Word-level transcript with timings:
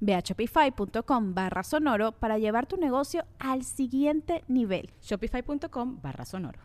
Ve 0.00 0.14
a 0.14 0.20
shopify.com 0.20 1.34
barra 1.34 1.62
sonoro 1.62 2.12
para 2.12 2.38
llevar 2.38 2.66
tu 2.66 2.76
negocio 2.76 3.24
al 3.38 3.64
siguiente 3.64 4.44
nivel. 4.48 4.90
Shopify.com 5.02 6.00
barra 6.02 6.24
sonoro. 6.24 6.60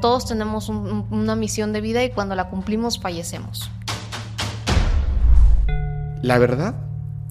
Todos 0.00 0.26
tenemos 0.26 0.68
una 0.68 1.34
misión 1.36 1.72
de 1.72 1.80
vida 1.80 2.04
y 2.04 2.10
cuando 2.10 2.34
la 2.34 2.50
cumplimos 2.50 3.00
fallecemos. 3.00 3.70
La 6.22 6.38
verdad 6.38 6.76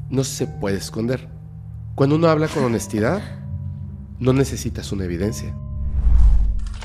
no 0.10 0.24
se 0.24 0.48
puede 0.48 0.78
esconder. 0.78 1.30
Cuando 1.94 2.16
uno 2.16 2.28
habla 2.28 2.48
con 2.48 2.64
honestidad, 2.64 3.22
no 4.20 4.34
necesitas 4.34 4.92
una 4.92 5.06
evidencia. 5.06 5.56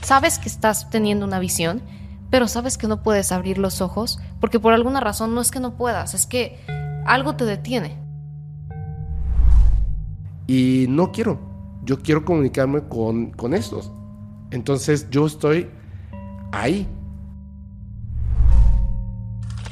Sabes 0.02 0.38
que 0.38 0.48
estás 0.48 0.90
teniendo 0.90 1.26
una 1.26 1.38
visión, 1.38 1.82
pero 2.30 2.48
sabes 2.48 2.78
que 2.78 2.86
no 2.86 3.02
puedes 3.02 3.32
abrir 3.32 3.58
los 3.58 3.80
ojos 3.80 4.18
porque 4.40 4.60
por 4.60 4.72
alguna 4.72 5.00
razón 5.00 5.34
no 5.34 5.40
es 5.40 5.50
que 5.50 5.60
no 5.60 5.74
puedas, 5.74 6.14
es 6.14 6.26
que 6.26 6.58
algo 7.06 7.36
te 7.36 7.44
detiene. 7.44 7.98
Y 10.46 10.86
no 10.88 11.12
quiero, 11.12 11.38
yo 11.84 12.00
quiero 12.00 12.24
comunicarme 12.24 12.82
con, 12.88 13.30
con 13.30 13.54
estos. 13.54 13.92
Entonces 14.50 15.08
yo 15.10 15.26
estoy 15.26 15.70
ahí. 16.52 16.88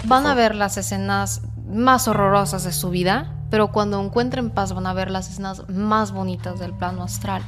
Van 0.04 0.26
a 0.26 0.34
ver 0.34 0.54
las 0.54 0.76
escenas 0.76 1.42
más 1.68 2.06
horrorosas 2.06 2.64
de 2.64 2.72
su 2.72 2.90
vida, 2.90 3.34
pero 3.50 3.72
cuando 3.72 4.00
encuentren 4.02 4.50
paz 4.50 4.72
van 4.72 4.86
a 4.86 4.92
ver 4.92 5.10
las 5.10 5.28
escenas 5.30 5.68
más 5.68 6.12
bonitas 6.12 6.58
del 6.60 6.72
plano 6.72 7.02
astral. 7.02 7.42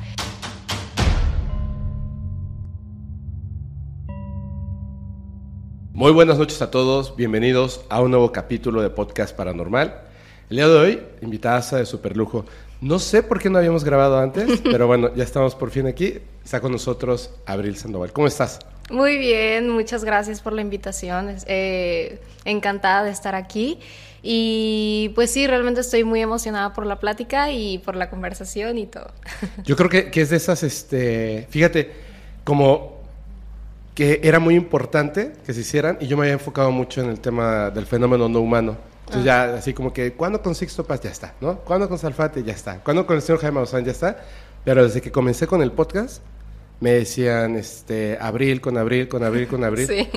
Muy 6.00 6.12
buenas 6.12 6.38
noches 6.38 6.62
a 6.62 6.70
todos, 6.70 7.14
bienvenidos 7.14 7.84
a 7.90 8.00
un 8.00 8.10
nuevo 8.10 8.32
capítulo 8.32 8.80
de 8.80 8.88
Podcast 8.88 9.36
Paranormal. 9.36 10.00
El 10.48 10.56
día 10.56 10.66
de 10.66 10.74
hoy, 10.74 11.02
invitada 11.20 11.60
de 11.76 11.84
super 11.84 12.16
lujo. 12.16 12.46
No 12.80 12.98
sé 12.98 13.22
por 13.22 13.38
qué 13.38 13.50
no 13.50 13.58
habíamos 13.58 13.84
grabado 13.84 14.18
antes, 14.18 14.60
pero 14.64 14.86
bueno, 14.86 15.14
ya 15.14 15.24
estamos 15.24 15.54
por 15.54 15.70
fin 15.70 15.86
aquí. 15.86 16.14
Está 16.42 16.62
con 16.62 16.72
nosotros 16.72 17.34
Abril 17.44 17.76
Sandoval. 17.76 18.14
¿Cómo 18.14 18.26
estás? 18.26 18.60
Muy 18.90 19.18
bien, 19.18 19.68
muchas 19.68 20.02
gracias 20.02 20.40
por 20.40 20.54
la 20.54 20.62
invitación. 20.62 21.36
Eh, 21.46 22.18
encantada 22.46 23.04
de 23.04 23.10
estar 23.10 23.34
aquí. 23.34 23.78
Y 24.22 25.12
pues 25.14 25.30
sí, 25.30 25.46
realmente 25.46 25.82
estoy 25.82 26.04
muy 26.04 26.22
emocionada 26.22 26.72
por 26.72 26.86
la 26.86 26.98
plática 26.98 27.50
y 27.50 27.76
por 27.76 27.94
la 27.94 28.08
conversación 28.08 28.78
y 28.78 28.86
todo. 28.86 29.10
Yo 29.64 29.76
creo 29.76 29.90
que, 29.90 30.10
que 30.10 30.22
es 30.22 30.30
de 30.30 30.38
esas, 30.38 30.62
este, 30.62 31.46
fíjate, 31.50 31.92
como 32.42 32.99
que 34.00 34.18
era 34.22 34.38
muy 34.38 34.54
importante 34.54 35.32
que 35.44 35.52
se 35.52 35.60
hicieran 35.60 35.98
y 36.00 36.06
yo 36.06 36.16
me 36.16 36.22
había 36.22 36.32
enfocado 36.32 36.70
mucho 36.70 37.02
en 37.02 37.10
el 37.10 37.20
tema 37.20 37.68
del 37.68 37.84
fenómeno 37.84 38.30
no 38.30 38.40
humano. 38.40 38.78
Entonces 39.00 39.26
ya 39.26 39.56
así 39.56 39.74
como 39.74 39.92
que, 39.92 40.14
¿cuándo 40.14 40.40
con 40.40 40.54
Sixto 40.54 40.84
Paz? 40.84 41.02
Ya 41.02 41.10
está, 41.10 41.34
¿no? 41.42 41.58
¿Cuándo 41.58 41.86
con 41.86 41.98
Salfate? 41.98 42.42
Ya 42.42 42.54
está. 42.54 42.82
¿Cuándo 42.82 43.06
con 43.06 43.16
el 43.16 43.20
señor 43.20 43.42
Jaime 43.42 43.56
Maussan? 43.56 43.84
Ya 43.84 43.90
está. 43.90 44.24
Pero 44.64 44.84
desde 44.84 45.02
que 45.02 45.12
comencé 45.12 45.46
con 45.46 45.60
el 45.60 45.72
podcast, 45.72 46.22
me 46.80 46.92
decían, 46.92 47.56
este, 47.56 48.16
abril, 48.18 48.62
con 48.62 48.78
abril, 48.78 49.06
con 49.06 49.22
abril, 49.22 49.46
con 49.46 49.64
abril. 49.64 49.86
Sí. 49.86 50.08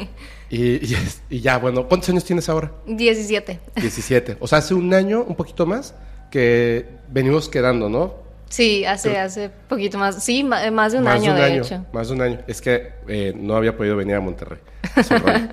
Y, 0.50 0.96
y, 1.30 1.42
ya, 1.42 1.58
bueno, 1.58 1.86
¿cuántos 1.86 2.08
años 2.08 2.24
tienes 2.24 2.48
ahora? 2.48 2.72
17. 2.88 3.60
17. 3.76 4.38
O 4.40 4.48
sea, 4.48 4.60
hace 4.60 4.74
un 4.74 4.94
año, 4.94 5.26
un 5.28 5.36
poquito 5.36 5.66
más, 5.66 5.94
que 6.32 6.86
venimos 7.10 7.50
quedando, 7.50 7.90
¿no? 7.90 8.22
Sí, 8.53 8.86
hace, 8.86 9.18
hace 9.18 9.50
poquito 9.50 9.97
más, 9.97 10.24
sí, 10.24 10.41
eh, 10.41 10.69
más 10.69 10.91
de 10.91 11.00
un 11.00 11.08
año, 11.08 11.34
de, 11.34 11.58
hecho. 11.58 11.88
Más 11.91 12.09
de 12.09 12.14
un 12.14 12.22
año. 12.22 12.40
Es 12.46 12.62
que 12.62 12.94
eh, 13.08 13.34
no 13.36 13.56
había 13.56 13.75
podido 13.75 13.96
venir 13.96 14.14
a 14.14 14.22
Monterrey. 14.22 14.59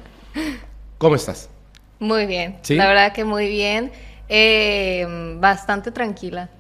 ¿Cómo 0.99 1.15
estás? 1.15 1.49
Muy 1.99 2.27
bien, 2.27 2.59
la 2.69 2.89
verdad 2.89 3.15
que 3.15 3.25
muy 3.25 3.49
bien. 3.49 3.91
Eh, 4.29 5.35
bastante 5.41 5.91
tranquila. 5.93 6.51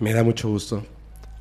Me 0.00 0.14
da 0.14 0.24
mucho 0.24 0.48
gusto. 0.48 0.82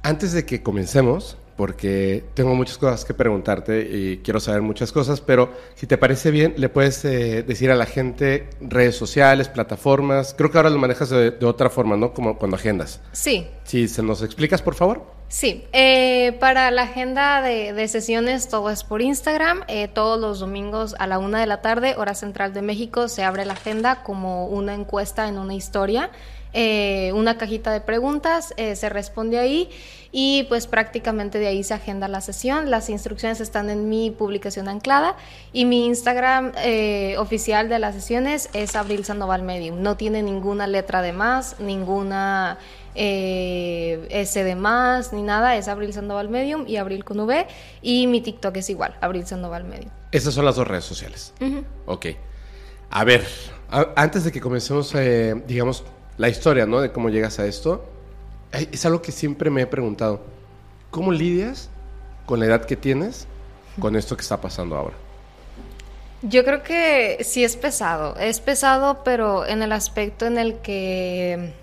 Antes 0.03 0.33
de 0.33 0.45
que 0.45 0.61
comencemos, 0.61 1.37
porque 1.55 2.23
tengo 2.33 2.53
muchas 2.53 2.77
cosas 2.77 3.05
que 3.05 3.13
preguntarte 3.13 3.87
y 3.89 4.17
quiero 4.17 4.39
saber 4.39 4.61
muchas 4.61 4.91
cosas, 4.91 5.21
pero 5.21 5.53
si 5.75 5.87
te 5.87 5.97
parece 5.97 6.31
bien, 6.31 6.53
le 6.57 6.67
puedes 6.67 7.03
eh, 7.05 7.43
decir 7.43 7.71
a 7.71 7.75
la 7.75 7.85
gente 7.85 8.49
redes 8.59 8.95
sociales, 8.97 9.47
plataformas. 9.47 10.35
Creo 10.37 10.51
que 10.51 10.57
ahora 10.57 10.69
lo 10.69 10.79
manejas 10.79 11.09
de, 11.09 11.33
otra 11.45 11.69
forma, 11.69 11.95
¿no? 11.95 12.13
Como 12.13 12.37
cuando 12.37 12.57
agendas. 12.57 12.99
Sí. 13.13 13.47
Si 13.63 13.87
se 13.87 14.03
nos 14.03 14.21
explicas, 14.21 14.61
por 14.61 14.75
favor. 14.75 15.03
Sí, 15.27 15.63
eh, 15.73 16.37
para 16.39 16.69
la 16.71 16.83
agenda 16.83 17.41
de, 17.41 17.87
sesiones 17.87 18.49
todo 18.49 18.69
es 18.69 18.83
por 18.83 19.01
Instagram. 19.01 19.63
Eh, 19.67 19.87
todos 19.87 20.19
los 20.19 20.39
domingos 20.39 20.95
a 20.99 21.07
la 21.07 21.19
una 21.19 21.39
de 21.39 21.47
la 21.47 21.61
tarde, 21.61 21.95
hora 21.97 22.15
central 22.15 22.53
de 22.53 22.61
México, 22.61 23.07
se 23.07 23.23
abre 23.23 23.45
la 23.45 23.53
agenda 23.53 24.03
como 24.03 24.47
una 24.47 24.73
encuesta 24.73 25.27
en 25.27 25.37
una 25.37 25.55
historia. 25.55 26.11
una 27.13 27.37
cajita 27.37 27.71
de 27.71 27.81
preguntas, 27.81 28.53
se 28.55 28.89
responde 28.89 29.39
ahí 29.39 29.69
y 30.17 30.43
pues 30.43 30.65
prácticamente 30.65 31.39
de 31.39 31.47
ahí 31.47 31.61
se 31.61 31.73
agenda 31.73 32.07
la 32.07 32.21
sesión. 32.21 32.71
Las 32.71 32.89
instrucciones 32.89 33.41
están 33.41 33.69
en 33.69 33.89
mi 33.89 34.11
publicación 34.11 34.69
anclada 34.69 35.17
y 35.51 35.65
mi 35.65 35.85
Instagram 35.87 36.53
eh, 36.63 37.17
oficial 37.17 37.67
de 37.67 37.79
las 37.79 37.95
sesiones 37.95 38.49
es 38.53 38.77
Abril 38.77 39.03
Sandoval 39.03 39.43
Medium. 39.43 39.81
No 39.81 39.97
tiene 39.97 40.23
ninguna 40.23 40.67
letra 40.67 41.01
de 41.01 41.11
más, 41.11 41.59
ninguna 41.59 42.59
eh, 42.95 44.07
S 44.09 44.41
de 44.41 44.55
más, 44.55 45.11
ni 45.11 45.21
nada. 45.21 45.57
Es 45.57 45.67
Abril 45.67 45.91
Sandoval 45.91 46.29
Medium 46.29 46.63
y 46.65 46.77
Abril 46.77 47.03
con 47.03 47.19
V. 47.19 47.45
Y 47.81 48.07
mi 48.07 48.21
TikTok 48.21 48.55
es 48.55 48.69
igual, 48.69 48.95
Abril 49.01 49.27
Sandoval 49.27 49.65
Medium. 49.65 49.91
Esas 50.13 50.33
son 50.33 50.45
las 50.45 50.55
dos 50.55 50.65
redes 50.65 50.85
sociales. 50.85 51.33
Ok. 51.87 52.05
A 52.89 53.03
ver, 53.03 53.27
antes 53.97 54.23
de 54.23 54.31
que 54.31 54.39
comencemos, 54.39 54.95
eh, 54.95 55.43
digamos, 55.45 55.83
la 56.17 56.29
historia, 56.29 56.65
¿no? 56.65 56.79
De 56.79 56.93
cómo 56.93 57.09
llegas 57.09 57.37
a 57.39 57.45
esto 57.45 57.94
es 58.57 58.85
algo 58.85 59.01
que 59.01 59.11
siempre 59.11 59.49
me 59.49 59.61
he 59.61 59.67
preguntado. 59.67 60.21
¿Cómo 60.91 61.11
lidias 61.11 61.69
con 62.25 62.39
la 62.39 62.45
edad 62.45 62.65
que 62.65 62.75
tienes 62.75 63.27
con 63.79 63.95
esto 63.95 64.15
que 64.15 64.21
está 64.21 64.39
pasando 64.39 64.77
ahora? 64.77 64.95
Yo 66.21 66.43
creo 66.43 66.63
que 66.63 67.23
sí 67.23 67.43
es 67.43 67.55
pesado. 67.55 68.15
Es 68.17 68.39
pesado, 68.39 69.03
pero 69.03 69.45
en 69.45 69.61
el 69.61 69.71
aspecto 69.71 70.25
en 70.25 70.37
el 70.37 70.59
que 70.59 71.53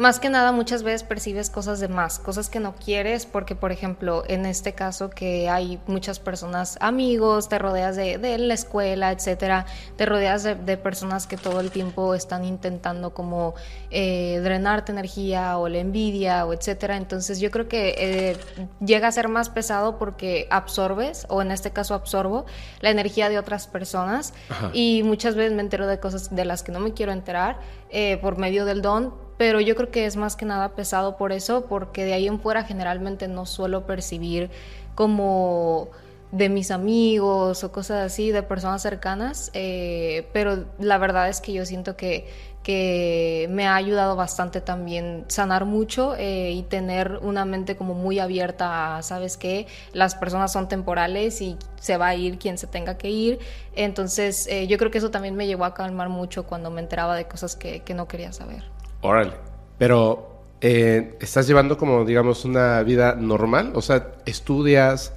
más 0.00 0.18
que 0.18 0.30
nada 0.30 0.50
muchas 0.50 0.82
veces 0.82 1.02
percibes 1.02 1.50
cosas 1.50 1.78
de 1.78 1.88
más, 1.88 2.18
cosas 2.18 2.48
que 2.48 2.58
no 2.58 2.74
quieres, 2.74 3.26
porque 3.26 3.54
por 3.54 3.70
ejemplo 3.70 4.24
en 4.28 4.46
este 4.46 4.72
caso 4.72 5.10
que 5.10 5.50
hay 5.50 5.78
muchas 5.86 6.18
personas, 6.18 6.78
amigos, 6.80 7.50
te 7.50 7.58
rodeas 7.58 7.96
de, 7.96 8.38
la 8.38 8.54
escuela, 8.54 9.12
etcétera, 9.12 9.66
te 9.96 10.06
rodeas 10.06 10.42
de, 10.44 10.76
personas 10.78 11.26
que 11.26 11.36
todo 11.36 11.60
el 11.60 11.70
tiempo 11.70 12.14
están 12.14 12.46
intentando 12.46 13.12
como 13.12 13.54
eh, 13.90 14.40
drenarte 14.42 14.92
energía 14.92 15.58
o 15.58 15.68
la 15.68 15.78
envidia 15.78 16.46
o 16.46 16.54
etcétera, 16.54 16.96
entonces 16.96 17.38
yo 17.38 17.50
creo 17.50 17.68
que 17.68 17.94
eh, 17.98 18.36
llega 18.82 19.08
a 19.08 19.12
ser 19.12 19.28
más 19.28 19.50
pesado 19.50 19.98
porque 19.98 20.48
absorbes, 20.50 21.26
o 21.28 21.42
en 21.42 21.50
este 21.50 21.72
caso 21.72 21.92
absorbo, 21.92 22.46
la 22.80 22.88
energía 22.88 23.28
de 23.28 23.38
otras 23.38 23.66
personas. 23.66 24.32
Y 24.72 25.02
muchas 25.02 25.34
veces 25.34 25.52
me 25.52 25.60
entero 25.60 25.86
de 25.86 26.00
cosas 26.00 26.34
de 26.34 26.46
las 26.46 26.62
que 26.62 26.72
no 26.72 26.80
me 26.80 26.94
quiero 26.94 27.12
enterar 27.12 27.58
eh, 27.90 28.16
por 28.22 28.38
medio 28.38 28.64
del 28.64 28.80
don 28.80 29.29
pero 29.40 29.58
yo 29.58 29.74
creo 29.74 29.90
que 29.90 30.04
es 30.04 30.16
más 30.16 30.36
que 30.36 30.44
nada 30.44 30.74
pesado 30.74 31.16
por 31.16 31.32
eso, 31.32 31.64
porque 31.64 32.04
de 32.04 32.12
ahí 32.12 32.26
en 32.26 32.40
fuera 32.40 32.62
generalmente 32.62 33.26
no 33.26 33.46
suelo 33.46 33.86
percibir 33.86 34.50
como 34.94 35.88
de 36.30 36.50
mis 36.50 36.70
amigos 36.70 37.64
o 37.64 37.72
cosas 37.72 38.04
así, 38.04 38.32
de 38.32 38.42
personas 38.42 38.82
cercanas, 38.82 39.50
eh, 39.54 40.28
pero 40.34 40.66
la 40.78 40.98
verdad 40.98 41.30
es 41.30 41.40
que 41.40 41.54
yo 41.54 41.64
siento 41.64 41.96
que, 41.96 42.28
que 42.62 43.48
me 43.50 43.66
ha 43.66 43.76
ayudado 43.76 44.14
bastante 44.14 44.60
también 44.60 45.24
sanar 45.28 45.64
mucho 45.64 46.14
eh, 46.18 46.50
y 46.52 46.62
tener 46.64 47.18
una 47.22 47.46
mente 47.46 47.76
como 47.76 47.94
muy 47.94 48.18
abierta 48.18 48.98
a, 48.98 49.02
¿sabes 49.02 49.38
qué? 49.38 49.66
Las 49.94 50.16
personas 50.16 50.52
son 50.52 50.68
temporales 50.68 51.40
y 51.40 51.56
se 51.80 51.96
va 51.96 52.08
a 52.08 52.14
ir 52.14 52.36
quien 52.36 52.58
se 52.58 52.66
tenga 52.66 52.98
que 52.98 53.08
ir. 53.08 53.38
Entonces 53.74 54.46
eh, 54.48 54.66
yo 54.66 54.76
creo 54.76 54.90
que 54.90 54.98
eso 54.98 55.10
también 55.10 55.34
me 55.34 55.46
llevó 55.46 55.64
a 55.64 55.72
calmar 55.72 56.10
mucho 56.10 56.44
cuando 56.44 56.70
me 56.70 56.82
enteraba 56.82 57.16
de 57.16 57.26
cosas 57.26 57.56
que, 57.56 57.80
que 57.80 57.94
no 57.94 58.06
quería 58.06 58.34
saber. 58.34 58.79
Órale. 59.02 59.32
Pero, 59.78 60.42
eh, 60.60 61.16
¿estás 61.20 61.46
llevando 61.46 61.76
como, 61.78 62.04
digamos, 62.04 62.44
una 62.44 62.82
vida 62.82 63.14
normal? 63.14 63.72
O 63.74 63.82
sea, 63.82 64.12
estudias, 64.26 65.12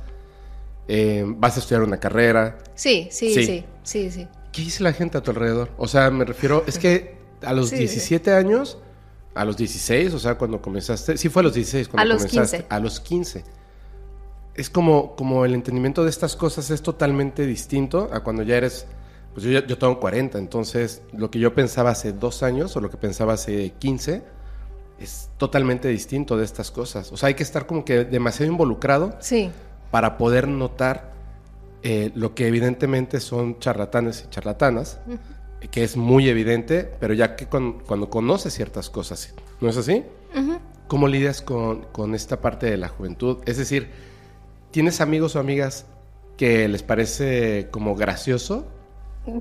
eh, 0.88 1.24
vas 1.28 1.58
a 1.58 1.60
estudiar 1.60 1.84
una 1.84 1.98
carrera. 2.00 2.58
Sí, 2.76 3.08
sí, 3.12 3.34
Sí. 3.34 3.46
sí, 3.46 3.66
sí, 3.84 4.12
sí. 4.12 4.28
¿Qué 4.52 4.62
dice 4.62 4.84
la 4.84 4.94
gente 4.94 5.18
a 5.18 5.22
tu 5.22 5.32
alrededor? 5.32 5.70
O 5.78 5.88
sea, 5.88 6.10
me 6.12 6.26
refiero, 6.26 6.64
es 6.68 6.78
que 6.78 7.18
a 7.42 7.54
los 7.54 7.70
Sí. 7.72 7.78
17 7.78 8.32
años, 8.34 8.78
a 9.36 9.46
los 9.46 9.58
16, 9.58 10.14
o 10.14 10.20
sea, 10.20 10.36
cuando 10.38 10.62
comenzaste, 10.62 11.18
sí 11.18 11.28
fue 11.30 11.42
a 11.42 11.44
los 11.44 11.54
16 11.56 11.88
cuando 11.90 12.02
A 12.02 12.14
los 12.14 12.24
comenzaste, 12.26 12.58
15. 12.60 12.68
a 12.76 12.80
los 12.80 13.00
15. 13.00 13.44
Es 14.56 14.70
como, 14.70 15.16
como 15.16 15.44
el 15.46 15.56
entendimiento 15.56 16.04
de 16.04 16.12
estas 16.12 16.36
cosas 16.36 16.70
es 16.70 16.84
totalmente 16.84 17.46
distinto 17.48 18.10
a 18.14 18.20
cuando 18.24 18.44
ya 18.44 18.58
eres, 18.58 18.86
pues 19.34 19.46
yo, 19.46 19.78
tengo 19.78 20.00
40, 20.00 20.38
entonces 20.38 21.02
lo 21.12 21.32
que 21.32 21.40
yo 21.40 21.54
pensaba 21.54 21.90
hace 21.92 22.14
dos 22.14 22.44
años 22.44 22.76
o 22.76 22.82
lo 22.82 22.90
que 22.90 22.98
pensaba 22.98 23.34
hace 23.34 23.74
15 23.80 24.24
es 25.00 25.30
totalmente 25.38 25.88
distinto 25.88 26.38
de 26.38 26.46
estas 26.46 26.70
cosas. 26.72 27.12
O 27.12 27.18
sea, 27.18 27.28
hay 27.28 27.34
que 27.34 27.44
estar 27.44 27.66
como 27.66 27.84
que 27.84 28.06
demasiado 28.06 28.52
involucrado 28.52 29.16
Sí, 29.20 29.52
para 29.92 30.18
poder 30.18 30.48
notar 30.48 31.12
eh, 31.82 32.12
lo 32.16 32.34
que 32.36 32.48
evidentemente 32.48 33.20
son 33.20 33.60
charlatanes 33.60 34.24
y 34.26 34.30
charlatanas, 34.30 35.00
que 35.72 35.84
es 35.84 35.98
muy 35.98 36.30
evidente, 36.30 36.90
pero 37.00 37.14
ya 37.14 37.36
que 37.36 37.48
con- 37.48 37.80
cuando 37.80 38.10
conoces 38.10 38.54
ciertas 38.54 38.90
cosas, 38.90 39.34
¿no 39.62 39.70
es 39.70 39.78
así? 39.78 40.04
¿Cómo 40.88 41.08
lidias 41.08 41.42
con, 41.42 41.84
con 41.92 42.14
esta 42.16 42.40
parte 42.42 42.68
de 42.70 42.78
la 42.78 42.88
juventud? 42.88 43.38
Es 43.46 43.58
decir, 43.58 43.90
¿tienes 44.72 45.02
amigos 45.02 45.36
o 45.36 45.40
amigas 45.40 45.86
que 46.38 46.68
les 46.68 46.84
parece 46.84 47.68
como 47.72 47.96
gracioso? 47.96 48.68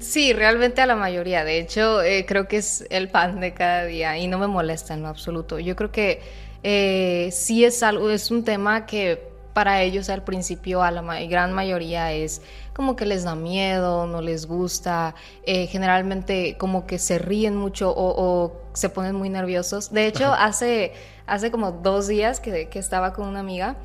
Sí, 0.00 0.32
realmente 0.32 0.81
a 0.81 0.87
la 0.87 0.94
mayoría. 0.94 1.44
De 1.44 1.58
hecho, 1.58 2.02
eh, 2.02 2.25
creo 2.26 2.46
que 2.46 2.58
es 2.58 2.87
el 2.90 3.08
pan 3.11 3.40
de 3.40 3.52
cada 3.52 3.84
día 3.84 4.17
y 4.17 4.29
no 4.29 4.38
me 4.38 4.46
molesta 4.46 4.94
en 4.94 5.02
lo 5.02 5.08
absoluto. 5.08 5.58
Yo 5.58 5.75
creo 5.75 5.90
que 5.90 6.20
eh, 6.62 7.31
sí 7.32 7.64
es 7.64 7.82
algo, 7.82 8.08
es 8.11 8.31
un 8.31 8.44
tema 8.44 8.87
que 8.87 9.32
para 9.52 9.82
ellos 9.82 10.08
al 10.08 10.23
principio, 10.23 10.82
a 10.84 10.90
la 10.93 11.02
ma- 11.02 11.20
gran 11.23 11.52
mayoría, 11.52 12.12
es 12.12 12.43
como 12.73 12.94
que 12.94 13.06
les 13.06 13.25
da 13.25 13.34
miedo, 13.34 14.06
no 14.06 14.20
les 14.23 14.46
gusta. 14.46 15.17
eh, 15.44 15.67
generalmente 15.67 16.56
como 16.58 16.87
que 16.87 16.99
se 17.00 17.19
ríen 17.19 17.56
mucho 17.56 17.90
o, 17.90 18.14
o 18.17 18.62
se 18.75 18.88
ponen 18.88 19.17
muy 19.17 19.31
nerviosos. 19.31 19.93
De 19.93 20.06
hecho, 20.06 20.32
hace, 20.32 20.93
hace 21.26 21.50
como 21.50 21.73
dos 21.73 22.06
días 22.06 22.38
que, 22.38 22.69
que 22.69 22.78
estaba 22.78 23.12
con 23.12 23.26
una 23.28 23.40
amiga, 23.40 23.76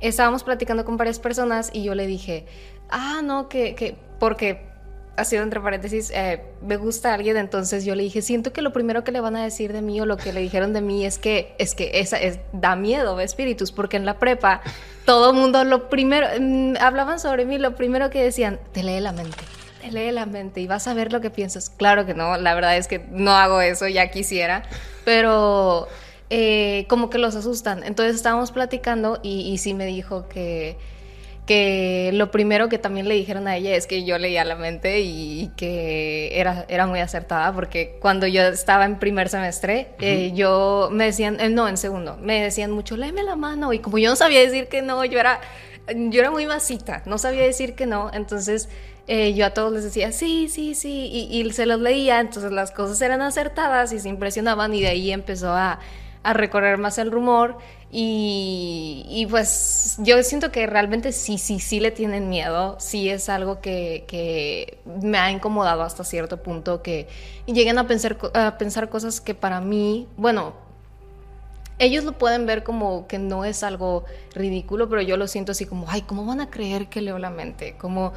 estábamos 0.00 0.42
platicando 0.42 0.84
con 0.84 0.96
varias 0.96 1.20
personas 1.20 1.70
y 1.72 1.84
yo 1.84 1.94
le 1.94 2.06
dije, 2.08 2.46
ah, 2.90 3.20
no, 3.24 3.48
que, 3.48 3.74
que 3.76 3.96
porque 4.18 4.73
ha 5.16 5.24
sido 5.24 5.42
entre 5.42 5.60
paréntesis, 5.60 6.10
eh, 6.14 6.42
me 6.62 6.76
gusta 6.76 7.14
alguien, 7.14 7.36
entonces 7.36 7.84
yo 7.84 7.94
le 7.94 8.02
dije, 8.02 8.22
siento 8.22 8.52
que 8.52 8.62
lo 8.62 8.72
primero 8.72 9.04
que 9.04 9.12
le 9.12 9.20
van 9.20 9.36
a 9.36 9.44
decir 9.44 9.72
de 9.72 9.82
mí 9.82 10.00
o 10.00 10.06
lo 10.06 10.16
que 10.16 10.32
le 10.32 10.40
dijeron 10.40 10.72
de 10.72 10.80
mí 10.80 11.04
es 11.04 11.18
que 11.18 11.54
es 11.58 11.74
que 11.74 12.00
esa 12.00 12.18
es 12.18 12.38
da 12.52 12.76
miedo, 12.76 13.20
espíritus, 13.20 13.72
porque 13.72 13.96
en 13.96 14.06
la 14.06 14.18
prepa 14.18 14.62
todo 15.04 15.32
mundo 15.32 15.64
lo 15.64 15.88
primero 15.88 16.26
mm, 16.38 16.74
hablaban 16.80 17.20
sobre 17.20 17.44
mí, 17.44 17.58
lo 17.58 17.74
primero 17.76 18.10
que 18.10 18.22
decían, 18.22 18.58
te 18.72 18.82
lee 18.82 19.00
la 19.00 19.12
mente. 19.12 19.36
Te 19.80 19.92
lee 19.92 20.10
la 20.12 20.26
mente 20.26 20.60
y 20.60 20.66
vas 20.66 20.88
a 20.88 20.94
ver 20.94 21.12
lo 21.12 21.20
que 21.20 21.30
piensas. 21.30 21.70
Claro 21.70 22.06
que 22.06 22.14
no, 22.14 22.36
la 22.38 22.54
verdad 22.54 22.76
es 22.76 22.88
que 22.88 23.00
no 23.10 23.32
hago 23.32 23.60
eso, 23.60 23.86
ya 23.86 24.10
quisiera, 24.10 24.62
pero 25.04 25.88
eh, 26.30 26.86
como 26.88 27.10
que 27.10 27.18
los 27.18 27.36
asustan. 27.36 27.84
Entonces 27.84 28.16
estábamos 28.16 28.50
platicando 28.50 29.20
y 29.22 29.58
sí 29.58 29.74
me 29.74 29.84
dijo 29.84 30.26
que, 30.28 30.78
que 31.46 32.10
lo 32.14 32.30
primero 32.30 32.68
que 32.68 32.78
también 32.78 33.06
le 33.06 33.14
dijeron 33.14 33.46
a 33.48 33.56
ella 33.56 33.76
es 33.76 33.86
que 33.86 34.04
yo 34.04 34.16
leía 34.18 34.44
la 34.44 34.56
mente 34.56 35.00
y, 35.00 35.50
que 35.56 36.38
era, 36.40 36.64
era 36.68 36.86
muy 36.86 37.00
acertada 37.00 37.52
porque 37.52 37.98
cuando 38.00 38.26
yo 38.26 38.42
estaba 38.42 38.86
en 38.86 38.98
primer 38.98 39.28
semestre, 39.28 39.88
eh, 40.00 40.32
yo 40.34 40.88
me 40.90 41.04
decían, 41.04 41.38
eh, 41.40 41.50
no, 41.50 41.68
en 41.68 41.76
segundo, 41.76 42.16
me 42.20 42.42
decían 42.42 42.70
mucho, 42.70 42.96
léeme 42.96 43.22
la 43.22 43.36
mano 43.36 43.72
y 43.72 43.80
como 43.80 43.98
yo 43.98 44.08
no 44.08 44.16
sabía 44.16 44.40
decir 44.40 44.68
que 44.68 44.80
no, 44.80 45.04
yo 45.04 45.20
era, 45.20 45.40
yo 45.94 46.20
era 46.20 46.30
muy 46.30 46.46
masita, 46.46 47.02
no 47.04 47.18
sabía 47.18 47.42
decir 47.42 47.74
que 47.74 47.84
no, 47.84 48.10
entonces 48.14 48.70
eh, 49.06 49.34
yo 49.34 49.44
a 49.44 49.50
todos 49.50 49.70
les 49.70 49.84
decía, 49.84 50.12
sí, 50.12 50.48
sí, 50.48 50.74
sí, 50.74 51.10
y, 51.12 51.42
y 51.42 51.52
se 51.52 51.66
los 51.66 51.78
leía, 51.78 52.20
entonces 52.20 52.52
las 52.52 52.70
cosas 52.70 53.02
eran 53.02 53.20
acertadas 53.20 53.92
y 53.92 53.98
se 53.98 54.08
impresionaban 54.08 54.72
y 54.72 54.80
de 54.80 54.88
ahí 54.88 55.12
empezó 55.12 55.50
a, 55.50 55.78
a 56.24 56.32
recorrer 56.32 56.78
más 56.78 56.98
el 56.98 57.12
rumor 57.12 57.58
y, 57.92 59.06
y, 59.08 59.26
pues 59.26 59.96
yo 59.98 60.20
siento 60.24 60.50
que 60.50 60.66
realmente 60.66 61.12
sí, 61.12 61.38
sí, 61.38 61.60
sí 61.60 61.78
le 61.78 61.92
tienen 61.92 62.28
miedo, 62.28 62.76
sí 62.80 63.08
es 63.08 63.28
algo 63.28 63.60
que, 63.60 64.04
que 64.08 64.78
me 65.02 65.18
ha 65.18 65.30
incomodado 65.30 65.82
hasta 65.82 66.02
cierto 66.02 66.42
punto, 66.42 66.82
que 66.82 67.06
lleguen 67.46 67.78
a 67.78 67.86
pensar, 67.86 68.16
a 68.34 68.58
pensar 68.58 68.88
cosas 68.88 69.20
que 69.20 69.34
para 69.34 69.60
mí, 69.60 70.08
bueno, 70.16 70.54
ellos 71.78 72.04
lo 72.04 72.12
pueden 72.18 72.46
ver 72.46 72.64
como 72.64 73.06
que 73.06 73.18
no 73.18 73.44
es 73.44 73.62
algo 73.62 74.04
ridículo, 74.34 74.88
pero 74.88 75.02
yo 75.02 75.16
lo 75.16 75.28
siento 75.28 75.52
así 75.52 75.66
como, 75.66 75.86
ay, 75.88 76.02
¿cómo 76.02 76.24
van 76.24 76.40
a 76.40 76.50
creer 76.50 76.88
que 76.88 77.02
leo 77.02 77.18
la 77.18 77.30
mente? 77.30 77.76
Como 77.76 78.12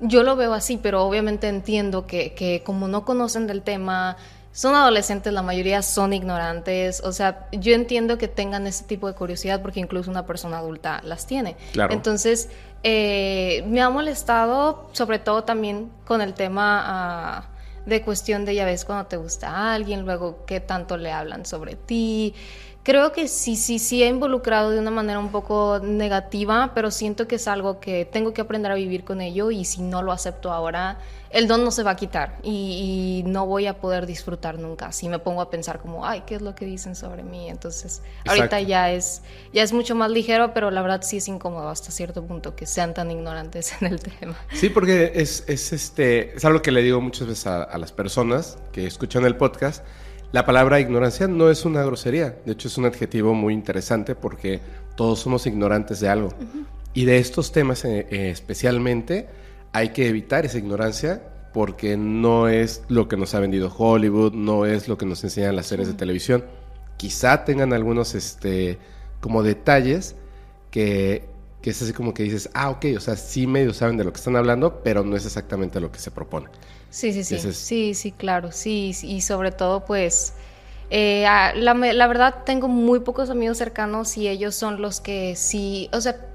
yo 0.00 0.22
lo 0.22 0.34
veo 0.34 0.54
así, 0.54 0.78
pero 0.78 1.04
obviamente 1.04 1.46
entiendo 1.46 2.06
que, 2.06 2.32
que 2.32 2.62
como 2.64 2.88
no 2.88 3.04
conocen 3.04 3.46
del 3.46 3.62
tema, 3.62 4.16
son 4.52 4.74
adolescentes, 4.74 5.32
la 5.32 5.42
mayoría 5.42 5.80
son 5.82 6.12
ignorantes, 6.12 7.00
o 7.04 7.12
sea, 7.12 7.46
yo 7.52 7.72
entiendo 7.72 8.18
que 8.18 8.26
tengan 8.26 8.66
ese 8.66 8.84
tipo 8.84 9.06
de 9.06 9.14
curiosidad 9.14 9.62
porque 9.62 9.78
incluso 9.78 10.10
una 10.10 10.26
persona 10.26 10.58
adulta 10.58 11.00
las 11.04 11.26
tiene. 11.26 11.56
Claro. 11.72 11.94
Entonces, 11.94 12.48
eh, 12.82 13.62
me 13.68 13.80
ha 13.80 13.90
molestado, 13.90 14.88
sobre 14.92 15.18
todo 15.18 15.44
también 15.44 15.90
con 16.04 16.20
el 16.20 16.34
tema 16.34 16.82
ah, 16.84 17.48
de 17.86 18.02
cuestión 18.02 18.44
de, 18.44 18.54
ya 18.54 18.64
ves, 18.64 18.84
cuando 18.84 19.06
te 19.06 19.16
gusta 19.16 19.50
a 19.50 19.74
alguien, 19.74 20.04
luego 20.04 20.44
qué 20.46 20.60
tanto 20.60 20.96
le 20.96 21.12
hablan 21.12 21.46
sobre 21.46 21.76
ti. 21.76 22.34
Creo 22.82 23.12
que 23.12 23.28
sí, 23.28 23.56
sí, 23.56 23.78
sí 23.78 24.02
he 24.02 24.08
involucrado 24.08 24.70
de 24.70 24.78
una 24.78 24.90
manera 24.90 25.18
un 25.18 25.30
poco 25.30 25.80
negativa, 25.82 26.72
pero 26.74 26.90
siento 26.90 27.28
que 27.28 27.36
es 27.36 27.46
algo 27.46 27.78
que 27.78 28.06
tengo 28.06 28.32
que 28.32 28.40
aprender 28.40 28.72
a 28.72 28.74
vivir 28.74 29.04
con 29.04 29.20
ello 29.20 29.50
y 29.50 29.64
si 29.66 29.82
no 29.82 30.02
lo 30.02 30.12
acepto 30.12 30.50
ahora, 30.50 30.98
el 31.30 31.46
don 31.46 31.64
no 31.64 31.70
se 31.70 31.82
va 31.84 31.92
a 31.92 31.96
quitar 31.96 32.38
y, 32.42 33.22
y 33.24 33.28
no 33.30 33.46
voy 33.46 33.66
a 33.66 33.78
poder 33.78 34.06
disfrutar 34.06 34.58
nunca. 34.58 34.90
Si 34.90 35.08
me 35.08 35.20
pongo 35.20 35.40
a 35.40 35.50
pensar 35.50 35.78
como, 35.78 36.04
ay, 36.04 36.24
¿qué 36.26 36.34
es 36.34 36.42
lo 36.42 36.54
que 36.54 36.64
dicen 36.64 36.96
sobre 36.96 37.22
mí? 37.22 37.48
Entonces, 37.48 38.02
ahorita 38.26 38.60
ya 38.60 38.90
es, 38.90 39.22
ya 39.52 39.62
es 39.62 39.72
mucho 39.72 39.94
más 39.94 40.10
ligero, 40.10 40.52
pero 40.52 40.70
la 40.70 40.82
verdad 40.82 41.02
sí 41.02 41.18
es 41.18 41.28
incómodo 41.28 41.68
hasta 41.68 41.92
cierto 41.92 42.24
punto 42.24 42.56
que 42.56 42.66
sean 42.66 42.94
tan 42.94 43.10
ignorantes 43.10 43.72
en 43.80 43.88
el 43.88 44.00
tema. 44.00 44.36
Sí, 44.52 44.70
porque 44.70 45.12
es, 45.14 45.44
es, 45.46 45.72
este, 45.72 46.34
es 46.34 46.44
algo 46.44 46.62
que 46.62 46.72
le 46.72 46.82
digo 46.82 47.00
muchas 47.00 47.28
veces 47.28 47.46
a, 47.46 47.62
a 47.62 47.78
las 47.78 47.92
personas 47.92 48.58
que 48.72 48.86
escuchan 48.86 49.24
el 49.24 49.36
podcast. 49.36 49.84
La 50.32 50.46
palabra 50.46 50.78
ignorancia 50.78 51.26
no 51.26 51.50
es 51.50 51.64
una 51.64 51.82
grosería, 51.82 52.36
de 52.44 52.52
hecho 52.52 52.68
es 52.68 52.78
un 52.78 52.86
adjetivo 52.86 53.34
muy 53.34 53.52
interesante 53.52 54.14
porque 54.14 54.60
todos 54.96 55.18
somos 55.20 55.46
ignorantes 55.46 55.98
de 56.00 56.08
algo. 56.08 56.32
Y 56.92 57.04
de 57.04 57.18
estos 57.18 57.52
temas 57.52 57.84
eh, 57.84 58.06
eh, 58.10 58.30
especialmente 58.30 59.28
hay 59.72 59.90
que 59.90 60.08
evitar 60.08 60.44
esa 60.46 60.58
ignorancia 60.58 61.22
porque 61.52 61.96
no 61.96 62.48
es 62.48 62.84
lo 62.88 63.08
que 63.08 63.16
nos 63.16 63.34
ha 63.34 63.40
vendido 63.40 63.72
Hollywood, 63.76 64.32
no 64.34 64.66
es 64.66 64.88
lo 64.88 64.96
que 64.98 65.06
nos 65.06 65.22
enseñan 65.24 65.56
las 65.56 65.66
series 65.66 65.88
de 65.88 65.94
televisión. 65.94 66.44
Quizá 66.96 67.44
tengan 67.44 67.72
algunos 67.72 68.14
este, 68.14 68.78
como 69.20 69.42
detalles 69.42 70.16
que, 70.70 71.28
que 71.62 71.70
es 71.70 71.82
así 71.82 71.92
como 71.92 72.14
que 72.14 72.22
dices, 72.22 72.50
ah, 72.54 72.70
ok, 72.70 72.86
o 72.96 73.00
sea, 73.00 73.16
sí 73.16 73.46
medio 73.46 73.72
saben 73.74 73.96
de 73.96 74.04
lo 74.04 74.12
que 74.12 74.18
están 74.18 74.36
hablando, 74.36 74.82
pero 74.82 75.04
no 75.04 75.16
es 75.16 75.26
exactamente 75.26 75.80
lo 75.80 75.90
que 75.90 75.98
se 75.98 76.10
propone. 76.10 76.48
Sí, 76.90 77.12
sí, 77.12 77.24
sí. 77.24 77.36
Es- 77.36 77.56
Sí, 77.56 77.94
sí, 77.94 78.12
claro. 78.12 78.52
Sí, 78.52 78.92
sí, 78.94 79.08
y 79.16 79.20
sobre 79.20 79.52
todo, 79.52 79.84
pues, 79.84 80.34
eh, 80.90 81.22
la, 81.24 81.74
la 81.74 82.06
verdad, 82.08 82.42
tengo 82.44 82.68
muy 82.68 83.00
pocos 83.00 83.30
amigos 83.30 83.58
cercanos 83.58 84.16
y 84.16 84.28
ellos 84.28 84.54
son 84.54 84.80
los 84.82 85.00
que 85.00 85.36
sí, 85.36 85.88
o 85.92 86.00
sea, 86.00 86.26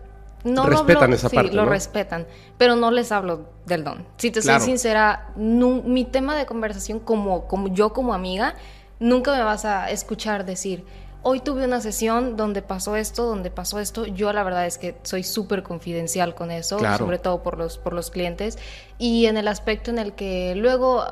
no 0.46 0.64
lo 0.64 0.70
Respetan 0.70 1.04
hablo- 1.04 1.16
esa 1.18 1.28
sí, 1.30 1.36
parte, 1.36 1.52
lo 1.54 1.66
¿no? 1.66 1.70
respetan, 1.70 2.26
pero 2.58 2.76
no 2.78 2.92
les 2.92 3.12
hablo 3.12 3.50
del 3.66 3.84
don. 3.84 4.08
Si 4.18 4.32
te 4.32 4.40
Claro. 4.40 4.60
soy 4.62 4.68
sincera, 4.70 5.32
nu- 5.36 5.84
mi 5.84 6.06
tema 6.06 6.36
de 6.38 6.46
conversación 6.46 7.00
como, 7.02 7.48
como 7.48 7.68
yo 7.68 7.92
como 7.92 8.14
amiga, 8.14 8.56
nunca 9.00 9.34
me 9.36 9.44
vas 9.44 9.66
a 9.66 9.90
escuchar 9.92 10.46
decir, 10.46 10.86
hoy 11.24 11.40
tuve 11.40 11.66
una 11.66 11.82
sesión 11.82 12.38
donde 12.38 12.62
pasó 12.62 12.96
esto, 12.96 13.26
donde 13.26 13.50
pasó 13.50 13.80
esto. 13.80 14.06
Yo 14.06 14.32
la 14.32 14.44
verdad 14.44 14.68
es 14.68 14.78
que 14.78 14.96
soy 15.02 15.24
súper 15.24 15.64
confidencial 15.64 16.36
con 16.36 16.52
eso, 16.52 16.78
Claro. 16.78 17.00
sobre 17.00 17.18
todo 17.18 17.42
por 17.42 17.58
los, 17.58 17.78
por 17.80 17.94
los 17.94 18.12
clientes. 18.12 18.58
Y 19.00 19.26
en 19.26 19.36
el 19.38 19.48
aspecto 19.48 19.90
en 19.90 19.98
el 19.98 20.14
que 20.14 20.54
luego 20.56 21.04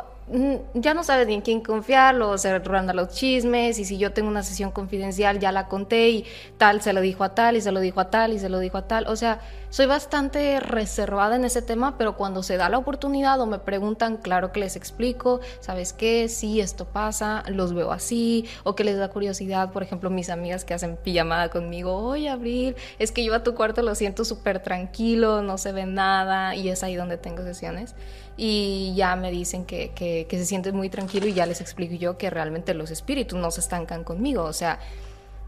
ya 0.73 0.93
no 0.93 1.03
sabes 1.03 1.27
ni 1.27 1.33
en 1.33 1.41
quién 1.41 1.61
confiar, 1.61 2.15
luego 2.15 2.37
se 2.37 2.57
rondan 2.59 2.95
los 2.95 3.09
chismes 3.09 3.77
y 3.79 3.85
si 3.85 3.97
yo 3.97 4.13
tengo 4.13 4.29
una 4.29 4.43
sesión 4.43 4.71
confidencial 4.71 5.39
ya 5.39 5.51
la 5.51 5.67
conté 5.67 6.09
y 6.09 6.25
tal 6.57 6.81
se 6.81 6.93
lo 6.93 7.01
dijo 7.01 7.23
a 7.23 7.35
tal 7.35 7.57
y 7.57 7.61
se 7.61 7.71
lo 7.71 7.79
dijo 7.79 7.99
a 7.99 8.09
tal 8.09 8.33
y 8.33 8.39
se 8.39 8.49
lo 8.49 8.59
dijo 8.59 8.77
a 8.77 8.87
tal. 8.87 9.07
O 9.07 9.15
sea, 9.15 9.41
soy 9.69 9.85
bastante 9.85 10.59
reservada 10.59 11.35
en 11.35 11.45
ese 11.45 11.61
tema, 11.61 11.97
pero 11.97 12.15
cuando 12.15 12.43
se 12.43 12.57
da 12.57 12.69
la 12.69 12.77
oportunidad 12.77 13.41
o 13.41 13.47
me 13.47 13.59
preguntan, 13.59 14.17
claro 14.17 14.51
que 14.51 14.59
les 14.59 14.75
explico, 14.75 15.41
¿sabes 15.59 15.93
qué? 15.93 16.29
Sí, 16.29 16.61
esto 16.61 16.85
pasa, 16.85 17.43
los 17.47 17.73
veo 17.73 17.91
así, 17.91 18.45
o 18.63 18.75
que 18.75 18.83
les 18.83 18.97
da 18.97 19.09
curiosidad, 19.09 19.71
por 19.71 19.83
ejemplo, 19.83 20.09
mis 20.09 20.29
amigas 20.29 20.63
que 20.63 20.73
hacen 20.73 20.95
pijamada 20.95 21.49
conmigo, 21.49 21.97
oye, 21.97 22.29
Abril, 22.29 22.75
es 22.99 23.11
que 23.11 23.23
yo 23.23 23.33
a 23.33 23.43
tu 23.43 23.55
cuarto 23.55 23.81
lo 23.81 23.95
siento 23.95 24.25
súper 24.25 24.61
tranquilo, 24.61 25.41
no 25.41 25.57
se 25.57 25.71
ve 25.71 25.85
nada, 25.85 26.55
y 26.55 26.69
es 26.69 26.83
ahí 26.83 26.95
donde 26.95 27.17
tengo 27.17 27.41
sesiones 27.41 27.95
y 28.37 28.93
ya 28.95 29.15
me 29.15 29.31
dicen 29.31 29.65
que, 29.65 29.91
que, 29.95 30.27
se 30.29 30.45
sienten 30.45 30.75
muy 30.75 30.89
tranquilo 30.89 31.27
y 31.27 31.33
ya 31.33 31.45
les 31.45 31.61
explico 31.61 31.95
yo 31.95 32.17
que 32.17 32.29
realmente 32.29 32.73
los 32.73 32.91
espíritus 32.91 33.37
no 33.37 33.51
se 33.51 33.61
estancan 33.61 34.03
conmigo, 34.03 34.43
o 34.43 34.53
sea... 34.53 34.79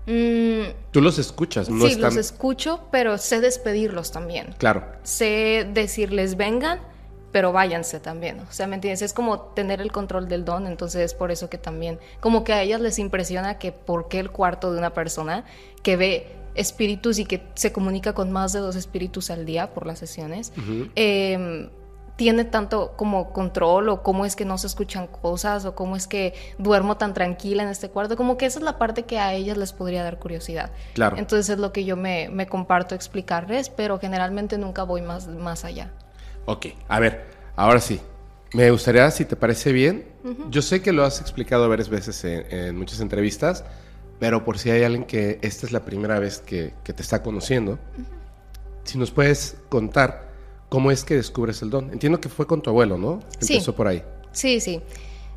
Mm, 0.06 0.92
Tú 0.92 1.02
los 1.02 1.18
escuchas, 1.18 1.70
no 1.70 1.88
Sí, 1.88 1.96
los 1.96 2.16
escucho, 2.16 2.82
pero 2.92 3.18
sé 3.18 3.42
despedirlos 3.42 4.12
también. 4.12 4.54
Claro. 4.60 4.86
Sé 5.02 5.68
decirles 5.74 6.38
vengan, 6.38 6.80
pero 7.32 7.52
váyanse 7.52 8.00
también. 8.00 8.40
O 8.42 8.52
sea, 8.52 8.68
¿me 8.68 8.76
entiendes? 8.76 9.02
Es 9.02 9.14
como 9.14 9.42
tener 9.42 9.82
el 9.82 9.92
control 9.92 10.28
del 10.28 10.46
don, 10.46 10.68
entonces 10.68 11.02
es 11.02 11.14
por 11.14 11.32
eso 11.32 11.50
que 11.50 11.58
también, 11.58 12.00
como 12.20 12.44
que 12.44 12.54
a 12.54 12.62
ellas 12.62 12.80
les 12.80 13.00
impresiona 13.00 13.58
que 13.58 13.72
por 13.72 14.08
qué 14.08 14.20
el 14.20 14.30
cuarto 14.30 14.72
de 14.72 14.78
una 14.78 14.94
persona 14.94 15.44
que 15.82 15.98
ve 15.98 16.28
espíritus 16.56 17.20
y 17.20 17.26
que 17.26 17.42
se 17.56 17.72
comunica 17.74 18.14
con 18.14 18.32
más 18.32 18.54
de 18.54 18.60
dos 18.60 18.76
espíritus 18.76 19.30
al 19.30 19.46
día 19.46 19.74
por 19.74 19.86
las 19.86 20.00
sesiones, 20.00 20.54
tiene 22.16 22.46
tanto 22.46 22.94
como 22.96 23.34
control 23.34 23.90
o 23.90 24.02
cómo 24.02 24.26
es 24.26 24.36
que 24.36 24.46
no 24.46 24.58
se 24.58 24.68
escuchan 24.68 25.08
cosas 25.08 25.66
o 25.66 25.76
cómo 25.76 25.96
es 25.96 26.08
que 26.08 26.34
duermo 26.58 26.98
tan 26.98 27.14
tranquila 27.14 27.64
en 27.64 27.70
este 27.70 27.90
cuarto, 27.90 28.16
como 28.16 28.38
que 28.38 28.46
esa 28.46 28.60
es 28.60 28.66
la 28.66 28.78
parte 28.78 29.04
que 29.04 29.20
a 29.20 29.34
ellas 29.34 29.58
les 29.58 29.74
podría 29.74 30.04
dar 30.04 30.18
curiosidad. 30.18 30.72
Claro. 30.94 31.18
Entonces 31.18 31.50
es 31.50 31.60
lo 31.60 31.74
que 31.74 31.84
yo 31.84 31.98
me, 31.98 32.30
me 32.30 32.48
comparto 32.48 32.96
explicarles, 32.96 33.70
pero 33.70 34.00
generalmente 34.00 34.58
nunca 34.58 34.84
voy 34.84 35.02
más, 35.02 35.28
más 35.28 35.66
allá. 35.66 35.92
Ok, 36.46 36.68
a 36.88 37.00
ver, 37.00 37.26
ahora 37.56 37.80
sí. 37.80 38.00
Me 38.54 38.72
gustaría, 38.72 39.12
si 39.12 39.26
te 39.26 39.36
parece 39.36 39.74
bien, 39.74 40.06
yo 40.50 40.62
sé 40.62 40.82
que 40.82 40.94
lo 40.94 41.04
has 41.04 41.20
explicado 41.20 41.68
varias 41.68 41.90
veces 41.90 42.24
en, 42.24 42.78
muchas 42.78 43.02
entrevistas, 43.02 43.66
pero 44.18 44.46
por 44.46 44.58
si 44.58 44.70
hay 44.70 44.84
alguien 44.84 45.04
que 45.04 45.40
esta 45.42 45.66
es 45.66 45.74
la 45.74 45.84
primera 45.84 46.20
vez 46.20 46.40
que, 46.40 46.74
que 46.86 46.94
te 46.94 47.02
está 47.02 47.22
conociendo, 47.22 47.80
si 48.86 48.98
nos 48.98 49.12
puedes 49.12 49.58
contar 49.68 50.35
¿Cómo 50.76 50.92
es 50.92 51.06
que 51.06 51.16
descubres 51.16 51.62
el 51.62 51.70
don? 51.70 51.90
Entiendo 51.90 52.20
que 52.20 52.28
fue 52.28 52.46
con 52.46 52.62
tu 52.62 52.70
abuelo, 52.70 52.98
¿no? 52.98 53.22
Empezó 53.40 53.74
por 53.74 53.88
ahí. 53.88 54.04
Sí, 54.34 54.60
sí. 54.60 54.82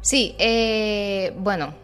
Sí, 0.00 0.35
eh, 0.37 1.33
bueno, 1.38 1.75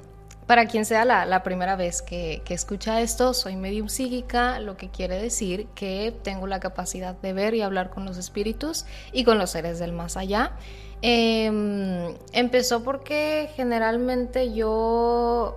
para 0.49 0.67
quien 0.67 0.85
sea 0.85 1.05
la, 1.05 1.43
primera 1.45 1.77
vez 1.77 2.03
que, 2.03 2.43
escucha 2.49 3.01
esto, 3.01 3.33
soy 3.33 3.55
medium 3.55 3.89
psíquica, 3.89 4.59
lo 4.59 4.77
que 4.77 4.89
quiere 4.89 5.23
decir 5.23 5.69
que 5.77 6.13
tengo 6.25 6.49
la 6.49 6.59
capacidad 6.59 7.15
de 7.15 7.33
ver 7.33 7.55
y 7.55 7.63
hablar 7.63 7.91
con 7.91 8.05
los 8.05 8.17
espíritus 8.17 8.87
y 9.13 9.23
con 9.23 9.39
los 9.39 9.51
seres 9.51 9.79
del 9.79 9.93
más 9.93 10.17
allá. 10.17 10.57
Em, 11.01 12.13
empezó 12.33 12.83
porque 12.83 13.51
generalmente 13.55 14.53
yo 14.53 15.57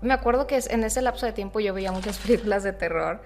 me 0.00 0.12
acuerdo 0.12 0.48
que 0.48 0.60
en 0.70 0.82
ese 0.82 1.02
lapso 1.02 1.24
de 1.24 1.32
tiempo 1.32 1.60
yo 1.60 1.72
veía 1.72 1.92
muchas 1.92 2.18
películas 2.26 2.64
de 2.64 2.72
terror 2.72 3.22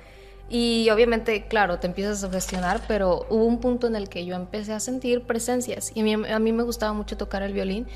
y 0.53 0.91
obviamente, 0.91 1.47
claro, 1.47 1.79
te 1.79 1.87
empiezas 1.87 2.19
a 2.19 2.27
sugestionar, 2.27 2.83
pero 2.89 3.25
hubo 3.31 3.45
un 3.45 3.61
punto 3.61 3.87
en 3.87 3.95
el 3.95 4.09
que 4.09 4.25
yo 4.27 4.35
empecé 4.35 4.73
a 4.73 4.81
sentir 4.81 5.23
presencias 5.23 5.93
y 5.95 6.01
a 6.13 6.39
mí, 6.41 6.53
me 6.53 6.63
gustaba 6.65 6.93
mucho 6.93 7.17
tocar 7.17 7.43
el 7.43 7.53
violín. 7.53 7.87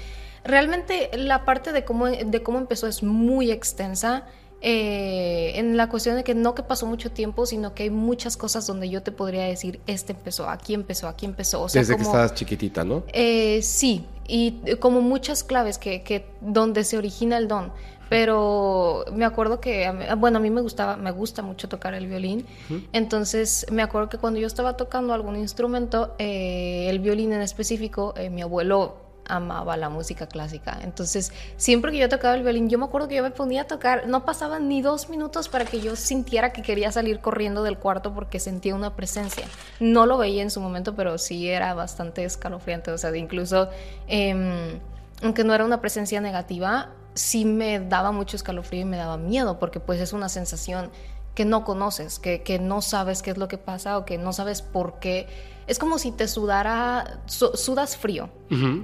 Realmente 0.44 1.10
la 1.16 1.44
parte 1.44 1.72
de 1.72 1.84
cómo, 1.84 2.06
de 2.06 2.42
cómo 2.44 2.58
empezó 2.58 2.86
es 2.86 3.02
muy 3.02 3.50
extensa. 3.50 4.26
Eh, 4.66 5.58
en 5.58 5.76
la 5.76 5.90
cuestión 5.90 6.16
de 6.16 6.24
que 6.24 6.34
no 6.34 6.54
que 6.54 6.62
pasó 6.62 6.86
mucho 6.86 7.10
tiempo, 7.10 7.44
sino 7.44 7.74
que 7.74 7.82
hay 7.82 7.90
muchas 7.90 8.38
cosas 8.38 8.66
donde 8.66 8.88
yo 8.88 9.02
te 9.02 9.12
podría 9.12 9.44
decir, 9.44 9.80
este 9.86 10.12
empezó, 10.12 10.48
aquí 10.48 10.72
empezó, 10.72 11.06
aquí 11.08 11.26
empezó. 11.26 11.60
O 11.60 11.68
sea, 11.68 11.82
Desde 11.82 11.96
que 11.96 12.02
estabas 12.02 12.32
chiquitita, 12.34 12.82
¿no? 12.82 13.02
Eh, 13.12 13.60
sí, 13.60 14.06
y 14.26 14.76
como 14.80 15.02
muchas 15.02 15.44
claves 15.44 15.76
que, 15.76 16.02
que 16.02 16.26
donde 16.40 16.84
se 16.84 16.96
origina 16.96 17.36
el 17.36 17.46
don. 17.46 17.72
Pero 18.08 19.04
me 19.12 19.24
acuerdo 19.24 19.60
que, 19.60 19.90
bueno, 20.18 20.38
a 20.38 20.40
mí 20.40 20.50
me 20.50 20.60
gustaba, 20.60 20.96
me 20.96 21.10
gusta 21.10 21.42
mucho 21.42 21.68
tocar 21.68 21.94
el 21.94 22.06
violín. 22.06 22.46
Entonces, 22.92 23.66
me 23.70 23.82
acuerdo 23.82 24.08
que 24.08 24.18
cuando 24.18 24.38
yo 24.38 24.46
estaba 24.46 24.76
tocando 24.76 25.14
algún 25.14 25.36
instrumento, 25.36 26.14
eh, 26.18 26.86
el 26.88 26.98
violín 26.98 27.32
en 27.32 27.40
específico, 27.40 28.14
eh, 28.16 28.30
mi 28.30 28.42
abuelo 28.42 29.04
amaba 29.26 29.76
la 29.76 29.88
música 29.88 30.26
clásica. 30.26 30.78
Entonces, 30.82 31.32
siempre 31.56 31.92
que 31.92 31.98
yo 31.98 32.08
tocaba 32.08 32.34
el 32.34 32.42
violín, 32.42 32.68
yo 32.68 32.78
me 32.78 32.84
acuerdo 32.84 33.08
que 33.08 33.16
yo 33.16 33.22
me 33.22 33.30
ponía 33.30 33.62
a 33.62 33.66
tocar, 33.66 34.06
no 34.06 34.24
pasaban 34.24 34.68
ni 34.68 34.82
dos 34.82 35.08
minutos 35.08 35.48
para 35.48 35.64
que 35.64 35.80
yo 35.80 35.96
sintiera 35.96 36.52
que 36.52 36.62
quería 36.62 36.92
salir 36.92 37.20
corriendo 37.20 37.62
del 37.62 37.78
cuarto 37.78 38.14
porque 38.14 38.38
sentía 38.38 38.74
una 38.74 38.94
presencia. 38.94 39.46
No 39.80 40.06
lo 40.06 40.18
veía 40.18 40.42
en 40.42 40.50
su 40.50 40.60
momento, 40.60 40.94
pero 40.94 41.18
sí 41.18 41.48
era 41.48 41.74
bastante 41.74 42.24
escalofriante. 42.24 42.90
O 42.90 42.98
sea, 42.98 43.14
incluso, 43.16 43.70
em, 44.06 44.78
aunque 45.22 45.44
no 45.44 45.54
era 45.54 45.64
una 45.64 45.80
presencia 45.80 46.20
negativa, 46.20 46.90
sí 47.14 47.44
me 47.44 47.80
daba 47.80 48.12
mucho 48.12 48.36
escalofrío 48.36 48.82
y 48.82 48.84
me 48.84 48.96
daba 48.96 49.16
miedo, 49.16 49.58
porque 49.58 49.80
pues 49.80 50.00
es 50.00 50.12
una 50.12 50.28
sensación 50.28 50.90
que 51.34 51.44
no 51.44 51.64
conoces, 51.64 52.18
que, 52.18 52.42
que 52.42 52.58
no 52.58 52.80
sabes 52.80 53.22
qué 53.22 53.30
es 53.30 53.38
lo 53.38 53.48
que 53.48 53.58
pasa 53.58 53.98
o 53.98 54.04
que 54.04 54.18
no 54.18 54.32
sabes 54.32 54.62
por 54.62 54.98
qué. 54.98 55.26
Es 55.66 55.78
como 55.78 55.98
si 55.98 56.12
te 56.12 56.28
sudara, 56.28 57.20
sudas 57.26 57.96
frío, 57.96 58.28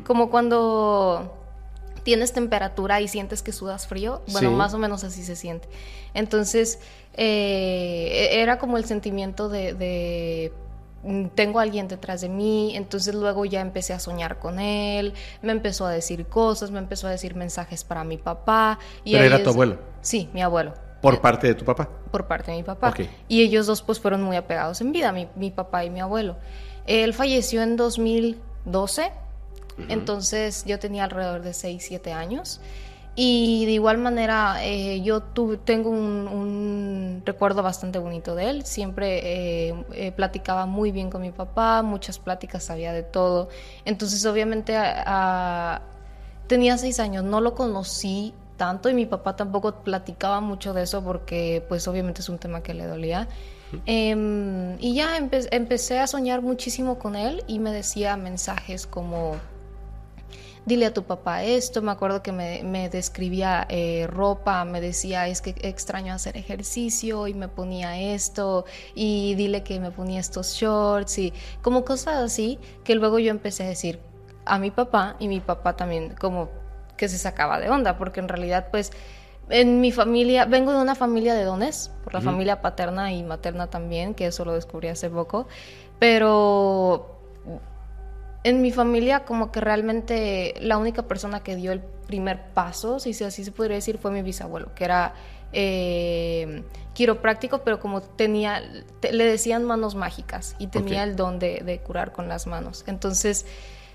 como 0.06 0.30
cuando 0.30 1.36
tienes 2.02 2.32
temperatura 2.32 3.00
y 3.00 3.08
sientes 3.08 3.42
que 3.42 3.52
sudas 3.52 3.86
frío, 3.86 4.22
bueno, 4.32 4.50
más 4.52 4.72
o 4.72 4.78
menos 4.78 5.04
así 5.04 5.22
se 5.22 5.36
siente. 5.36 5.68
Entonces, 6.14 6.80
eh, 7.14 8.30
era 8.32 8.58
como 8.58 8.78
el 8.78 8.86
sentimiento 8.86 9.48
de 9.48 10.52
tengo 11.34 11.58
a 11.58 11.62
alguien 11.62 11.88
detrás 11.88 12.20
de 12.20 12.28
mí, 12.28 12.76
entonces 12.76 13.14
luego 13.14 13.44
ya 13.44 13.60
empecé 13.60 13.92
a 13.94 13.98
soñar 13.98 14.38
con 14.38 14.60
él, 14.60 15.14
me 15.40 15.52
empezó 15.52 15.86
a 15.86 15.90
decir 15.90 16.26
cosas, 16.26 16.70
me 16.70 16.78
empezó 16.78 17.06
a 17.06 17.10
decir 17.10 17.34
mensajes 17.34 17.84
para 17.84 18.04
mi 18.04 18.18
papá. 18.18 18.78
Y 19.04 19.12
¿Pero 19.12 19.24
era 19.24 19.42
tu 19.42 19.50
abuelo? 19.50 19.78
Sí, 20.02 20.28
mi 20.34 20.42
abuelo. 20.42 20.74
¿Por 21.00 21.14
eh, 21.14 21.18
parte 21.18 21.46
de 21.46 21.54
tu 21.54 21.64
papá? 21.64 21.88
Por 22.10 22.26
parte 22.26 22.50
de 22.50 22.58
mi 22.58 22.62
papá. 22.62 22.94
Y 23.28 23.42
ellos 23.42 23.66
dos 23.66 23.82
pues 23.82 23.98
fueron 23.98 24.22
muy 24.22 24.36
apegados 24.36 24.80
en 24.80 24.92
vida, 24.92 25.12
mi, 25.12 25.28
mi 25.36 25.50
papá 25.50 25.84
y 25.84 25.90
mi 25.90 26.00
abuelo. 26.00 26.36
Él 26.86 27.14
falleció 27.14 27.62
en 27.62 27.76
2012, 27.76 29.10
entonces 29.88 30.64
yo 30.66 30.78
tenía 30.78 31.04
alrededor 31.04 31.40
de 31.42 31.54
6, 31.54 31.82
7 31.86 32.12
años. 32.12 32.60
Y 33.22 33.66
de 33.66 33.72
igual 33.72 33.98
manera, 33.98 34.64
eh, 34.64 35.02
yo 35.02 35.20
tengo 35.22 35.90
un, 35.90 37.22
recuerdo 37.26 37.62
bastante 37.62 37.98
bonito 37.98 38.34
de 38.34 38.48
él. 38.48 38.64
Siempre 38.64 39.68
eh, 39.68 39.84
eh, 39.92 40.12
platicaba 40.12 40.64
muy 40.64 40.90
bien 40.90 41.10
con 41.10 41.20
mi 41.20 41.30
papá, 41.30 41.82
muchas 41.82 42.18
pláticas 42.18 42.64
sabía 42.64 42.94
de 42.94 43.02
todo. 43.02 43.50
Entonces, 43.84 44.24
obviamente, 44.24 44.74
tenía 46.46 46.78
seis 46.78 46.98
años, 46.98 47.22
no 47.22 47.42
lo 47.42 47.54
conocí 47.54 48.32
tanto 48.56 48.88
y 48.88 48.94
mi 48.94 49.04
papá 49.04 49.36
tampoco 49.36 49.82
platicaba 49.84 50.40
mucho 50.40 50.72
de 50.72 50.84
eso 50.84 51.04
porque, 51.04 51.62
pues, 51.68 51.86
obviamente 51.88 52.22
es 52.22 52.30
un 52.30 52.38
tema 52.38 52.62
que 52.62 52.72
le 52.72 52.86
dolía. 52.86 53.28
Em, 53.84 54.78
y 54.80 54.94
ya 54.94 55.18
empecé 55.18 55.98
a 55.98 56.06
soñar 56.06 56.40
muchísimo 56.40 56.98
con 56.98 57.16
él 57.16 57.44
y 57.46 57.58
me 57.58 57.70
decía 57.70 58.16
mensajes 58.16 58.86
como 58.86 59.36
dile 60.66 60.86
a 60.86 60.94
tu 60.94 61.04
papá 61.04 61.44
esto, 61.44 61.82
me 61.82 61.90
acuerdo 61.90 62.22
que 62.22 62.32
me, 62.32 62.88
describía 62.88 63.66
eh, 63.68 64.06
ropa, 64.08 64.64
me 64.64 64.80
decía, 64.80 65.28
es 65.28 65.40
que 65.40 65.54
extraño 65.62 66.14
hacer 66.14 66.36
ejercicio 66.36 67.26
y 67.26 67.34
me 67.34 67.48
ponía 67.48 67.98
esto 67.98 68.64
y 68.94 69.34
dile 69.34 69.62
que 69.62 69.80
me 69.80 69.90
ponía 69.90 70.20
estos 70.20 70.54
shorts 70.54 71.18
y 71.18 71.32
como 71.62 71.84
cosas 71.84 72.16
así 72.16 72.58
que 72.84 72.94
luego 72.94 73.18
yo 73.18 73.30
empecé 73.30 73.64
a 73.64 73.68
decir 73.68 74.00
a 74.44 74.58
mi 74.58 74.70
papá 74.70 75.16
y 75.18 75.28
mi 75.28 75.40
papá 75.40 75.76
también 75.76 76.14
como 76.18 76.50
que 76.96 77.08
se 77.08 77.18
sacaba 77.18 77.58
de 77.58 77.70
onda, 77.70 77.96
porque 77.96 78.20
en 78.20 78.28
realidad 78.28 78.68
pues 78.70 78.92
en 79.48 79.80
mi 79.80 79.90
familia, 79.90 80.44
vengo 80.44 80.72
de 80.72 80.80
una 80.80 80.94
familia 80.94 81.34
de 81.34 81.44
dones, 81.44 81.90
por 82.04 82.14
la 82.14 82.20
familia 82.20 82.60
paterna 82.60 83.12
y 83.12 83.24
materna 83.24 83.66
también, 83.66 84.14
que 84.14 84.26
eso 84.26 84.44
lo 84.44 84.52
descubrí 84.52 84.88
hace 84.88 85.10
poco, 85.10 85.48
pero 85.98 87.18
en 88.42 88.62
mi 88.62 88.70
familia 88.70 89.24
como 89.24 89.52
que 89.52 89.60
realmente 89.60 90.54
la 90.60 90.78
única 90.78 91.02
persona 91.02 91.40
que 91.40 91.56
dio 91.56 91.72
el 91.72 91.80
primer 91.80 92.40
paso, 92.54 92.98
si 92.98 93.10
así 93.22 93.44
se 93.44 93.52
podría 93.52 93.76
decir, 93.76 93.98
fue 93.98 94.10
mi 94.10 94.22
bisabuelo, 94.22 94.74
que 94.74 94.84
era 94.84 95.14
eh, 95.52 96.62
quiropráctico, 96.94 97.62
pero 97.64 97.80
como 97.80 98.00
tenía, 98.00 98.62
le 99.02 99.24
decían 99.24 99.64
manos 99.64 99.94
mágicas 99.94 100.56
y 100.58 100.68
tenía 100.68 101.04
el 101.04 101.16
don 101.16 101.38
de, 101.38 101.80
curar 101.84 102.12
con 102.12 102.28
las 102.28 102.46
manos. 102.46 102.84
Entonces 102.86 103.46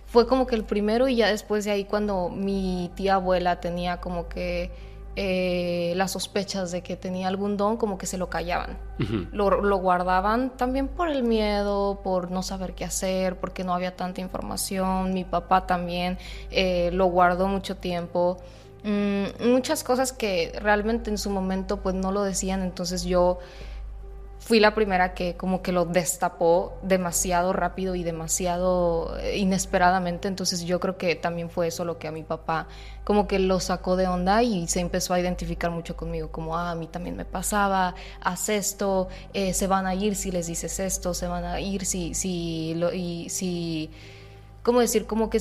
fue 0.06 0.28
como 0.28 0.48
que 0.48 0.56
el 0.56 0.64
primero 0.64 1.08
y 1.08 1.16
ya 1.16 1.28
después 1.28 1.66
de 1.66 1.72
ahí 1.72 1.86
cuando 1.86 2.30
mi 2.30 2.92
tía 2.96 3.16
abuela 3.16 3.60
tenía 3.60 4.00
como 4.00 4.30
que 4.30 4.72
eh, 5.16 5.94
las 5.96 6.12
sospechas 6.12 6.72
de 6.72 6.82
que 6.82 6.98
tenía 6.98 7.28
algún 7.30 7.56
don, 7.56 7.78
como 7.78 7.98
que 7.98 8.06
se 8.06 8.18
lo 8.18 8.30
callaban. 8.30 8.78
lo, 9.32 9.62
lo, 9.62 9.78
guardaban 9.78 10.56
también 10.58 10.88
por 10.88 11.10
el 11.10 11.24
miedo, 11.24 12.02
por 12.04 12.32
no 12.32 12.44
saber 12.44 12.74
qué 12.74 12.86
hacer, 12.86 13.38
porque 13.38 13.64
no 13.64 13.74
había 13.74 13.96
tanta 13.96 14.22
información. 14.22 15.14
Mi 15.14 15.24
papá 15.24 15.68
también 15.68 16.18
eh, 16.52 16.90
lo 16.92 17.06
guardó 17.06 17.48
mucho 17.48 17.78
tiempo. 17.78 18.38
Mm, 18.84 19.50
muchas 19.50 19.84
cosas 19.84 20.14
que 20.14 20.52
realmente 20.62 21.10
en 21.10 21.18
su 21.18 21.30
momento 21.30 21.82
pues 21.82 21.96
no 21.96 22.12
lo 22.12 22.24
decían, 22.24 22.62
entonces 22.62 23.04
yo 23.04 23.40
fui 24.46 24.60
la 24.60 24.76
primera 24.76 25.16
que 25.16 25.36
como 25.36 25.64
que 25.64 25.72
lo 25.72 25.86
destapó 25.86 26.78
demasiado 26.84 27.52
rápido 27.52 27.96
y 27.96 28.04
demasiado 28.04 29.18
eh, 29.18 29.40
inesperadamente, 29.40 30.28
entonces 30.28 30.62
yo 30.66 30.80
creo 30.80 31.00
que 31.00 31.16
también 31.16 31.50
fue 31.50 31.66
eso 31.66 31.84
lo 31.84 31.98
que 31.98 32.08
a 32.08 32.12
mi 32.12 32.22
papá 32.22 32.68
como 33.04 33.28
que 33.28 33.40
lo 33.40 33.60
sacó 33.60 33.96
de 33.96 34.08
onda 34.08 34.44
y 34.44 34.68
se 34.68 34.82
empezó 34.82 35.16
a 35.16 35.20
identificar 35.20 35.72
mucho 35.72 35.98
conmigo, 35.98 36.32
como, 36.32 36.56
ah, 36.56 36.70
a 36.70 36.76
mí 36.76 36.86
también 36.86 37.18
me 37.18 37.26
pasaba, 37.26 37.96
haz 38.22 38.50
esto, 38.50 39.08
eh, 39.34 39.52
se 39.54 39.66
van 39.66 39.88
a 39.88 39.96
ir 39.96 40.16
si 40.16 40.30
les 40.32 40.46
dices 40.46 40.80
esto, 40.80 41.16
se 41.16 41.26
van 41.26 41.44
a 41.44 41.60
ir 41.60 41.84
si, 41.84 42.14
si, 42.14 42.76
lo, 42.76 42.94
y 42.94 43.30
si, 43.30 43.90
¿cómo 44.62 44.80
decir? 44.80 45.08
Como 45.08 45.32
que 45.32 45.40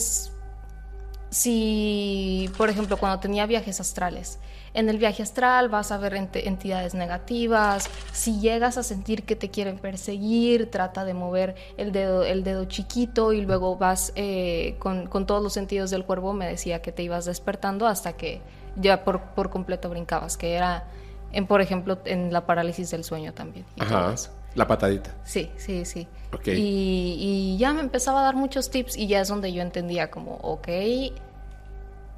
si, 1.29 2.51
por 2.57 2.71
ejemplo, 2.71 2.97
cuando 2.97 3.21
tenía 3.21 3.45
viajes 3.45 3.81
astrales, 3.81 4.39
en 4.75 4.89
el 4.89 4.99
viaje 4.99 5.23
astral 5.23 5.69
vas 5.69 5.93
a 5.93 5.99
ver 5.99 6.15
entidades 6.15 6.95
negativas, 6.95 7.89
si 8.13 8.41
llegas 8.41 8.77
a 8.77 8.83
sentir 8.83 9.23
que 9.23 9.37
te 9.37 9.49
quieren 9.49 9.79
perseguir, 9.79 10.71
trata 10.71 11.05
de 11.05 11.15
mover 11.15 11.55
el 11.77 11.93
dedo, 11.93 12.25
el 12.25 12.43
dedo 12.43 12.65
chiquito 12.65 13.33
y 13.33 13.43
luego 13.43 13.77
vas 13.77 14.13
eh, 14.17 14.77
con, 14.81 15.09
todos 15.27 15.43
los 15.43 15.53
sentidos 15.53 15.91
del 15.91 16.05
cuerpo, 16.05 16.33
me 16.33 16.47
decía 16.47 16.83
que 16.83 16.91
te 16.91 17.05
ibas 17.05 17.25
despertando 17.25 17.87
hasta 17.87 18.15
que 18.15 18.43
ya 18.77 19.05
por, 19.05 19.49
completo 19.49 19.89
brincabas, 19.89 20.37
que 20.37 20.55
era, 20.55 20.85
en, 21.33 21.47
por 21.47 21.61
ejemplo, 21.61 21.99
en 22.05 22.33
la 22.33 22.45
parálisis 22.45 22.91
del 22.91 23.05
sueño 23.05 23.33
también. 23.33 23.65
Ajá. 23.79 24.15
La 24.57 24.69
patadita. 24.69 25.11
Sí, 25.25 25.51
sí, 25.57 25.85
sí. 25.85 26.07
Y, 26.47 27.17
y, 27.19 27.57
ya 27.59 27.73
me 27.73 27.81
empezaba 27.81 28.21
a 28.21 28.25
dar 28.25 28.37
muchos 28.37 28.71
tips 28.71 28.97
y 28.97 29.09
ya 29.09 29.21
es 29.21 29.29
donde 29.29 29.53
yo 29.53 29.63
entendía 29.63 30.13
como, 30.13 30.37
ok, 30.37 30.69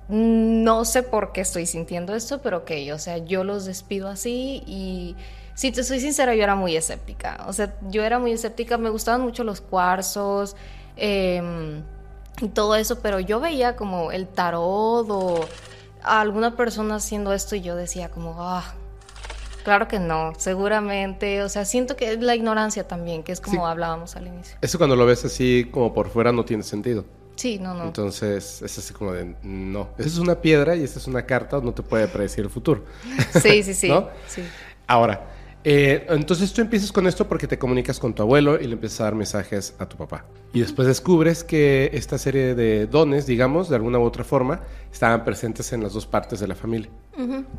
no 0.08 0.84
sé 0.84 1.02
por 1.02 1.32
qué 1.32 1.40
estoy 1.40 1.66
sintiendo 1.66 2.14
esto, 2.14 2.40
pero 2.40 2.58
ok, 2.58 2.70
o 2.94 2.98
sea, 2.98 3.18
yo 3.18 3.44
los 3.44 3.64
despido 3.64 4.08
así 4.08 4.62
y 4.66 5.16
si 5.54 5.72
te 5.72 5.82
soy 5.82 6.00
sincera, 6.00 6.34
yo 6.34 6.42
era 6.42 6.54
muy 6.54 6.76
escéptica. 6.76 7.44
O 7.48 7.52
sea, 7.52 7.74
yo 7.88 8.04
era 8.04 8.18
muy 8.18 8.32
escéptica, 8.32 8.78
me 8.78 8.90
gustaban 8.90 9.22
mucho 9.22 9.42
los 9.42 9.60
cuarzos 9.60 10.54
em, 10.96 11.82
y 12.40 12.48
todo 12.48 12.76
eso, 12.76 13.00
pero 13.00 13.20
yo 13.20 13.40
veía 13.40 13.74
como 13.74 14.12
el 14.12 14.28
tarot 14.28 15.06
o 15.10 15.40
alguna 16.02 16.56
persona 16.56 16.96
haciendo 16.96 17.32
esto 17.32 17.56
y 17.56 17.62
yo 17.62 17.74
decía 17.74 18.10
como, 18.10 18.36
ah, 18.38 18.74
claro 19.64 19.88
que 19.88 19.98
no, 19.98 20.34
seguramente. 20.36 21.42
O 21.42 21.48
sea, 21.48 21.64
siento 21.64 21.96
que 21.96 22.12
es 22.12 22.20
la 22.20 22.36
ignorancia 22.36 22.86
también, 22.86 23.24
que 23.24 23.32
es 23.32 23.40
como 23.40 23.66
hablábamos 23.66 24.14
al 24.14 24.26
inicio. 24.28 24.58
Eso 24.60 24.78
cuando 24.78 24.94
lo 24.94 25.06
ves 25.06 25.24
así 25.24 25.68
como 25.72 25.92
por 25.92 26.10
fuera 26.10 26.32
no 26.32 26.44
tiene 26.44 26.62
sentido. 26.62 27.04
Sí, 27.36 27.58
no, 27.58 27.74
no. 27.74 27.84
Entonces 27.84 28.62
es 28.62 28.78
así 28.78 28.92
como 28.92 29.12
de, 29.12 29.36
no, 29.42 29.90
esa 29.98 30.08
es 30.08 30.18
una 30.18 30.40
piedra 30.40 30.74
y 30.74 30.82
esta 30.82 30.98
es 30.98 31.06
una 31.06 31.24
carta, 31.26 31.60
no 31.60 31.72
te 31.72 31.82
puede 31.82 32.08
predecir 32.08 32.44
el 32.44 32.50
futuro. 32.50 32.84
Sí, 33.40 33.62
sí, 33.62 33.74
sí. 33.74 33.92
sí. 34.26 34.42
Ahora, 34.86 35.28
eh, 35.68 36.06
entonces 36.10 36.52
tú 36.52 36.60
empiezas 36.60 36.92
con 36.92 37.08
esto 37.08 37.26
porque 37.26 37.48
te 37.48 37.58
comunicas 37.58 37.98
con 37.98 38.14
tu 38.14 38.22
abuelo 38.22 38.56
y 38.60 38.68
le 38.68 38.74
empiezas 38.74 39.00
a 39.00 39.04
dar 39.04 39.16
mensajes 39.16 39.74
a 39.80 39.88
tu 39.88 39.96
papá. 39.96 40.24
Y 40.52 40.60
después 40.60 40.86
descubres 40.86 41.42
que 41.42 41.90
esta 41.92 42.18
serie 42.18 42.54
de 42.54 42.86
dones, 42.86 43.26
digamos, 43.26 43.68
de 43.68 43.74
alguna 43.74 43.98
u 43.98 44.04
otra 44.04 44.22
forma, 44.22 44.60
estaban 44.92 45.24
presentes 45.24 45.72
en 45.72 45.82
las 45.82 45.92
dos 45.92 46.06
partes 46.06 46.38
de 46.38 46.46
la 46.46 46.54
familia. 46.54 46.88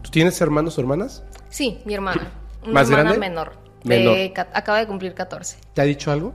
¿Tú 0.02 0.10
tienes 0.10 0.40
hermanos 0.40 0.78
o 0.78 0.82
hermanas? 0.82 1.24
Sí, 1.50 1.82
mi 1.86 1.96
hermana. 1.96 2.32
Una 2.64 2.74
¿Más 2.74 2.90
hermana 2.90 3.18
menor. 3.18 3.52
menor. 3.84 4.18
acaba 4.54 4.80
de 4.80 4.88
cumplir 4.88 5.14
14. 5.14 5.58
¿Te 5.74 5.82
ha 5.82 5.86
dicho 5.86 6.10
algo? 6.10 6.34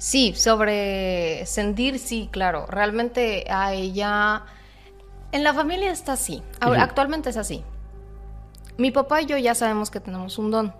Sí, 0.00 0.32
sobre 0.34 1.44
sentir, 1.44 1.98
sí, 1.98 2.30
claro. 2.32 2.64
Realmente 2.66 3.44
a 3.50 3.74
ella... 3.74 4.44
En 5.30 5.44
la 5.44 5.52
familia 5.52 5.92
está 5.92 6.14
así. 6.14 6.42
Actualmente 6.58 7.28
es 7.28 7.36
así. 7.36 7.62
Mi 8.78 8.90
papá 8.90 9.20
y 9.20 9.26
yo 9.26 9.36
ya 9.36 9.54
sabemos 9.54 9.90
que 9.90 10.00
tenemos 10.00 10.38
un 10.38 10.50
don. 10.50 10.74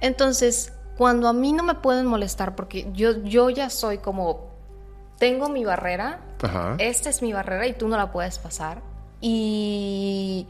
Entonces, 0.00 0.72
cuando 0.96 1.26
a 1.26 1.32
mí 1.32 1.52
no 1.52 1.64
me 1.64 1.74
pueden 1.74 2.06
molestar, 2.06 2.54
porque 2.54 2.88
yo, 2.92 3.20
yo 3.24 3.50
ya 3.50 3.68
soy 3.68 3.98
como, 3.98 4.48
tengo 5.18 5.48
mi 5.48 5.64
barrera, 5.64 6.20
esta 6.78 7.10
es 7.10 7.22
mi 7.22 7.32
barrera 7.32 7.66
y 7.66 7.72
tú 7.72 7.88
no 7.88 7.96
la 7.96 8.12
puedes 8.12 8.38
pasar. 8.38 8.80
Y 9.20 10.46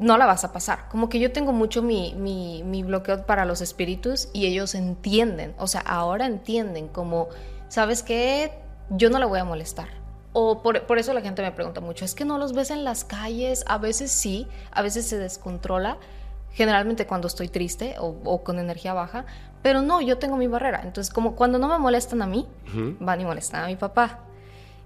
no 0.00 0.16
la 0.16 0.26
vas 0.26 0.44
a 0.44 0.52
pasar. 0.52 0.88
Como 0.88 1.08
que 1.08 1.20
yo 1.20 1.30
tengo 1.30 1.52
mucho 1.52 1.82
mi, 1.82 2.14
mi, 2.14 2.82
bloqueo 2.82 3.26
para 3.26 3.44
los 3.44 3.60
espíritus 3.60 4.28
y 4.32 4.46
ellos 4.46 4.74
entienden, 4.74 5.54
o 5.58 5.66
sea, 5.66 5.82
ahora 5.82 6.26
entienden 6.26 6.88
como, 6.88 7.28
¿sabes 7.68 8.02
qué? 8.02 8.50
Yo 8.88 9.10
no 9.10 9.18
la 9.18 9.26
voy 9.26 9.38
a 9.38 9.44
molestar. 9.44 9.88
O 10.32 10.62
por, 10.62 10.86
por, 10.86 10.98
eso 10.98 11.12
la 11.12 11.20
gente 11.20 11.42
me 11.42 11.52
pregunta 11.52 11.80
mucho, 11.80 12.04
es 12.04 12.14
que 12.14 12.24
no 12.24 12.38
los 12.38 12.52
ves 12.52 12.70
en 12.70 12.82
las 12.82 13.04
calles, 13.04 13.64
a 13.66 13.78
veces 13.78 14.10
sí, 14.10 14.46
a 14.70 14.80
veces 14.80 15.06
se 15.06 15.18
descontrola, 15.18 15.98
generalmente 16.52 17.06
cuando 17.06 17.26
estoy 17.26 17.48
triste 17.48 17.96
o, 17.98 18.42
con 18.42 18.58
energía 18.58 18.94
baja, 18.94 19.26
pero 19.62 19.82
no, 19.82 20.00
yo 20.00 20.18
tengo 20.18 20.36
mi 20.36 20.46
barrera. 20.46 20.80
Entonces, 20.82 21.12
como 21.12 21.36
cuando 21.36 21.58
no 21.58 21.68
me 21.68 21.78
molestan 21.78 22.22
a 22.22 22.26
mí, 22.26 22.46
van 23.00 23.20
y 23.20 23.24
molestan 23.24 23.64
a 23.64 23.66
mi 23.66 23.76
papá. 23.76 24.20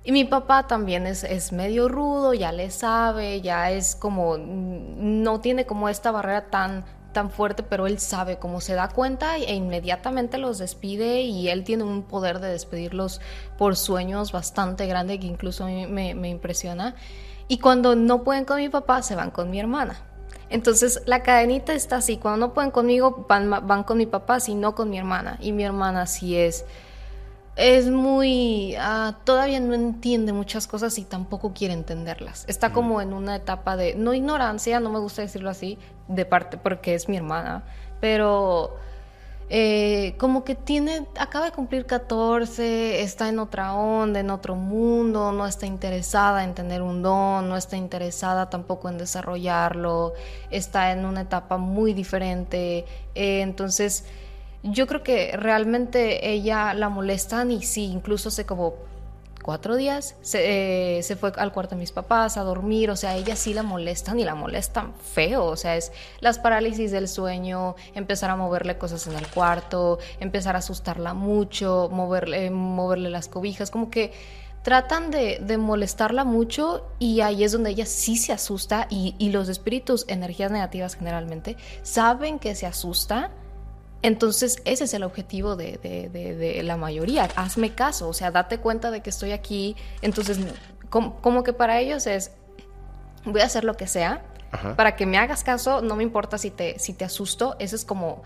Y 0.04 0.12
mi 0.12 0.24
papá 0.24 0.66
también 0.66 1.06
es, 1.06 1.24
es, 1.24 1.52
medio 1.52 1.88
rudo, 1.88 2.34
ya 2.34 2.52
le 2.52 2.70
sabe, 2.70 3.40
ya 3.40 3.70
es 3.70 3.96
como, 3.96 4.36
no 4.36 5.40
tiene 5.40 5.64
como 5.64 5.88
esta 5.88 6.10
barrera 6.10 6.50
tan, 6.50 6.84
tan 7.12 7.30
fuerte, 7.30 7.62
pero 7.62 7.86
él 7.86 7.98
sabe 7.98 8.38
cómo 8.38 8.60
se 8.60 8.74
da 8.74 8.88
cuenta 8.88 9.38
e 9.38 9.54
inmediatamente 9.54 10.36
los 10.36 10.58
despide 10.58 11.22
y 11.22 11.48
él 11.48 11.64
tiene 11.64 11.84
un 11.84 12.02
poder 12.02 12.40
de 12.40 12.48
despedirlos 12.48 13.22
por 13.56 13.76
sueños 13.76 14.30
bastante 14.30 14.86
grande 14.86 15.18
que 15.18 15.26
incluso 15.26 15.64
me, 15.64 16.14
me 16.14 16.28
impresiona. 16.28 16.94
Y 17.48 17.58
cuando 17.58 17.96
no 17.96 18.24
pueden 18.24 18.44
con 18.44 18.58
mi 18.58 18.68
papá, 18.68 19.02
se 19.02 19.14
van 19.14 19.30
con 19.30 19.50
mi 19.50 19.58
hermana. 19.58 19.96
Entonces 20.50 21.02
la 21.06 21.22
cadenita 21.22 21.72
está 21.72 21.96
así, 21.96 22.16
cuando 22.16 22.46
no 22.46 22.54
pueden 22.54 22.70
conmigo, 22.70 23.26
van, 23.28 23.50
van 23.50 23.84
con 23.84 23.98
mi 23.98 24.06
papá, 24.06 24.40
si 24.40 24.54
no 24.54 24.74
con 24.74 24.90
mi 24.90 24.98
hermana. 24.98 25.38
Y 25.40 25.52
mi 25.52 25.64
hermana 25.64 26.06
sí 26.06 26.36
es 26.36 26.64
es 27.56 27.88
muy... 27.88 28.74
Ah, 28.78 29.18
todavía 29.24 29.60
no 29.60 29.74
entiende 29.74 30.32
muchas 30.32 30.66
cosas 30.66 30.98
y 30.98 31.04
tampoco 31.04 31.52
quiere 31.52 31.74
entenderlas. 31.74 32.44
Está 32.48 32.72
como 32.72 33.00
en 33.00 33.12
una 33.12 33.36
etapa 33.36 33.76
de, 33.76 33.94
no 33.94 34.12
ignorancia, 34.12 34.80
no 34.80 34.90
me 34.90 34.98
gusta 34.98 35.22
decirlo 35.22 35.50
así, 35.50 35.78
de 36.08 36.24
parte 36.24 36.56
porque 36.56 36.94
es 36.94 37.08
mi 37.08 37.16
hermana, 37.16 37.64
pero 38.00 38.76
eh, 39.50 40.14
como 40.18 40.42
que 40.42 40.54
tiene, 40.54 41.06
acaba 41.18 41.44
de 41.44 41.52
cumplir 41.52 41.86
14, 41.86 43.02
está 43.02 43.28
en 43.28 43.38
otra 43.38 43.74
onda, 43.74 44.18
en 44.18 44.30
otro 44.30 44.56
mundo, 44.56 45.32
no 45.32 45.46
está 45.46 45.66
interesada 45.66 46.44
en 46.44 46.54
tener 46.54 46.80
un 46.82 47.02
don, 47.02 47.48
no 47.48 47.56
está 47.56 47.76
interesada 47.76 48.48
tampoco 48.48 48.88
en 48.88 48.98
desarrollarlo, 48.98 50.14
está 50.50 50.92
en 50.92 51.04
una 51.04 51.22
etapa 51.22 51.58
muy 51.58 51.92
diferente, 51.92 52.86
eh, 53.14 53.42
entonces 53.42 54.06
yo 54.64 54.86
creo 54.86 55.02
que 55.02 55.36
realmente 55.36 56.30
ella 56.30 56.72
la 56.72 56.88
molestan 56.88 57.50
y 57.50 57.62
sí, 57.62 57.84
incluso 57.84 58.30
hace 58.30 58.46
como 58.46 58.74
cuatro 59.42 59.76
días 59.76 60.16
se, 60.22 60.98
eh, 60.98 61.02
se, 61.02 61.16
fue 61.16 61.30
al 61.36 61.52
cuarto 61.52 61.74
de 61.74 61.80
mis 61.80 61.92
papás 61.92 62.38
a 62.38 62.44
dormir, 62.44 62.90
o 62.90 62.96
sea, 62.96 63.14
ella 63.14 63.36
sí 63.36 63.52
la 63.52 63.62
molestan 63.62 64.18
y 64.18 64.24
la 64.24 64.34
molestan 64.34 64.94
feo, 64.94 65.44
o 65.44 65.56
sea, 65.56 65.76
es 65.76 65.92
las 66.20 66.38
parálisis 66.38 66.90
del 66.92 67.08
sueño, 67.08 67.76
empezar 67.94 68.30
a 68.30 68.36
moverle 68.36 68.78
cosas 68.78 69.06
en 69.06 69.16
el 69.16 69.26
cuarto, 69.26 69.98
empezar 70.18 70.56
a 70.56 70.60
asustarla 70.60 71.12
mucho, 71.12 71.90
moverle, 71.92 72.50
moverle 72.50 73.10
las 73.10 73.28
cobijas, 73.28 73.70
como 73.70 73.90
que 73.90 74.12
tratan 74.62 75.10
de, 75.10 75.40
de, 75.42 75.58
molestarla 75.58 76.24
mucho 76.24 76.86
y 76.98 77.20
ahí 77.20 77.44
es 77.44 77.52
donde 77.52 77.68
ella 77.68 77.84
sí 77.84 78.16
se 78.16 78.32
asusta 78.32 78.86
y, 78.88 79.14
y 79.18 79.28
los 79.28 79.50
espíritus, 79.50 80.06
energías 80.08 80.50
negativas 80.50 80.94
generalmente, 80.96 81.58
saben 81.82 82.38
que 82.38 82.54
se 82.54 82.64
asusta 82.64 83.30
entonces, 84.04 84.60
ese 84.66 84.84
es 84.84 84.92
el 84.92 85.02
objetivo 85.02 85.56
de, 85.56 86.60
la 86.62 86.76
mayoría. 86.76 87.26
Hazme 87.36 87.74
caso, 87.74 88.06
o 88.06 88.12
sea, 88.12 88.30
date 88.30 88.58
cuenta 88.58 88.90
de 88.90 89.00
que 89.00 89.08
estoy 89.08 89.32
aquí. 89.32 89.76
Entonces, 90.02 90.38
como, 90.90 91.42
que 91.42 91.54
para 91.54 91.80
ellos 91.80 92.06
es, 92.06 92.32
voy 93.24 93.40
a 93.40 93.46
hacer 93.46 93.64
lo 93.64 93.78
que 93.78 93.86
sea, 93.86 94.22
para 94.76 94.94
que 94.94 95.06
me 95.06 95.16
hagas 95.16 95.42
caso, 95.42 95.80
no 95.80 95.96
me 95.96 96.02
importa 96.02 96.36
si 96.36 96.50
te, 96.50 96.78
si 96.78 96.92
te 96.92 97.06
asusto. 97.06 97.56
Ese 97.58 97.76
es 97.76 97.86
como 97.86 98.22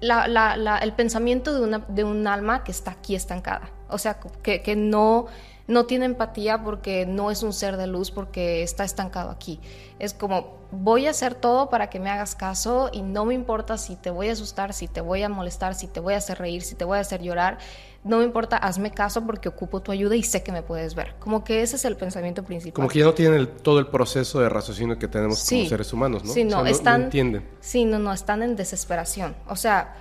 el 0.00 0.92
pensamiento 0.96 1.54
de, 1.54 1.60
una, 1.60 1.78
de 1.86 2.02
un 2.02 2.26
alma 2.26 2.64
que 2.64 2.72
está 2.72 2.90
aquí 2.90 3.14
estancada. 3.14 3.70
O 3.88 3.98
sea, 3.98 4.18
que, 4.42 4.74
no, 4.74 5.26
no 5.66 5.86
tiene 5.86 6.04
empatía 6.04 6.62
porque 6.62 7.06
no 7.06 7.30
es 7.30 7.42
un 7.42 7.52
ser 7.52 7.76
de 7.76 7.86
luz, 7.86 8.10
porque 8.10 8.62
está 8.62 8.84
estancado 8.84 9.30
aquí. 9.30 9.60
Es 9.98 10.14
como, 10.14 10.58
voy 10.70 11.06
a 11.06 11.10
hacer 11.10 11.34
todo 11.34 11.70
para 11.70 11.90
que 11.90 11.98
me 11.98 12.10
hagas 12.10 12.34
caso 12.34 12.90
y 12.92 13.02
no 13.02 13.24
me 13.24 13.34
importa 13.34 13.78
si 13.78 13.96
te 13.96 14.10
voy 14.10 14.28
a 14.28 14.32
asustar, 14.32 14.72
si 14.72 14.88
te 14.88 15.00
voy 15.00 15.22
a 15.22 15.28
molestar, 15.28 15.74
si 15.74 15.86
te 15.88 16.00
voy 16.00 16.14
a 16.14 16.18
hacer 16.18 16.38
reír, 16.38 16.62
si 16.62 16.74
te 16.74 16.84
voy 16.84 16.98
a 16.98 17.00
hacer 17.00 17.22
llorar. 17.22 17.58
No 18.04 18.18
me 18.18 18.24
importa, 18.24 18.56
hazme 18.56 18.92
caso 18.92 19.26
porque 19.26 19.48
ocupo 19.48 19.82
tu 19.82 19.90
ayuda 19.90 20.14
y 20.14 20.22
sé 20.22 20.44
que 20.44 20.52
me 20.52 20.62
puedes 20.62 20.94
ver. 20.94 21.16
Como 21.18 21.42
que 21.42 21.62
ese 21.62 21.74
es 21.74 21.84
el 21.84 21.96
pensamiento 21.96 22.44
principal. 22.44 22.74
Como 22.74 22.88
que 22.88 23.00
ya 23.00 23.04
no 23.04 23.14
tienen 23.14 23.48
todo 23.62 23.80
el 23.80 23.88
proceso 23.88 24.38
de 24.38 24.48
raciocinio 24.48 24.96
que 24.96 25.08
tenemos 25.08 25.44
como 25.48 25.66
seres 25.66 25.92
humanos, 25.92 26.22
¿no? 26.24 26.32
Sí, 26.32 26.44
no, 26.44 26.64
están, 26.66 27.04
entienden. 27.04 27.48
Sí, 27.60 27.84
no, 27.84 27.98
no, 27.98 28.12
están 28.12 28.44
en 28.44 28.54
desesperación. 28.54 29.34
O 29.48 29.56
sea, 29.56 29.96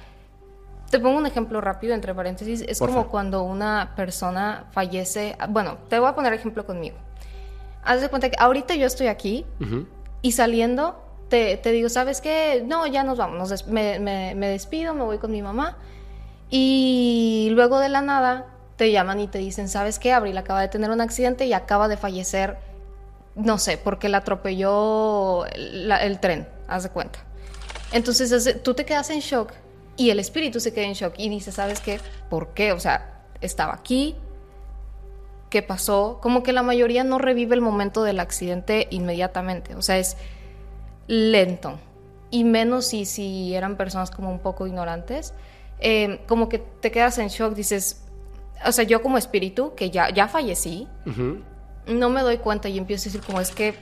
te 0.95 1.01
pongo 1.01 1.17
un 1.17 1.25
ejemplo 1.25 1.59
rápido, 1.59 1.93
entre 1.93 2.15
paréntesis. 2.15 2.63
Es 2.65 2.79
como 2.79 3.09
cuando 3.09 3.43
una 3.43 3.91
persona 3.97 4.67
fallece. 4.71 5.35
Bueno, 5.49 5.77
te 5.89 5.99
voy 5.99 6.07
a 6.07 6.15
poner 6.15 6.31
ejemplo 6.31 6.65
conmigo. 6.65 6.95
Haz 7.83 7.99
de 7.99 8.07
cuenta 8.07 8.29
que 8.29 8.37
ahorita 8.39 8.75
yo 8.75 8.87
estoy 8.87 9.07
aquí 9.07 9.45
y 10.21 10.31
saliendo 10.31 10.95
te, 11.27 11.59
digo, 11.65 11.89
¿sabes 11.89 12.21
qué? 12.21 12.63
No, 12.65 12.87
ya 12.87 13.03
nos 13.03 13.17
vamos. 13.17 13.67
me, 13.67 13.99
me 13.99 14.47
despido, 14.47 14.93
me 14.93 15.03
voy 15.03 15.17
con 15.17 15.31
mi 15.31 15.41
mamá. 15.41 15.77
Y 16.49 17.49
luego 17.51 17.79
de 17.79 17.89
la 17.89 17.99
nada 17.99 18.45
te 18.77 18.93
llaman 18.93 19.19
y 19.19 19.27
te 19.27 19.39
dicen, 19.39 19.67
¿sabes 19.67 19.99
qué? 19.99 20.13
Abril 20.13 20.37
acaba 20.37 20.61
de 20.61 20.69
tener 20.69 20.91
un 20.91 21.01
accidente 21.01 21.45
y 21.45 21.51
acaba 21.51 21.89
de 21.89 21.97
fallecer, 21.97 22.57
no 23.35 23.57
sé, 23.57 23.77
porque 23.77 24.07
la 24.07 24.19
atropelló 24.19 25.45
el 25.45 26.19
tren, 26.21 26.47
haz 26.69 26.83
de 26.83 26.89
cuenta. 26.89 27.19
Entonces 27.91 28.61
tú 28.63 28.73
te 28.73 28.85
quedas 28.85 29.09
en 29.09 29.19
shock 29.19 29.51
y 29.97 30.09
el 30.09 30.19
espíritu 30.19 30.59
se 30.59 30.73
queda 30.73 30.85
en 30.85 30.93
shock 30.93 31.13
y 31.17 31.29
dice, 31.29 31.51
¿sabes 31.51 31.79
qué? 31.79 31.99
¿Por 32.29 32.49
qué? 32.49 32.71
O 32.71 32.79
sea, 32.79 33.23
estaba 33.41 33.73
aquí, 33.73 34.15
¿qué 35.49 35.61
pasó? 35.61 36.19
Como 36.21 36.43
que 36.43 36.53
la 36.53 36.63
mayoría 36.63 37.03
no 37.03 37.17
revive 37.17 37.55
el 37.55 37.61
momento 37.61 38.03
del 38.03 38.19
accidente 38.19 38.87
inmediatamente, 38.91 39.75
o 39.75 39.81
sea, 39.81 39.97
es 39.97 40.17
lento. 41.07 41.79
Y 42.31 42.43
menos 42.43 42.87
si, 42.87 43.05
si 43.05 43.55
eran 43.55 43.77
personas 43.77 44.11
como 44.11 44.29
un 44.29 44.39
poco 44.39 44.67
ignorantes. 44.67 45.33
Em, 45.79 46.17
como 46.25 46.49
que 46.49 46.59
te 46.59 46.91
quedas 46.91 47.17
en 47.17 47.27
shock, 47.27 47.53
dices, 47.53 48.03
o 48.65 48.71
sea, 48.71 48.83
yo 48.83 49.01
como 49.01 49.17
espíritu, 49.17 49.75
que 49.75 49.89
ya, 49.89 50.09
ya 50.09 50.27
fallecí, 50.27 50.87
no 51.87 52.09
me 52.09 52.21
doy 52.21 52.37
cuenta 52.37 52.67
y 52.69 52.77
empiezo 52.77 53.03
a 53.03 53.05
decir 53.05 53.21
como 53.21 53.39
es 53.39 53.51
que, 53.51 53.75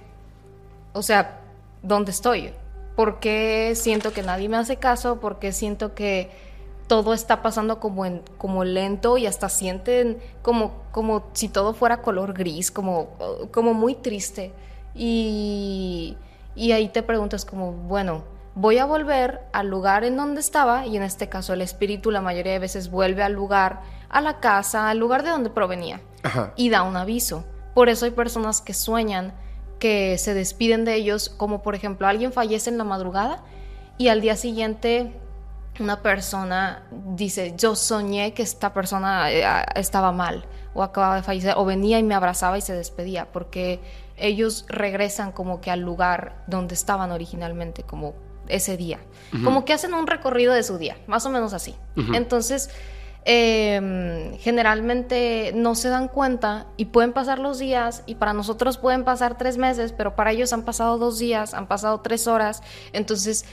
o 0.94 1.02
sea, 1.02 1.40
¿dónde 1.82 2.12
estoy? 2.12 2.52
¿Por 2.96 3.20
qué 3.20 3.74
siento 3.76 4.14
que 4.14 4.22
nadie 4.22 4.50
me 4.50 4.58
hace 4.58 4.78
caso? 4.78 5.20
¿Por 5.20 5.40
qué 5.40 5.52
siento 5.52 5.96
que 5.96 6.30
todo 6.88 7.14
está 7.14 7.42
pasando 7.42 7.80
como, 7.80 8.06
en, 8.06 8.22
como 8.38 8.64
lento 8.64 9.18
y 9.18 9.26
hasta 9.26 9.50
sienten 9.50 10.20
como, 10.42 10.84
como 10.92 11.24
si 11.34 11.50
todo 11.50 11.74
fuera 11.74 12.02
color 12.02 12.34
gris, 12.34 12.72
como, 12.72 13.10
como 13.52 13.74
muy 13.74 13.96
triste? 13.96 14.54
Y, 14.94 16.18
y 16.56 16.72
ahí 16.72 16.90
te 16.90 17.02
preguntas 17.02 17.46
como, 17.46 17.72
bueno, 17.72 18.24
voy 18.56 18.78
a 18.78 18.86
volver 18.86 19.42
al 19.52 19.68
lugar 19.68 20.04
en 20.04 20.16
donde 20.16 20.40
estaba, 20.40 20.86
y 20.86 20.98
en 20.98 21.04
este 21.04 21.30
caso 21.30 21.54
el 21.54 21.62
espíritu 21.62 22.12
la 22.12 22.22
mayoría 22.22 22.54
de 22.54 22.60
veces 22.60 22.92
vuelve 22.92 23.24
al 23.24 23.34
lugar, 23.34 23.82
a 24.10 24.22
la 24.22 24.40
casa, 24.40 24.90
al 24.90 25.00
lugar 25.00 25.24
de 25.24 25.32
donde 25.32 25.50
provenía, 25.50 26.02
y 26.56 26.70
da 26.70 26.84
un 26.84 26.96
aviso. 26.96 27.44
Por 27.74 27.90
eso 27.90 28.06
hay 28.06 28.12
personas 28.12 28.62
que 28.62 28.74
sueñan 28.74 29.34
que 29.80 30.18
se 30.18 30.34
despiden 30.34 30.86
de 30.86 30.96
ellos, 30.96 31.30
como 31.30 31.62
por 31.62 31.76
ejemplo 31.76 32.08
alguien 32.08 32.32
fallece 32.32 32.70
en 32.70 32.78
la 32.78 32.84
madrugada 32.84 33.44
y 33.98 34.08
al 34.08 34.22
día 34.22 34.36
siguiente 34.36 35.14
una 35.80 36.02
persona 36.02 36.84
dice, 36.92 37.54
yo 37.58 37.76
soñé 37.76 38.34
que 38.34 38.44
esta 38.44 38.74
persona 38.74 39.32
eh, 39.32 39.44
estaba 39.76 40.12
mal 40.12 40.46
o 40.74 40.84
acaba 40.84 41.16
de 41.16 41.24
fallecer, 41.24 41.54
o 41.58 41.66
venía 41.66 42.00
y 42.00 42.04
me 42.04 42.16
abrazaba 42.16 42.58
y 42.58 42.62
se 42.62 42.74
despedía, 42.74 43.32
porque 43.32 43.80
ellos 44.18 44.66
regresan 44.68 45.32
como 45.32 45.62
que 45.62 45.72
al 45.72 45.82
lugar 45.82 46.44
donde 46.48 46.74
estaban 46.74 47.12
originalmente, 47.12 47.84
como 47.84 48.16
ese 48.48 48.76
día. 48.78 49.00
Como 49.44 49.66
que 49.66 49.74
hacen 49.74 49.94
un 49.94 50.06
recorrido 50.06 50.54
de 50.54 50.64
su 50.64 50.78
día, 50.78 50.98
más 51.08 51.26
o 51.26 51.30
menos 51.30 51.54
así. 51.54 51.76
Entonces, 52.14 52.70
em, 53.26 54.38
generalmente 54.38 55.52
no 55.56 55.76
se 55.76 55.90
dan 55.90 56.08
cuenta 56.08 56.68
y 56.78 56.86
pueden 56.86 57.14
pasar 57.14 57.40
los 57.40 57.60
días 57.60 58.04
y 58.06 58.16
para 58.16 58.34
nosotros 58.34 58.78
pueden 58.78 59.04
pasar 59.04 59.38
tres 59.38 59.58
meses, 59.58 59.94
pero 59.94 60.16
para 60.16 60.32
ellos 60.32 60.54
han 60.54 60.64
pasado 60.64 60.98
dos 60.98 61.20
días, 61.20 61.54
han 61.54 61.68
pasado 61.68 62.02
tres 62.02 62.28
horas. 62.28 62.62
Entonces, 62.92 63.46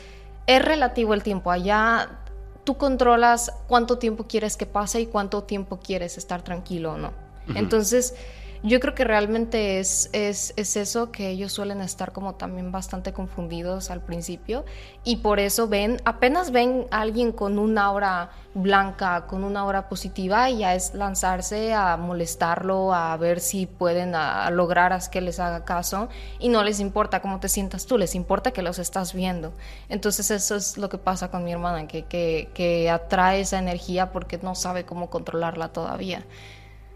es 0.46 0.64
relativo 0.64 1.14
el 1.14 1.22
tiempo. 1.22 1.50
Allá 1.50 2.20
tú 2.64 2.76
controlas 2.76 3.52
cuánto 3.68 3.98
tiempo 3.98 4.26
quieres 4.26 4.56
que 4.56 4.66
pase 4.66 5.00
y 5.00 5.06
cuánto 5.06 5.44
tiempo 5.44 5.78
quieres 5.78 6.18
estar 6.18 6.42
tranquilo 6.42 6.92
o 6.92 6.98
no. 6.98 7.12
Entonces, 7.54 8.14
yo 8.62 8.78
creo 8.78 8.94
que 8.94 9.04
realmente 9.04 9.78
es, 9.78 10.10
es, 10.12 10.52
es, 10.56 10.76
eso 10.76 11.10
que 11.10 11.30
ellos 11.30 11.52
suelen 11.52 11.80
estar 11.80 12.12
como 12.12 12.34
también 12.34 12.70
bastante 12.70 13.12
confundidos 13.12 13.90
al 13.90 14.02
principio 14.02 14.66
y 15.02 15.16
por 15.16 15.40
eso 15.40 15.66
ven, 15.66 16.00
apenas 16.04 16.50
ven 16.50 16.86
a 16.90 17.00
alguien 17.00 17.32
con 17.32 17.58
una 17.58 17.84
aura 17.84 18.30
blanca, 18.52 19.26
con 19.26 19.44
una 19.44 19.60
aura 19.60 19.88
positiva 19.88 20.50
y 20.50 20.58
ya 20.58 20.74
es 20.74 20.92
lanzarse 20.92 21.72
a 21.72 21.96
molestarlo, 21.96 22.92
a 22.92 23.16
ver 23.16 23.40
si 23.40 23.64
pueden 23.64 24.14
a, 24.14 24.50
lograr 24.50 24.90
que 25.10 25.20
les 25.22 25.40
haga 25.40 25.64
caso 25.64 26.08
y 26.38 26.50
no 26.50 26.62
les 26.62 26.80
importa 26.80 27.22
cómo 27.22 27.40
te 27.40 27.48
sientas 27.48 27.86
tú, 27.86 27.96
les 27.96 28.14
importa 28.14 28.50
que 28.50 28.60
los 28.60 28.78
estás 28.78 29.14
viendo. 29.14 29.52
Entonces 29.88 30.30
eso 30.30 30.56
es 30.56 30.76
lo 30.76 30.88
que 30.88 30.98
pasa 30.98 31.30
con 31.30 31.44
mi 31.44 31.52
hermana, 31.52 31.86
que, 31.86 32.04
que, 32.04 32.50
que 32.52 32.90
atrae 32.90 33.40
esa 33.40 33.58
energía 33.58 34.12
porque 34.12 34.38
no 34.38 34.54
sabe 34.54 34.84
cómo 34.84 35.08
controlarla 35.08 35.68
todavía. 35.68 36.26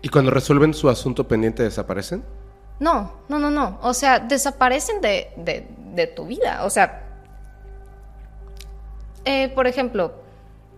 ¿Y 0.05 0.11
cuando 0.11 0.31
resuelven 0.31 0.75
su 0.75 0.91
asunto 0.91 1.27
pendiente 1.27 1.63
desaparecen? 1.63 2.23
No, 2.79 3.15
no, 3.31 3.39
no, 3.39 3.51
no. 3.51 3.79
O 3.81 3.95
sea, 3.95 4.19
desaparecen 4.19 5.01
de, 5.01 5.31
de, 5.95 6.07
tu 6.09 6.27
vida. 6.27 6.67
O 6.67 6.69
sea, 6.69 7.09
eh, 9.25 9.49
por 9.55 9.67
ejemplo, 9.67 10.13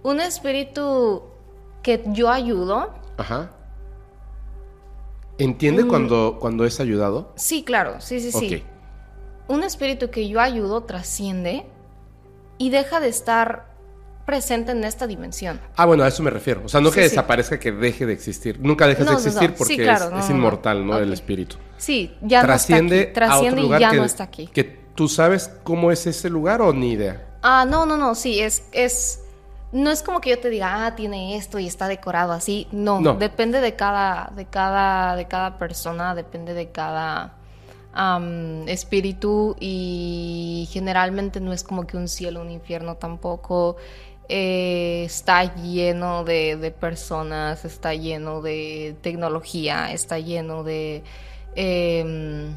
un 0.04 0.20
espíritu 0.20 1.24
que 1.82 2.04
yo 2.06 2.30
ayudo. 2.30 2.94
Ajá. 3.16 3.50
¿Entiende 5.38 5.82
mm. 5.82 5.88
cuando, 5.88 6.38
cuando 6.38 6.64
es 6.64 6.78
ayudado? 6.78 7.32
Sí, 7.34 7.64
claro, 7.64 8.00
sí, 8.00 8.20
sí, 8.20 8.30
sí. 8.30 8.62
Un 9.48 9.64
espíritu 9.64 10.08
que 10.08 10.28
yo 10.28 10.40
ayudo 10.40 10.84
trasciende 10.84 11.66
y 12.58 12.70
deja 12.70 13.00
de 13.00 13.08
estar 13.08 13.74
presente 14.26 14.72
en 14.72 14.84
esta 14.84 15.06
dimensión. 15.06 15.60
Ah, 15.76 15.86
bueno, 15.86 16.02
a 16.02 16.08
eso 16.08 16.22
me 16.22 16.30
refiero. 16.30 16.62
O 16.64 16.68
sea, 16.68 16.80
no 16.80 16.90
que 16.90 17.00
desaparezca, 17.00 17.58
que 17.58 17.72
deje 17.72 18.04
de 18.04 18.12
existir. 18.12 18.58
Nunca 18.60 18.86
deja 18.86 19.04
de 19.04 19.12
existir 19.12 19.54
porque 19.54 19.88
es, 20.18 20.30
inmortal, 20.30 20.84
¿no? 20.84 20.98
El 20.98 21.12
espíritu. 21.12 21.56
Sí, 21.78 22.14
ya 22.20 22.42
trasciende 22.42 22.96
no 22.96 23.02
está 23.02 23.08
aquí. 23.08 23.14
Trasciende 23.14 23.62
y 23.62 23.80
ya 23.80 23.92
no 23.92 24.04
está 24.04 24.24
aquí. 24.24 24.46
Que 24.48 24.64
tú 24.64 25.08
sabes 25.08 25.50
cómo 25.62 25.92
es 25.92 26.06
ese 26.06 26.28
lugar 26.28 26.60
o 26.60 26.72
ni 26.72 26.92
idea. 26.92 27.24
Ah, 27.42 27.64
no, 27.66 27.86
no, 27.86 27.96
no, 27.96 28.16
sí, 28.16 28.40
es, 28.40 28.64
es, 28.72 29.20
no 29.70 29.90
es 29.90 30.02
como 30.02 30.20
que 30.20 30.30
yo 30.30 30.38
te 30.40 30.50
diga, 30.50 30.86
ah, 30.86 30.96
tiene 30.96 31.36
esto 31.36 31.60
y 31.60 31.66
está 31.68 31.86
decorado 31.86 32.32
así. 32.32 32.66
No, 32.72 33.00
no. 33.00 33.14
depende 33.14 33.60
de 33.60 33.76
cada, 33.76 34.32
de 34.34 34.46
cada, 34.46 35.14
de 35.14 35.28
cada 35.28 35.56
persona, 35.56 36.16
depende 36.16 36.54
de 36.54 36.72
cada 36.72 37.36
espíritu 38.66 39.56
y 39.58 40.68
generalmente 40.70 41.40
no 41.40 41.52
es 41.52 41.62
como 41.62 41.86
que 41.86 41.96
un 41.96 42.08
cielo, 42.08 42.42
un 42.42 42.50
infierno 42.50 42.96
tampoco. 42.96 43.76
Eh, 44.28 45.04
está 45.04 45.54
lleno 45.54 46.24
de, 46.24 46.74
personas, 46.78 47.64
está 47.64 47.94
lleno 47.94 48.42
de 48.42 48.96
tecnología, 49.02 49.92
está 49.92 50.18
lleno 50.18 50.64
de... 50.64 51.02
Em, 51.54 52.54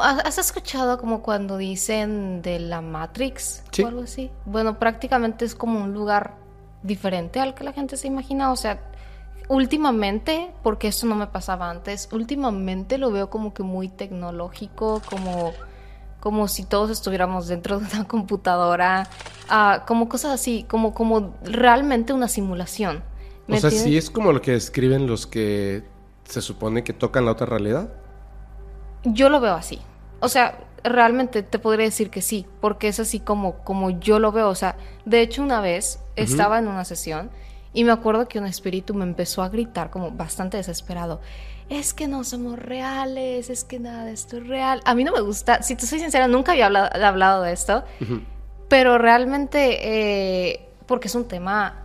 ¿Has 0.00 0.38
escuchado 0.38 0.98
como 0.98 1.22
cuando 1.22 1.56
dicen 1.56 2.42
de 2.42 2.58
la 2.58 2.80
Matrix 2.80 3.62
o 3.80 3.86
algo 3.86 4.02
así? 4.02 4.32
Bueno, 4.44 4.80
prácticamente 4.80 5.44
es 5.44 5.54
como 5.54 5.80
un 5.80 5.94
lugar 5.94 6.34
diferente 6.82 7.38
al 7.38 7.54
que 7.54 7.62
la 7.62 7.72
gente 7.72 7.96
se 7.96 8.08
imagina. 8.08 8.50
O 8.50 8.56
sea, 8.56 8.80
últimamente, 9.48 10.50
porque 10.64 10.88
esto 10.88 11.06
no 11.06 11.14
me 11.14 11.28
pasaba 11.28 11.70
antes, 11.70 12.08
últimamente 12.10 12.98
lo 12.98 13.12
veo 13.12 13.30
como 13.30 13.54
que 13.54 13.62
muy 13.62 13.88
tecnológico, 13.88 15.00
como 15.08 15.52
como 16.20 16.48
si 16.48 16.64
todos 16.64 16.90
estuviéramos 16.90 17.48
dentro 17.48 17.78
de 17.78 17.86
una 17.86 18.06
computadora, 18.08 19.08
ah, 19.48 19.84
como 19.86 20.08
cosas 20.08 20.32
así, 20.32 20.64
como, 20.68 20.94
como 20.94 21.34
realmente 21.42 22.12
una 22.12 22.28
simulación. 22.28 23.02
O 23.48 23.56
sea, 23.56 23.70
sí 23.70 23.96
es 23.96 24.10
como 24.10 24.32
lo 24.32 24.42
que 24.42 24.52
describen 24.52 25.06
los 25.06 25.26
que 25.26 25.84
se 26.24 26.42
supone 26.42 26.82
que 26.82 26.92
tocan 26.92 27.24
la 27.24 27.32
otra 27.32 27.46
realidad. 27.46 27.88
Yo 29.04 29.28
lo 29.28 29.40
veo 29.40 29.54
así. 29.54 29.78
O 30.20 30.28
sea, 30.28 30.58
realmente 30.82 31.42
te 31.42 31.58
podría 31.58 31.84
decir 31.84 32.10
que 32.10 32.22
sí, 32.22 32.46
porque 32.60 32.88
es 32.88 32.98
así 32.98 33.20
como, 33.20 33.58
como 33.58 33.90
yo 33.90 34.18
lo 34.18 34.32
veo. 34.32 34.48
O 34.48 34.54
sea, 34.54 34.76
de 35.04 35.20
hecho 35.20 35.42
una 35.42 35.60
vez 35.60 36.00
estaba 36.16 36.58
en 36.58 36.66
una 36.66 36.84
sesión 36.84 37.30
y 37.72 37.84
me 37.84 37.92
acuerdo 37.92 38.26
que 38.26 38.38
un 38.38 38.46
espíritu 38.46 38.94
me 38.94 39.04
empezó 39.04 39.42
a 39.42 39.48
gritar 39.48 39.90
como 39.90 40.10
bastante 40.10 40.56
desesperado 40.56 41.20
es 41.68 41.94
que 41.94 42.06
no 42.06 42.24
somos 42.24 42.58
reales, 42.58 43.50
es 43.50 43.64
que 43.64 43.78
nada 43.78 44.04
de 44.04 44.12
esto 44.12 44.36
es 44.36 44.46
real. 44.46 44.80
A 44.84 44.94
mí 44.94 45.04
no 45.04 45.12
me 45.12 45.20
gusta, 45.20 45.62
si 45.62 45.74
te 45.74 45.86
soy 45.86 45.98
sincera, 45.98 46.28
nunca 46.28 46.52
había 46.52 46.66
hablado, 46.66 47.42
de 47.42 47.52
esto, 47.52 47.84
pero 48.68 48.98
realmente, 48.98 49.78
eh, 50.50 50.68
porque 50.86 51.08
es 51.08 51.14
un 51.14 51.26
tema 51.26 51.82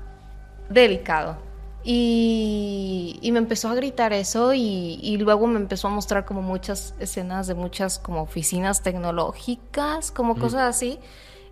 delicado. 0.70 1.38
Y, 1.84 3.18
y 3.24 3.32
me 3.32 3.40
empezó 3.40 3.70
a 3.70 3.74
gritar 3.74 4.14
eso 4.14 4.54
y, 4.54 5.00
y 5.02 5.18
luego 5.18 5.48
me 5.48 5.60
empezó 5.60 5.88
a 5.88 5.92
mostrar 5.92 6.26
como 6.26 6.44
muchas 6.44 6.94
escenas 7.00 7.48
de 7.48 7.56
muchas 7.56 7.98
como 7.98 8.22
oficinas 8.22 8.84
tecnológicas, 8.84 10.12
como 10.12 10.38
cosas 10.38 10.62
así. 10.62 11.00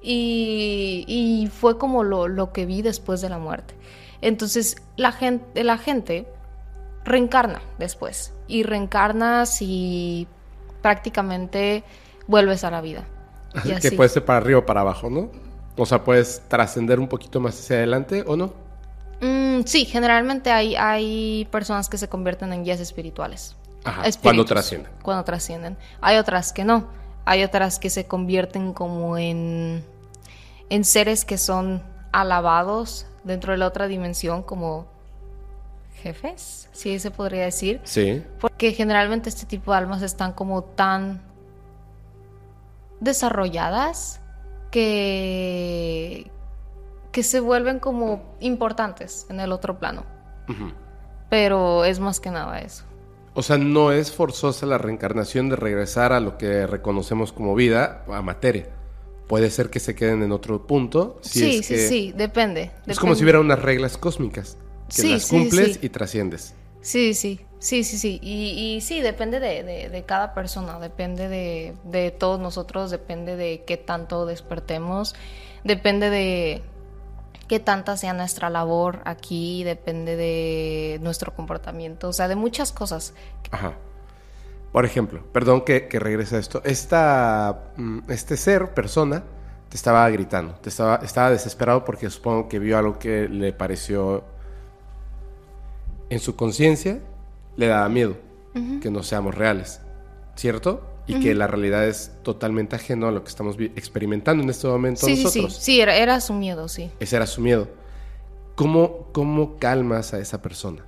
Y, 0.04 1.04
y 1.08 1.48
fue 1.48 1.80
como 1.80 2.04
lo, 2.04 2.28
lo 2.28 2.54
que 2.54 2.68
vi 2.68 2.84
después 2.84 3.22
de 3.22 3.30
la 3.30 3.39
muerte. 3.39 3.74
Entonces 4.22 4.78
la 4.98 5.12
gente, 5.12 5.63
la 5.63 5.80
gente 5.80 6.28
reencarna 7.10 7.62
después 7.78 8.34
y 8.48 8.63
reencarnas 8.63 9.62
y 9.62 10.28
prácticamente 10.82 11.84
vuelves 12.28 12.63
a 12.63 12.72
la 12.72 12.82
vida. 12.82 13.04
Y 13.63 13.69
que 13.69 13.88
así. 13.88 13.91
puede 13.91 14.10
ser 14.10 14.24
para 14.24 14.38
arriba 14.38 14.60
o 14.60 14.65
para 14.65 14.82
abajo, 14.82 15.10
¿no? 15.10 15.30
O 15.76 15.86
sea, 15.86 16.04
puedes 16.04 16.41
trascender 16.48 17.00
un 17.00 17.08
poquito 17.08 17.39
más 17.39 17.60
hacia 17.60 17.78
adelante 17.78 18.24
o 18.28 18.36
no. 18.36 18.54
Mm, 19.22 19.62
sí, 19.65 19.86
generalmente 19.86 20.52
hay, 20.52 20.76
hay 20.76 21.48
personas 21.52 21.89
que 21.89 21.98
se 21.98 22.08
convierten 22.08 22.54
en 22.54 22.63
guías 22.63 22.80
espirituales. 22.80 23.56
Ajá, 23.84 24.04
cuando 24.22 24.45
trascienden. 24.45 24.91
Cuando 25.02 25.24
trascienden. 25.24 25.78
Hay 26.02 26.17
otras 26.17 26.54
que 26.54 26.63
no. 26.63 26.88
Hay 27.26 27.43
otras 27.43 27.80
que 27.80 27.89
se 27.89 28.08
convierten 28.08 28.74
como 28.74 29.17
en, 29.17 29.84
en 30.69 30.84
seres 30.84 31.26
que 31.26 31.38
son 31.38 31.84
alabados 32.12 33.06
dentro 33.24 33.52
de 33.54 33.58
la 33.58 33.67
otra 33.67 33.88
dimensión 33.88 34.43
como 34.43 34.88
jefes, 35.99 36.69
si 36.71 36.97
se 36.99 37.12
podría 37.12 37.43
decir. 37.45 37.79
Sí. 37.83 38.23
Porque 38.39 38.73
generalmente 38.73 39.29
este 39.29 39.45
tipo 39.45 39.71
de 39.71 39.77
almas 39.77 40.01
están 40.01 40.33
como 40.33 40.63
tan 40.63 41.21
desarrolladas 42.99 44.19
que, 44.71 46.29
que 47.12 47.23
se 47.23 47.39
vuelven 47.39 47.79
como 47.79 48.35
importantes 48.39 49.25
en 49.29 49.39
el 49.39 49.51
otro 49.51 49.79
plano. 49.79 50.03
Pero 51.29 51.85
es 51.85 51.99
más 51.99 52.19
que 52.19 52.31
nada 52.31 52.59
eso. 52.59 52.83
O 53.35 53.43
sea, 53.43 53.57
no 53.59 53.91
es 53.91 54.12
forzosa 54.12 54.65
la 54.65 54.79
reencarnación 54.79 55.47
de 55.49 55.55
regresar 55.55 56.12
a 56.12 56.19
lo 56.19 56.38
que 56.38 56.65
reconocemos 56.65 57.31
como 57.31 57.53
vida, 57.53 58.03
a 58.12 58.21
materia. 58.23 58.67
Puede 59.27 59.51
ser 59.51 59.69
que 59.69 59.79
se 59.79 59.93
queden 59.93 60.23
en 60.23 60.31
otro 60.31 60.65
punto. 60.65 61.19
Si 61.21 61.39
sí, 61.39 61.57
es 61.59 61.65
sí, 61.67 61.73
que- 61.75 61.88
sí, 61.88 62.13
depende. 62.17 62.71
Es 62.88 62.99
como 62.99 63.13
si 63.13 63.21
hubiera 63.23 63.39
unas 63.39 63.62
reglas 63.62 63.95
cósmicas. 63.97 64.57
Que 64.93 65.04
Sí, 65.04 65.06
las 65.06 65.25
sí, 65.25 65.52
cumples 65.52 65.52
sí. 65.52 65.80
y 65.82 65.89
trasciendes. 65.89 66.56
Sí, 66.82 67.13
sí, 67.13 67.47
sí, 67.60 67.84
sí, 67.84 67.97
sí. 67.97 68.19
Y, 68.21 68.75
y 68.78 68.82
sí, 68.82 69.02
depende 69.02 69.39
de, 69.39 69.63
de- 69.63 69.89
de 69.89 70.06
cada 70.06 70.34
persona, 70.34 70.80
depende 70.80 71.28
de, 71.28 71.78
de 71.84 72.12
todos 72.12 72.39
nosotros, 72.39 72.91
depende 72.91 73.36
de 73.36 73.63
qué 73.65 73.78
tanto 73.78 74.25
despertemos, 74.25 75.15
depende 75.63 76.10
de 76.10 76.63
qué 77.47 77.60
tanta 77.60 77.97
sea 77.97 78.13
nuestra 78.13 78.49
labor 78.49 79.02
aquí, 79.06 79.63
depende 79.63 80.15
de 80.17 80.99
nuestro 81.02 81.36
comportamiento, 81.36 82.10
o 82.10 82.13
sea, 82.13 82.28
de 82.28 82.36
muchas 82.36 82.71
cosas. 82.73 83.13
Ajá. 83.52 83.78
Por 84.71 84.86
ejemplo, 84.86 85.23
perdón 85.34 85.62
que, 85.65 85.88
que 85.88 85.99
regrese 85.99 86.36
a 86.38 86.39
esto. 86.39 86.62
Esta, 86.65 87.73
mm, 87.78 88.12
este 88.12 88.38
ser, 88.38 88.73
persona, 88.73 89.23
te 89.69 89.78
estaba 89.78 90.10
gritando. 90.10 90.56
Te 90.56 90.69
estaba, 90.69 90.97
estaba 91.04 91.32
desesperado 91.32 91.86
porque 91.86 92.10
supongo 92.10 92.47
que 92.49 92.60
vio 92.60 92.78
algo 92.78 92.99
que 92.99 93.28
le 93.30 93.54
pareció 93.54 94.25
en 96.10 96.19
su 96.19 96.36
conciencia, 96.36 97.00
le 97.56 97.67
daba 97.67 97.88
miedo 97.89 98.15
que 98.82 98.89
no 98.91 99.04
seamos 99.04 99.36
reales. 99.36 99.82
¿Cierto? 100.36 100.86
Y 101.08 101.19
que 101.22 101.34
la 101.34 101.48
realidad 101.48 101.88
es 101.88 102.12
totalmente 102.24 102.76
ajeno 102.76 103.08
a 103.08 103.12
lo 103.12 103.24
que 103.24 103.30
estamos 103.30 103.56
experimentando 103.76 104.43
en 104.43 104.50
este 104.50 104.67
momento 104.67 105.06
Sí, 105.08 105.15
sí, 105.15 105.17
sí, 105.17 105.24
nosotros. 105.41 105.56
sí, 105.63 105.82
era, 105.82 105.95
era 105.95 106.22
su 106.22 106.34
miedo, 106.34 106.67
sí. 106.67 106.91
Ese 107.00 107.15
era 107.15 107.26
su 107.26 107.41
miedo. 107.41 107.67
¿Cómo, 108.56 109.08
¿Cómo 109.12 109.58
calmas 109.58 110.13
a 110.13 110.19
esa 110.19 110.41
persona? 110.41 110.84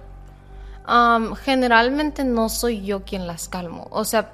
Generalmente 1.43 2.23
no 2.23 2.49
soy 2.49 2.83
yo 2.83 3.03
quien 3.03 3.25
las 3.27 3.47
calmo. 3.47 3.87
O 3.91 4.03
sea, 4.05 4.33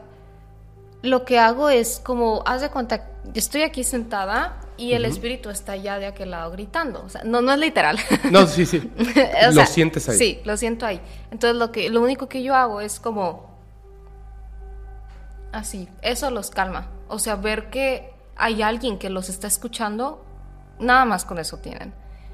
lo 1.01 1.25
que 1.25 1.39
hago 1.39 1.69
es 1.69 1.99
como, 2.03 2.43
haz 2.45 2.61
de 2.61 2.69
cuenta, 2.69 3.09
estoy 3.33 3.61
aquí 3.61 3.83
sentada 3.83 4.59
y 4.77 4.93
el 4.93 5.05
espíritu 5.05 5.49
está 5.49 5.73
allá 5.73 5.99
de 5.99 6.05
aquel 6.05 6.31
lado 6.31 6.51
gritando. 6.51 7.03
O 7.03 7.09
sea, 7.09 7.23
no, 7.23 7.41
no 7.41 7.51
es 7.51 7.59
literal. 7.59 7.97
No, 8.31 8.45
sí, 8.47 8.65
sí. 8.65 8.91
O 9.49 9.51
lo 9.51 9.65
sientes 9.65 10.07
ahí. 10.09 10.17
Sí, 10.17 10.39
lo 10.43 10.57
siento 10.57 10.85
ahí. 10.85 11.01
Entonces 11.31 11.57
lo 11.57 11.71
que, 11.71 11.89
lo 11.89 12.01
único 12.01 12.27
que 12.27 12.43
yo 12.43 12.55
hago 12.55 12.81
es 12.81 12.99
como 12.99 13.57
así, 15.51 15.87
eso 16.01 16.29
los 16.31 16.49
calma. 16.49 16.89
O 17.07 17.19
sea, 17.19 17.35
ver 17.35 17.69
que 17.69 18.13
hay 18.35 18.61
alguien 18.61 18.99
que 18.99 19.09
los 19.09 19.29
está 19.29 19.47
escuchando, 19.47 20.23
nada 20.79 21.05
más 21.05 21.25
con 21.25 21.39
eso 21.39 21.57
tienen. 21.57 21.93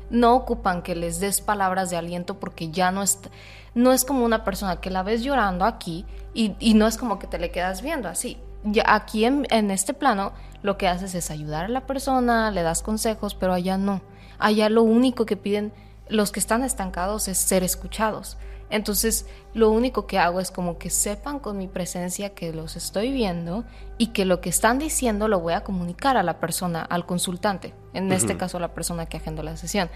No 0.09 0.35
ocupan 0.35 0.81
que 0.81 0.95
les 0.95 1.19
des 1.19 1.41
palabras 1.41 1.89
de 1.89 1.97
aliento 1.97 2.39
porque 2.39 2.69
ya 2.69 2.91
no 2.91 3.03
está, 3.03 3.29
no 3.73 3.93
es 3.93 4.03
como 4.05 4.25
una 4.25 4.43
persona 4.43 4.81
que 4.81 4.89
la 4.89 5.03
ves 5.03 5.23
llorando 5.23 5.65
aquí 5.65 6.05
y, 6.33 6.55
y 6.59 6.73
no 6.73 6.87
es 6.87 6.97
como 6.97 7.19
que 7.19 7.27
te 7.27 7.39
le 7.39 7.51
quedas 7.51 7.81
viendo 7.81 8.09
así. 8.09 8.37
Ya 8.63 8.83
aquí 8.87 9.25
en, 9.25 9.45
en 9.49 9.71
este 9.71 9.93
plano 9.93 10.33
lo 10.61 10.77
que 10.77 10.87
haces 10.87 11.15
es 11.15 11.31
ayudar 11.31 11.65
a 11.65 11.69
la 11.69 11.85
persona, 11.85 12.51
le 12.51 12.63
das 12.63 12.81
consejos, 12.81 13.35
pero 13.35 13.53
allá 13.53 13.77
no. 13.77 14.01
Allá 14.39 14.69
lo 14.69 14.83
único 14.83 15.25
que 15.25 15.37
piden 15.37 15.73
los 16.07 16.31
que 16.31 16.39
están 16.39 16.63
estancados 16.63 17.27
es 17.27 17.37
ser 17.37 17.63
escuchados. 17.63 18.37
Entonces, 18.69 19.27
lo 19.53 19.69
único 19.69 20.07
que 20.07 20.17
hago 20.17 20.39
es 20.39 20.49
como 20.49 20.79
que 20.79 20.89
sepan 20.89 21.39
con 21.39 21.57
mi 21.57 21.67
presencia 21.67 22.33
que 22.33 22.53
los 22.53 22.75
estoy 22.75 23.11
viendo 23.11 23.65
y 23.99 24.07
que 24.07 24.25
lo 24.25 24.41
que 24.41 24.49
están 24.49 24.79
diciendo 24.79 25.27
lo 25.27 25.39
voy 25.39 25.53
a 25.53 25.63
comunicar 25.63 26.17
a 26.17 26.23
la 26.23 26.39
persona, 26.39 26.81
al 26.81 27.05
consultante, 27.05 27.75
en 27.93 28.11
este 28.11 28.35
caso 28.35 28.57
la 28.57 28.73
persona 28.73 29.05
que 29.05 29.17
agendó 29.17 29.43
la 29.43 29.57
sesión. 29.57 29.91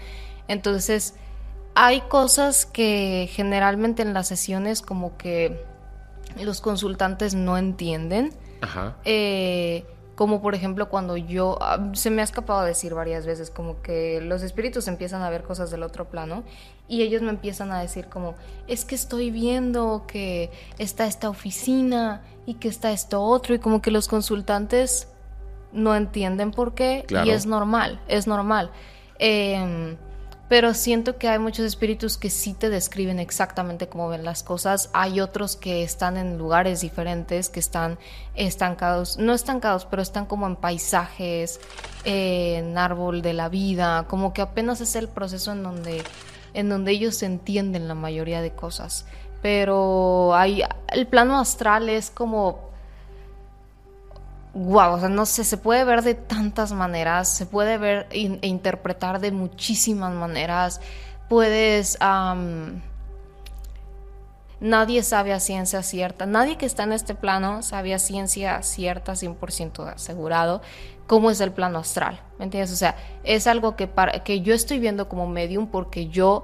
Entonces, 0.46 1.14
hay 1.74 2.02
cosas 2.02 2.66
que 2.66 3.28
generalmente 3.32 4.02
en 4.02 4.14
las 4.14 4.28
sesiones 4.28 4.80
como 4.80 5.16
que 5.16 5.64
los 6.40 6.60
consultantes 6.60 7.34
no 7.34 7.58
entienden. 7.58 8.32
Ajá. 8.60 8.96
Eh, 9.04 9.84
como 10.14 10.42
por 10.42 10.56
ejemplo 10.56 10.88
cuando 10.88 11.16
yo, 11.16 11.58
ah, 11.60 11.90
se 11.92 12.10
me 12.10 12.22
ha 12.22 12.24
escapado 12.24 12.62
decir 12.64 12.92
varias 12.92 13.24
veces, 13.24 13.50
como 13.50 13.82
que 13.82 14.20
los 14.20 14.42
espíritus 14.42 14.88
empiezan 14.88 15.22
a 15.22 15.30
ver 15.30 15.44
cosas 15.44 15.70
del 15.70 15.84
otro 15.84 16.06
plano 16.06 16.42
y 16.88 17.02
ellos 17.02 17.22
me 17.22 17.30
empiezan 17.30 17.70
a 17.70 17.80
decir 17.80 18.06
como, 18.08 18.34
es 18.66 18.84
que 18.84 18.96
estoy 18.96 19.30
viendo 19.30 20.04
que 20.08 20.50
está 20.78 21.06
esta 21.06 21.28
oficina 21.30 22.22
y 22.46 22.54
que 22.54 22.66
está 22.66 22.90
esto 22.90 23.22
otro 23.22 23.54
y 23.54 23.60
como 23.60 23.80
que 23.80 23.92
los 23.92 24.08
consultantes 24.08 25.06
no 25.72 25.94
entienden 25.94 26.50
por 26.50 26.74
qué 26.74 27.04
Claro. 27.06 27.26
y 27.26 27.30
es 27.30 27.46
normal, 27.46 28.00
es 28.08 28.26
normal. 28.26 28.72
Em, 29.20 29.96
pero 30.48 30.72
siento 30.72 31.18
que 31.18 31.28
hay 31.28 31.38
muchos 31.38 31.66
espíritus 31.66 32.16
que 32.16 32.30
sí 32.30 32.54
te 32.54 32.70
describen 32.70 33.18
exactamente 33.18 33.88
cómo 33.88 34.08
ven 34.08 34.24
las 34.24 34.42
cosas. 34.42 34.88
Hay 34.94 35.20
otros 35.20 35.56
que 35.56 35.82
están 35.82 36.16
en 36.16 36.38
lugares 36.38 36.80
diferentes, 36.80 37.50
que 37.50 37.60
están 37.60 37.98
estancados, 38.34 39.18
no 39.18 39.34
estancados, 39.34 39.84
pero 39.84 40.00
están 40.00 40.24
como 40.24 40.46
en 40.46 40.56
paisajes, 40.56 41.60
en 42.04 42.78
árbol 42.78 43.20
de 43.20 43.34
la 43.34 43.50
vida, 43.50 44.06
como 44.08 44.32
que 44.32 44.40
apenas 44.40 44.80
es 44.80 44.96
el 44.96 45.08
proceso 45.08 45.52
en 45.52 45.62
donde, 45.62 46.02
en 46.54 46.70
donde 46.70 46.92
ellos 46.92 47.22
entienden 47.22 47.86
la 47.86 47.94
mayoría 47.94 48.40
de 48.40 48.52
cosas. 48.52 49.04
Pero 49.42 50.34
hay, 50.34 50.62
el 50.88 51.06
plano 51.06 51.38
astral 51.38 51.90
es 51.90 52.10
como 52.10 52.67
Wow, 54.58 54.94
o 54.94 54.98
sea, 54.98 55.08
no 55.08 55.24
sé, 55.24 55.44
se 55.44 55.56
puede 55.56 55.84
ver 55.84 56.02
de 56.02 56.14
tantas 56.14 56.72
maneras, 56.72 57.28
se 57.28 57.46
puede 57.46 57.78
ver 57.78 58.08
e 58.10 58.38
interpretar 58.42 59.20
de 59.20 59.30
muchísimas 59.30 60.12
maneras. 60.12 60.80
Puedes. 61.28 61.96
nadie 64.58 65.04
sabe 65.04 65.32
a 65.32 65.38
ciencia 65.38 65.84
cierta, 65.84 66.26
nadie 66.26 66.56
que 66.56 66.66
está 66.66 66.82
en 66.82 66.92
este 66.92 67.14
plano 67.14 67.62
sabe 67.62 67.94
a 67.94 68.00
ciencia 68.00 68.60
cierta, 68.64 69.12
100% 69.12 69.94
asegurado, 69.94 70.60
cómo 71.06 71.30
es 71.30 71.40
el 71.40 71.52
plano 71.52 71.78
astral. 71.78 72.20
¿Me 72.40 72.46
entiendes? 72.46 72.72
O 72.72 72.76
sea, 72.76 72.96
es 73.22 73.46
algo 73.46 73.76
que, 73.76 73.86
para, 73.86 74.24
que 74.24 74.40
yo 74.40 74.54
estoy 74.54 74.80
viendo 74.80 75.08
como 75.08 75.28
medium 75.28 75.68
porque 75.68 76.08
yo 76.08 76.42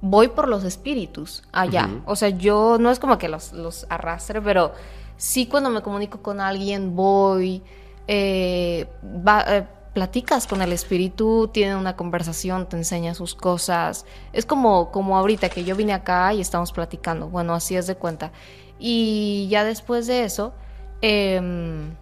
voy 0.00 0.28
por 0.28 0.46
los 0.46 0.62
espíritus 0.62 1.42
allá. 1.50 1.90
O 2.04 2.14
sea, 2.14 2.28
yo 2.28 2.76
no 2.78 2.92
es 2.92 3.00
como 3.00 3.18
que 3.18 3.28
los, 3.28 3.52
los 3.52 3.86
arrastre, 3.88 4.40
pero 4.40 4.72
sí 5.16 5.46
cuando 5.46 5.70
me 5.70 5.82
comunico 5.82 6.22
con 6.22 6.40
alguien 6.40 6.94
voy, 6.96 7.62
eh, 8.08 8.86
va- 9.26 9.44
eh, 9.48 9.66
platicas 9.94 10.46
con 10.46 10.60
el 10.60 10.72
espíritu, 10.72 11.48
tienen 11.48 11.76
una 11.78 11.96
conversación, 11.96 12.68
te 12.68 12.76
enseña 12.76 13.14
sus 13.14 13.34
cosas. 13.34 14.04
Es 14.34 14.44
como, 14.44 14.90
como 14.90 15.16
ahorita 15.16 15.48
que 15.48 15.64
yo 15.64 15.74
vine 15.74 15.94
acá 15.94 16.34
y 16.34 16.40
estamos 16.42 16.70
platicando. 16.72 17.28
Bueno, 17.28 17.54
así 17.54 17.76
es 17.76 17.86
de 17.86 17.94
cuenta. 17.94 18.30
Y 18.78 19.48
ya 19.50 19.64
después 19.64 20.06
de 20.06 20.24
eso, 20.24 20.52
em, 21.00 21.94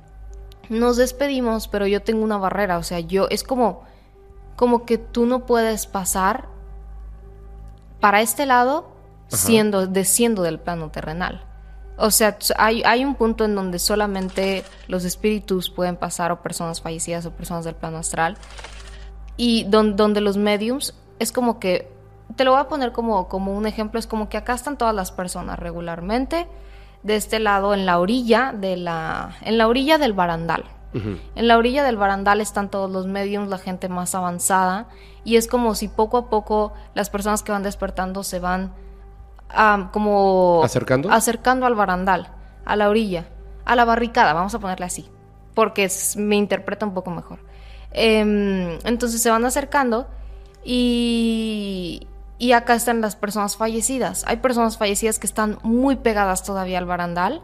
nos 0.69 0.97
despedimos, 0.97 1.69
pero 1.69 1.87
yo 1.87 2.03
tengo 2.03 2.25
una 2.25 2.37
barrera. 2.37 2.79
O 2.79 2.83
sea, 2.83 2.99
yo 2.99 3.29
es 3.31 3.45
como, 3.45 3.83
como 4.57 4.85
que 4.85 4.99
tú 4.99 5.25
no 5.25 5.47
puedes 5.47 5.87
pasar 5.87 6.49
para 8.01 8.23
este 8.23 8.45
lado 8.45 8.89
Ajá. 9.29 9.37
siendo, 9.37 9.87
desciendo 9.87 10.43
del 10.43 10.59
plano 10.59 10.91
terrenal. 10.91 11.45
O 11.97 12.11
sea, 12.11 12.37
hay, 12.57 12.83
hay 12.85 13.05
un 13.05 13.15
punto 13.15 13.45
en 13.45 13.55
donde 13.55 13.79
solamente 13.79 14.65
los 14.89 15.05
espíritus 15.05 15.71
pueden 15.71 15.97
pasar, 15.97 16.33
o 16.33 16.43
personas 16.43 16.81
fallecidas, 16.81 17.25
o 17.27 17.31
personas 17.31 17.65
del 17.65 17.75
plano 17.75 17.99
astral, 17.99 18.37
y 19.37 19.65
don- 19.65 19.97
donde 19.97 20.21
los 20.21 20.37
mediums 20.37 20.95
es 21.19 21.31
como 21.31 21.59
que 21.61 21.93
te 22.37 22.45
lo 22.45 22.53
voy 22.53 22.61
a 22.61 22.69
poner 22.69 22.93
como, 22.93 23.29
como 23.29 23.53
un 23.53 23.67
ejemplo, 23.67 24.01
es 24.01 24.07
como 24.07 24.29
que 24.29 24.37
acá 24.37 24.55
están 24.55 24.77
todas 24.77 24.95
las 24.95 25.13
personas 25.13 25.59
regularmente, 25.59 26.49
de 27.05 27.17
este 27.17 27.39
lado 27.39 27.75
en 27.75 27.85
la 27.85 28.01
orilla 28.01 28.53
de 28.57 28.77
la, 28.77 29.37
en 29.43 29.59
la 29.59 29.69
orilla 29.69 29.99
del 29.99 30.15
barandal. 30.15 30.65
En 31.35 31.49
la 31.49 31.59
orilla 31.59 31.83
del 31.83 31.97
barandal 31.97 32.41
están 32.41 32.71
todos 32.71 32.89
los 32.89 33.07
mediums, 33.09 33.49
la 33.49 33.59
gente 33.59 33.89
más 33.89 34.15
avanzada, 34.15 34.87
y 35.25 35.37
es 35.37 35.49
como 35.49 35.75
si 35.75 35.89
poco 35.89 36.17
a 36.17 36.31
poco 36.31 36.73
las 36.95 37.11
personas 37.11 37.43
que 37.43 37.51
van 37.51 37.65
despertando 37.65 38.23
se 38.23 38.39
van 38.39 38.73
como 39.93 40.63
acercando 40.65 41.11
acercando 41.11 41.67
al 41.67 41.75
barandal, 41.75 42.29
a 42.65 42.77
la 42.77 42.89
orilla, 42.89 43.29
a 43.65 43.77
la 43.77 43.85
barricada, 43.85 44.33
vamos 44.33 44.55
a 44.55 44.59
ponerle 44.59 44.87
así, 44.87 45.09
porque 45.55 45.89
me 46.17 46.37
interpreta 46.37 46.87
un 46.87 46.95
poco 46.95 47.11
mejor. 47.11 47.39
Em, 47.93 48.79
entonces 48.85 49.23
se 49.23 49.31
van 49.31 49.45
acercando 49.45 50.09
y, 50.65 52.09
y 52.39 52.53
acá 52.53 52.75
están 52.75 53.01
las 53.01 53.17
personas 53.17 53.57
fallecidas. 53.57 54.25
Hay 54.27 54.39
personas 54.39 54.77
fallecidas 54.77 55.19
que 55.19 55.27
están 55.27 55.59
muy 55.63 55.97
pegadas 55.97 56.43
todavía 56.43 56.79
al 56.79 56.87
barandal 56.87 57.43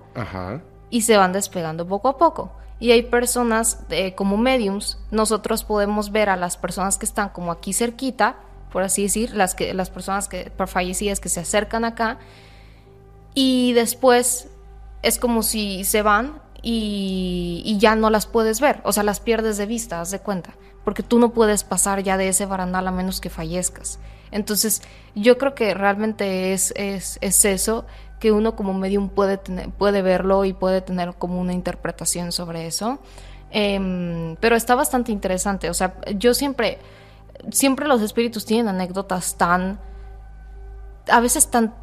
y 0.91 1.03
se 1.03 1.17
van 1.17 1.33
despegando 1.33 1.87
poco 1.87 2.09
a 2.09 2.19
poco. 2.19 2.53
Y 2.81 2.93
hay 2.93 3.03
personas 3.03 3.85
eh, 3.91 4.15
como 4.15 4.39
mediums, 4.39 4.99
nosotros 5.11 5.65
podemos 5.65 6.11
ver 6.13 6.31
a 6.31 6.37
las 6.37 6.57
personas 6.57 6.97
que 6.97 7.05
están 7.05 7.29
como 7.29 7.53
aquí 7.53 7.75
cerquita, 7.75 8.37
por 8.73 8.83
así 8.83 9.03
decir, 9.03 9.35
las, 9.35 9.55
que, 9.55 9.75
las 9.75 9.91
personas 9.91 10.29
que, 10.29 10.53
fallecidas 10.67 11.21
que 11.21 11.29
se 11.29 11.41
acercan 11.41 11.85
acá 11.85 12.19
y 13.35 13.73
después 13.73 14.49
es 15.03 15.19
como 15.19 15.43
si 15.43 15.85
se 15.85 16.03
van 16.03 16.41
y, 16.63 17.63
y, 17.65 17.79
ya 17.79 17.97
no 17.97 18.11
las 18.11 18.27
puedes 18.27 18.61
ver, 18.61 18.81
o 18.85 18.93
sea, 18.93 19.03
las 19.03 19.21
pierdes 19.21 19.57
de 19.57 19.67
vista, 19.67 20.01
haz 20.01 20.11
de 20.11 20.19
cuenta, 20.19 20.55
porque 20.85 21.03
tú 21.03 21.19
no 21.19 21.33
puedes 21.33 21.65
pasar 21.65 22.03
ya 22.03 22.17
de 22.17 22.29
ese 22.29 22.47
barandal 22.47 22.87
a 22.87 22.91
menos 22.91 23.21
que 23.21 23.31
fallezcas. 23.31 23.99
Entonces, 24.31 24.83
yo 25.15 25.39
creo 25.39 25.55
que 25.55 25.75
realmente 25.75 26.53
es, 26.53 26.73
es, 26.77 27.19
es 27.21 27.45
eso, 27.45 27.87
que 28.21 28.31
uno 28.31 28.55
como 28.55 28.75
medium 28.75 29.09
puede, 29.09 29.39
puede 29.79 30.03
verlo 30.03 30.45
y 30.45 30.53
puede 30.53 30.83
tener 30.83 31.15
como 31.15 31.41
una 31.41 31.55
interpretación 31.55 32.31
sobre 32.31 32.67
eso. 32.67 33.01
Em, 33.51 34.37
pero 34.37 34.55
está 34.55 34.77
bastante 34.77 35.11
interesante, 35.11 35.71
o 35.71 35.75
sea, 35.75 35.95
yo 36.17 36.35
siempre, 36.35 36.79
siempre 37.51 37.87
los 37.89 38.03
espíritus 38.03 38.45
tienen 38.45 38.69
anécdotas 38.69 39.37
tan, 39.37 39.81
a 41.09 41.21
veces 41.21 41.51
tan 41.51 41.75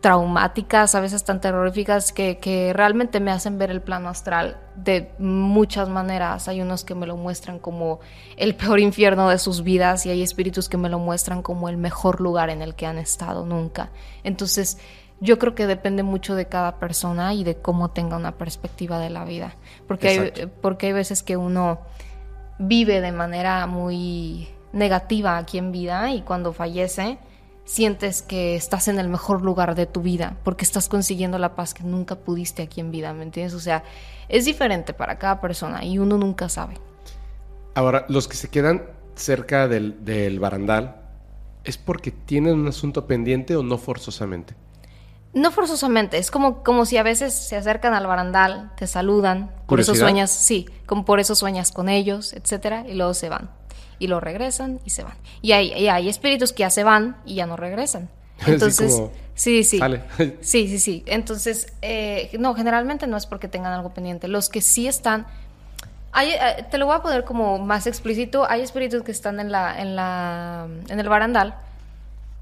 traumáticas, 0.00 0.94
a 0.94 1.00
veces 1.00 1.24
tan 1.24 1.40
terroríficas, 1.40 2.12
que, 2.12 2.38
que, 2.38 2.72
realmente 2.72 3.20
me 3.20 3.30
hacen 3.30 3.58
ver 3.58 3.70
el 3.70 3.82
plano 3.82 4.08
astral 4.08 4.58
de 4.76 5.12
muchas 5.18 5.88
maneras. 5.88 6.48
Hay 6.48 6.62
unos 6.62 6.84
que 6.84 6.94
me 6.94 7.06
lo 7.06 7.16
muestran 7.16 7.58
como 7.58 8.00
el 8.36 8.54
peor 8.56 8.80
infierno 8.80 9.28
de 9.28 9.38
sus 9.38 9.62
vidas 9.62 10.06
y 10.06 10.10
hay 10.10 10.22
espíritus 10.22 10.68
que 10.68 10.78
me 10.78 10.88
lo 10.88 10.98
muestran 10.98 11.42
como 11.42 11.68
el 11.68 11.76
mejor 11.76 12.20
lugar 12.20 12.50
en 12.50 12.62
el 12.62 12.74
que 12.74 12.86
han 12.86 12.98
estado 12.98 13.44
nunca. 13.44 13.90
Entonces, 14.24 14.78
yo 15.20 15.38
creo 15.38 15.54
que 15.54 15.66
depende 15.66 16.02
mucho 16.02 16.34
de 16.34 16.46
cada 16.46 16.78
persona 16.78 17.34
y 17.34 17.44
de 17.44 17.56
cómo 17.56 17.90
tenga 17.90 18.16
una 18.16 18.38
perspectiva 18.38 18.98
de 18.98 19.10
la 19.10 19.24
vida. 19.24 19.56
Porque, 19.86 20.08
hay, 20.08 20.46
porque 20.62 20.86
hay 20.86 20.92
veces 20.94 21.22
que 21.22 21.36
uno 21.36 21.80
vive 22.58 23.02
de 23.02 23.12
manera 23.12 23.66
muy 23.66 24.48
negativa 24.72 25.36
aquí 25.36 25.58
en 25.58 25.72
vida 25.72 26.12
y 26.12 26.22
cuando 26.22 26.52
fallece 26.52 27.18
sientes 27.64 28.22
que 28.22 28.56
estás 28.56 28.88
en 28.88 28.98
el 28.98 29.08
mejor 29.08 29.42
lugar 29.42 29.74
de 29.74 29.86
tu 29.86 30.02
vida 30.02 30.36
porque 30.42 30.64
estás 30.64 30.88
consiguiendo 30.88 31.38
la 31.38 31.54
paz 31.54 31.74
que 31.74 31.84
nunca 31.84 32.16
pudiste 32.16 32.62
aquí 32.62 32.80
en 32.80 32.90
vida, 32.90 33.12
¿me 33.12 33.22
entiendes? 33.22 33.54
O 33.54 33.60
sea, 33.60 33.84
es 34.28 34.44
diferente 34.44 34.92
para 34.92 35.18
cada 35.18 35.40
persona 35.40 35.84
y 35.84 35.98
uno 35.98 36.18
nunca 36.18 36.48
sabe. 36.48 36.74
Ahora, 37.74 38.06
los 38.08 38.26
que 38.26 38.36
se 38.36 38.48
quedan 38.48 38.82
cerca 39.14 39.68
del, 39.68 40.04
del 40.04 40.40
barandal, 40.40 40.96
¿es 41.62 41.78
porque 41.78 42.10
tienen 42.10 42.58
un 42.58 42.68
asunto 42.68 43.06
pendiente 43.06 43.54
o 43.54 43.62
no 43.62 43.78
forzosamente? 43.78 44.54
No 45.32 45.52
forzosamente, 45.52 46.18
es 46.18 46.32
como, 46.32 46.64
como 46.64 46.84
si 46.86 46.96
a 46.96 47.04
veces 47.04 47.32
se 47.32 47.54
acercan 47.54 47.94
al 47.94 48.04
barandal, 48.04 48.72
te 48.76 48.88
saludan, 48.88 49.52
por 49.66 49.78
eso 49.78 49.94
sueñas, 49.94 50.32
sí, 50.32 50.68
como 50.86 51.04
por 51.04 51.20
eso 51.20 51.36
sueñas 51.36 51.70
con 51.70 51.88
ellos, 51.88 52.32
etcétera, 52.32 52.84
y 52.88 52.94
luego 52.94 53.14
se 53.14 53.28
van 53.28 53.59
y 53.98 54.06
lo 54.06 54.20
regresan 54.20 54.80
y 54.84 54.90
se 54.90 55.02
van. 55.02 55.14
Y 55.42 55.52
hay, 55.52 55.88
hay 55.88 56.08
espíritus 56.08 56.52
que 56.52 56.60
ya 56.60 56.70
se 56.70 56.84
van 56.84 57.16
y 57.24 57.36
ya 57.36 57.46
no 57.46 57.56
regresan. 57.56 58.08
Entonces, 58.46 59.02
sí, 59.34 59.64
sí. 59.64 59.80
Sí, 60.40 60.68
sí, 60.68 60.78
sí. 60.78 61.02
Entonces, 61.06 61.72
eh, 61.82 62.30
no, 62.38 62.54
generalmente 62.54 63.06
no 63.06 63.16
es 63.16 63.26
porque 63.26 63.48
tengan 63.48 63.72
algo 63.72 63.92
pendiente. 63.92 64.28
Los 64.28 64.48
que 64.48 64.60
sí 64.60 64.88
están, 64.88 65.26
hay, 66.12 66.30
eh, 66.30 66.66
te 66.70 66.78
lo 66.78 66.86
voy 66.86 66.96
a 66.96 67.02
poner 67.02 67.24
como 67.24 67.58
más 67.58 67.86
explícito. 67.86 68.48
Hay 68.48 68.62
espíritus 68.62 69.02
que 69.02 69.12
están 69.12 69.40
en 69.40 69.52
la, 69.52 69.80
en 69.80 69.96
la, 69.96 70.66
en 70.88 71.00
el 71.00 71.08
barandal 71.08 71.54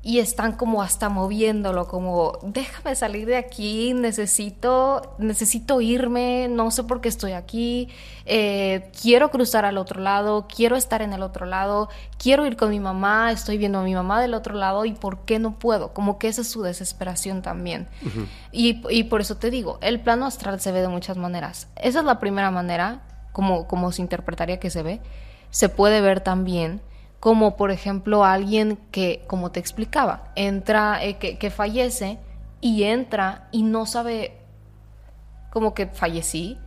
y 0.02 0.20
están 0.20 0.52
como 0.52 0.80
hasta 0.80 1.08
moviéndolo, 1.08 1.88
como 1.88 2.38
déjame 2.42 2.94
salir 2.94 3.26
de 3.26 3.36
aquí, 3.36 3.94
necesito, 3.94 5.16
necesito 5.18 5.80
irme, 5.80 6.46
no 6.48 6.70
sé 6.70 6.84
por 6.84 7.00
qué 7.00 7.08
estoy 7.08 7.32
aquí, 7.32 7.88
eh, 8.24 8.90
quiero 9.02 9.30
cruzar 9.30 9.64
al 9.64 9.76
otro 9.76 10.00
lado, 10.00 10.46
quiero 10.46 10.76
estar 10.76 11.02
en 11.02 11.12
el 11.12 11.22
otro 11.22 11.46
lado, 11.46 11.88
quiero 12.16 12.46
ir 12.46 12.56
con 12.56 12.70
mi 12.70 12.78
mamá, 12.78 13.32
estoy 13.32 13.58
viendo 13.58 13.80
a 13.80 13.82
mi 13.82 13.94
mamá 13.94 14.20
del 14.20 14.34
otro 14.34 14.54
lado 14.54 14.84
y 14.84 14.92
por 14.92 15.24
qué 15.24 15.40
no 15.40 15.58
puedo, 15.58 15.92
como 15.92 16.18
que 16.18 16.28
esa 16.28 16.42
es 16.42 16.48
su 16.48 16.62
desesperación 16.62 17.42
también. 17.42 17.88
y, 18.52 18.80
y, 18.90 19.04
por 19.04 19.20
eso 19.20 19.36
te 19.36 19.50
digo, 19.50 19.78
el 19.80 20.00
plano 20.00 20.26
astral 20.26 20.60
se 20.60 20.70
ve 20.70 20.80
de 20.80 20.88
muchas 20.88 21.16
maneras. 21.16 21.68
Esa 21.74 21.98
es 21.98 22.04
la 22.04 22.20
primera 22.20 22.52
manera, 22.52 23.02
como, 23.32 23.66
como 23.66 23.90
se 23.90 24.02
interpretaría 24.02 24.60
que 24.60 24.70
se 24.70 24.82
ve. 24.82 25.00
Se 25.50 25.68
puede 25.68 26.00
ver 26.00 26.20
también 26.20 26.80
como 27.20 27.56
por 27.56 27.70
ejemplo 27.70 28.24
alguien 28.24 28.78
que, 28.90 29.24
como 29.26 29.50
te 29.50 29.60
explicaba, 29.60 30.32
entra, 30.36 31.02
eh, 31.04 31.18
que, 31.18 31.50
fallece 31.50 32.18
y 32.60 32.84
entra 32.84 33.48
y 33.50 33.62
no 33.62 33.86
sabe 33.86 34.38
como 35.50 35.74
que 35.74 35.86
fallecí, 35.86 36.58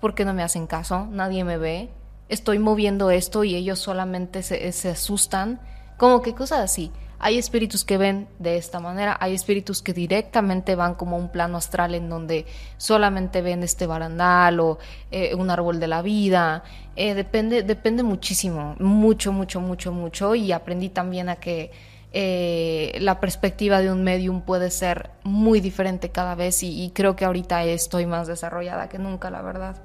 porque 0.00 0.24
no 0.24 0.34
me 0.34 0.42
hacen 0.42 0.66
caso, 0.66 1.06
nadie 1.10 1.44
me 1.44 1.56
ve, 1.56 1.90
estoy 2.28 2.58
moviendo 2.58 3.10
esto 3.10 3.44
y 3.44 3.54
ellos 3.54 3.78
solamente 3.78 4.42
se, 4.42 4.70
se 4.72 4.90
asustan, 4.90 5.60
como 5.96 6.20
que 6.20 6.34
cosas 6.34 6.60
así. 6.60 6.92
Hay 7.24 7.38
espíritus 7.38 7.86
que 7.86 7.96
ven 7.96 8.28
de 8.38 8.58
esta 8.58 8.80
manera, 8.80 9.16
hay 9.18 9.32
espíritus 9.32 9.80
que 9.80 9.94
directamente 9.94 10.74
van 10.74 10.94
como 10.94 11.16
un 11.16 11.30
plano 11.30 11.56
astral 11.56 11.94
en 11.94 12.10
donde 12.10 12.44
solamente 12.76 13.40
ven 13.40 13.62
este 13.62 13.86
barandal 13.86 14.60
o 14.60 14.78
eh, 15.10 15.34
un 15.34 15.48
árbol 15.48 15.80
de 15.80 15.88
la 15.88 16.02
vida. 16.02 16.64
Eh, 16.96 17.14
depende, 17.14 17.62
depende 17.62 18.02
muchísimo, 18.02 18.76
mucho, 18.78 19.32
mucho, 19.32 19.62
mucho, 19.62 19.90
mucho. 19.90 20.34
Y 20.34 20.52
aprendí 20.52 20.90
también 20.90 21.30
a 21.30 21.36
que 21.36 21.70
eh, 22.12 22.94
la 23.00 23.20
perspectiva 23.20 23.80
de 23.80 23.90
un 23.90 24.04
medium 24.04 24.42
puede 24.42 24.68
ser 24.70 25.08
muy 25.22 25.60
diferente 25.60 26.10
cada 26.10 26.34
vez 26.34 26.62
y, 26.62 26.92
creo 26.94 27.16
que 27.16 27.24
ahorita 27.24 27.64
estoy 27.64 28.04
más 28.04 28.28
desarrollada 28.28 28.90
que 28.90 28.98
nunca, 28.98 29.30
la 29.30 29.40
verdad. 29.40 29.82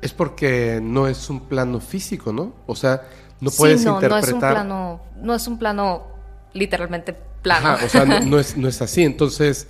Es 0.00 0.12
porque 0.12 0.80
no 0.82 1.06
es 1.06 1.30
un 1.30 1.42
plano 1.42 1.78
físico, 1.78 2.32
¿no? 2.32 2.54
O 2.66 2.74
sea, 2.74 3.02
no 3.40 3.52
puedes 3.52 3.84
no, 3.84 3.94
interpretar. 3.94 4.20
No 4.20 4.26
es 4.26 4.32
un 4.32 4.40
plano, 4.40 5.00
no 5.14 5.34
es 5.36 5.46
un 5.46 5.58
plano 5.60 6.11
literalmente 6.52 7.14
plano. 7.42 7.76
o 7.84 7.88
sea, 7.88 8.04
no, 8.04 8.38
es, 8.38 8.56
no 8.56 8.68
es 8.68 8.80
así. 8.82 9.02
Entonces, 9.02 9.68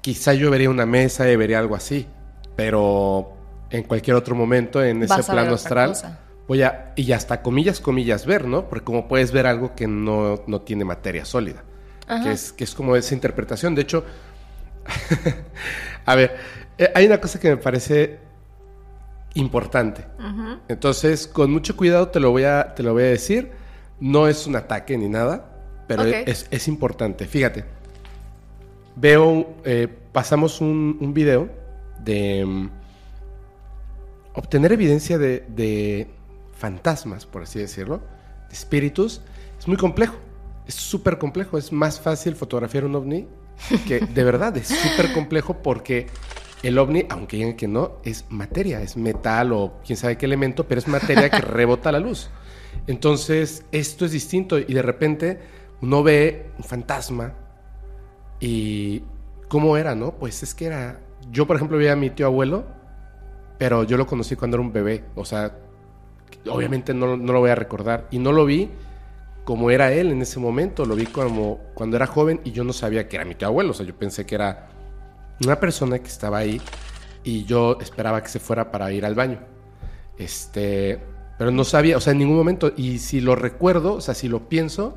quizá 0.00 0.34
yo 0.34 0.50
vería 0.50 0.70
una 0.70 0.86
mesa 0.86 1.28
y 1.30 1.36
vería 1.36 1.58
algo 1.58 1.74
así, 1.74 2.06
pero 2.54 3.32
en 3.70 3.82
cualquier 3.82 4.16
otro 4.16 4.34
momento, 4.34 4.82
en 4.82 5.02
ese 5.02 5.22
plano 5.24 5.54
astral, 5.54 5.94
voy 6.46 6.62
a, 6.62 6.92
y 6.96 7.12
hasta 7.12 7.42
comillas, 7.42 7.80
comillas, 7.80 8.24
ver, 8.26 8.46
¿no? 8.46 8.68
Porque 8.68 8.84
como 8.84 9.08
puedes 9.08 9.32
ver 9.32 9.46
algo 9.46 9.74
que 9.74 9.86
no, 9.86 10.42
no 10.46 10.60
tiene 10.60 10.84
materia 10.84 11.24
sólida, 11.24 11.64
que 12.22 12.32
es, 12.32 12.52
que 12.52 12.64
es 12.64 12.74
como 12.74 12.96
esa 12.96 13.14
interpretación. 13.14 13.74
De 13.74 13.82
hecho, 13.82 14.04
a 16.06 16.14
ver, 16.14 16.36
eh, 16.78 16.92
hay 16.94 17.06
una 17.06 17.20
cosa 17.20 17.40
que 17.40 17.50
me 17.50 17.56
parece 17.56 18.20
importante. 19.34 20.06
Entonces, 20.68 21.26
con 21.26 21.50
mucho 21.50 21.76
cuidado 21.76 22.08
te 22.08 22.20
lo 22.20 22.30
voy 22.30 22.44
a, 22.44 22.74
te 22.74 22.82
lo 22.82 22.92
voy 22.92 23.02
a 23.02 23.08
decir. 23.08 23.50
No 23.98 24.28
es 24.28 24.46
un 24.46 24.56
ataque 24.56 24.96
ni 24.96 25.08
nada 25.08 25.55
pero 25.86 26.04
es, 26.04 26.68
importante. 26.68 27.26
Fíjate, 27.26 27.64
veo, 28.96 29.54
eh, 29.64 29.88
pasamos 30.12 30.60
un, 30.60 30.98
un, 31.00 31.14
video 31.14 31.48
de 32.02 32.44
mm, 32.44 32.70
obtener 34.34 34.72
evidencia 34.72 35.18
de, 35.18 36.08
fantasmas, 36.52 37.26
por 37.26 37.42
así 37.42 37.58
decirlo, 37.58 38.00
de 38.48 38.54
espíritus. 38.54 39.20
Es 39.58 39.68
muy 39.68 39.76
complejo, 39.76 40.16
es 40.66 40.74
súper 40.74 41.18
complejo. 41.18 41.58
Es 41.58 41.72
más 41.72 42.00
fácil 42.00 42.34
fotografiar 42.34 42.84
un 42.84 42.94
ovni 42.94 43.26
que 43.86 44.00
de 44.00 44.24
verdad 44.24 44.56
es 44.56 44.68
súper 44.68 45.12
complejo 45.12 45.62
porque 45.62 46.06
el 46.62 46.78
ovni, 46.78 47.06
aunque 47.10 47.36
digan 47.36 47.54
que 47.54 47.68
no, 47.68 47.98
es 48.04 48.24
materia, 48.28 48.82
es 48.82 48.96
metal 48.96 49.52
o 49.52 49.80
quién 49.84 49.96
sabe 49.96 50.16
qué 50.16 50.26
elemento, 50.26 50.66
pero 50.66 50.78
es 50.78 50.88
materia 50.88 51.30
que 51.30 51.40
rebota 51.40 51.92
la 51.92 52.00
luz. 52.00 52.30
Entonces, 52.86 53.64
esto 53.72 54.04
es 54.04 54.12
distinto 54.12 54.58
y 54.58 54.72
de 54.72 54.82
repente 54.82 55.40
uno 55.82 56.02
ve 56.02 56.50
un 56.58 56.64
fantasma 56.64 57.32
y 58.40 59.02
cómo 59.48 59.76
era, 59.76 59.94
¿no? 59.94 60.12
Pues 60.12 60.42
es 60.42 60.54
que 60.54 60.66
era, 60.66 61.00
yo 61.30 61.46
por 61.46 61.56
ejemplo 61.56 61.78
vi 61.78 61.88
a 61.88 61.96
mi 61.96 62.10
tío 62.10 62.26
abuelo, 62.26 62.64
pero 63.58 63.84
yo 63.84 63.96
lo 63.96 64.06
conocí 64.06 64.36
cuando 64.36 64.56
era 64.56 64.62
un 64.62 64.72
bebé, 64.72 65.04
o 65.14 65.24
sea, 65.24 65.56
obviamente 66.48 66.94
no, 66.94 67.16
lo 67.16 67.40
voy 67.40 67.50
a 67.50 67.54
recordar 67.54 68.06
y 68.10 68.18
no 68.18 68.32
lo 68.32 68.44
vi 68.44 68.70
como 69.44 69.70
era 69.70 69.92
él 69.92 70.10
en 70.10 70.22
ese 70.22 70.40
momento, 70.40 70.84
lo 70.84 70.96
vi 70.96 71.06
como 71.06 71.60
cuando 71.74 71.96
era 71.96 72.06
joven 72.06 72.40
y 72.44 72.50
yo 72.50 72.64
no 72.64 72.72
sabía 72.72 73.08
que 73.08 73.16
era 73.16 73.24
mi 73.24 73.36
tío 73.36 73.46
abuelo, 73.46 73.70
o 73.70 73.74
sea, 73.74 73.86
yo 73.86 73.94
pensé 73.94 74.26
que 74.26 74.34
era 74.34 74.68
una 75.44 75.60
persona 75.60 75.98
que 76.00 76.08
estaba 76.08 76.38
ahí 76.38 76.60
y 77.22 77.44
yo 77.44 77.78
esperaba 77.80 78.22
que 78.22 78.28
se 78.28 78.40
fuera 78.40 78.72
para 78.72 78.90
ir 78.90 79.04
al 79.04 79.14
baño. 79.14 79.38
Este, 80.18 81.00
pero 81.38 81.50
no 81.52 81.62
sabía, 81.64 81.96
o 81.96 82.00
sea, 82.00 82.12
en 82.12 82.18
ningún 82.18 82.36
momento, 82.36 82.72
y 82.76 82.98
si 82.98 83.20
lo 83.20 83.36
recuerdo, 83.36 83.94
o 83.94 84.00
sea, 84.00 84.14
si 84.14 84.28
lo 84.28 84.48
pienso, 84.48 84.96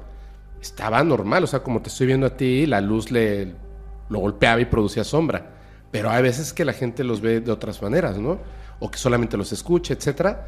estaba 0.62 1.03
normal, 1.03 1.43
o 1.43 1.47
sea, 1.47 1.64
como 1.64 1.82
te 1.82 1.89
estoy 1.89 2.07
viendo 2.07 2.28
a 2.28 2.36
ti, 2.36 2.66
la 2.66 2.82
luz 2.82 3.12
le 3.12 3.53
lo 4.10 4.20
golpeaba 4.20 4.60
y 4.60 4.66
producía 4.66 5.03
sombra. 5.03 5.51
Pero 5.91 6.10
hay 6.10 6.22
veces 6.22 6.53
que 6.53 6.66
la 6.66 6.74
gente 6.74 7.03
los 7.03 7.22
ve 7.22 7.39
de 7.39 7.51
otras 7.51 7.82
maneras, 7.82 8.18
¿no? 8.18 8.39
O 8.80 8.91
que 8.91 8.97
solamente 8.97 9.38
los 9.38 9.51
escucha, 9.51 9.93
etcétera. 9.93 10.47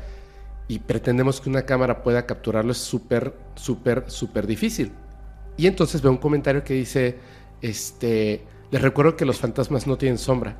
Y 0.68 0.80
pretendemos 0.80 1.41
que 1.41 1.49
una 1.49 1.64
cámara 1.64 2.03
pueda 2.03 2.26
capturarlo 2.26 2.72
es 2.72 2.78
súper, 2.78 3.34
súper, 3.55 4.05
súper 4.07 4.45
difícil. 4.45 4.91
Y 5.57 5.68
entonces 5.68 6.01
veo 6.01 6.12
un 6.12 6.18
comentario 6.18 6.64
que 6.64 6.74
dice, 6.74 7.18
este, 7.62 8.45
les 8.70 8.82
recuerdo 8.82 9.16
que 9.16 9.26
los 9.26 9.39
fantasmas 9.39 9.88
no 9.88 9.97
tienen 9.97 10.18
sombra. 10.18 10.57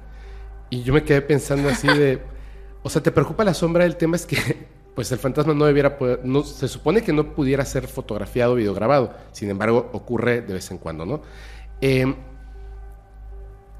Y 0.70 0.84
yo 0.84 0.94
me 0.94 1.04
quedé 1.04 1.22
pensando 1.22 1.70
así 1.70 1.88
de, 1.88 2.22
o 2.84 2.90
sea, 2.90 3.04
¿te 3.04 3.12
preocupa 3.12 3.44
la 3.44 3.54
sombra? 3.54 3.86
El 3.86 3.98
tema 3.98 4.16
es 4.16 4.26
que, 4.26 4.68
pues 4.96 5.12
el 5.12 5.20
fantasma 5.20 5.54
no 5.54 5.66
debiera 5.66 5.98
poder, 5.98 6.22
no, 6.24 6.44
se 6.44 6.68
supone 6.68 7.02
que 7.02 7.14
no 7.14 7.34
pudiera 7.34 7.64
ser 7.66 7.88
fotografiado 7.88 8.54
o 8.54 8.56
videograbado. 8.56 9.14
Sin 9.32 9.50
embargo, 9.50 9.90
ocurre 9.94 10.42
de 10.42 10.54
vez 10.54 10.70
en 10.72 10.78
cuando, 10.78 11.06
¿no? 11.06 11.22
Eh, 11.80 12.14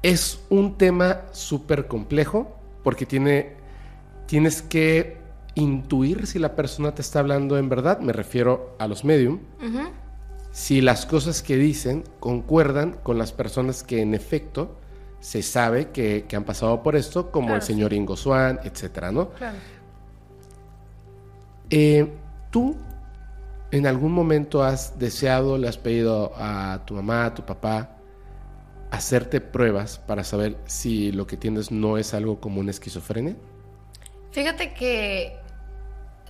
es 0.02 0.40
un 0.48 0.76
tema 0.78 1.22
súper 1.32 1.86
complejo 1.86 2.58
porque 2.82 3.06
tiene, 3.06 3.54
tienes 4.26 4.62
que 4.62 5.18
intuir 5.54 6.26
si 6.26 6.38
la 6.38 6.56
persona 6.56 6.94
te 6.94 7.02
está 7.02 7.20
hablando 7.20 7.58
en 7.58 7.68
verdad, 7.68 8.00
me 8.00 8.12
refiero 8.12 8.74
a 8.78 8.88
los 8.88 9.04
medium, 9.04 9.40
si 10.50 10.80
las 10.80 11.06
cosas 11.06 11.42
que 11.42 11.56
dicen 11.56 12.04
concuerdan 12.20 12.96
con 13.02 13.18
las 13.18 13.32
personas 13.32 13.82
que 13.82 14.00
en 14.00 14.14
efecto 14.14 14.76
se 15.20 15.42
sabe 15.42 15.90
que, 15.90 16.26
han 16.34 16.44
pasado 16.44 16.82
por 16.82 16.96
esto, 16.96 17.30
como 17.30 17.54
el 17.54 17.62
señor 17.62 17.92
Ingo 17.92 18.16
Swan, 18.16 18.58
etcétera, 18.64 19.12
¿no? 19.12 19.30
Claro. 19.30 19.56
Eh, 21.72 22.06
¿Tú 22.50 22.76
en 23.70 23.86
algún 23.86 24.12
momento 24.12 24.62
has 24.62 24.98
deseado, 24.98 25.56
le 25.56 25.68
has 25.68 25.78
pedido 25.78 26.32
a 26.36 26.82
tu 26.84 26.92
mamá, 26.92 27.24
a 27.24 27.34
tu 27.34 27.46
papá, 27.46 27.96
hacerte 28.90 29.40
pruebas 29.40 29.98
para 29.98 30.22
saber 30.22 30.58
si 30.66 31.12
lo 31.12 31.26
que 31.26 31.38
tienes 31.38 31.72
no 31.72 31.96
es 31.96 32.12
algo 32.12 32.40
como 32.40 32.60
una 32.60 32.70
esquizofrenia? 32.70 33.36
Fíjate 34.32 34.74
que 34.74 35.38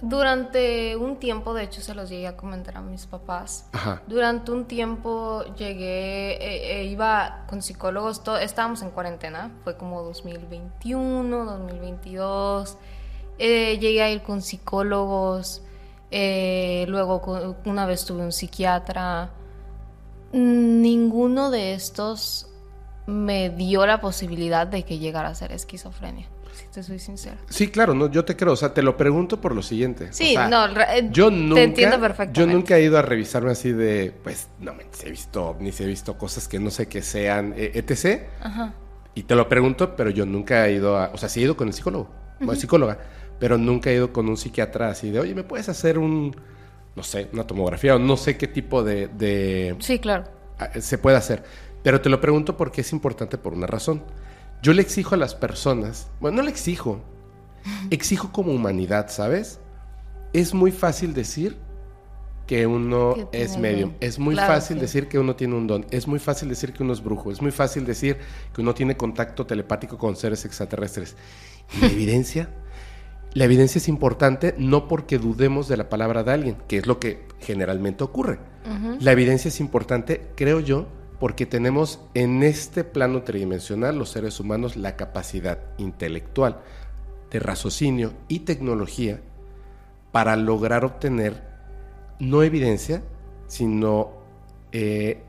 durante 0.01 0.97
un 0.97 1.17
tiempo, 1.17 1.55
de 1.55 1.65
hecho 1.65 1.81
se 1.81 1.97
los 1.97 2.09
llegué 2.09 2.29
a 2.29 2.37
comentar 2.37 2.77
a 2.77 2.81
mis 2.81 3.07
papás, 3.07 3.69
durante 4.07 4.53
un 4.53 4.67
tiempo 4.67 5.43
llegué, 5.57 6.35
eh, 6.35 6.83
eh, 6.83 6.85
iba 6.85 7.47
con 7.49 7.63
psicólogos, 7.63 8.23
estábamos 8.41 8.81
en 8.83 8.91
cuarentena, 8.91 9.51
fue 9.65 9.77
como 9.77 10.03
2021, 10.03 11.45
2022, 11.45 12.79
eh, 13.43 13.79
llegué 13.79 14.03
a 14.03 14.11
ir 14.11 14.23
con 14.23 14.43
psicólogos, 14.43 15.63
luego 16.11 17.23
una 17.65 17.87
vez 17.87 18.05
tuve 18.05 18.23
un 18.23 18.33
psiquiatra, 18.33 19.31
ninguno 20.33 21.51
de 21.51 21.75
estos 21.75 22.49
me 23.07 23.51
dio 23.51 23.85
la 23.87 24.01
posibilidad 24.01 24.67
de 24.67 24.85
que 24.85 24.99
llegara 24.99 25.29
a 25.29 25.35
ser 25.35 25.53
esquizofrenia. 25.53 26.29
Si 26.53 26.67
te 26.67 26.83
soy 26.83 26.99
sincera. 26.99 27.37
Sí, 27.49 27.69
claro, 27.69 27.95
no, 27.95 28.11
yo 28.11 28.25
te 28.25 28.37
creo, 28.37 28.53
o 28.53 28.57
sea, 28.57 28.75
te 28.75 28.83
lo 28.83 28.97
pregunto 28.97 29.41
por 29.41 29.55
lo 29.55 29.63
siguiente. 29.63 30.13
Sí, 30.13 30.37
no, 30.51 30.67
eh, 30.67 31.09
yo 31.11 31.31
nunca, 31.31 31.55
te 31.55 31.63
entiendo 31.65 31.99
perfectamente. 31.99 32.41
Yo 32.41 32.47
nunca 32.47 32.77
he 32.77 32.83
ido 32.83 32.99
a 32.99 33.03
revisarme 33.03 33.53
así 33.53 33.73
de, 33.73 34.13
pues, 34.23 34.49
no 34.61 34.75
me 34.75 34.85
he 35.03 35.11
visto, 35.11 35.57
ni 35.61 35.73
se 35.73 35.85
he 35.85 35.87
visto 35.87 36.19
cosas 36.19 36.49
que 36.49 36.59
no 36.61 36.71
sé 36.71 36.89
que 36.89 37.01
sean, 37.01 37.55
eh, 37.57 37.73
etc. 37.75 38.29
Ajá. 38.43 38.75
Y 39.15 39.23
te 39.23 39.35
lo 39.35 39.49
pregunto, 39.49 39.97
pero 39.97 40.11
yo 40.11 40.27
nunca 40.27 40.67
he 40.67 40.75
ido 40.75 40.99
a, 40.99 41.11
o 41.13 41.17
sea, 41.17 41.29
sí 41.29 41.41
he 41.41 41.45
ido 41.45 41.57
con 41.57 41.69
el 41.69 41.75
psicólogo, 41.75 42.11
o 42.47 42.55
psicóloga, 42.55 42.99
pero 43.43 43.59
nunca 43.59 43.91
he 43.91 43.95
ido 43.95 44.13
con 44.13 44.29
un 44.29 44.37
psiquiatra 44.37 44.91
así 44.91 45.11
de, 45.11 45.19
oye, 45.19 45.35
¿me 45.35 45.43
puedes 45.43 45.69
hacer 45.69 45.99
un, 45.99 46.33
no 46.95 47.03
sé, 47.03 47.29
una 47.33 47.45
tomografía 47.45 47.97
o 47.97 47.99
no 47.99 48.17
sé 48.17 48.37
qué 48.37 48.47
tipo 48.47 48.85
de... 48.85 49.09
de 49.09 49.75
sí, 49.81 49.99
claro. 49.99 50.27
Se 50.79 50.97
puede 50.97 51.17
hacer. 51.17 51.43
Pero 51.83 52.01
te 52.01 52.09
lo 52.09 52.21
pregunto 52.21 52.57
porque 52.57 52.83
es 52.83 52.93
importante 52.93 53.39
por 53.39 53.53
una 53.53 53.67
razón. 53.67 54.05
Yo 54.63 54.73
le 54.73 54.81
exijo 54.81 55.17
a 55.17 55.19
las 55.19 55.35
personas, 55.35 56.09
bueno, 56.21 56.37
no 56.37 56.43
le 56.45 56.51
exijo, 56.51 57.01
exijo 57.91 58.31
como 58.31 58.53
humanidad, 58.53 59.11
¿sabes? 59.11 59.59
Es 60.33 60.55
muy 60.55 60.71
fácil 60.71 61.13
decir 61.13 61.59
que 62.47 62.69
uno 62.69 63.29
es 63.33 63.57
medium, 63.57 63.95
es 63.99 64.21
muy 64.21 64.37
fácil 64.37 64.79
decir 64.79 65.09
que 65.09 65.19
uno 65.19 65.35
tiene 65.35 65.57
un 65.57 65.67
don, 65.67 65.85
es 65.91 66.07
muy 66.07 66.21
fácil 66.21 66.49
decir 66.49 66.73
que 66.73 66.85
uno 66.85 66.93
es 66.93 67.03
brujo, 67.03 67.33
es 67.33 67.43
muy 67.43 67.51
fácil 67.51 67.85
decir 67.85 68.19
que 68.55 68.61
uno 68.61 68.73
tiene 68.73 68.97
contacto 68.97 69.47
telepático 69.47 69.99
con 69.99 70.15
seres 70.15 70.45
extraterrestres. 70.45 71.17
¿Y 71.77 71.81
la 71.81 71.87
evidencia? 71.89 72.49
La 73.35 73.45
evidencia 73.45 73.79
es 73.79 73.89
importante 73.89 74.55
no 74.59 74.89
porque 74.89 75.19
dudemos 75.19 75.67
de 75.67 75.79
la 75.79 75.89
palabra 75.89 76.23
de 76.23 76.33
alguien, 76.33 76.57
que 76.69 76.79
es 76.79 76.87
lo 76.87 77.01
que 77.01 77.27
generalmente 77.41 78.05
ocurre. 78.05 78.39
La 79.01 79.13
evidencia 79.13 79.49
es 79.49 79.61
importante, 79.61 80.29
creo 80.37 80.61
yo, 80.61 80.87
porque 81.19 81.47
tenemos 81.47 82.01
en 82.15 82.43
este 82.43 82.85
plano 82.85 83.23
tridimensional 83.23 83.99
los 83.99 84.11
seres 84.11 84.39
humanos 84.39 84.77
la 84.77 84.97
capacidad 84.97 85.59
intelectual 85.79 86.61
de 87.31 87.39
raciocinio 87.39 88.13
y 88.29 88.41
tecnología 88.41 89.21
para 90.11 90.37
lograr 90.37 90.85
obtener 90.85 91.43
no 92.19 92.43
evidencia, 92.43 93.03
sino 93.47 94.13
eh, 94.73 95.23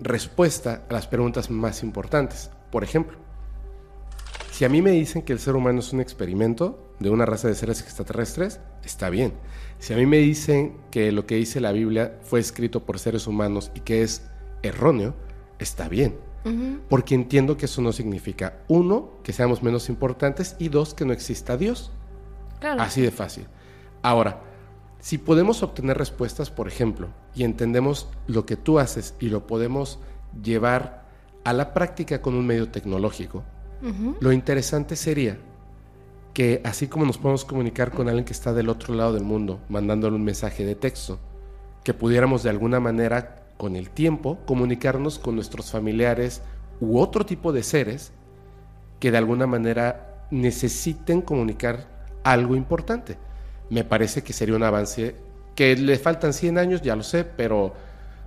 respuesta 0.00 0.84
a 0.88 0.92
las 0.92 1.06
preguntas 1.06 1.50
más 1.50 1.82
importantes. 1.82 2.50
Por 2.70 2.84
ejemplo, 2.84 3.18
si 4.52 4.64
a 4.64 4.68
mí 4.68 4.80
me 4.80 4.92
dicen 4.92 5.22
que 5.22 5.32
el 5.32 5.40
ser 5.40 5.56
humano 5.56 5.80
es 5.80 5.92
un 5.92 6.00
experimento 6.00 6.87
de 7.00 7.10
una 7.10 7.26
raza 7.26 7.48
de 7.48 7.54
seres 7.54 7.80
extraterrestres, 7.80 8.60
está 8.84 9.10
bien. 9.10 9.32
Si 9.78 9.92
a 9.92 9.96
mí 9.96 10.06
me 10.06 10.18
dicen 10.18 10.76
que 10.90 11.12
lo 11.12 11.26
que 11.26 11.36
dice 11.36 11.60
la 11.60 11.72
Biblia 11.72 12.18
fue 12.22 12.40
escrito 12.40 12.84
por 12.84 12.98
seres 12.98 13.26
humanos 13.26 13.70
y 13.74 13.80
que 13.80 14.02
es 14.02 14.22
erróneo, 14.62 15.14
está 15.58 15.88
bien. 15.88 16.16
Porque 16.88 17.14
entiendo 17.14 17.58
que 17.58 17.66
eso 17.66 17.82
no 17.82 17.92
significa, 17.92 18.60
uno, 18.68 19.18
que 19.22 19.34
seamos 19.34 19.62
menos 19.62 19.90
importantes 19.90 20.56
y 20.58 20.70
dos, 20.70 20.94
que 20.94 21.04
no 21.04 21.12
exista 21.12 21.58
Dios. 21.58 21.92
Así 22.62 23.02
de 23.02 23.10
fácil. 23.10 23.46
Ahora, 24.00 24.40
si 24.98 25.18
podemos 25.18 25.62
obtener 25.62 25.98
respuestas, 25.98 26.50
por 26.50 26.66
ejemplo, 26.66 27.08
y 27.34 27.44
entendemos 27.44 28.08
lo 28.26 28.46
que 28.46 28.56
tú 28.56 28.78
haces 28.78 29.14
y 29.20 29.28
lo 29.28 29.46
podemos 29.46 29.98
llevar 30.42 31.06
a 31.44 31.52
la 31.52 31.74
práctica 31.74 32.22
con 32.22 32.34
un 32.34 32.46
medio 32.46 32.70
tecnológico, 32.70 33.44
lo 34.20 34.32
interesante 34.32 34.96
sería 34.96 35.38
que 36.34 36.60
así 36.64 36.86
como 36.86 37.04
nos 37.04 37.18
podemos 37.18 37.44
comunicar 37.44 37.90
con 37.90 38.08
alguien 38.08 38.24
que 38.24 38.32
está 38.32 38.52
del 38.52 38.68
otro 38.68 38.94
lado 38.94 39.12
del 39.12 39.24
mundo, 39.24 39.60
mandándole 39.68 40.16
un 40.16 40.24
mensaje 40.24 40.64
de 40.64 40.74
texto, 40.74 41.18
que 41.84 41.94
pudiéramos 41.94 42.42
de 42.42 42.50
alguna 42.50 42.80
manera 42.80 43.46
con 43.56 43.76
el 43.76 43.90
tiempo, 43.90 44.38
comunicarnos 44.46 45.18
con 45.18 45.34
nuestros 45.34 45.70
familiares 45.70 46.42
u 46.80 46.98
otro 46.98 47.26
tipo 47.26 47.52
de 47.52 47.62
seres 47.62 48.12
que 49.00 49.10
de 49.10 49.18
alguna 49.18 49.46
manera 49.46 50.26
necesiten 50.30 51.22
comunicar 51.22 51.86
algo 52.24 52.56
importante. 52.56 53.18
Me 53.70 53.84
parece 53.84 54.22
que 54.22 54.32
sería 54.32 54.56
un 54.56 54.62
avance 54.62 55.16
que 55.54 55.76
le 55.76 55.98
faltan 55.98 56.32
100 56.32 56.58
años, 56.58 56.82
ya 56.82 56.94
lo 56.94 57.02
sé, 57.02 57.24
pero 57.24 57.74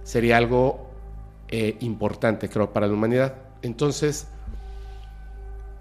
sería 0.03 0.37
algo 0.37 0.89
eh, 1.47 1.77
importante, 1.79 2.49
creo, 2.49 2.73
para 2.73 2.87
la 2.87 2.93
humanidad. 2.93 3.35
Entonces... 3.61 4.27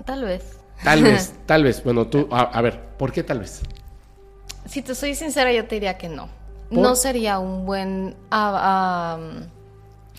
Tal 0.04 0.24
vez. 0.24 0.59
Tal 0.84 1.02
vez, 1.02 1.34
tal 1.46 1.64
vez. 1.64 1.82
Bueno, 1.84 2.06
tú, 2.06 2.28
a, 2.30 2.60
ver, 2.62 2.80
¿por 2.96 3.12
qué 3.12 3.22
tal 3.22 3.40
vez? 3.40 3.60
Si 4.66 4.82
te 4.82 4.94
soy 4.94 5.14
sincera, 5.14 5.52
yo 5.52 5.66
te 5.66 5.76
diría 5.76 5.98
que 5.98 6.08
no 6.08 6.28
no 6.70 6.94
sería 6.94 7.38
un 7.38 7.66
buen, 7.66 8.16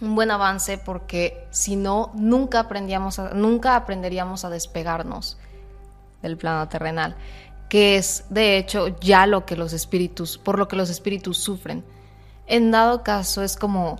un 0.01 0.15
buen 0.15 0.31
avance 0.31 0.77
porque 0.77 1.47
si 1.49 1.75
no, 1.75 2.11
nunca, 2.13 2.59
aprendíamos 2.59 3.19
nunca 3.33 3.75
aprenderíamos 3.75 4.45
a 4.45 4.49
despegarnos 4.49 5.37
del 6.21 6.37
plano 6.37 6.67
terrenal, 6.67 7.15
que 7.69 7.95
es 7.95 8.25
de 8.29 8.57
hecho 8.57 8.99
ya 8.99 9.25
lo 9.25 9.45
que 9.45 9.55
los 9.55 9.73
espíritus, 9.73 10.37
por 10.37 10.59
lo 10.59 10.67
que 10.67 10.75
los 10.75 10.89
espíritus 10.89 11.37
sufren. 11.37 11.83
En 12.47 12.71
dado 12.71 13.03
caso 13.03 13.43
es 13.43 13.55
como 13.55 13.99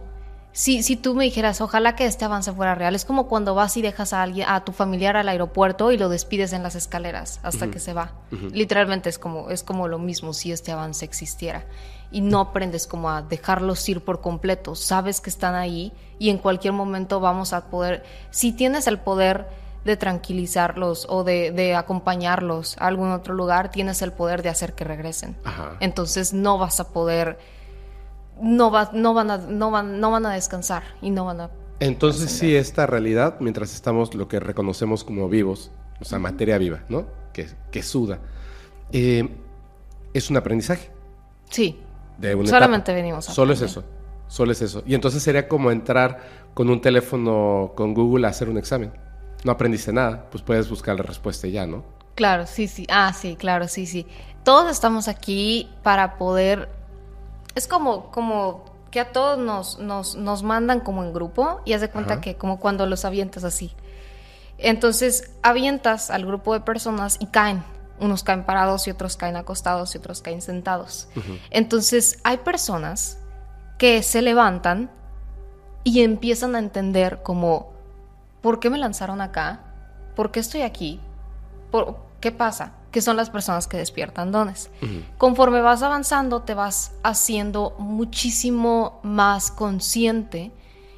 si, 0.53 0.83
si 0.83 0.97
tú 0.97 1.13
me 1.15 1.23
dijeras, 1.23 1.61
ojalá 1.61 1.95
que 1.95 2.05
este 2.05 2.25
avance 2.25 2.51
fuera 2.51 2.75
real, 2.75 2.93
es 2.93 3.05
como 3.05 3.27
cuando 3.27 3.55
vas 3.55 3.77
y 3.77 3.81
dejas 3.81 4.11
a 4.11 4.21
alguien, 4.21 4.47
a 4.49 4.65
tu 4.65 4.73
familiar 4.73 5.15
al 5.15 5.29
aeropuerto 5.29 5.91
y 5.91 5.97
lo 5.97 6.09
despides 6.09 6.51
en 6.51 6.61
las 6.61 6.75
escaleras 6.75 7.39
hasta 7.41 7.71
que 7.71 7.79
se 7.79 7.93
va. 7.93 8.11
Literalmente 8.51 9.09
es 9.09 9.17
como, 9.17 9.49
es 9.49 9.63
como 9.63 9.87
lo 9.87 9.97
mismo 9.97 10.33
si 10.33 10.51
este 10.51 10.71
avance 10.71 11.05
existiera. 11.05 11.65
Y 12.11 12.19
no 12.19 12.41
aprendes 12.41 12.87
como 12.87 13.09
a 13.09 13.21
dejarlos 13.21 13.87
ir 13.87 14.03
por 14.03 14.19
completo. 14.19 14.75
Sabes 14.75 15.21
que 15.21 15.29
están 15.29 15.55
ahí 15.55 15.93
y 16.19 16.29
en 16.29 16.37
cualquier 16.37 16.73
momento 16.73 17.21
vamos 17.21 17.53
a 17.53 17.67
poder, 17.69 18.03
si 18.29 18.51
tienes 18.51 18.87
el 18.87 18.99
poder 18.99 19.47
de 19.85 19.95
tranquilizarlos 19.95 21.07
o 21.09 21.23
de, 21.23 21.51
de 21.51 21.75
acompañarlos 21.75 22.77
a 22.77 22.87
algún 22.87 23.11
otro 23.11 23.33
lugar, 23.33 23.71
tienes 23.71 24.01
el 24.01 24.11
poder 24.11 24.43
de 24.43 24.49
hacer 24.49 24.73
que 24.73 24.83
regresen. 24.83 25.37
Entonces 25.79 26.33
no 26.33 26.57
vas 26.57 26.81
a 26.81 26.89
poder 26.89 27.39
no, 28.41 28.71
va, 28.71 28.89
no, 28.93 29.13
van 29.13 29.31
a, 29.31 29.37
no, 29.37 29.71
van, 29.71 29.99
no 29.99 30.11
van 30.11 30.25
a 30.25 30.33
descansar 30.33 30.83
y 31.01 31.09
no 31.09 31.25
van 31.25 31.41
a... 31.41 31.49
Entonces 31.79 32.31
sí, 32.31 32.55
esta 32.55 32.85
realidad, 32.85 33.37
mientras 33.39 33.73
estamos 33.73 34.13
lo 34.13 34.27
que 34.27 34.39
reconocemos 34.39 35.03
como 35.03 35.27
vivos, 35.29 35.71
o 35.99 36.05
sea, 36.05 36.19
materia 36.19 36.57
viva, 36.57 36.83
¿no? 36.89 37.07
Que, 37.33 37.47
que 37.71 37.81
suda, 37.81 38.19
eh, 38.91 39.27
es 40.13 40.29
un 40.29 40.37
aprendizaje. 40.37 40.91
Sí. 41.49 41.79
De 42.17 42.35
una 42.35 42.49
Solamente 42.49 42.91
etapa. 42.91 43.01
venimos 43.01 43.29
a 43.29 43.33
Solo 43.33 43.53
es 43.53 43.61
eso. 43.61 43.83
Solo 44.27 44.51
es 44.51 44.61
eso. 44.61 44.83
Y 44.85 44.95
entonces 44.95 45.23
sería 45.23 45.47
como 45.47 45.71
entrar 45.71 46.19
con 46.53 46.69
un 46.69 46.81
teléfono 46.81 47.73
con 47.75 47.93
Google 47.93 48.27
a 48.27 48.29
hacer 48.29 48.47
un 48.49 48.57
examen. 48.57 48.93
No 49.43 49.51
aprendiste 49.51 49.91
nada, 49.91 50.29
pues 50.29 50.43
puedes 50.43 50.69
buscar 50.69 50.95
la 50.97 51.03
respuesta 51.03 51.47
ya, 51.47 51.65
¿no? 51.65 51.83
Claro, 52.15 52.45
sí, 52.45 52.67
sí. 52.67 52.85
Ah, 52.89 53.11
sí, 53.13 53.35
claro, 53.35 53.67
sí, 53.67 53.85
sí. 53.85 54.05
Todos 54.43 54.69
estamos 54.71 55.07
aquí 55.07 55.69
para 55.83 56.17
poder... 56.17 56.69
Es 57.55 57.67
como, 57.67 58.11
como 58.11 58.63
que 58.91 58.99
a 58.99 59.11
todos 59.11 59.37
nos, 59.37 59.79
nos, 59.79 60.15
nos 60.15 60.43
mandan 60.43 60.81
como 60.81 61.03
en 61.03 61.13
grupo 61.13 61.61
y 61.65 61.73
haz 61.73 61.81
de 61.81 61.89
cuenta 61.89 62.13
Ajá. 62.13 62.21
que 62.21 62.35
como 62.35 62.59
cuando 62.59 62.85
los 62.85 63.05
avientas 63.05 63.43
así. 63.43 63.73
Entonces 64.57 65.31
avientas 65.41 66.11
al 66.11 66.25
grupo 66.25 66.53
de 66.53 66.59
personas 66.61 67.17
y 67.19 67.27
caen. 67.27 67.63
Unos 67.99 68.23
caen 68.23 68.45
parados 68.45 68.87
y 68.87 68.91
otros 68.91 69.15
caen 69.15 69.35
acostados 69.35 69.93
y 69.93 69.97
otros 69.97 70.21
caen 70.21 70.41
sentados. 70.41 71.07
Entonces 71.51 72.19
hay 72.23 72.37
personas 72.37 73.19
que 73.77 74.01
se 74.03 74.21
levantan 74.21 74.89
y 75.83 76.01
empiezan 76.01 76.55
a 76.55 76.59
entender 76.59 77.21
como, 77.23 77.71
¿por 78.41 78.59
qué 78.59 78.69
me 78.69 78.77
lanzaron 78.77 79.21
acá? 79.21 79.61
¿Por 80.15 80.31
qué 80.31 80.39
estoy 80.39 80.61
aquí? 80.61 80.99
¿Por, 81.71 81.97
¿Qué 82.21 82.31
pasa? 82.31 82.73
Que 82.91 83.01
son 83.01 83.17
las 83.17 83.31
personas 83.31 83.67
que 83.67 83.77
despiertan 83.77 84.31
dones. 84.31 84.69
Conforme 85.17 85.59
vas 85.59 85.81
avanzando, 85.81 86.43
te 86.43 86.53
vas 86.53 86.93
haciendo 87.03 87.75
muchísimo 87.79 88.99
más 89.01 89.49
consciente 89.49 90.51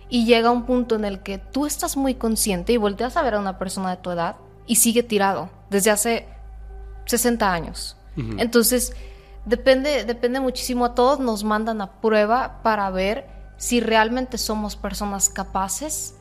y 0.09 0.26
llega 0.26 0.51
un 0.51 0.65
punto 0.65 0.95
en 0.95 1.05
el 1.05 1.24
que 1.24 1.38
tú 1.38 1.65
estás 1.65 1.95
muy 1.95 2.15
consciente 2.15 2.74
y 2.74 2.78
volteas 2.78 3.15
a 3.15 3.24
ver 3.24 3.36
a 3.36 3.39
una 3.39 3.57
persona 3.57 3.91
de 3.91 3.97
tu 3.97 4.11
edad 4.11 4.36
y 4.67 4.76
sigue 4.76 5.01
tirado 5.01 5.49
desde 5.69 5.91
hace 5.91 6.28
60 7.05 7.51
años. 7.51 7.95
Entonces, 8.38 8.93
depende, 9.45 10.03
depende 10.03 10.41
muchísimo. 10.41 10.86
A 10.86 10.95
todos 10.95 11.19
nos 11.19 11.45
mandan 11.45 11.82
a 11.82 12.01
prueba 12.01 12.61
para 12.63 12.89
ver 12.89 13.28
si 13.57 13.80
realmente 13.80 14.38
somos 14.38 14.76
personas 14.76 15.30
capaces 15.30 16.15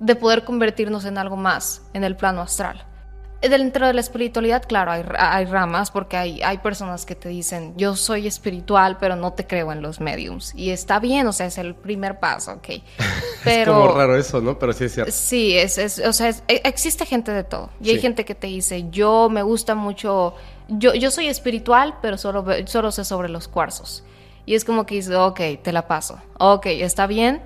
de 0.00 0.16
poder 0.16 0.44
convertirnos 0.44 1.04
en 1.04 1.16
algo 1.16 1.36
más 1.36 1.82
en 1.92 2.02
el 2.02 2.16
plano 2.16 2.40
astral. 2.40 2.87
Dentro 3.40 3.86
de 3.86 3.92
la 3.92 4.00
espiritualidad, 4.00 4.64
claro, 4.66 4.90
hay, 4.90 5.04
hay 5.16 5.44
ramas 5.44 5.92
porque 5.92 6.16
hay, 6.16 6.42
hay 6.42 6.58
personas 6.58 7.06
que 7.06 7.14
te 7.14 7.28
dicen, 7.28 7.72
yo 7.76 7.94
soy 7.94 8.26
espiritual, 8.26 8.96
pero 8.98 9.14
no 9.14 9.32
te 9.32 9.46
creo 9.46 9.70
en 9.70 9.80
los 9.80 10.00
mediums. 10.00 10.52
Y 10.56 10.70
está 10.70 10.98
bien, 10.98 11.24
o 11.28 11.32
sea, 11.32 11.46
es 11.46 11.56
el 11.56 11.76
primer 11.76 12.18
paso, 12.18 12.54
ok. 12.54 12.68
Pero, 13.44 13.72
Es 13.72 13.78
como 13.78 13.94
raro 13.94 14.16
eso, 14.16 14.40
¿no? 14.40 14.58
Pero 14.58 14.72
sí 14.72 14.84
es 14.84 14.94
cierto. 14.94 15.12
Sí, 15.12 15.56
es, 15.56 15.78
es- 15.78 16.00
o 16.00 16.12
sea, 16.12 16.30
es- 16.30 16.42
e- 16.48 16.62
existe 16.64 17.06
gente 17.06 17.30
de 17.30 17.44
todo. 17.44 17.70
Y 17.80 17.90
hay 17.90 18.00
gente 18.00 18.24
que 18.24 18.34
te 18.34 18.48
dice, 18.48 18.90
yo 18.90 19.28
me 19.30 19.42
gusta 19.42 19.76
mucho, 19.76 20.34
yo, 20.66 20.94
yo 20.94 21.12
soy 21.12 21.28
espiritual, 21.28 21.94
pero 22.02 22.18
solo, 22.18 22.44
solo 22.66 22.90
sé 22.90 23.04
sobre 23.04 23.28
los 23.28 23.46
cuarzos. 23.46 24.02
Y 24.46 24.56
es 24.56 24.64
como 24.64 24.84
que 24.84 24.96
dice, 24.96 25.14
ok, 25.14 25.40
te 25.62 25.70
la 25.72 25.86
paso. 25.86 26.18
Ok, 26.40 26.66
está 26.66 27.06
bien 27.06 27.40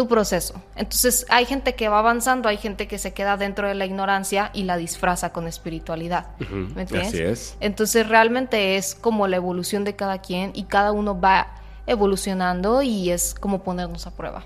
tu 0.00 0.08
proceso. 0.08 0.54
Entonces 0.76 1.26
hay 1.28 1.44
gente 1.44 1.74
que 1.74 1.90
va 1.90 1.98
avanzando, 1.98 2.48
hay 2.48 2.56
gente 2.56 2.88
que 2.88 2.96
se 2.96 3.12
queda 3.12 3.36
dentro 3.36 3.68
de 3.68 3.74
la 3.74 3.84
ignorancia 3.84 4.50
y 4.54 4.62
la 4.62 4.78
disfraza 4.78 5.30
con 5.30 5.46
espiritualidad. 5.46 6.28
¿Me 6.38 6.80
entiendes? 6.80 7.08
así 7.08 7.22
es. 7.22 7.56
Entonces 7.60 8.08
realmente 8.08 8.78
es 8.78 8.94
como 8.94 9.28
la 9.28 9.36
evolución 9.36 9.84
de 9.84 9.96
cada 9.96 10.22
quien 10.22 10.52
y 10.54 10.62
cada 10.62 10.92
uno 10.92 11.20
va 11.20 11.48
evolucionando 11.86 12.80
y 12.80 13.10
es 13.10 13.34
como 13.34 13.62
ponernos 13.62 14.06
a 14.06 14.12
prueba. 14.12 14.44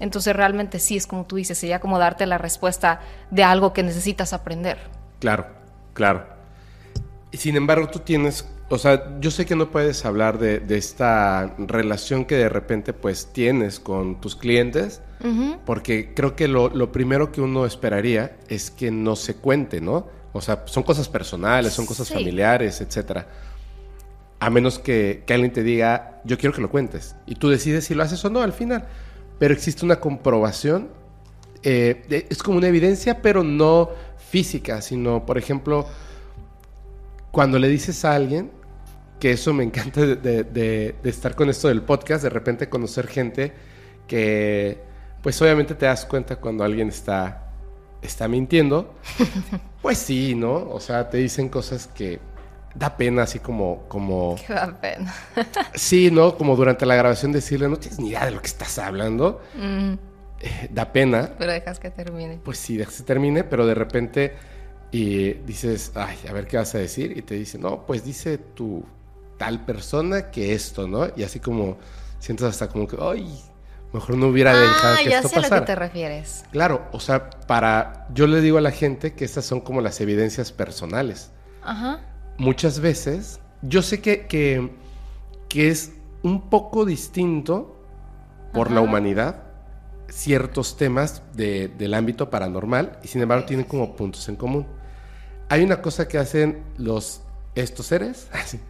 Entonces 0.00 0.34
realmente 0.34 0.80
sí 0.80 0.96
es 0.96 1.06
como 1.06 1.26
tú 1.26 1.36
dices, 1.36 1.56
sería 1.56 1.78
como 1.78 2.00
darte 2.00 2.26
la 2.26 2.38
respuesta 2.38 2.98
de 3.30 3.44
algo 3.44 3.72
que 3.72 3.84
necesitas 3.84 4.32
aprender. 4.32 4.78
Claro, 5.20 5.46
claro. 5.94 6.26
Y 7.30 7.36
Sin 7.36 7.54
embargo, 7.54 7.88
tú 7.88 8.00
tienes, 8.00 8.48
o 8.70 8.78
sea, 8.78 9.18
yo 9.20 9.30
sé 9.30 9.46
que 9.46 9.56
no 9.56 9.70
puedes 9.70 10.04
hablar 10.04 10.38
de, 10.38 10.60
de 10.60 10.76
esta 10.76 11.54
relación 11.58 12.24
que 12.24 12.34
de 12.36 12.48
repente 12.48 12.92
pues 12.92 13.32
tienes 13.32 13.80
con 13.80 14.20
tus 14.20 14.36
clientes, 14.36 15.00
porque 15.66 16.12
creo 16.14 16.36
que 16.36 16.46
lo, 16.48 16.68
lo 16.68 16.92
primero 16.92 17.32
que 17.32 17.40
uno 17.40 17.66
esperaría 17.66 18.36
es 18.48 18.70
que 18.70 18.90
no 18.90 19.16
se 19.16 19.34
cuente, 19.34 19.80
¿no? 19.80 20.06
O 20.32 20.40
sea, 20.40 20.62
son 20.66 20.82
cosas 20.84 21.08
personales, 21.08 21.72
son 21.72 21.86
cosas 21.86 22.06
Sí. 22.08 22.14
familiares, 22.14 22.80
etcétera. 22.80 23.26
A 24.40 24.50
menos 24.50 24.78
que, 24.78 25.24
que 25.26 25.34
alguien 25.34 25.52
te 25.52 25.64
diga, 25.64 26.20
yo 26.24 26.38
quiero 26.38 26.54
que 26.54 26.60
lo 26.60 26.70
cuentes. 26.70 27.16
Y 27.26 27.34
tú 27.34 27.48
decides 27.48 27.86
si 27.86 27.94
lo 27.94 28.04
haces 28.04 28.24
o 28.24 28.30
no 28.30 28.40
al 28.42 28.52
final. 28.52 28.86
Pero 29.40 29.52
existe 29.54 29.84
una 29.84 29.98
comprobación. 29.98 30.88
eh, 31.64 32.04
de- 32.08 32.26
es 32.30 32.40
como 32.40 32.58
una 32.58 32.68
evidencia, 32.68 33.20
pero 33.20 33.42
no 33.42 33.90
física, 34.30 34.80
sino, 34.80 35.26
por 35.26 35.38
ejemplo, 35.38 35.86
cuando 37.32 37.58
le 37.58 37.66
dices 37.68 38.04
a 38.04 38.14
alguien, 38.14 38.50
que 39.20 39.32
eso 39.32 39.52
me 39.52 39.64
encanta 39.64 40.00
de, 40.02 40.16
de- 40.16 40.44
de- 40.44 40.94
de 41.02 41.10
estar 41.10 41.34
con 41.34 41.48
esto 41.50 41.68
del 41.68 41.82
podcast, 41.82 42.22
de 42.22 42.30
repente 42.30 42.68
conocer 42.68 43.06
gente 43.08 43.52
que, 44.06 44.80
pues 45.22 45.40
obviamente 45.42 45.74
te 45.74 45.86
das 45.86 46.06
cuenta 46.06 46.36
cuando 46.36 46.64
alguien 46.64 46.88
está, 46.88 47.52
está 48.02 48.28
mintiendo. 48.28 48.94
pues 49.82 49.98
sí, 49.98 50.34
¿no? 50.34 50.54
O 50.70 50.80
sea, 50.80 51.08
te 51.10 51.18
dicen 51.18 51.48
cosas 51.48 51.88
que 51.88 52.20
da 52.74 52.96
pena, 52.96 53.22
así 53.22 53.40
como, 53.40 53.84
como, 53.88 54.36
Qué 54.46 54.52
da 54.52 54.80
pena. 54.80 55.14
sí, 55.74 56.10
¿no? 56.10 56.36
Como 56.36 56.54
durante 56.56 56.86
la 56.86 56.94
grabación 56.94 57.32
decirle, 57.32 57.68
no 57.68 57.76
tienes 57.76 57.98
ni 57.98 58.10
idea 58.10 58.24
de 58.24 58.30
lo 58.32 58.40
que 58.40 58.46
estás 58.46 58.78
hablando. 58.78 59.40
Mm, 59.54 59.94
Eh, 60.40 60.68
da 60.70 60.92
pena, 60.92 61.32
pero 61.36 61.50
dejas 61.50 61.80
que 61.80 61.90
termine. 61.90 62.38
pues 62.44 62.58
sí, 62.58 62.76
deja 62.76 62.92
que 62.96 63.02
termine, 63.02 63.42
pero 63.42 63.66
de 63.66 63.74
repente 63.74 64.34
y 64.92 65.32
dices, 65.44 65.90
ay, 65.96 66.16
a 66.28 66.32
ver 66.32 66.46
qué 66.46 66.56
vas 66.58 66.72
a 66.76 66.78
decir, 66.78 67.16
y 67.18 67.22
te 67.22 67.34
dice, 67.34 67.58
no, 67.58 67.84
pues 67.84 68.04
dice 68.04 68.38
tu 68.38 68.84
tal 69.38 69.64
persona 69.64 70.30
que 70.30 70.52
esto, 70.52 70.86
¿no? 70.86 71.06
Y 71.16 71.22
así 71.22 71.40
como 71.40 71.78
sientes 72.18 72.46
hasta 72.46 72.68
como 72.68 72.86
que, 72.86 72.96
ay, 73.00 73.40
mejor 73.92 74.16
no 74.16 74.26
hubiera 74.26 74.52
dejado 74.54 74.94
Ah, 74.94 74.98
que 75.02 75.10
ya 75.10 75.16
esto 75.18 75.28
sé 75.28 75.36
a 75.38 75.42
lo 75.42 75.48
que 75.48 75.60
te 75.62 75.74
refieres. 75.74 76.44
Claro, 76.50 76.86
o 76.92 77.00
sea, 77.00 77.30
para, 77.30 78.06
yo 78.12 78.26
le 78.26 78.40
digo 78.40 78.58
a 78.58 78.60
la 78.60 78.72
gente 78.72 79.14
que 79.14 79.24
estas 79.24 79.44
son 79.46 79.60
como 79.60 79.80
las 79.80 80.00
evidencias 80.00 80.52
personales. 80.52 81.30
Ajá. 81.62 82.00
Muchas 82.36 82.80
veces, 82.80 83.40
yo 83.62 83.80
sé 83.82 84.00
que, 84.00 84.26
que, 84.26 84.72
que 85.48 85.68
es 85.68 85.92
un 86.22 86.50
poco 86.50 86.84
distinto 86.84 87.76
por 88.52 88.70
la 88.70 88.80
humanidad 88.80 89.44
ciertos 90.08 90.76
temas 90.76 91.22
de- 91.34 91.68
del 91.68 91.94
ámbito 91.94 92.30
paranormal 92.30 92.98
y 93.02 93.08
sin 93.08 93.20
embargo 93.22 93.42
Sí, 93.42 93.48
tienen 93.48 93.66
sí, 93.66 93.70
como 93.70 93.94
puntos 93.94 94.28
en 94.28 94.36
común. 94.36 94.66
Hay 95.48 95.62
una 95.62 95.80
cosa 95.82 96.08
que 96.08 96.18
hacen 96.18 96.62
los 96.76 97.22
estos 97.54 97.86
seres, 97.86 98.28
así, 98.32 98.60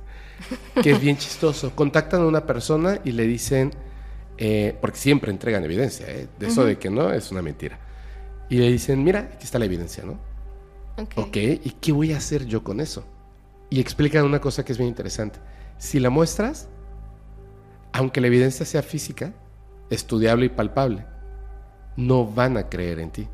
que 0.83 0.93
es 0.93 1.01
bien 1.01 1.17
chistoso. 1.17 1.75
Contactan 1.75 2.23
a 2.23 2.27
una 2.27 2.47
persona 2.47 3.01
y 3.05 3.13
le 3.13 3.25
dicen, 3.27 3.73
eh, 4.37 4.77
porque 4.81 4.99
siempre 4.99 5.31
entregan 5.31 5.65
evidencia, 5.65 6.07
¿eh? 6.09 6.29
de 6.39 6.47
eso 6.47 6.65
de 6.65 6.79
que 6.79 6.91
no 6.91 7.13
es 7.13 7.31
una 7.31 7.43
mentira. 7.43 7.79
Y 8.49 8.59
le 8.59 8.71
dicen, 8.71 9.03
mira, 9.05 9.31
aquí 9.35 9.45
está 9.45 9.59
la 9.59 9.65
evidencia, 9.67 10.05
¿no? 10.05 10.13
Ok. 10.97 11.13
Ok, 11.17 11.37
¿y 11.37 11.77
qué 11.81 11.93
voy 11.93 12.13
a 12.13 12.17
hacer 12.17 12.47
yo 12.47 12.65
con 12.65 12.81
eso? 12.81 13.05
Y 13.71 13.81
explican 13.81 14.25
una 14.25 14.41
cosa 14.41 14.65
que 14.65 14.73
es 14.73 14.79
bien 14.79 14.89
interesante. 14.89 15.39
Si 15.77 16.01
la 16.01 16.11
muestras, 16.11 16.69
aunque 17.93 18.21
la 18.21 18.27
evidencia 18.29 18.65
sea 18.65 18.83
física, 18.83 19.33
estudiable 19.91 20.47
y 20.47 20.49
palpable, 20.49 21.05
no 21.97 22.27
van 22.27 22.57
a 22.57 22.69
creer 22.69 23.01
en 23.01 23.11
ti. 23.11 23.29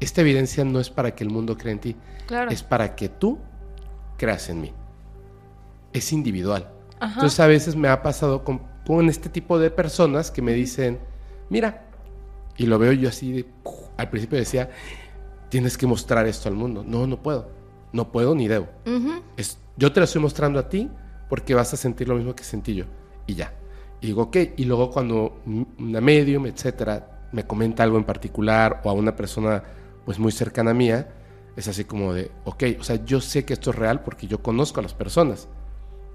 Esta 0.00 0.20
evidencia 0.22 0.64
no 0.64 0.80
es 0.80 0.90
para 0.90 1.14
que 1.14 1.24
el 1.24 1.30
mundo 1.30 1.56
crea 1.56 1.72
en 1.72 1.78
ti, 1.78 1.96
Claro. 2.26 2.50
es 2.50 2.62
para 2.62 2.94
que 2.96 3.08
tú 3.08 3.38
creas 4.16 4.48
en 4.50 4.60
mí. 4.60 4.72
Es 5.94 6.12
individual. 6.12 6.70
Ajá. 7.00 7.14
Entonces 7.14 7.40
a 7.40 7.46
veces 7.46 7.74
me 7.74 7.88
ha 7.88 8.02
pasado 8.02 8.44
con, 8.44 8.60
con 8.86 9.08
este 9.08 9.30
tipo 9.30 9.58
de 9.58 9.70
personas 9.70 10.30
que 10.30 10.42
me 10.42 10.52
dicen, 10.52 11.00
mira, 11.48 11.86
y 12.58 12.66
lo 12.66 12.78
veo 12.78 12.92
yo 12.92 13.08
así 13.08 13.32
de, 13.32 13.46
al 13.96 14.10
principio 14.10 14.38
decía, 14.38 14.68
tienes 15.48 15.78
que 15.78 15.86
mostrar 15.86 16.26
esto 16.26 16.50
al 16.50 16.54
mundo. 16.54 16.84
No, 16.86 17.06
no 17.06 17.22
puedo. 17.22 17.50
No 17.92 18.12
puedo 18.12 18.34
ni 18.34 18.48
debo. 18.48 18.68
Es, 19.36 19.58
yo 19.76 19.92
te 19.92 20.00
lo 20.00 20.04
estoy 20.04 20.20
mostrando 20.20 20.58
a 20.58 20.68
ti 20.68 20.90
porque 21.28 21.54
vas 21.54 21.72
a 21.72 21.76
sentir 21.76 22.08
lo 22.08 22.16
mismo 22.16 22.34
que 22.34 22.44
sentí 22.44 22.74
yo. 22.74 22.84
Y 23.26 23.34
ya. 23.34 23.54
Y 24.00 24.08
digo, 24.08 24.22
ok. 24.22 24.36
Y 24.56 24.64
luego 24.64 24.90
cuando 24.90 25.40
una 25.78 26.00
medium, 26.00 26.46
etcétera, 26.46 27.28
me 27.32 27.46
comenta 27.46 27.82
algo 27.82 27.98
en 27.98 28.04
particular 28.04 28.80
o 28.84 28.90
a 28.90 28.92
una 28.92 29.16
persona 29.16 29.62
pues 30.04 30.18
muy 30.18 30.32
cercana 30.32 30.72
a 30.72 30.74
mía, 30.74 31.08
es 31.56 31.68
así 31.68 31.84
como 31.84 32.12
de, 32.12 32.30
ok, 32.44 32.64
o 32.78 32.84
sea, 32.84 33.04
yo 33.04 33.20
sé 33.20 33.44
que 33.44 33.54
esto 33.54 33.70
es 33.70 33.76
real 33.76 34.02
porque 34.02 34.26
yo 34.26 34.42
conozco 34.42 34.80
a 34.80 34.82
las 34.82 34.94
personas. 34.94 35.48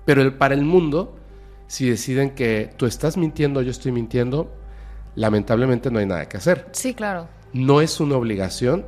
Pero 0.09 0.23
el, 0.23 0.33
para 0.33 0.55
el 0.55 0.65
mundo, 0.65 1.15
si 1.67 1.87
deciden 1.87 2.31
que 2.31 2.73
tú 2.77 2.87
estás 2.87 3.15
mintiendo, 3.15 3.61
yo 3.61 3.69
estoy 3.69 3.91
mintiendo, 3.91 4.51
lamentablemente 5.13 5.91
no 5.91 5.99
hay 5.99 6.07
nada 6.07 6.27
que 6.27 6.37
hacer. 6.37 6.67
Sí, 6.71 6.95
claro. 6.95 7.27
No 7.53 7.79
es 7.79 7.99
una 7.99 8.15
obligación 8.15 8.87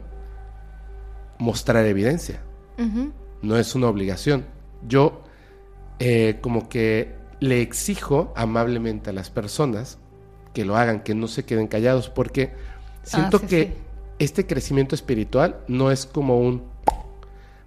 mostrar 1.37 1.85
evidencia 1.85 2.41
no 3.43 3.55
es 3.55 3.75
una 3.75 3.87
obligación. 3.87 4.45
Yo, 4.87 5.21
eh, 5.99 6.39
como 6.41 6.69
que 6.69 7.13
le 7.39 7.61
exijo 7.61 8.33
amablemente 8.35 9.11
a 9.11 9.13
las 9.13 9.29
personas 9.29 9.99
que 10.55 10.65
lo 10.65 10.75
hagan, 10.75 11.03
que 11.03 11.13
no 11.13 11.27
se 11.27 11.45
queden 11.45 11.67
callados, 11.67 12.09
porque 12.09 12.51
siento 13.03 13.37
Ah, 13.37 13.41
sí, 13.41 13.45
que 13.47 13.63
sí. 13.65 13.73
este 14.17 14.47
crecimiento 14.47 14.95
espiritual 14.95 15.59
no 15.67 15.91
es 15.91 16.07
como 16.07 16.39
un, 16.39 16.63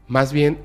más 0.09 0.33
bien 0.33 0.59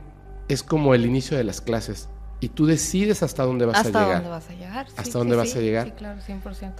es 0.47 0.63
como 0.63 0.95
el 0.95 1.05
inicio 1.05 1.37
de 1.37 1.43
las 1.43 1.61
clases 1.61 2.09
y 2.39 2.49
tú 2.49 2.65
decides 2.65 3.21
hasta 3.23 3.43
dónde 3.43 3.65
vas 3.65 3.77
¿Hasta 3.77 3.99
a 3.99 4.01
llegar. 4.03 4.15
dónde 4.17 4.29
vas 4.29 4.49
a 4.49 4.53
llegar? 4.53 4.85
¿Hasta 4.87 5.03
Sí, 5.03 5.11
dónde 5.11 5.33
sí, 5.33 5.37
vas 5.37 5.49
sí. 5.49 5.57
a 5.57 5.61
llegar? 5.61 5.85
Sí, 5.87 5.91
claro, 5.91 6.21
100%. 6.21 6.73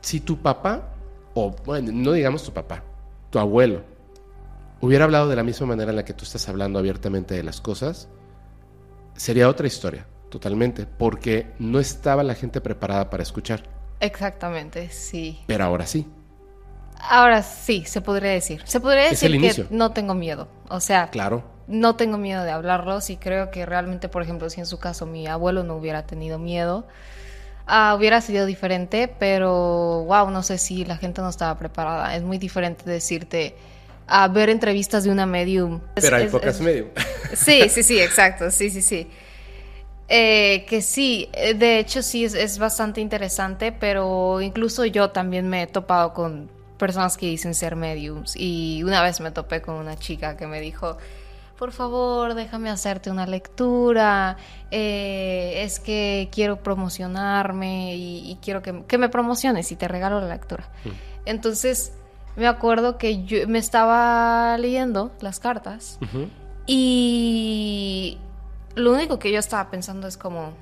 Si 0.00 0.20
tu 0.20 0.38
papá, 0.38 0.90
o 1.34 1.54
bueno, 1.64 1.90
no 1.92 2.12
digamos 2.12 2.42
tu 2.44 2.52
papá, 2.52 2.82
tu 3.30 3.38
abuelo, 3.38 3.82
hubiera 4.80 5.04
hablado 5.04 5.28
de 5.28 5.36
la 5.36 5.42
misma 5.42 5.66
manera 5.68 5.90
en 5.90 5.96
la 5.96 6.04
que 6.04 6.14
tú 6.14 6.24
estás 6.24 6.48
hablando 6.48 6.78
abiertamente 6.78 7.34
de 7.34 7.42
las 7.42 7.60
cosas, 7.60 8.08
sería 9.16 9.48
otra 9.48 9.66
historia, 9.66 10.06
totalmente, 10.30 10.86
porque 10.86 11.52
no 11.58 11.80
estaba 11.80 12.22
la 12.22 12.34
gente 12.34 12.60
preparada 12.60 13.10
para 13.10 13.22
escuchar, 13.22 13.62
Exactamente, 14.00 14.90
sí. 14.90 15.40
pero 15.46 15.64
ahora 15.64 15.86
sí. 15.86 16.06
Ahora 17.00 17.42
sí, 17.42 17.84
se 17.86 18.00
podría 18.00 18.30
decir. 18.32 18.62
Se 18.64 18.80
podría 18.80 19.04
Es 19.04 19.20
decir 19.20 19.30
que 19.30 19.36
inicio. 19.36 19.66
no 19.70 19.92
tengo 19.92 20.14
miedo. 20.14 20.48
O 20.68 20.80
sea, 20.80 21.08
Claro, 21.10 21.44
no 21.66 21.96
tengo 21.96 22.18
miedo 22.18 22.42
de 22.44 22.50
hablarlos 22.50 23.10
y 23.10 23.16
creo 23.16 23.50
que 23.50 23.66
realmente, 23.66 24.08
por 24.08 24.22
ejemplo, 24.22 24.50
si 24.50 24.60
en 24.60 24.66
su 24.66 24.78
caso 24.78 25.06
mi 25.06 25.26
abuelo 25.26 25.62
no 25.64 25.76
hubiera 25.76 26.06
tenido 26.06 26.38
miedo, 26.38 26.86
ah, 27.66 27.94
hubiera 27.98 28.20
sido 28.20 28.46
diferente, 28.46 29.08
pero 29.18 30.04
wow, 30.06 30.30
no 30.30 30.42
sé 30.42 30.58
si 30.58 30.84
la 30.84 30.96
gente 30.96 31.20
no 31.22 31.28
estaba 31.28 31.58
preparada. 31.58 32.16
Es 32.16 32.22
muy 32.22 32.38
diferente 32.38 32.88
decirte 32.90 33.56
a 34.06 34.28
ver 34.28 34.50
entrevistas 34.50 35.04
de 35.04 35.10
una 35.10 35.26
medium. 35.26 35.80
Es- 35.96 36.04
pero 36.04 36.16
hay 36.16 36.24
es- 36.24 36.32
pocas 36.32 36.56
es- 36.56 36.60
medio. 36.60 36.90
Sí, 37.34 37.68
sí, 37.68 37.82
sí, 37.82 38.00
exacto, 38.00 38.50
sí, 38.50 38.70
sí, 38.70 38.82
sí. 38.82 39.08
Eh, 40.10 40.64
que 40.68 40.80
sí, 40.80 41.28
eh, 41.34 41.52
de 41.54 41.78
hecho 41.78 42.02
sí 42.02 42.24
es, 42.24 42.32
es 42.34 42.58
bastante 42.58 43.00
interesante, 43.02 43.72
pero 43.72 44.40
incluso 44.40 44.86
yo 44.86 45.10
también 45.10 45.48
me 45.48 45.62
he 45.62 45.66
topado 45.66 46.14
con 46.14 46.50
personas 46.78 47.16
que 47.16 47.26
dicen 47.26 47.54
ser 47.54 47.76
mediums 47.76 48.34
y 48.36 48.82
una 48.84 49.02
vez 49.02 49.20
me 49.20 49.30
topé 49.30 49.60
con 49.60 49.74
una 49.74 49.96
chica 49.96 50.36
que 50.36 50.46
me 50.46 50.60
dijo, 50.60 50.96
por 51.58 51.72
favor, 51.72 52.34
déjame 52.34 52.70
hacerte 52.70 53.10
una 53.10 53.26
lectura, 53.26 54.36
eh, 54.70 55.62
es 55.64 55.80
que 55.80 56.28
quiero 56.30 56.62
promocionarme 56.62 57.96
y, 57.96 58.30
y 58.30 58.36
quiero 58.36 58.62
que, 58.62 58.84
que 58.86 58.96
me 58.96 59.08
promociones 59.08 59.70
y 59.72 59.76
te 59.76 59.88
regalo 59.88 60.20
la 60.20 60.28
lectura. 60.28 60.68
Entonces 61.24 61.92
me 62.36 62.46
acuerdo 62.46 62.98
que 62.98 63.24
yo 63.24 63.48
me 63.48 63.58
estaba 63.58 64.56
leyendo 64.58 65.10
las 65.20 65.40
cartas 65.40 65.98
y 66.66 68.18
lo 68.76 68.92
único 68.92 69.18
que 69.18 69.32
yo 69.32 69.40
estaba 69.40 69.68
pensando 69.70 70.06
es 70.06 70.16
como, 70.16 70.52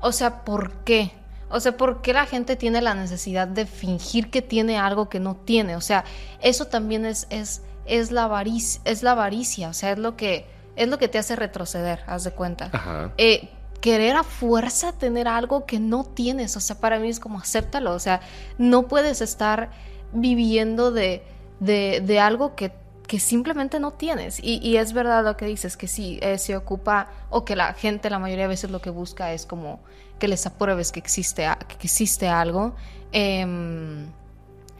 o 0.00 0.10
sea, 0.10 0.44
¿por 0.44 0.72
qué? 0.82 1.12
O 1.50 1.60
sea, 1.60 1.76
¿por 1.76 2.00
qué 2.00 2.12
la 2.12 2.26
gente 2.26 2.56
tiene 2.56 2.80
la 2.80 2.94
necesidad 2.94 3.48
de 3.48 3.66
fingir 3.66 4.30
que 4.30 4.40
tiene 4.40 4.78
algo 4.78 5.08
que 5.08 5.18
no 5.18 5.34
tiene? 5.34 5.76
O 5.76 5.80
sea, 5.80 6.04
eso 6.40 6.66
también 6.66 7.04
es, 7.04 7.26
es, 7.30 7.62
es, 7.86 8.12
la, 8.12 8.24
avaricia, 8.24 8.80
es 8.84 9.02
la 9.02 9.12
avaricia, 9.12 9.68
o 9.68 9.72
sea, 9.72 9.92
es 9.92 9.98
lo 9.98 10.16
que, 10.16 10.46
es 10.76 10.88
lo 10.88 10.98
que 10.98 11.08
te 11.08 11.18
hace 11.18 11.34
retroceder, 11.34 12.00
haz 12.06 12.24
de 12.24 12.30
cuenta. 12.30 12.70
Ajá. 12.72 13.12
Eh, 13.18 13.50
querer 13.80 14.16
a 14.16 14.22
fuerza 14.22 14.92
tener 14.92 15.26
algo 15.26 15.66
que 15.66 15.80
no 15.80 16.04
tienes, 16.04 16.56
o 16.56 16.60
sea, 16.60 16.78
para 16.78 16.98
mí 16.98 17.08
es 17.08 17.18
como 17.18 17.38
acéptalo, 17.38 17.94
o 17.94 17.98
sea, 17.98 18.20
no 18.58 18.86
puedes 18.88 19.20
estar 19.20 19.70
viviendo 20.12 20.92
de, 20.92 21.24
de, 21.58 22.02
de 22.04 22.20
algo 22.20 22.54
que, 22.54 22.72
que 23.06 23.18
simplemente 23.18 23.80
no 23.80 23.92
tienes. 23.92 24.38
Y, 24.38 24.60
y 24.62 24.76
es 24.76 24.92
verdad 24.92 25.24
lo 25.24 25.36
que 25.36 25.46
dices, 25.46 25.76
que 25.76 25.88
sí, 25.88 26.18
eh, 26.22 26.38
se 26.38 26.56
ocupa, 26.56 27.08
o 27.30 27.44
que 27.44 27.56
la 27.56 27.72
gente 27.74 28.10
la 28.10 28.18
mayoría 28.18 28.44
de 28.44 28.48
veces 28.48 28.70
lo 28.70 28.80
que 28.80 28.90
busca 28.90 29.32
es 29.32 29.46
como 29.46 29.80
que 30.20 30.28
les 30.28 30.46
apruebes 30.46 30.92
que 30.92 31.00
existe, 31.00 31.48
que 31.66 31.86
existe 31.86 32.28
algo. 32.28 32.76
Em, 33.10 34.06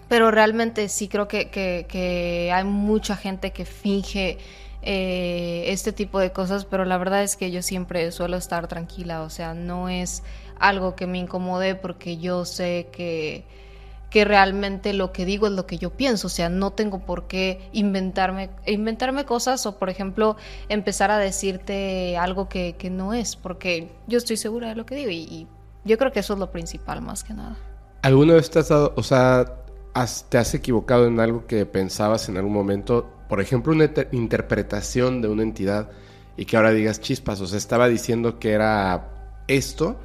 pero 0.08 0.30
realmente 0.30 0.88
sí 0.88 1.08
creo 1.08 1.26
que, 1.28 1.50
que- 1.50 1.86
que 1.88 2.52
hay 2.54 2.64
mucha 2.64 3.16
gente 3.16 3.52
que 3.52 3.64
finge 3.64 4.38
eh, 4.82 5.64
este 5.68 5.92
tipo 5.92 6.18
de 6.20 6.32
cosas, 6.32 6.64
pero 6.64 6.84
la 6.86 6.96
verdad 6.96 7.22
es 7.22 7.36
que 7.36 7.50
yo 7.50 7.60
siempre 7.62 8.10
suelo 8.12 8.36
estar 8.38 8.66
tranquila, 8.66 9.22
o 9.22 9.28
sea, 9.30 9.52
no 9.52 9.88
es 9.90 10.22
algo 10.58 10.96
que 10.96 11.06
me 11.06 11.18
incomode 11.18 11.74
porque 11.74 12.16
yo 12.16 12.44
sé 12.46 12.88
que, 12.90 13.44
que 14.10 14.24
realmente 14.24 14.92
lo 14.92 15.12
que 15.12 15.24
digo 15.24 15.46
es 15.46 15.52
lo 15.52 15.66
que 15.66 15.78
yo 15.78 15.90
pienso, 15.90 16.26
o 16.26 16.30
sea, 16.30 16.48
no 16.48 16.72
tengo 16.72 16.98
por 17.06 17.28
qué 17.28 17.70
inventarme, 17.72 18.50
inventarme 18.66 19.24
cosas 19.24 19.64
o, 19.66 19.78
por 19.78 19.88
ejemplo, 19.88 20.36
empezar 20.68 21.12
a 21.12 21.18
decirte 21.18 22.16
algo 22.16 22.48
que, 22.48 22.74
que 22.76 22.90
no 22.90 23.14
es, 23.14 23.36
porque 23.36 23.92
yo 24.08 24.18
estoy 24.18 24.36
segura 24.36 24.68
de 24.68 24.74
lo 24.74 24.84
que 24.84 24.96
digo 24.96 25.10
y, 25.10 25.46
yo 25.82 25.96
creo 25.96 26.12
que 26.12 26.20
eso 26.20 26.34
es 26.34 26.38
lo 26.38 26.50
principal 26.50 27.00
más 27.00 27.24
que 27.24 27.32
nada. 27.32 27.56
¿Alguna 28.02 28.34
vez 28.34 28.50
te 28.50 28.58
has 28.58 28.68
dado, 28.68 28.92
o 28.96 29.02
sea, 29.02 29.46
te 30.28 30.36
has 30.36 30.52
equivocado 30.52 31.06
en 31.06 31.18
algo 31.20 31.46
que 31.46 31.64
pensabas 31.64 32.28
en 32.28 32.36
algún 32.36 32.52
momento? 32.52 33.08
Por 33.30 33.40
ejemplo, 33.40 33.72
una 33.72 33.84
inter- 33.84 34.08
interpretación 34.12 35.22
de 35.22 35.28
una 35.28 35.42
entidad 35.42 35.88
y 36.36 36.44
que 36.44 36.58
ahora 36.58 36.72
digas 36.72 37.00
chispas, 37.00 37.40
o 37.40 37.46
sea, 37.46 37.56
estaba 37.56 37.88
diciendo 37.88 38.38
que 38.38 38.52
era 38.52 39.08
esto 39.48 39.96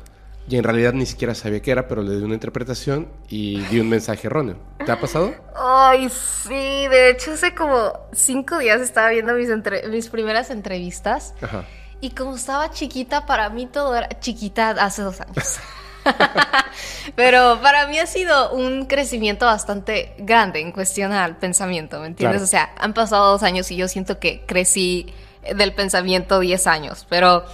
y 0.48 0.58
en 0.58 0.64
realidad 0.64 0.93
ni 0.93 1.06
siquiera 1.06 1.34
sabía 1.34 1.62
qué 1.62 1.72
era, 1.72 1.88
pero 1.88 2.04
le 2.04 2.18
di 2.18 2.24
una 2.24 2.36
interpretación 2.36 3.08
y 3.30 3.62
di 3.62 3.80
un 3.80 3.89
mensaje 3.89 4.28
erróneo. 4.28 4.58
¿Te 4.86 4.91
ha 4.91 5.00
pasado? 5.00 5.34
Ay, 5.56 6.10
sí, 6.10 6.50
de 6.88 7.10
hecho 7.10 7.34
hace 7.34 7.56
como 7.56 7.93
cinco 8.14 8.60
días 8.60 8.82
estaba 8.82 9.10
viendo 9.10 9.34
mis, 9.34 9.50
entre- 9.50 9.88
mis 9.89 10.10
primeras 10.10 10.52
entrevistas 10.52 11.34
Ajá. 11.41 11.66
y 12.00 12.12
como 12.12 12.36
estaba 12.36 12.70
chiquita, 12.72 13.26
para 13.26 13.50
mí 13.50 13.66
todo 13.66 13.96
era 13.96 14.08
chiquita 14.20 14.70
hace 14.72 15.02
dos 15.02 15.20
años. 15.22 15.58
Pero 17.16 17.60
para 17.62 17.88
mí 17.88 17.98
ha 18.00 18.06
sido 18.06 18.52
un 18.52 18.86
crecimiento 18.86 19.46
bastante 19.46 20.14
grande 20.20 20.60
en 20.60 20.72
cuestión 20.72 21.12
al 21.14 21.38
pensamiento, 21.38 22.00
¿me 22.00 22.08
entiendes? 22.08 22.41
Claro. 22.41 22.43
O 22.43 22.48
sea, 22.48 22.76
han 22.78 22.93
pasado 22.93 23.32
dos 23.32 23.43
años 23.43 23.72
y 23.72 23.76
yo 23.76 23.88
siento 23.88 24.20
que 24.20 24.43
crecí 24.46 25.08
del 25.56 25.74
pensamiento 25.74 26.39
10 26.39 26.68
años, 26.68 27.06
pero 27.10 27.46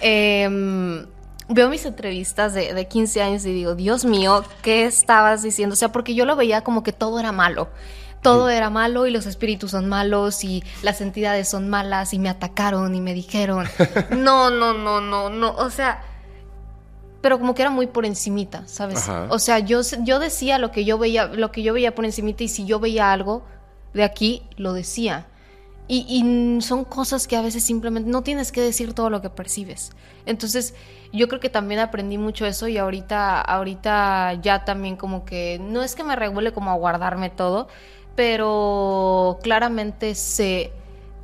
em, 0.00 1.06
veo 1.48 1.68
mis 1.68 1.84
entrevistas 1.86 2.54
de, 2.54 2.74
de 2.74 2.88
15 2.88 3.22
años 3.22 3.44
y 3.46 3.52
digo, 3.52 3.74
Dios 3.74 4.04
mío, 4.04 4.44
¿qué 4.62 4.84
estabas 4.84 5.42
diciendo? 5.42 5.74
O 5.74 5.76
sea, 5.76 5.92
porque 5.92 6.14
yo 6.14 6.24
lo 6.24 6.36
veía 6.36 6.62
como 6.62 6.82
que 6.82 6.92
todo 6.92 7.20
era 7.20 7.32
malo. 7.32 7.68
Todo 8.22 8.48
era 8.48 8.70
malo 8.70 9.06
y 9.06 9.12
los 9.12 9.26
espíritus 9.26 9.70
son 9.70 9.88
malos 9.88 10.42
y 10.42 10.64
las 10.82 11.00
entidades 11.00 11.48
son 11.48 11.68
malas 11.68 12.12
y 12.12 12.18
me 12.18 12.28
atacaron 12.28 12.94
y 12.94 13.00
me 13.00 13.14
dijeron, 13.14 13.66
no, 14.10 14.50
no, 14.50 14.72
no, 14.72 15.00
no, 15.00 15.30
no, 15.30 15.52
o 15.52 15.70
sea, 15.70 16.02
pero 17.20 17.38
como 17.38 17.54
que 17.54 17.62
era 17.62 17.70
muy 17.70 17.86
por 17.86 18.04
encimita, 18.04 18.66
¿sabes? 18.66 19.08
Ajá. 19.08 19.26
O 19.30 19.38
sea, 19.38 19.60
yo, 19.60 19.80
yo 20.02 20.18
decía 20.18 20.58
lo 20.58 20.72
que 20.72 20.84
yo 20.84 20.98
veía, 20.98 21.26
lo 21.26 21.52
que 21.52 21.62
yo 21.62 21.72
veía 21.72 21.94
por 21.94 22.04
encimita 22.04 22.42
y 22.42 22.48
si 22.48 22.64
yo 22.66 22.80
veía 22.80 23.12
algo 23.12 23.44
de 23.94 24.02
aquí, 24.02 24.42
lo 24.56 24.72
decía. 24.72 25.26
Y, 25.88 26.04
y 26.08 26.60
son 26.62 26.84
cosas 26.84 27.28
que 27.28 27.36
a 27.36 27.42
veces 27.42 27.62
simplemente 27.62 28.10
no 28.10 28.22
tienes 28.22 28.50
que 28.50 28.60
decir 28.60 28.92
todo 28.92 29.08
lo 29.08 29.22
que 29.22 29.30
percibes. 29.30 29.92
Entonces, 30.26 30.74
yo 31.12 31.28
creo 31.28 31.38
que 31.40 31.48
también 31.48 31.78
aprendí 31.80 32.18
mucho 32.18 32.44
eso 32.44 32.66
y 32.66 32.76
ahorita, 32.76 33.40
ahorita 33.40 34.34
ya 34.42 34.64
también 34.64 34.96
como 34.96 35.24
que 35.24 35.60
no 35.62 35.82
es 35.84 35.94
que 35.94 36.02
me 36.02 36.16
regule 36.16 36.52
como 36.52 36.72
a 36.72 36.74
guardarme 36.74 37.30
todo, 37.30 37.68
pero 38.16 39.38
claramente 39.42 40.14
sé 40.14 40.72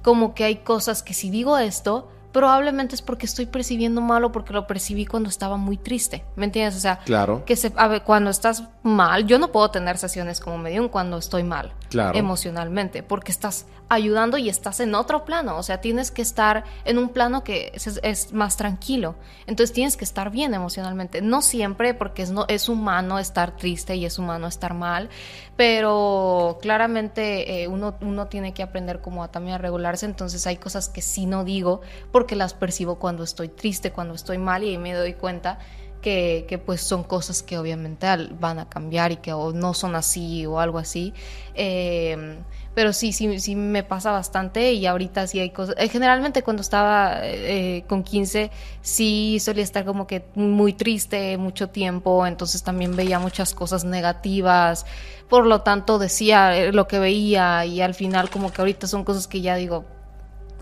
como 0.03 0.35
que 0.35 0.45
hay 0.45 0.57
cosas 0.57 1.03
que 1.03 1.15
si 1.15 1.31
digo 1.31 1.59
esto, 1.59 2.09
probablemente 2.33 2.95
es 2.95 3.03
porque 3.03 3.27
estoy 3.27 3.47
percibiendo 3.47 4.01
mal 4.01 4.25
o 4.25 4.33
porque 4.33 4.53
lo 4.53 4.67
percibí 4.67 5.05
cuando 5.07 5.29
estaba 5.29 5.57
muy 5.59 5.77
triste. 5.77 6.25
¿Me 6.35 6.47
entiendes? 6.47 6.77
O 6.77 6.81
sea, 6.81 6.99
Claro. 7.05 7.45
que 7.45 7.57
se, 7.57 7.73
a 7.77 7.89
ver, 7.89 8.03
cuando 8.03 8.31
estás 8.31 8.65
mal, 8.83 9.27
yo 9.27 9.39
no 9.39 9.53
puedo 9.53 9.71
tener 9.71 9.99
sesiones 9.99 10.41
como 10.41 10.59
medium 10.59 10.89
cuando 10.89 11.19
estoy 11.19 11.43
mal 11.43 11.73
Claro. 11.91 12.17
emocionalmente, 12.19 13.03
porque 13.03 13.31
estás 13.33 13.67
ayudando 13.93 14.39
y 14.39 14.49
estás 14.49 14.81
en 14.81 14.95
otro 14.95 15.27
plano, 15.27 15.59
o 15.59 15.63
sea, 15.63 15.83
tienes 15.83 16.11
que 16.11 16.23
estar 16.23 16.65
en 16.87 16.97
un 16.97 17.11
plano 17.11 17.45
que 17.45 17.73
es, 17.75 18.33
más 18.33 18.57
tranquilo, 18.57 19.17
entonces 19.47 19.75
tienes 19.75 19.99
que 19.99 20.05
estar 20.05 20.31
bien 20.31 20.55
emocionalmente, 20.55 21.21
no 21.21 21.43
siempre, 21.43 21.93
porque 21.93 22.23
es, 22.23 22.31
no, 22.31 22.47
es 22.49 22.71
humano 22.71 23.19
estar 23.19 23.55
triste 23.55 23.95
y 23.97 24.07
es 24.07 24.19
humano 24.19 24.47
estar 24.47 24.73
mal, 24.73 25.11
pero 25.57 26.59
claramente 26.63 27.63
eh, 27.63 27.69
uno, 27.69 27.97
uno 28.01 28.29
tiene 28.29 28.55
que 28.55 28.63
aprender 28.63 29.03
como 29.03 29.29
también 29.29 29.57
a 29.57 29.59
regularse, 29.59 30.07
entonces 30.07 30.47
hay 30.47 30.57
cosas 30.57 30.89
que 30.89 31.03
sí 31.03 31.27
no 31.27 31.45
digo 31.45 31.83
porque 32.13 32.35
las 32.35 32.55
percibo 32.55 32.99
cuando 32.99 33.23
estoy 33.23 33.49
triste, 33.49 33.93
cuando 33.93 34.15
estoy 34.15 34.39
mal 34.39 34.65
y 34.65 34.71
ahí 34.71 34.79
me 34.79 34.95
doy 34.95 35.13
cuenta 35.13 35.59
que, 36.01 36.47
que, 36.49 36.59
pues 36.59 36.81
son 36.81 37.05
cosas 37.05 37.43
que 37.43 37.59
obviamente 37.59 38.07
van 38.41 38.59
a 38.59 38.69
cambiar 38.69 39.13
y 39.13 39.17
que 39.19 39.31
no 39.31 39.75
son 39.75 39.95
así 39.95 40.45
o 40.47 40.59
algo 40.59 40.79
así. 40.79 41.15
Eh, 41.55 42.43
pero 42.75 42.93
sí, 42.93 43.13
sí, 43.13 43.39
sí 43.41 43.55
me 43.55 43.83
pasa 43.83 44.13
bastante 44.13 44.73
y 44.73 44.87
ahorita 44.87 45.27
sí 45.27 45.41
hay 45.41 45.51
cosas. 45.51 45.75
eh, 45.79 45.89
generalmente 45.89 46.43
cuando 46.43 46.63
estaba 46.63 47.19
eh, 47.23 47.85
con 47.87 48.03
15 48.03 48.51
sí 48.81 49.39
solía 49.41 49.63
estar 49.63 49.85
como 49.85 50.07
que 50.07 50.25
muy 50.35 50.73
triste 50.73 51.37
mucho 51.37 51.69
tiempo, 51.69 52.27
entonces 52.27 52.63
también 52.63 52.97
veía 52.97 53.19
muchas 53.19 53.55
cosas 53.55 53.85
negativas, 53.85 54.87
por 55.29 55.47
lo 55.47 55.61
tanto 55.61 55.99
decía 55.99 56.57
eh, 56.57 56.73
lo 56.73 56.89
que 56.89 56.99
veía 56.99 57.65
y 57.67 57.81
al 57.81 57.95
final 57.95 58.31
como 58.31 58.53
que 58.53 58.63
ahorita 58.63 58.87
son 58.87 59.05
cosas 59.05 59.27
que 59.27 59.43
ya 59.43 59.57
digo, 59.57 59.85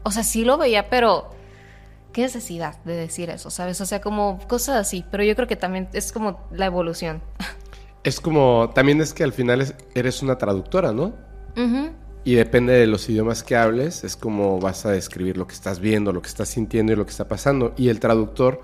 o 0.02 0.10
sea, 0.10 0.24
sí 0.24 0.44
lo 0.44 0.58
veía, 0.58 0.90
pero 0.90 1.30
qué 2.12 2.22
necesidad 2.22 2.76
de 2.84 2.96
decir 2.96 3.30
eso, 3.30 3.50
¿sabes? 3.50 3.80
O 3.80 3.86
sea, 3.86 4.00
como 4.00 4.40
cosas 4.48 4.76
así, 4.76 5.04
pero 5.10 5.22
yo 5.22 5.36
creo 5.36 5.46
que 5.46 5.56
también 5.56 5.88
es 5.92 6.10
como 6.12 6.40
la 6.50 6.66
evolución. 6.66 7.22
Es 8.02 8.18
como, 8.18 8.70
también 8.74 9.02
es 9.02 9.12
que 9.12 9.24
al 9.24 9.34
final 9.34 9.74
eres 9.94 10.22
una 10.22 10.38
traductora, 10.38 10.90
¿no? 10.90 11.12
Y 12.22 12.34
depende 12.34 12.74
de 12.74 12.86
los 12.86 13.08
idiomas 13.08 13.42
que 13.42 13.56
hables, 13.56 14.04
es 14.04 14.14
como 14.16 14.60
vas 14.60 14.84
a 14.84 14.90
describir 14.90 15.38
lo 15.38 15.46
que 15.46 15.54
estás 15.54 15.80
viendo, 15.80 16.12
lo 16.12 16.20
que 16.20 16.28
estás 16.28 16.50
sintiendo 16.50 16.92
y 16.92 16.96
lo 16.96 17.04
que 17.04 17.10
está 17.10 17.28
pasando. 17.28 17.72
Y 17.78 17.88
el 17.88 17.98
traductor 17.98 18.60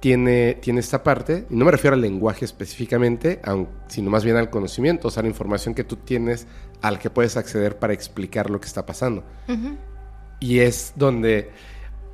tiene, 0.00 0.54
tiene 0.60 0.80
esta 0.80 1.02
parte, 1.04 1.46
y 1.50 1.54
no 1.54 1.64
me 1.64 1.70
refiero 1.70 1.94
al 1.94 2.00
lenguaje 2.00 2.44
específicamente, 2.44 3.40
sino 3.86 4.10
más 4.10 4.24
bien 4.24 4.36
al 4.36 4.50
conocimiento, 4.50 5.08
o 5.08 5.10
sea, 5.10 5.22
la 5.22 5.28
información 5.28 5.74
que 5.74 5.84
tú 5.84 5.96
tienes 5.96 6.46
al 6.80 6.98
que 6.98 7.10
puedes 7.10 7.36
acceder 7.36 7.78
para 7.78 7.92
explicar 7.92 8.50
lo 8.50 8.60
que 8.60 8.66
está 8.66 8.84
pasando. 8.86 9.22
Y 10.40 10.58
es 10.58 10.94
donde, 10.96 11.50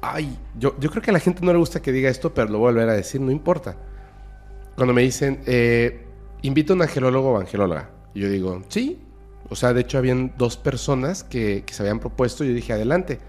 ay, 0.02 0.36
yo, 0.58 0.78
yo 0.78 0.90
creo 0.90 1.02
que 1.02 1.10
a 1.10 1.14
la 1.14 1.20
gente 1.20 1.44
no 1.44 1.52
le 1.52 1.58
gusta 1.58 1.80
que 1.80 1.92
diga 1.92 2.10
esto, 2.10 2.34
pero 2.34 2.48
lo 2.48 2.58
voy 2.58 2.68
a 2.68 2.72
volver 2.72 2.88
a 2.90 2.94
decir, 2.94 3.20
no 3.20 3.30
importa. 3.30 3.76
Cuando 4.74 4.92
me 4.92 5.02
dicen, 5.02 5.40
eh, 5.46 6.04
invito 6.42 6.74
a 6.74 6.76
un 6.76 6.82
angelólogo 6.82 7.32
o 7.32 7.38
angelóloga. 7.38 7.90
Yo 8.14 8.28
digo, 8.28 8.62
sí. 8.68 9.05
O 9.48 9.56
sea, 9.56 9.72
de 9.72 9.82
hecho, 9.82 9.98
habían 9.98 10.34
dos 10.36 10.56
personas 10.56 11.24
que, 11.24 11.64
se 11.70 11.82
habían 11.82 12.00
propuesto. 12.00 12.44
Y 12.44 12.48
yo 12.48 12.54
dije, 12.54 12.72
adelante. 12.72 13.20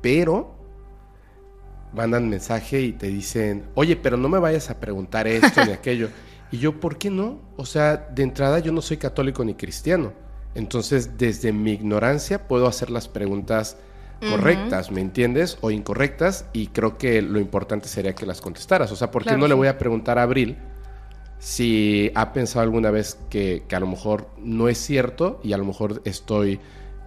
Pero 0.00 0.54
mandan 1.92 2.28
mensaje 2.28 2.82
y 2.82 2.92
te 2.92 3.06
dicen, 3.06 3.64
oye, 3.74 3.96
pero 3.96 4.16
no 4.16 4.28
me 4.28 4.38
vayas 4.38 4.70
a 4.70 4.78
preguntar 4.80 5.26
esto 5.26 5.64
ni 5.64 5.72
aquello. 5.72 6.10
Y 6.50 6.58
yo, 6.58 6.78
¿por 6.78 6.98
qué 6.98 7.10
no? 7.10 7.40
O 7.56 7.66
sea, 7.66 7.96
de 7.96 8.22
entrada 8.22 8.58
yo 8.58 8.72
no 8.72 8.82
soy 8.82 8.98
católico 8.98 9.44
ni 9.44 9.54
cristiano. 9.54 10.12
Entonces, 10.54 11.18
desde 11.18 11.52
mi 11.52 11.72
ignorancia 11.72 12.46
puedo 12.48 12.66
hacer 12.66 12.90
las 12.90 13.08
preguntas 13.08 13.76
correctas, 14.30 14.90
¿me 14.90 15.02
entiendes? 15.02 15.58
O 15.60 15.70
incorrectas. 15.70 16.46
Y 16.52 16.68
creo 16.68 16.96
que 16.96 17.20
lo 17.20 17.38
importante 17.40 17.88
sería 17.88 18.14
que 18.14 18.26
las 18.26 18.40
contestaras. 18.40 18.90
O 18.92 18.96
sea, 18.96 19.10
¿por 19.10 19.24
qué 19.24 19.36
no 19.36 19.48
le 19.48 19.54
voy 19.54 19.68
a 19.68 19.76
preguntar 19.76 20.18
a 20.18 20.22
Abril? 20.22 20.56
Si 21.38 22.10
ha 22.14 22.32
pensado 22.32 22.62
alguna 22.62 22.90
vez 22.90 23.18
que, 23.30 23.64
a 23.70 23.80
lo 23.80 23.86
mejor 23.86 24.28
no 24.38 24.68
es 24.68 24.78
cierto 24.78 25.40
y 25.42 25.52
a 25.52 25.58
lo 25.58 25.64
mejor 25.64 26.02
estoy 26.04 26.60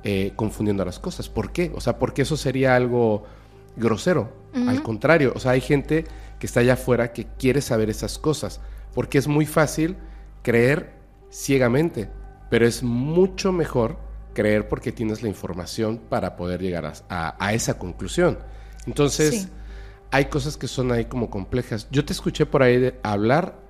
eh, 0.03 0.33
confundiendo 0.35 0.85
las 0.85 0.99
cosas. 0.99 1.29
¿Por 1.29 1.51
qué? 1.51 1.71
O 1.75 1.81
sea, 1.81 1.97
porque 1.97 2.21
eso 2.21 2.37
sería 2.37 2.75
algo 2.75 3.23
grosero. 3.75 4.37
Al 4.67 4.81
contrario, 4.81 5.31
o 5.35 5.39
sea, 5.39 5.51
hay 5.51 5.61
gente 5.61 6.05
que 6.39 6.47
está 6.47 6.61
allá 6.61 6.73
afuera 6.73 7.13
que 7.13 7.27
quiere 7.37 7.61
saber 7.61 7.89
esas 7.89 8.17
cosas, 8.17 8.61
porque 8.95 9.19
es 9.19 9.27
muy 9.27 9.45
fácil 9.45 9.95
creer 10.41 10.93
ciegamente, 11.29 12.09
pero 12.49 12.65
es 12.65 12.81
mucho 12.81 13.51
mejor 13.51 13.97
creer 14.33 14.67
porque 14.67 14.91
tienes 14.91 15.21
la 15.21 15.29
información 15.29 15.99
para 16.09 16.35
poder 16.35 16.61
llegar 16.61 16.91
a, 17.09 17.53
esa 17.53 17.77
conclusión. 17.77 18.39
Entonces, 18.87 19.49
hay 20.11 20.25
cosas 20.25 20.57
que 20.57 20.67
son 20.67 20.91
ahí 20.91 21.05
como 21.05 21.29
complejas. 21.29 21.87
Yo 21.91 22.03
te 22.05 22.13
escuché 22.13 22.47
por 22.47 22.63
ahí 22.63 22.93
hablar 23.03 23.68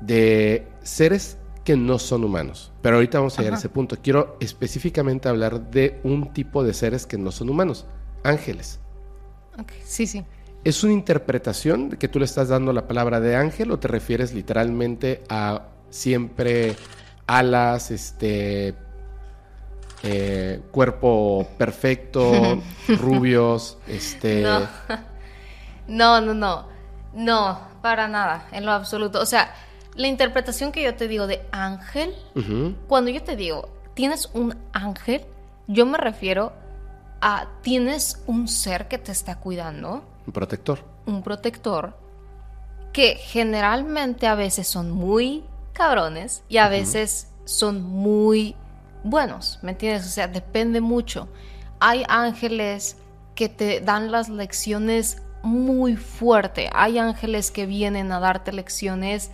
de 0.00 0.66
seres 0.82 1.36
que 1.64 1.76
no 1.76 1.98
son 1.98 2.24
humanos. 2.24 2.72
Pero 2.82 2.96
ahorita 2.96 3.18
vamos 3.18 3.38
a 3.38 3.42
llegar 3.42 3.54
a 3.54 3.58
ese 3.58 3.68
punto. 3.68 3.96
Quiero 4.02 4.36
específicamente 4.40 5.28
hablar 5.28 5.70
de 5.70 6.00
un 6.02 6.32
tipo 6.32 6.64
de 6.64 6.74
seres 6.74 7.06
que 7.06 7.18
no 7.18 7.30
son 7.30 7.50
humanos, 7.50 7.86
ángeles. 8.24 8.80
Sí, 9.84 10.06
sí. 10.06 10.24
¿Es 10.64 10.82
una 10.84 10.92
interpretación 10.92 11.90
que 11.90 12.08
tú 12.08 12.18
le 12.18 12.24
estás 12.24 12.48
dando 12.48 12.72
la 12.72 12.86
palabra 12.86 13.20
de 13.20 13.36
ángel 13.36 13.70
o 13.70 13.78
te 13.78 13.88
refieres 13.88 14.34
literalmente 14.34 15.22
a 15.28 15.68
siempre 15.90 16.76
alas, 17.26 17.90
este, 17.90 18.74
eh, 20.02 20.60
cuerpo 20.70 21.46
perfecto, 21.56 22.60
rubios, 23.00 23.78
este... 23.86 24.42
No. 25.86 26.20
no, 26.20 26.20
no, 26.20 26.34
no, 26.34 26.68
no, 27.14 27.60
para 27.82 28.08
nada, 28.08 28.48
en 28.52 28.64
lo 28.64 28.72
absoluto. 28.72 29.20
O 29.20 29.26
sea, 29.26 29.54
la 30.00 30.08
interpretación 30.08 30.72
que 30.72 30.82
yo 30.82 30.94
te 30.94 31.08
digo 31.08 31.26
de 31.26 31.42
ángel, 31.52 32.14
cuando 32.88 33.10
yo 33.10 33.22
te 33.22 33.36
digo, 33.36 33.68
tienes 33.92 34.30
un 34.32 34.56
ángel, 34.72 35.26
yo 35.66 35.84
me 35.84 35.98
refiero 35.98 36.54
a 37.20 37.48
tienes 37.60 38.22
un 38.26 38.48
ser 38.48 38.88
que 38.88 38.96
te 38.96 39.12
está 39.12 39.36
cuidando. 39.36 40.02
Un 40.26 40.32
protector. 40.32 40.82
Un 41.04 41.22
protector 41.22 41.98
que 42.94 43.16
generalmente 43.16 44.26
a 44.26 44.34
veces 44.34 44.66
son 44.66 44.90
muy 44.90 45.44
cabrones 45.74 46.44
y 46.48 46.56
a 46.56 46.68
veces 46.68 47.28
son 47.44 47.82
muy 47.82 48.56
buenos, 49.04 49.58
¿me 49.60 49.72
entiendes? 49.72 50.06
O 50.06 50.08
sea, 50.08 50.28
depende 50.28 50.80
mucho. 50.80 51.28
Hay 51.78 52.04
ángeles 52.08 52.96
que 53.34 53.50
te 53.50 53.80
dan 53.80 54.10
las 54.10 54.30
lecciones 54.30 55.22
muy 55.42 55.96
fuerte. 55.96 56.70
Hay 56.72 56.98
ángeles 56.98 57.50
que 57.50 57.66
vienen 57.66 58.12
a 58.12 58.18
darte 58.20 58.50
lecciones 58.50 59.30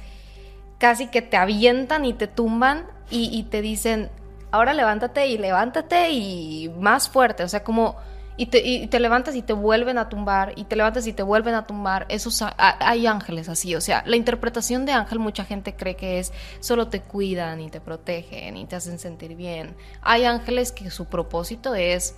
casi 0.79 1.09
que 1.09 1.23
te 1.23 1.37
avientan 1.37 2.05
y 2.05 2.13
te 2.13 2.27
tumban 2.27 2.87
y, 3.11 3.45
te 3.45 3.63
dicen, 3.63 4.11
ahora 4.51 4.75
levántate 4.75 5.29
y 5.29 5.39
levántate 5.39 6.11
y 6.11 6.69
más 6.79 7.09
fuerte, 7.09 7.45
o 7.45 7.49
sea, 7.49 7.63
como... 7.63 7.97
Y 8.39 8.47
te, 8.47 9.01
levantas 9.01 9.35
y 9.35 9.41
te 9.41 9.55
vuelven 9.55 9.97
a 9.97 10.11
tumbar, 10.11 10.53
y 10.57 10.65
te 10.65 10.77
levantas 10.77 11.07
y 11.07 11.15
te 11.15 11.23
vuelven 11.23 11.55
a 11.55 11.67
tumbar. 11.67 12.05
Esos, 12.11 12.45
hay 12.59 13.07
ángeles 13.07 13.49
así, 13.49 13.75
o 13.75 13.81
sea, 13.81 14.03
la 14.05 14.17
interpretación 14.17 14.85
de 14.85 14.93
ángel 14.93 15.21
mucha 15.21 15.47
gente 15.47 15.75
cree 15.75 15.97
que 15.97 16.19
es 16.19 16.35
solo 16.61 16.89
te 16.89 17.01
cuidan 17.01 17.63
y 17.63 17.71
te 17.71 17.81
protegen 17.81 18.59
y 18.59 18.67
te 18.67 18.77
hacen 18.77 18.99
sentir 18.99 19.37
bien. 19.37 19.75
Hay 20.03 20.27
ángeles 20.27 20.71
que 20.71 20.91
su 20.91 21.07
propósito 21.07 21.75
es 21.75 22.15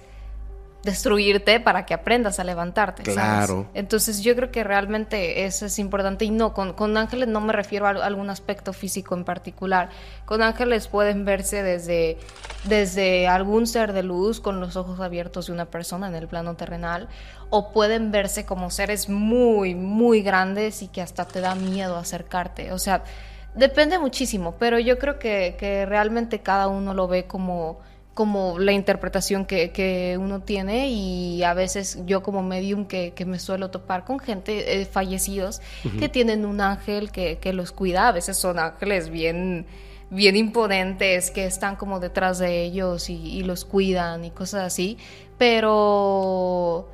destruirte 0.84 1.58
para 1.58 1.84
que 1.84 1.92
aprendas 1.92 2.38
a 2.38 2.44
levantarte. 2.44 3.02
Claro. 3.02 3.68
Entonces 3.74 4.22
yo 4.22 4.36
creo 4.36 4.50
que 4.50 4.62
realmente 4.62 5.44
eso 5.44 5.66
es 5.66 5.78
importante 5.78 6.24
y 6.24 6.30
no, 6.30 6.54
con, 6.54 6.96
ángeles 6.96 7.28
no 7.28 7.40
me 7.40 7.52
refiero 7.52 7.86
a 7.86 7.90
algún 7.90 8.30
aspecto 8.30 8.72
físico 8.72 9.14
en 9.14 9.24
particular. 9.24 9.90
Con 10.24 10.40
ángeles 10.40 10.86
pueden 10.86 11.24
verse 11.24 11.62
desde, 11.62 12.16
desde 12.64 13.26
algún 13.26 13.66
ser 13.66 13.92
de 13.92 14.04
luz 14.04 14.40
con 14.40 14.60
los 14.60 14.76
ojos 14.76 15.00
abiertos 15.00 15.48
de 15.48 15.52
una 15.52 15.64
persona 15.66 16.06
en 16.08 16.14
el 16.14 16.28
plano 16.28 16.54
terrenal 16.54 17.08
o 17.50 17.72
pueden 17.72 18.12
verse 18.12 18.46
como 18.46 18.70
seres 18.70 19.08
muy, 19.08 19.74
muy 19.74 20.22
grandes 20.22 20.82
y 20.82 20.88
que 20.88 21.02
hasta 21.02 21.24
te 21.24 21.40
da 21.40 21.56
miedo 21.56 21.96
acercarte. 21.96 22.72
O 22.72 22.78
sea, 22.78 23.02
depende 23.54 23.98
muchísimo, 23.98 24.54
pero 24.58 24.78
yo 24.78 24.98
creo 24.98 25.18
que, 25.18 25.56
que 25.58 25.86
realmente 25.86 26.40
cada 26.40 26.68
uno 26.68 26.94
lo 26.94 27.08
ve 27.08 27.26
como 27.26 27.80
como 28.18 28.58
la 28.58 28.72
interpretación 28.72 29.46
que, 29.46 30.18
uno 30.20 30.40
tiene 30.40 30.88
y 30.88 31.44
a 31.44 31.54
veces 31.54 32.00
yo 32.04 32.20
como 32.20 32.42
medium 32.42 32.84
que, 32.84 33.14
me 33.24 33.38
suelo 33.38 33.70
topar 33.70 34.04
con 34.04 34.18
gente, 34.18 34.80
eh, 34.80 34.86
fallecidos, 34.86 35.60
que 36.00 36.08
tienen 36.08 36.44
un 36.44 36.60
ángel 36.60 37.12
que, 37.12 37.52
los 37.52 37.70
cuida, 37.70 38.08
a 38.08 38.12
veces 38.12 38.36
son 38.36 38.58
ángeles 38.58 39.10
bien 39.10 39.66
bien 40.10 40.34
imponentes 40.34 41.30
que 41.30 41.46
están 41.46 41.76
como 41.76 42.00
detrás 42.00 42.40
de 42.40 42.64
ellos 42.64 43.08
y, 43.08 43.44
los 43.44 43.64
cuidan 43.64 44.24
y 44.24 44.32
cosas 44.32 44.64
así, 44.64 44.98
pero 45.38 46.88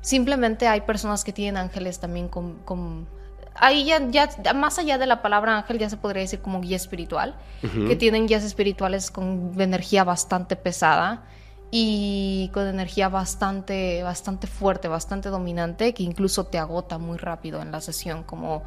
simplemente 0.00 0.66
hay 0.66 0.80
personas 0.80 1.24
que 1.24 1.34
tienen 1.34 1.58
ángeles 1.58 2.00
también 2.00 2.28
con 2.28 3.06
ahí 3.54 3.84
ya, 3.84 4.08
ya, 4.10 4.52
más 4.54 4.78
allá 4.78 4.98
de 4.98 5.06
la 5.06 5.22
palabra 5.22 5.56
ángel, 5.56 5.78
ya 5.78 5.90
se 5.90 5.96
podría 5.96 6.22
decir 6.22 6.40
como 6.40 6.60
guía 6.60 6.76
espiritual, 6.76 7.34
que 7.60 7.96
tienen 7.96 8.26
guías 8.26 8.44
espirituales 8.44 9.10
con 9.10 9.52
energía 9.58 10.04
bastante 10.04 10.56
pesada 10.56 11.24
y 11.70 12.50
con 12.52 12.66
energía 12.66 13.08
bastante, 13.08 14.02
bastante 14.02 14.46
fuerte, 14.46 14.88
bastante 14.88 15.28
dominante, 15.28 15.94
que 15.94 16.02
incluso 16.02 16.46
te 16.46 16.58
agota 16.58 16.98
muy 16.98 17.18
rápido 17.18 17.62
en 17.62 17.70
la 17.70 17.80
sesión, 17.80 18.22
como... 18.24 18.62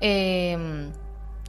Em, 0.00 0.90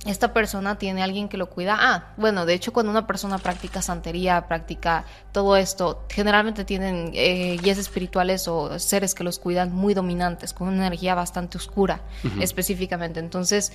esta 0.06 0.34
persona 0.34 0.78
tiene 0.78 1.04
alguien 1.04 1.28
que 1.28 1.38
lo 1.38 1.50
cuida. 1.50 1.78
Ah, 1.80 2.14
bueno, 2.18 2.46
de 2.46 2.54
hecho 2.54 2.72
cuando 2.72 2.92
una 2.92 3.08
persona 3.08 3.38
practica 3.40 3.82
santería, 3.82 4.48
practica 4.48 5.06
todo 5.32 5.58
esto, 5.58 6.06
generalmente 6.10 6.64
tienen 6.64 7.12
eh, 7.14 7.58
guías 7.62 7.78
espirituales 7.78 8.48
o 8.48 8.78
seres 8.80 9.16
que 9.16 9.24
los 9.24 9.40
cuidan 9.40 9.74
muy 9.74 9.94
dominantes, 9.94 10.54
con 10.54 10.68
una 10.68 10.88
energía 10.88 11.16
bastante 11.16 11.58
oscura 11.58 12.02
específicamente. 12.40 13.20
Entonces, 13.20 13.72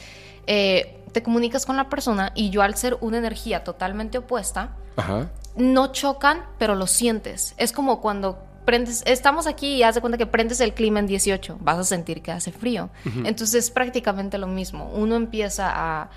eh, 0.47 1.03
te 1.13 1.23
comunicas 1.23 1.67
con 1.67 1.77
la 1.77 1.89
persona 1.89 2.33
y 2.35 2.51
yo 2.51 2.63
al 2.63 2.77
ser 2.77 2.97
una 3.01 3.19
energía 3.19 3.65
totalmente 3.65 4.19
opuesta, 4.19 4.77
no 5.57 5.93
chocan, 5.93 6.45
pero 6.59 6.75
lo 6.75 6.87
sientes. 6.87 7.55
Es 7.57 7.73
como 7.73 8.01
cuando 8.01 8.50
prendes, 8.71 9.03
estamos 9.05 9.49
aquí 9.49 9.75
y 9.75 9.83
haz 9.83 9.97
de 9.97 10.01
cuenta 10.01 10.17
que 10.17 10.27
prendes 10.27 10.61
el 10.61 10.75
clima 10.75 11.01
en 11.01 11.09
18, 11.09 11.59
vas 11.61 11.79
a 11.79 11.83
sentir 11.83 12.23
que 12.23 12.31
hace 12.31 12.53
frío. 12.53 12.89
Entonces 13.05 13.65
es 13.65 13.71
prácticamente 13.73 14.39
lo 14.39 14.47
mismo. 14.47 14.89
Uno 14.95 15.17
empieza 15.17 15.73
a, 15.75 16.11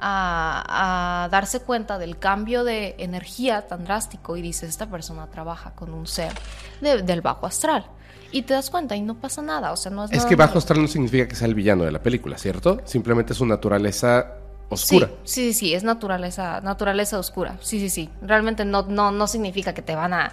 a, 0.00 1.28
darse 1.30 1.60
cuenta 1.60 1.98
del 1.98 2.18
cambio 2.18 2.64
de 2.64 2.96
energía 2.98 3.68
tan 3.68 3.84
drástico 3.84 4.36
y 4.36 4.42
dice, 4.42 4.66
esta 4.66 4.90
persona 4.90 5.28
trabaja 5.28 5.70
con 5.76 5.94
un 5.94 6.08
ser 6.08 6.32
del 6.80 7.20
bajo 7.20 7.46
astral. 7.46 7.86
Y 8.32 8.42
te 8.42 8.54
das 8.54 8.70
cuenta 8.70 8.96
y 8.96 9.02
no 9.02 9.14
pasa 9.14 9.40
nada, 9.40 9.70
o 9.70 9.76
sea, 9.76 9.92
no 9.92 10.04
es... 10.04 10.12
Es 10.12 10.24
que 10.24 10.34
bajo 10.34 10.58
astral 10.58 10.82
no 10.82 10.88
significa 10.88 11.28
que 11.28 11.36
sea 11.36 11.46
el 11.46 11.54
villano 11.54 11.84
de 11.84 11.92
la 11.92 12.02
película, 12.02 12.38
¿cierto? 12.38 12.80
Simplemente 12.86 13.34
su 13.34 13.46
naturaleza 13.46 14.39
oscura. 14.70 15.10
Sí, 15.24 15.52
sí, 15.52 15.52
sí, 15.52 15.74
es 15.74 15.84
naturaleza, 15.84 16.60
naturaleza 16.62 17.18
oscura. 17.18 17.56
Sí, 17.60 17.78
sí, 17.78 17.90
sí. 17.90 18.08
Realmente 18.22 18.64
no, 18.64 18.82
no, 18.82 19.10
no 19.12 19.26
significa 19.26 19.74
que 19.74 19.82
te 19.82 19.94
van 19.94 20.14
a 20.14 20.32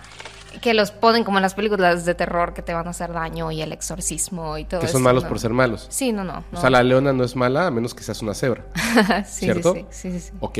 que 0.62 0.74
los 0.74 0.90
ponen 0.90 1.24
como 1.24 1.38
en 1.38 1.44
las 1.44 1.54
películas 1.54 2.06
de 2.06 2.16
terror 2.16 2.54
que 2.54 2.62
te 2.64 2.74
van 2.74 2.88
a 2.88 2.90
hacer 2.92 3.14
daño 3.14 3.52
y 3.52 3.62
el 3.62 3.72
exorcismo 3.74 4.58
y 4.58 4.64
todo 4.66 4.80
Que 4.80 4.86
eso. 4.88 4.94
son 4.94 5.04
malos 5.04 5.24
no. 5.24 5.30
por 5.30 5.40
ser 5.40 5.52
malos. 5.52 5.86
Sí, 5.90 6.12
no, 6.12 6.24
no. 6.24 6.44
no. 6.52 6.58
O 6.58 6.62
sea, 6.62 6.70
la 6.72 6.82
leona 6.82 7.14
no 7.14 7.24
es 7.24 7.36
mala 7.36 7.68
a 7.68 7.72
menos 7.72 7.94
que 7.94 8.02
seas 8.02 8.22
una 8.22 8.34
cebra. 8.34 8.64
sí, 9.28 9.46
¿cierto? 9.46 9.74
Sí, 9.76 9.86
sí, 9.90 10.12
sí, 10.14 10.20
sí. 10.20 10.32
Ok. 10.40 10.60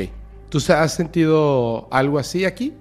¿Tú 0.50 0.58
has 0.72 0.92
sentido 0.94 1.88
algo 1.90 2.18
así 2.18 2.44
aquí? 2.44 2.76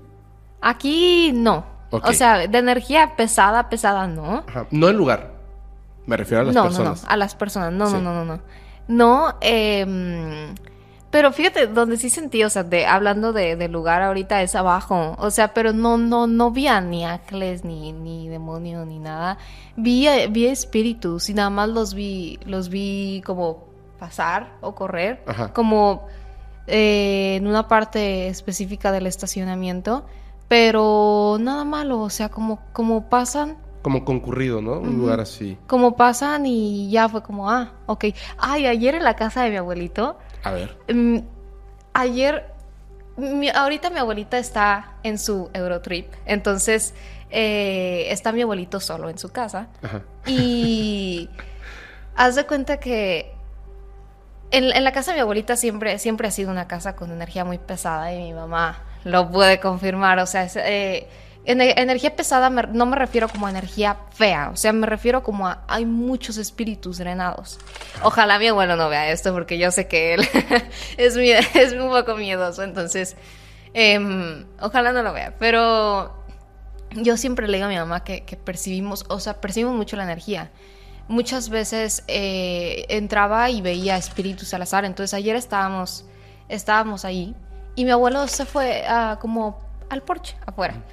Aquí 0.61 1.31
no. 1.33 1.65
O 1.89 2.13
sea, 2.13 2.47
de 2.47 2.57
energía 2.57 3.15
pesada, 3.15 3.69
pesada 3.69 4.07
no. 4.07 4.43
Ajá. 4.47 4.67
No 4.71 4.87
el 4.89 4.97
lugar. 4.97 5.33
Me 6.05 6.17
refiero 6.17 6.41
a 6.41 6.45
las 6.45 6.55
no, 6.55 6.63
personas. 6.63 7.01
no, 7.03 7.07
no, 7.07 7.13
a 7.13 7.17
las 7.17 7.35
personas. 7.35 7.73
No, 7.73 7.87
Sí. 7.87 7.93
no, 7.93 8.01
no, 8.01 8.13
no, 8.13 8.25
no. 8.25 8.41
No, 8.87 9.35
em, 9.41 10.55
pero 11.09 11.31
fíjate, 11.31 11.67
donde 11.67 11.97
sí 11.97 12.09
sentí, 12.09 12.43
o 12.43 12.49
sea, 12.49 12.63
de, 12.63 12.85
hablando 12.85 13.31
de, 13.31 13.55
de 13.55 13.67
lugar 13.69 14.01
ahorita 14.01 14.41
es 14.41 14.55
abajo. 14.55 15.15
O 15.19 15.31
sea, 15.31 15.53
pero 15.53 15.71
no, 15.71 15.97
no, 15.97 16.27
no 16.27 16.51
vi 16.51 16.67
a 16.67 16.81
ni 16.81 17.05
ángeles, 17.05 17.63
ni, 17.63 17.93
ni 17.93 18.27
demonio, 18.27 18.85
ni 18.85 18.99
nada. 18.99 19.37
Vi, 19.77 20.07
vi 20.29 20.47
espíritus 20.47 21.29
y 21.29 21.33
nada 21.33 21.49
más 21.49 21.69
los 21.69 21.93
vi, 21.93 22.39
los 22.45 22.69
vi 22.69 23.21
como 23.25 23.65
pasar 23.99 24.57
o 24.61 24.75
correr. 24.75 25.23
Ajá. 25.25 25.53
Como 25.53 26.07
eh, 26.67 27.35
en 27.37 27.47
una 27.47 27.67
parte 27.69 28.27
específica 28.27 28.91
del 28.91 29.07
estacionamiento. 29.07 30.05
Pero 30.47 31.37
nada 31.39 31.65
malo, 31.65 31.99
o 31.99 32.09
sea, 32.09 32.29
como, 32.29 32.59
como 32.71 33.09
pasan 33.09 33.57
Como 33.81 34.05
concurrido, 34.05 34.61
¿no? 34.61 34.79
Un 34.79 34.97
lugar 34.97 35.19
así. 35.19 35.57
como 35.67 35.95
pasan 35.97 36.45
y 36.45 36.89
ya 36.89 37.09
fue 37.09 37.21
como, 37.21 37.49
ah, 37.49 37.73
ok. 37.85 38.05
Ay, 38.37 38.65
ayer 38.65 38.95
en 38.95 39.03
la 39.03 39.15
casa 39.15 39.43
de 39.43 39.49
mi 39.51 39.57
abuelito, 39.57 40.17
A 40.43 40.51
ver. 40.51 40.77
mm, 40.93 41.17
ayer, 41.93 42.45
mi- 43.17 43.49
ahorita 43.49 43.89
mi 43.89 43.97
abuelita 43.99 44.37
está 44.37 44.93
en 45.03 45.17
su 45.17 45.49
Eurotrip, 45.53 46.11
entonces 46.25 46.93
eh, 47.29 48.07
está 48.09 48.31
mi 48.31 48.41
abuelito 48.41 48.79
solo 48.79 49.09
en 49.09 49.17
su 49.17 49.29
casa 49.29 49.67
Ajá. 49.81 50.01
y 50.25 51.29
haz 52.15 52.35
de 52.35 52.45
cuenta 52.45 52.79
que 52.79 53.33
en, 54.51 54.63
en 54.71 54.83
la 54.83 54.91
casa 54.93 55.11
de 55.11 55.15
mi 55.17 55.21
abuelita 55.21 55.55
siempre, 55.57 55.99
siempre 55.99 56.27
ha 56.27 56.31
sido 56.31 56.51
una 56.51 56.67
casa 56.67 56.95
con 56.95 57.11
energía 57.11 57.43
muy 57.43 57.57
pesada 57.57 58.13
y 58.13 58.17
mi 58.21 58.33
mamá 58.33 58.79
lo 59.03 59.29
puede 59.29 59.59
confirmar. 59.59 60.19
O 60.19 60.25
sea, 60.25 60.43
es, 60.43 60.55
eh, 60.55 61.07
energía 61.51 62.15
pesada 62.15 62.49
no 62.49 62.85
me 62.85 62.95
refiero 62.97 63.27
como 63.29 63.47
a 63.47 63.49
energía 63.49 63.97
fea, 64.11 64.49
o 64.53 64.57
sea, 64.57 64.73
me 64.73 64.85
refiero 64.85 65.23
como 65.23 65.47
a 65.47 65.63
hay 65.67 65.85
muchos 65.85 66.37
espíritus 66.37 66.97
drenados. 66.97 67.59
Ojalá 68.03 68.37
mi 68.37 68.47
abuelo 68.47 68.75
no 68.75 68.89
vea 68.89 69.09
esto 69.11 69.33
porque 69.33 69.57
yo 69.57 69.71
sé 69.71 69.87
que 69.87 70.13
él 70.15 70.27
es, 70.97 71.15
mi- 71.15 71.31
un 71.81 71.89
poco 71.89 72.15
miedoso, 72.15 72.63
entonces 72.63 73.15
em, 73.73 74.45
ojalá 74.59 74.91
no 74.91 75.01
lo 75.03 75.13
vea. 75.13 75.35
Pero 75.39 76.13
yo 76.91 77.15
siempre 77.17 77.47
le 77.47 77.57
digo 77.57 77.65
a 77.67 77.69
mi 77.69 77.77
mamá 77.77 78.03
que, 78.03 78.21
percibimos, 78.43 79.05
o 79.09 79.19
sea, 79.19 79.39
percibimos 79.39 79.75
mucho 79.75 79.95
la 79.95 80.03
energía. 80.03 80.51
Muchas 81.07 81.47
veces 81.49 82.03
eh, 82.07 82.85
entraba 82.89 83.49
y 83.49 83.61
veía 83.61 83.95
espíritus 83.95 84.53
al 84.53 84.63
azar. 84.63 84.83
Entonces 84.83 85.13
ayer 85.13 85.37
estábamos, 85.37 86.03
estábamos 86.49 87.05
ahí 87.05 87.33
y 87.75 87.85
mi 87.85 87.91
abuelo 87.91 88.27
se 88.27 88.45
fue 88.45 88.83
como 89.21 89.59
al 89.89 90.01
porche 90.03 90.35
afuera. 90.45 90.83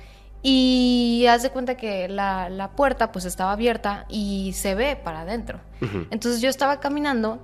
Y 0.46 1.24
haz 1.30 1.42
de 1.42 1.48
cuenta 1.48 1.74
que 1.74 2.06
la, 2.06 2.50
la 2.50 2.72
puerta 2.72 3.12
pues 3.12 3.24
estaba 3.24 3.52
abierta 3.52 4.04
y 4.10 4.52
se 4.52 4.74
ve 4.74 4.94
para 4.94 5.22
adentro. 5.22 5.58
Ujú. 5.80 6.06
Entonces 6.10 6.42
yo 6.42 6.50
estaba 6.50 6.80
caminando, 6.80 7.40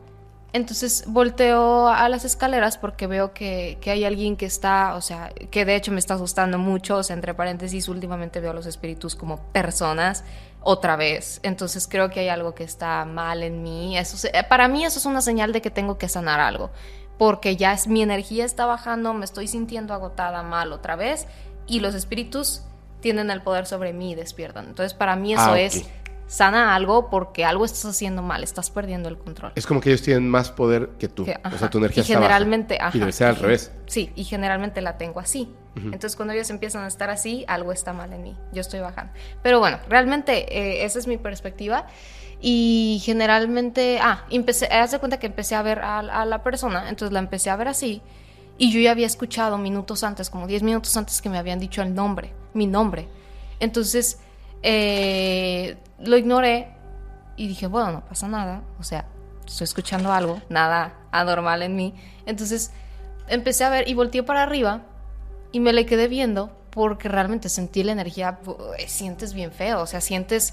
entonces 0.52 1.04
volteo 1.06 1.88
a 1.88 2.10
las 2.10 2.26
escaleras 2.26 2.76
porque 2.76 3.06
veo 3.06 3.32
que, 3.32 3.78
que 3.80 3.90
hay 3.90 4.04
alguien 4.04 4.36
que 4.36 4.44
está, 4.44 4.96
o 4.96 5.00
sea, 5.00 5.32
que 5.50 5.64
de 5.64 5.76
hecho 5.76 5.92
me 5.92 5.98
está 5.98 6.14
asustando 6.14 6.58
mucho, 6.58 6.98
o 6.98 7.02
sea, 7.02 7.14
entre 7.14 7.32
paréntesis, 7.32 7.88
últimamente 7.88 8.38
veo 8.38 8.50
a 8.50 8.54
los 8.54 8.66
espíritus 8.66 9.16
como 9.16 9.38
personas 9.38 10.22
otra 10.60 10.96
vez, 10.96 11.40
entonces 11.42 11.88
creo 11.88 12.10
que 12.10 12.20
hay 12.20 12.28
algo 12.28 12.54
que 12.54 12.64
está 12.64 13.06
mal 13.06 13.42
en 13.42 13.62
mí, 13.62 13.96
eso 13.96 14.28
para 14.50 14.68
mí 14.68 14.84
eso 14.84 14.98
es 14.98 15.06
una 15.06 15.22
señal 15.22 15.52
de 15.52 15.62
que 15.62 15.70
tengo 15.70 15.96
que 15.96 16.06
sanar 16.06 16.38
algo, 16.38 16.70
porque 17.16 17.56
ya 17.56 17.72
es, 17.72 17.86
mi 17.86 18.02
energía 18.02 18.44
está 18.44 18.66
bajando, 18.66 19.14
me 19.14 19.24
estoy 19.24 19.46
sintiendo 19.48 19.94
agotada 19.94 20.42
mal 20.42 20.74
otra 20.74 20.96
vez 20.96 21.26
y 21.66 21.80
los 21.80 21.94
espíritus 21.94 22.62
tienen 23.00 23.30
el 23.30 23.42
poder 23.42 23.66
sobre 23.66 23.92
mí 23.92 24.12
y 24.12 24.14
despiertan, 24.14 24.66
entonces 24.66 24.94
para 24.94 25.16
mí 25.16 25.32
eso 25.34 25.52
Ah, 25.52 25.60
es 25.60 25.84
sana 26.26 26.76
algo 26.76 27.10
porque 27.10 27.44
algo 27.44 27.64
estás 27.64 27.84
haciendo 27.86 28.22
mal, 28.22 28.44
estás 28.44 28.70
perdiendo 28.70 29.08
el 29.08 29.18
control. 29.18 29.50
Es 29.56 29.66
como 29.66 29.80
que 29.80 29.88
ellos 29.90 30.02
tienen 30.02 30.28
más 30.28 30.52
poder 30.52 30.90
que 30.98 31.08
tú. 31.08 31.24
Que- 31.24 31.36
o 31.44 31.58
sea, 31.58 31.68
tu 31.70 31.78
energía 31.78 32.02
y 32.02 32.06
está 32.06 32.14
baja. 32.20 32.28
generalmente, 32.28 32.78
ajá, 32.80 32.96
Y 32.96 33.00
debe 33.00 33.10
ser 33.12 33.26
al 33.28 33.36
y 33.36 33.40
revés. 33.40 33.72
Sí, 33.86 34.12
y 34.14 34.22
generalmente 34.24 34.80
la 34.80 34.96
tengo 34.96 35.18
así. 35.18 35.52
Entonces, 35.76 36.14
cuando 36.16 36.34
ellos 36.34 36.50
empiezan 36.50 36.82
a 36.84 36.88
estar 36.88 37.10
así, 37.10 37.44
algo 37.48 37.72
está 37.72 37.92
mal 37.92 38.12
en 38.12 38.22
mí. 38.22 38.36
Yo 38.52 38.60
estoy 38.60 38.80
bajando. 38.80 39.12
Pero 39.42 39.60
bueno, 39.60 39.78
realmente 39.88 40.56
eh, 40.56 40.84
esa 40.84 40.98
es 40.98 41.06
mi 41.06 41.16
perspectiva. 41.16 41.86
Y 42.40 43.00
generalmente, 43.04 43.98
ah, 44.02 44.24
empecé, 44.30 44.66
haz 44.66 44.90
de 44.92 44.98
cuenta 44.98 45.18
que 45.18 45.26
empecé 45.26 45.54
a 45.54 45.62
ver 45.62 45.78
a, 45.80 45.98
a 46.00 46.24
la 46.26 46.42
persona, 46.42 46.88
entonces 46.88 47.12
la 47.12 47.18
empecé 47.20 47.50
a 47.50 47.56
ver 47.56 47.68
así. 47.68 48.02
Y 48.60 48.70
yo 48.70 48.78
ya 48.78 48.90
había 48.90 49.06
escuchado 49.06 49.56
minutos 49.56 50.04
antes, 50.04 50.28
como 50.28 50.46
10 50.46 50.62
minutos 50.64 50.94
antes 50.94 51.22
que 51.22 51.30
me 51.30 51.38
habían 51.38 51.58
dicho 51.58 51.80
el 51.80 51.94
nombre, 51.94 52.34
mi 52.52 52.66
nombre. 52.66 53.08
Entonces, 53.58 54.18
eh, 54.62 55.78
lo 55.98 56.18
ignoré 56.18 56.68
y 57.38 57.48
dije, 57.48 57.66
bueno, 57.68 57.90
no 57.90 58.04
pasa 58.04 58.28
nada. 58.28 58.62
O 58.78 58.82
sea, 58.82 59.06
estoy 59.46 59.64
escuchando 59.64 60.12
algo, 60.12 60.42
nada 60.50 60.94
anormal 61.10 61.62
en 61.62 61.74
mí. 61.74 61.94
Entonces, 62.26 62.70
empecé 63.28 63.64
a 63.64 63.70
ver 63.70 63.88
y 63.88 63.94
volteé 63.94 64.22
para 64.22 64.42
arriba 64.42 64.82
y 65.52 65.60
me 65.60 65.72
le 65.72 65.86
quedé 65.86 66.06
viendo 66.06 66.54
porque 66.68 67.08
realmente 67.08 67.48
sentí 67.48 67.82
la 67.82 67.92
energía, 67.92 68.40
eh, 68.76 68.88
sientes 68.88 69.32
bien 69.32 69.52
feo, 69.52 69.80
o 69.80 69.86
sea, 69.86 70.02
sientes 70.02 70.52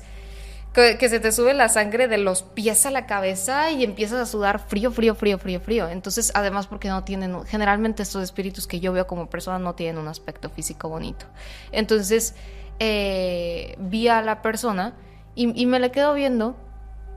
que, 0.83 1.09
se 1.09 1.19
te 1.19 1.31
sube 1.31 1.53
la 1.53 1.69
sangre 1.69 2.07
de 2.07 2.17
los 2.17 2.43
pies 2.43 2.85
a 2.85 2.91
la 2.91 3.07
cabeza 3.07 3.71
y 3.71 3.83
empiezas 3.83 4.19
a 4.19 4.25
sudar 4.25 4.59
frío, 4.59 4.91
frío, 4.91 5.15
frío, 5.15 5.39
frío, 5.39 5.59
frío. 5.59 5.89
Entonces, 5.89 6.31
además 6.35 6.67
porque 6.67 6.89
no 6.89 7.03
tienen, 7.03 7.43
generalmente 7.45 8.03
estos 8.03 8.23
espíritus 8.23 8.67
que 8.67 8.79
yo 8.79 8.93
veo 8.93 9.07
como 9.07 9.27
personas 9.29 9.59
no 9.61 9.73
tienen 9.73 9.97
un 9.97 10.07
aspecto 10.07 10.49
físico 10.49 10.87
bonito. 10.87 11.25
Entonces, 11.71 12.35
eh, 12.79 13.75
vi 13.79 14.07
a 14.07 14.21
la 14.21 14.43
persona 14.43 14.93
y, 15.33 15.65
me 15.65 15.79
le 15.79 15.91
quedo 15.91 16.13
viendo. 16.13 16.55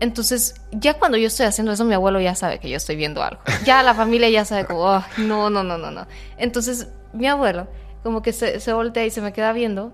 Entonces, 0.01 0.55
ya 0.73 0.95
cuando 0.95 1.19
yo 1.19 1.27
estoy 1.27 1.45
haciendo 1.47 1.73
eso, 1.73 1.85
mi 1.85 1.93
abuelo 1.93 2.21
ya 2.21 2.35
sabe 2.35 2.61
que 2.61 2.71
yo 2.71 2.79
estoy 2.79 2.97
viendo 2.97 3.23
algo. 3.23 3.43
Ya 3.67 3.83
la 3.83 3.95
familia 3.95 4.31
ya 4.31 4.47
sabe 4.47 4.65
como, 4.65 4.81
"Oh, 4.81 5.05
no, 5.19 5.51
no, 5.51 5.63
no, 5.63 5.77
no, 5.77 5.91
no. 5.91 6.07
Entonces, 6.39 6.89
mi 7.13 7.27
abuelo 7.27 7.69
como 8.03 8.23
que 8.23 8.33
se, 8.33 8.61
se 8.61 8.73
voltea 8.73 9.05
y 9.05 9.11
se 9.11 9.21
me 9.21 9.33
queda 9.33 9.53
viendo. 9.53 9.93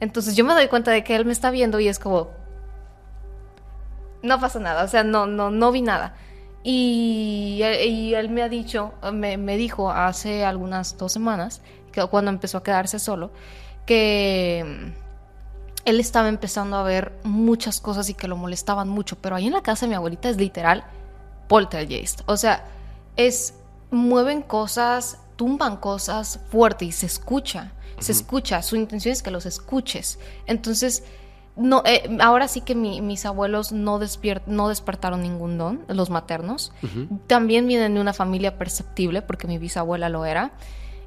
Entonces, 0.00 0.36
yo 0.36 0.44
me 0.44 0.52
doy 0.52 0.68
cuenta 0.68 0.90
de 0.90 1.02
que 1.02 1.16
él 1.16 1.24
me 1.24 1.32
está 1.32 1.50
viendo 1.50 1.80
y 1.80 1.88
es 1.88 1.98
como, 1.98 2.30
no 4.22 4.40
pasa 4.40 4.58
nada, 4.58 4.84
o 4.84 4.88
sea, 4.88 5.04
no, 5.04 5.26
no, 5.26 5.50
no 5.50 5.72
vi 5.72 5.82
nada. 5.82 6.14
Y, 6.64 7.60
y 7.62 8.14
él 8.14 8.28
me 8.30 8.42
ha 8.42 8.48
dicho, 8.48 8.92
me, 9.12 9.36
me 9.36 9.56
dijo 9.56 9.90
hace 9.90 10.44
algunas 10.44 10.96
dos 10.98 11.12
semanas, 11.12 11.62
que 11.92 12.04
cuando 12.06 12.30
empezó 12.30 12.58
a 12.58 12.62
quedarse 12.62 12.98
solo, 12.98 13.30
que 13.86 14.64
mm, 14.66 15.88
él 15.88 16.00
estaba 16.00 16.28
empezando 16.28 16.76
a 16.76 16.82
ver 16.82 17.12
muchas 17.22 17.80
cosas 17.80 18.10
y 18.10 18.14
que 18.14 18.28
lo 18.28 18.36
molestaban 18.36 18.88
mucho, 18.88 19.16
pero 19.16 19.36
ahí 19.36 19.46
en 19.46 19.54
la 19.54 19.62
casa 19.62 19.86
de 19.86 19.90
mi 19.90 19.94
abuelita 19.94 20.28
es 20.28 20.36
literal 20.36 20.84
poltergeist. 21.48 22.20
O 22.26 22.36
sea, 22.36 22.66
es 23.16 23.54
mueven 23.90 24.42
cosas, 24.42 25.18
tumban 25.36 25.78
cosas 25.78 26.40
fuerte 26.50 26.84
y 26.84 26.92
se 26.92 27.06
escucha, 27.06 27.72
se 27.98 28.12
escucha. 28.12 28.62
Su 28.62 28.76
intención 28.76 29.12
es 29.12 29.22
que 29.22 29.30
los 29.30 29.46
escuches. 29.46 30.18
Entonces, 30.46 31.04
no, 31.58 31.82
eh, 31.84 32.16
ahora 32.20 32.48
sí 32.48 32.60
que 32.60 32.74
mi- 32.74 33.00
mis 33.02 33.26
abuelos 33.26 33.72
no, 33.72 33.98
despier- 34.00 34.42
no 34.46 34.68
despertaron 34.68 35.22
ningún 35.22 35.58
don, 35.58 35.84
los 35.88 36.08
maternos. 36.10 36.72
También 37.26 37.66
vienen 37.66 37.94
de 37.94 38.00
una 38.00 38.12
familia 38.12 38.56
perceptible, 38.58 39.22
porque 39.22 39.46
mi 39.46 39.58
bisabuela 39.58 40.08
lo 40.08 40.24
era, 40.24 40.52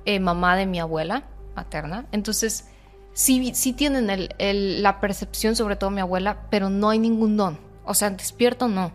eh, 0.06 0.20
mamá 0.20 0.56
de 0.56 0.66
mi 0.66 0.80
abuela 0.80 1.24
materna. 1.56 2.06
Entonces, 2.12 2.68
sí, 3.14 3.52
sí 3.54 3.74
tienen 3.74 4.10
el- 4.10 4.36
el- 4.38 4.84
la 4.84 4.99
percepción, 4.99 5.56
sobre 5.56 5.76
todo 5.76 5.89
mi 5.89 6.02
abuela, 6.02 6.47
pero 6.49 6.70
no 6.70 6.89
hay 6.89 6.99
ningún 6.99 7.38
don. 7.38 7.58
O 7.86 7.93
sea, 7.93 8.10
despierto 8.10 8.68
no. 8.68 8.91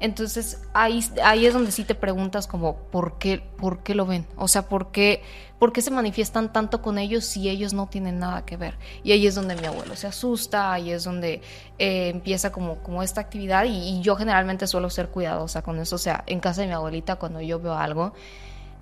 Entonces, 0.00 0.62
ahí, 0.72 1.04
ahí 1.22 1.46
es 1.46 1.52
donde 1.52 1.70
sí 1.72 1.84
te 1.84 1.94
preguntas 1.94 2.46
como, 2.46 2.76
¿por 2.76 3.18
qué, 3.18 3.42
¿por 3.58 3.82
qué 3.82 3.94
lo 3.94 4.06
ven? 4.06 4.26
O 4.36 4.48
sea, 4.48 4.68
¿por 4.68 4.90
qué, 4.90 5.22
¿por 5.58 5.72
qué 5.72 5.82
se 5.82 5.90
manifiestan 5.90 6.52
tanto 6.52 6.80
con 6.80 6.98
ellos 6.98 7.24
si 7.24 7.48
ellos 7.48 7.74
no 7.74 7.86
tienen 7.86 8.18
nada 8.18 8.44
que 8.46 8.56
ver? 8.56 8.76
Y 9.04 9.12
ahí 9.12 9.26
es 9.26 9.34
donde 9.34 9.56
mi 9.56 9.66
abuelo 9.66 9.94
se 9.96 10.06
asusta, 10.06 10.72
ahí 10.72 10.90
es 10.90 11.04
donde 11.04 11.42
eh, 11.78 12.08
empieza 12.08 12.50
como, 12.50 12.76
como 12.78 13.02
esta 13.02 13.20
actividad 13.20 13.64
y, 13.64 13.76
y 13.76 14.00
yo 14.00 14.16
generalmente 14.16 14.66
suelo 14.66 14.88
ser 14.88 15.08
cuidadosa 15.08 15.62
con 15.62 15.78
eso. 15.78 15.96
O 15.96 15.98
sea, 15.98 16.24
en 16.26 16.40
casa 16.40 16.62
de 16.62 16.68
mi 16.68 16.72
abuelita, 16.72 17.16
cuando 17.16 17.40
yo 17.42 17.60
veo 17.60 17.74
algo, 17.74 18.14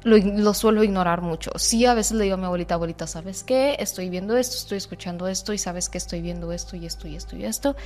lo, 0.04 0.54
suelo 0.54 0.84
ignorar 0.84 1.22
mucho. 1.22 1.50
Sí, 1.56 1.84
a 1.86 1.94
veces 1.94 2.16
le 2.16 2.24
digo 2.24 2.34
a 2.34 2.38
mi 2.38 2.44
abuelita, 2.44 2.74
abuelita, 2.74 3.06
¿sabes 3.06 3.42
qué? 3.42 3.76
Estoy 3.78 4.08
viendo 4.08 4.36
esto, 4.36 4.56
estoy 4.56 4.78
escuchando 4.78 5.26
esto 5.28 5.52
y 5.52 5.58
sabes 5.58 5.88
que 5.88 5.98
estoy 5.98 6.20
viendo 6.20 6.52
esto 6.52 6.76
y 6.76 6.86
esto 6.86 7.08
y 7.08 7.16
esto 7.16 7.36
y 7.36 7.44
esto. 7.44 7.76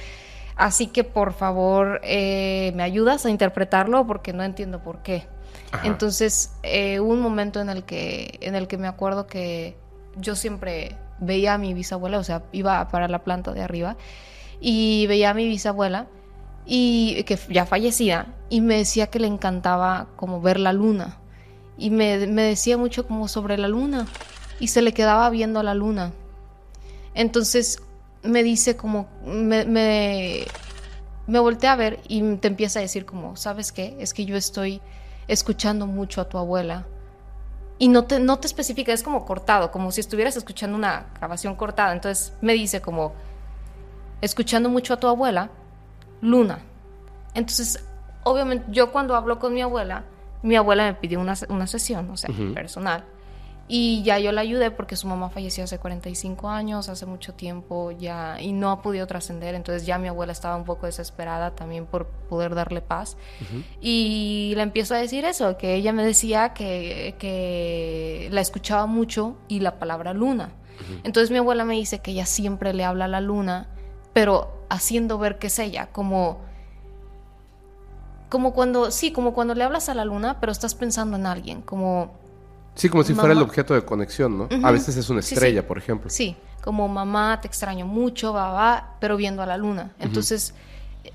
Así 0.56 0.86
que 0.86 1.04
por 1.04 1.32
favor, 1.32 2.00
eh, 2.04 2.72
¿me 2.74 2.82
ayudas 2.82 3.24
a 3.26 3.30
interpretarlo? 3.30 4.06
Porque 4.06 4.32
no 4.32 4.42
entiendo 4.42 4.82
por 4.82 5.02
qué. 5.02 5.26
Ajá. 5.72 5.86
Entonces, 5.86 6.54
eh, 6.62 7.00
un 7.00 7.20
momento 7.20 7.60
en 7.60 7.70
el, 7.70 7.84
que, 7.84 8.38
en 8.42 8.54
el 8.54 8.68
que 8.68 8.76
me 8.76 8.88
acuerdo 8.88 9.26
que 9.26 9.76
yo 10.16 10.36
siempre 10.36 10.96
veía 11.18 11.54
a 11.54 11.58
mi 11.58 11.72
bisabuela, 11.74 12.18
o 12.18 12.24
sea, 12.24 12.42
iba 12.52 12.86
para 12.88 13.08
la 13.08 13.20
planta 13.24 13.52
de 13.52 13.62
arriba 13.62 13.96
y 14.60 15.06
veía 15.06 15.30
a 15.30 15.34
mi 15.34 15.46
bisabuela 15.48 16.06
y 16.66 17.24
que 17.24 17.38
ya 17.48 17.66
fallecía 17.66 18.34
y 18.48 18.60
me 18.60 18.76
decía 18.76 19.08
que 19.08 19.18
le 19.18 19.26
encantaba 19.26 20.08
como 20.16 20.40
ver 20.40 20.60
la 20.60 20.72
luna 20.72 21.18
y 21.76 21.90
me, 21.90 22.26
me 22.26 22.42
decía 22.42 22.76
mucho 22.76 23.06
como 23.06 23.26
sobre 23.28 23.58
la 23.58 23.68
luna 23.68 24.06
y 24.60 24.68
se 24.68 24.82
le 24.82 24.92
quedaba 24.92 25.28
viendo 25.30 25.58
a 25.58 25.62
la 25.62 25.74
luna. 25.74 26.12
Entonces 27.14 27.82
me 28.22 28.42
dice 28.42 28.76
como, 28.76 29.08
me, 29.24 29.64
me, 29.64 30.44
me 31.26 31.38
volteé 31.38 31.68
a 31.68 31.76
ver 31.76 32.00
y 32.08 32.36
te 32.36 32.48
empieza 32.48 32.78
a 32.78 32.82
decir 32.82 33.04
como, 33.04 33.36
¿sabes 33.36 33.72
qué? 33.72 33.96
Es 33.98 34.14
que 34.14 34.24
yo 34.24 34.36
estoy 34.36 34.80
escuchando 35.28 35.86
mucho 35.86 36.20
a 36.20 36.28
tu 36.28 36.38
abuela. 36.38 36.86
Y 37.78 37.88
no 37.88 38.04
te, 38.04 38.20
no 38.20 38.38
te 38.38 38.46
especifica, 38.46 38.92
es 38.92 39.02
como 39.02 39.24
cortado, 39.24 39.72
como 39.72 39.90
si 39.90 40.00
estuvieras 40.00 40.36
escuchando 40.36 40.76
una 40.76 41.06
grabación 41.16 41.56
cortada. 41.56 41.92
Entonces 41.92 42.32
me 42.40 42.52
dice 42.52 42.80
como, 42.80 43.12
escuchando 44.20 44.68
mucho 44.68 44.94
a 44.94 44.98
tu 44.98 45.08
abuela, 45.08 45.50
Luna. 46.20 46.60
Entonces, 47.34 47.84
obviamente, 48.22 48.66
yo 48.70 48.92
cuando 48.92 49.16
hablo 49.16 49.38
con 49.38 49.52
mi 49.52 49.62
abuela, 49.62 50.04
mi 50.42 50.54
abuela 50.54 50.84
me 50.84 50.94
pidió 50.94 51.20
una, 51.20 51.34
una 51.48 51.66
sesión, 51.66 52.10
o 52.10 52.16
sea, 52.16 52.30
personal. 52.54 53.04
Y 53.74 54.02
ya 54.02 54.18
yo 54.18 54.32
la 54.32 54.42
ayudé 54.42 54.70
porque 54.70 54.96
su 54.96 55.06
mamá 55.06 55.30
falleció 55.30 55.64
hace 55.64 55.78
45 55.78 56.50
años, 56.50 56.90
hace 56.90 57.06
mucho 57.06 57.32
tiempo 57.32 57.90
ya, 57.90 58.38
y 58.38 58.52
no 58.52 58.70
ha 58.70 58.82
podido 58.82 59.06
trascender. 59.06 59.54
Entonces 59.54 59.86
ya 59.86 59.96
mi 59.96 60.08
abuela 60.08 60.32
estaba 60.32 60.56
un 60.56 60.66
poco 60.66 60.84
desesperada 60.84 61.52
también 61.52 61.86
por 61.86 62.06
poder 62.06 62.54
darle 62.54 62.82
paz. 62.82 63.16
Y 63.80 64.52
le 64.56 64.62
empiezo 64.62 64.94
a 64.94 64.98
decir 64.98 65.24
eso, 65.24 65.56
que 65.56 65.74
ella 65.74 65.94
me 65.94 66.04
decía 66.04 66.52
que, 66.52 67.14
que 67.18 68.28
la 68.30 68.42
escuchaba 68.42 68.84
mucho 68.84 69.38
y 69.48 69.60
la 69.60 69.78
palabra 69.78 70.12
luna. 70.12 70.52
Entonces 71.02 71.30
mi 71.30 71.38
abuela 71.38 71.64
me 71.64 71.72
dice 71.72 72.00
que 72.00 72.10
ella 72.10 72.26
siempre 72.26 72.74
le 72.74 72.84
habla 72.84 73.06
a 73.06 73.08
la 73.08 73.22
luna, 73.22 73.68
pero 74.12 74.66
haciendo 74.68 75.16
ver 75.16 75.38
que 75.38 75.46
es 75.46 75.58
ella, 75.58 75.86
como 75.92 76.40
como 78.28 78.52
cuando 78.52 78.90
sí, 78.90 79.12
como 79.12 79.32
cuando 79.32 79.54
le 79.54 79.64
hablas 79.64 79.88
a 79.88 79.94
la 79.94 80.04
luna, 80.04 80.40
pero 80.40 80.52
estás 80.52 80.74
pensando 80.74 81.16
en 81.16 81.24
alguien, 81.24 81.62
como 81.62 82.21
Sí, 82.74 82.88
como 82.88 83.04
si 83.04 83.14
fuera 83.14 83.32
el 83.32 83.42
objeto 83.42 83.74
de 83.74 83.84
conexión, 83.84 84.38
¿no? 84.38 84.48
A 84.62 84.70
veces 84.70 84.96
es 84.96 85.10
una 85.10 85.20
estrella, 85.20 85.60
sí. 85.60 85.66
por 85.66 85.78
ejemplo. 85.78 86.08
Sí, 86.10 86.36
como 86.62 86.88
mamá, 86.88 87.40
te 87.40 87.48
extraño 87.48 87.86
mucho, 87.86 88.32
va, 88.32 88.50
va, 88.50 88.96
pero 88.98 89.16
viendo 89.16 89.42
a 89.42 89.46
la 89.46 89.56
luna. 89.56 89.92
Entonces, 89.98 90.54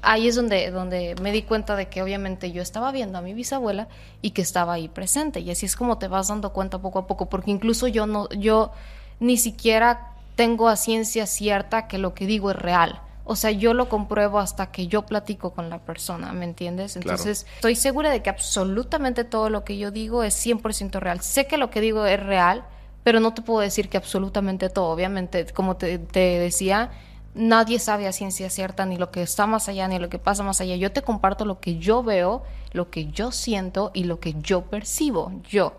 ahí 0.02 0.28
es 0.28 0.36
donde, 0.36 0.70
donde 0.72 1.16
me 1.22 1.32
di 1.32 1.42
cuenta 1.42 1.76
de 1.76 1.88
que 1.88 2.04
obviamente 2.04 2.52
yo 2.52 2.62
estaba 2.62 2.92
viendo 2.92 3.18
a 3.18 3.22
mi 3.22 3.34
bisabuela 3.34 3.88
y 4.22 4.32
que 4.32 4.42
estaba 4.42 4.74
ahí 4.74 4.88
presente. 4.88 5.40
Y 5.40 5.50
así 5.50 5.66
es 5.66 5.76
como 5.76 5.98
te 5.98 6.08
vas 6.08 6.28
dando 6.28 6.54
cuenta 6.54 6.80
poco 6.80 7.00
a 7.00 7.08
poco, 7.08 7.28
porque 7.28 7.52
incluso 7.52 7.88
yo 7.88 8.06
no, 8.06 8.30
yo 8.30 8.72
ni 9.20 9.38
siquiera 9.38 10.12
tengo 10.36 10.70
a 10.70 10.76
ciencia 10.76 11.26
cierta 11.26 11.88
que 11.88 11.98
lo 11.98 12.14
que 12.14 12.28
digo 12.28 12.52
es 12.52 12.58
real. 12.58 13.02
O 13.28 13.36
sea, 13.36 13.52
yo 13.52 13.74
lo 13.74 13.90
compruebo 13.90 14.40
hasta 14.40 14.72
que 14.72 14.88
yo 14.88 15.06
platico 15.06 15.52
con 15.52 15.70
la 15.70 15.80
persona, 15.80 16.32
¿me 16.32 16.46
entiendes? 16.46 16.94
Claro. 16.94 17.10
Entonces, 17.10 17.46
estoy 17.56 17.76
segura 17.76 18.10
de 18.10 18.22
que 18.22 18.30
absolutamente 18.30 19.26
todo 19.26 19.50
lo 19.50 19.64
que 19.64 19.78
yo 19.78 19.92
digo 19.92 20.24
es 20.24 20.34
100% 20.46 21.00
real. 21.00 21.20
Sé 21.22 21.46
que 21.46 21.58
lo 21.58 21.70
que 21.70 21.82
digo 21.82 22.06
es 22.06 22.24
real, 22.24 22.64
pero 23.04 23.20
no 23.20 23.34
te 23.34 23.42
puedo 23.42 23.60
decir 23.60 23.90
que 23.90 23.98
absolutamente 23.98 24.70
todo. 24.70 24.86
Obviamente, 24.86 25.46
como 25.54 25.76
te, 25.76 26.00
te 26.00 26.40
decía, 26.40 26.92
nadie 27.36 27.80
sabe 27.80 28.08
a 28.08 28.12
ciencia 28.12 28.50
cierta 28.50 28.86
ni 28.86 28.98
lo 28.98 29.12
que 29.12 29.22
está 29.22 29.46
más 29.46 29.70
allá 29.70 29.88
ni 29.88 30.00
lo 30.00 30.10
que 30.10 30.20
pasa 30.20 30.44
más 30.44 30.62
allá. 30.62 30.76
Yo 30.76 30.92
te 30.92 31.02
comparto 31.02 31.46
lo 31.46 31.60
que 31.60 31.78
yo 31.78 32.04
veo, 32.04 32.44
lo 32.72 32.90
que 32.90 33.08
yo 33.08 33.32
siento 33.32 33.92
y 33.94 34.06
lo 34.06 34.20
que 34.20 34.36
yo 34.42 34.64
percibo, 34.64 35.32
yo. 35.50 35.74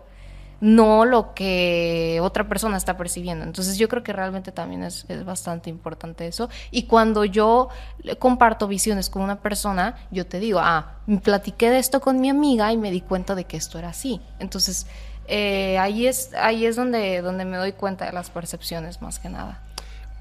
No 0.61 1.05
lo 1.05 1.33
que 1.33 2.19
otra 2.21 2.47
persona 2.47 2.77
está 2.77 2.97
percibiendo. 2.97 3.45
Entonces 3.45 3.77
yo 3.77 3.87
creo 3.87 4.03
que 4.03 4.13
realmente 4.13 4.51
también 4.51 4.83
es, 4.83 5.05
es 5.07 5.23
bastante 5.25 5.69
importante 5.69 6.27
eso. 6.27 6.49
Y 6.71 6.83
cuando 6.83 7.25
yo 7.25 7.69
comparto 8.19 8.67
visiones 8.67 9.09
con 9.09 9.21
una 9.21 9.41
persona, 9.41 9.95
yo 10.11 10.25
te 10.25 10.39
digo, 10.39 10.59
ah, 10.61 10.97
platiqué 11.23 11.69
de 11.69 11.79
esto 11.79 12.01
con 12.01 12.19
mi 12.19 12.29
amiga 12.29 12.71
y 12.71 12.77
me 12.77 12.91
di 12.91 13.01
cuenta 13.01 13.35
de 13.35 13.45
que 13.45 13.57
esto 13.57 13.79
era 13.79 13.89
así. 13.89 14.21
Entonces 14.39 14.85
eh, 15.31 15.77
ahí 15.77 16.07
es, 16.07 16.31
ahí 16.33 16.65
es 16.65 16.75
donde, 16.75 17.21
donde 17.21 17.45
me 17.45 17.57
doy 17.57 17.73
cuenta 17.73 18.05
de 18.05 18.11
las 18.11 18.31
percepciones 18.31 18.99
más 19.01 19.19
que 19.19 19.29
nada. 19.29 19.61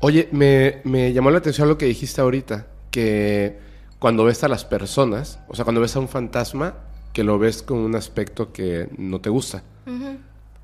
Oye, 0.01 0.29
me, 0.33 0.81
me 0.85 1.13
llamó 1.13 1.31
la 1.31 1.39
atención 1.39 1.67
lo 1.67 1.79
que 1.79 1.87
dijiste 1.87 2.21
ahorita, 2.21 2.67
que 2.91 3.59
cuando 3.99 4.25
ves 4.25 4.45
a 4.45 4.49
las 4.49 4.67
personas, 4.67 5.41
o 5.49 5.57
sea, 5.57 5.65
cuando 5.65 5.81
ves 5.81 5.97
a 5.97 6.01
un 6.01 6.09
fantasma, 6.09 6.75
que 7.15 7.25
lo 7.25 7.39
ves 7.39 7.63
con 7.63 7.79
un 7.79 7.97
aspecto 7.97 8.53
que 8.53 8.89
no 8.99 9.21
te 9.21 9.31
gusta. 9.31 9.63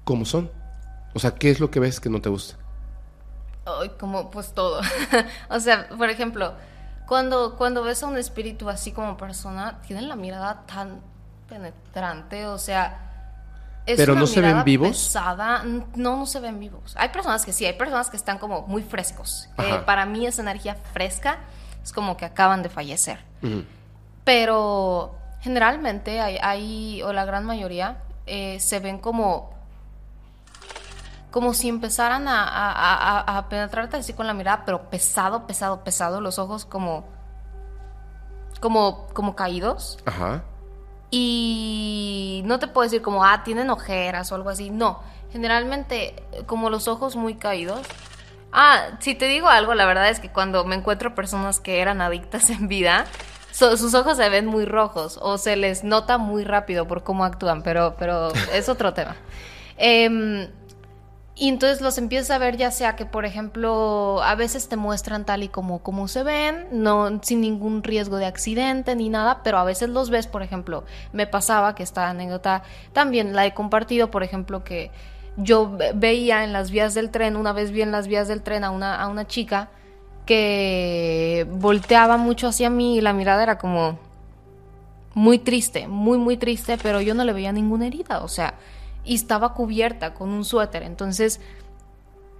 ¿Cómo 0.04 0.24
son? 0.24 0.50
O 1.14 1.18
sea, 1.18 1.32
¿qué 1.34 1.50
es 1.50 1.60
lo 1.60 1.70
que 1.70 1.80
ves 1.80 2.00
que 2.00 2.10
no 2.10 2.20
te 2.20 2.28
gusta? 2.28 2.56
Ay, 3.66 3.90
como 3.98 4.30
pues 4.30 4.52
todo. 4.52 4.80
o 5.48 5.60
sea, 5.60 5.88
por 5.88 6.10
ejemplo, 6.10 6.54
cuando, 7.06 7.56
cuando 7.56 7.82
ves 7.82 8.02
a 8.02 8.06
un 8.06 8.18
espíritu 8.18 8.68
así 8.68 8.92
como 8.92 9.16
persona, 9.16 9.80
tienen 9.86 10.08
la 10.08 10.16
mirada 10.16 10.64
tan 10.66 11.00
penetrante, 11.48 12.46
o 12.46 12.58
sea, 12.58 13.00
es 13.86 13.96
Pero 13.96 14.12
una 14.12 14.22
no 14.22 14.26
se 14.26 14.40
ven 14.40 14.64
vivos. 14.64 14.88
pesada. 14.90 15.62
No, 15.62 15.86
no 15.94 16.26
se 16.26 16.40
ven 16.40 16.58
vivos. 16.58 16.94
Hay 16.96 17.10
personas 17.10 17.44
que 17.44 17.52
sí, 17.52 17.66
hay 17.66 17.74
personas 17.74 18.10
que 18.10 18.16
están 18.16 18.38
como 18.38 18.62
muy 18.66 18.82
frescos. 18.82 19.48
para 19.86 20.06
mí 20.06 20.26
esa 20.26 20.42
energía 20.42 20.76
fresca 20.92 21.38
es 21.82 21.92
como 21.92 22.16
que 22.16 22.24
acaban 22.24 22.62
de 22.62 22.70
fallecer. 22.70 23.20
Pero 24.24 25.14
generalmente 25.40 26.20
hay, 26.20 26.38
hay, 26.40 27.02
o 27.02 27.12
la 27.12 27.26
gran 27.26 27.44
mayoría, 27.44 27.98
eh, 28.26 28.58
se 28.58 28.80
ven 28.80 28.98
como 28.98 29.53
como 31.34 31.52
si 31.52 31.68
empezaran 31.68 32.28
a, 32.28 32.44
a- 32.44 32.70
a- 32.70 33.20
a- 33.20 33.38
a 33.38 33.48
penetrarte 33.48 33.96
así 33.96 34.12
con 34.12 34.28
la 34.28 34.34
mirada, 34.34 34.62
pero 34.64 34.88
pesado, 34.88 35.48
pesado, 35.48 35.82
pesado, 35.82 36.20
los 36.20 36.38
ojos 36.38 36.64
como 36.64 37.08
como 38.60 39.08
como 39.12 39.34
caídos 39.34 39.98
Ajá. 40.06 40.42
y 41.10 42.42
no 42.44 42.60
te 42.60 42.68
puedo 42.68 42.84
decir 42.84 43.02
como 43.02 43.24
ah 43.24 43.42
tienen 43.44 43.68
ojeras 43.70 44.30
o 44.30 44.36
algo 44.36 44.48
así, 44.50 44.70
no, 44.70 45.00
generalmente 45.32 46.14
eh, 46.32 46.44
como 46.46 46.70
los 46.70 46.86
ojos 46.88 47.16
muy 47.16 47.34
caídos. 47.34 47.80
Ah, 48.52 48.90
si 49.00 49.16
te 49.16 49.24
digo 49.26 49.48
algo, 49.48 49.74
la 49.74 49.84
verdad 49.86 50.08
es 50.10 50.20
que 50.20 50.30
cuando 50.30 50.64
me 50.64 50.76
encuentro 50.76 51.16
personas 51.16 51.58
que 51.58 51.80
eran 51.80 52.00
adictas 52.00 52.48
en 52.56 52.68
vida, 52.68 53.06
so- 53.50 53.76
sus 53.76 53.92
ojos 53.94 54.16
se 54.18 54.28
ven 54.28 54.46
muy 54.46 54.64
rojos 54.66 55.18
o 55.20 55.36
se 55.38 55.56
les 55.56 55.82
nota 55.82 56.16
muy 56.18 56.44
rápido 56.44 56.86
por 56.86 57.02
cómo 57.02 57.24
actúan, 57.24 57.62
pero, 57.64 57.96
pero 57.98 58.28
es 58.52 58.68
otro 58.68 58.94
tema. 58.98 59.16
Em, 59.76 60.48
y 61.36 61.48
entonces 61.48 61.80
los 61.80 61.98
empiezas 61.98 62.30
a 62.30 62.38
ver 62.38 62.56
ya 62.56 62.70
sea 62.70 62.94
que, 62.94 63.06
por 63.06 63.24
ejemplo, 63.24 64.22
a 64.22 64.36
veces 64.36 64.68
te 64.68 64.76
muestran 64.76 65.24
tal 65.24 65.42
y 65.42 65.48
como, 65.48 65.80
como 65.80 66.06
se 66.06 66.22
ven, 66.22 66.66
no 66.70 67.20
sin 67.22 67.40
ningún 67.40 67.82
riesgo 67.82 68.18
de 68.18 68.26
accidente 68.26 68.94
ni 68.94 69.08
nada, 69.08 69.40
pero 69.42 69.58
a 69.58 69.64
veces 69.64 69.88
los 69.88 70.10
ves, 70.10 70.28
por 70.28 70.42
ejemplo, 70.42 70.84
me 71.12 71.26
pasaba 71.26 71.74
que 71.74 71.82
esta 71.82 72.08
anécdota 72.08 72.62
también 72.92 73.34
la 73.34 73.46
he 73.46 73.52
compartido, 73.54 74.10
por 74.12 74.22
ejemplo, 74.22 74.62
que 74.62 74.92
yo 75.36 75.76
ve- 75.76 75.90
veía 75.94 76.44
en 76.44 76.52
las 76.52 76.70
vías 76.70 76.94
del 76.94 77.10
tren, 77.10 77.36
una 77.36 77.52
vez 77.52 77.72
vi 77.72 77.82
en 77.82 77.90
las 77.90 78.06
vías 78.06 78.28
del 78.28 78.42
tren 78.42 78.62
a 78.62 78.70
una, 78.70 79.00
a 79.02 79.08
una 79.08 79.26
chica 79.26 79.70
que 80.26 81.46
volteaba 81.50 82.16
mucho 82.16 82.46
hacia 82.48 82.70
mí 82.70 82.96
y 82.96 83.00
la 83.00 83.12
mirada 83.12 83.42
era 83.42 83.58
como 83.58 83.98
muy 85.14 85.38
triste, 85.38 85.86
muy, 85.88 86.18
muy 86.18 86.36
triste, 86.36 86.76
pero 86.82 87.00
yo 87.00 87.14
no 87.14 87.24
le 87.24 87.32
veía 87.32 87.52
ninguna 87.52 87.86
herida, 87.86 88.22
o 88.22 88.28
sea, 88.28 88.54
y 89.04 89.14
estaba 89.14 89.54
cubierta 89.54 90.14
con 90.14 90.30
un 90.30 90.44
suéter. 90.44 90.82
Entonces 90.82 91.40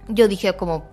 yo 0.07 0.27
dije 0.27 0.53
como, 0.55 0.85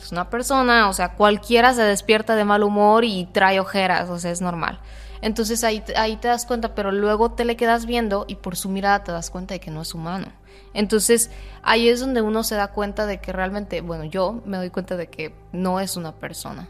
es 0.00 0.12
una 0.12 0.28
persona, 0.30 0.88
o 0.88 0.92
sea, 0.92 1.14
cualquiera 1.14 1.72
se 1.74 1.82
despierta 1.82 2.36
de 2.36 2.44
mal 2.44 2.62
humor 2.62 3.04
y 3.04 3.26
trae 3.32 3.60
ojeras, 3.60 4.08
o 4.10 4.18
sea, 4.18 4.30
es 4.30 4.40
normal. 4.40 4.78
Entonces 5.22 5.64
ahí, 5.64 5.82
ahí 5.96 6.16
te 6.16 6.28
das 6.28 6.44
cuenta, 6.46 6.74
pero 6.74 6.92
luego 6.92 7.32
te 7.32 7.44
le 7.44 7.56
quedas 7.56 7.86
viendo 7.86 8.26
y 8.28 8.36
por 8.36 8.54
su 8.56 8.68
mirada 8.68 9.02
te 9.02 9.12
das 9.12 9.30
cuenta 9.30 9.54
de 9.54 9.60
que 9.60 9.70
no 9.70 9.82
es 9.82 9.94
humano. 9.94 10.26
Entonces 10.74 11.30
ahí 11.62 11.88
es 11.88 12.00
donde 12.00 12.20
uno 12.20 12.44
se 12.44 12.54
da 12.54 12.68
cuenta 12.68 13.06
de 13.06 13.18
que 13.20 13.32
realmente, 13.32 13.80
bueno, 13.80 14.04
yo 14.04 14.42
me 14.44 14.58
doy 14.58 14.68
cuenta 14.70 14.96
de 14.96 15.08
que 15.08 15.34
no 15.52 15.80
es 15.80 15.96
una 15.96 16.12
persona. 16.12 16.68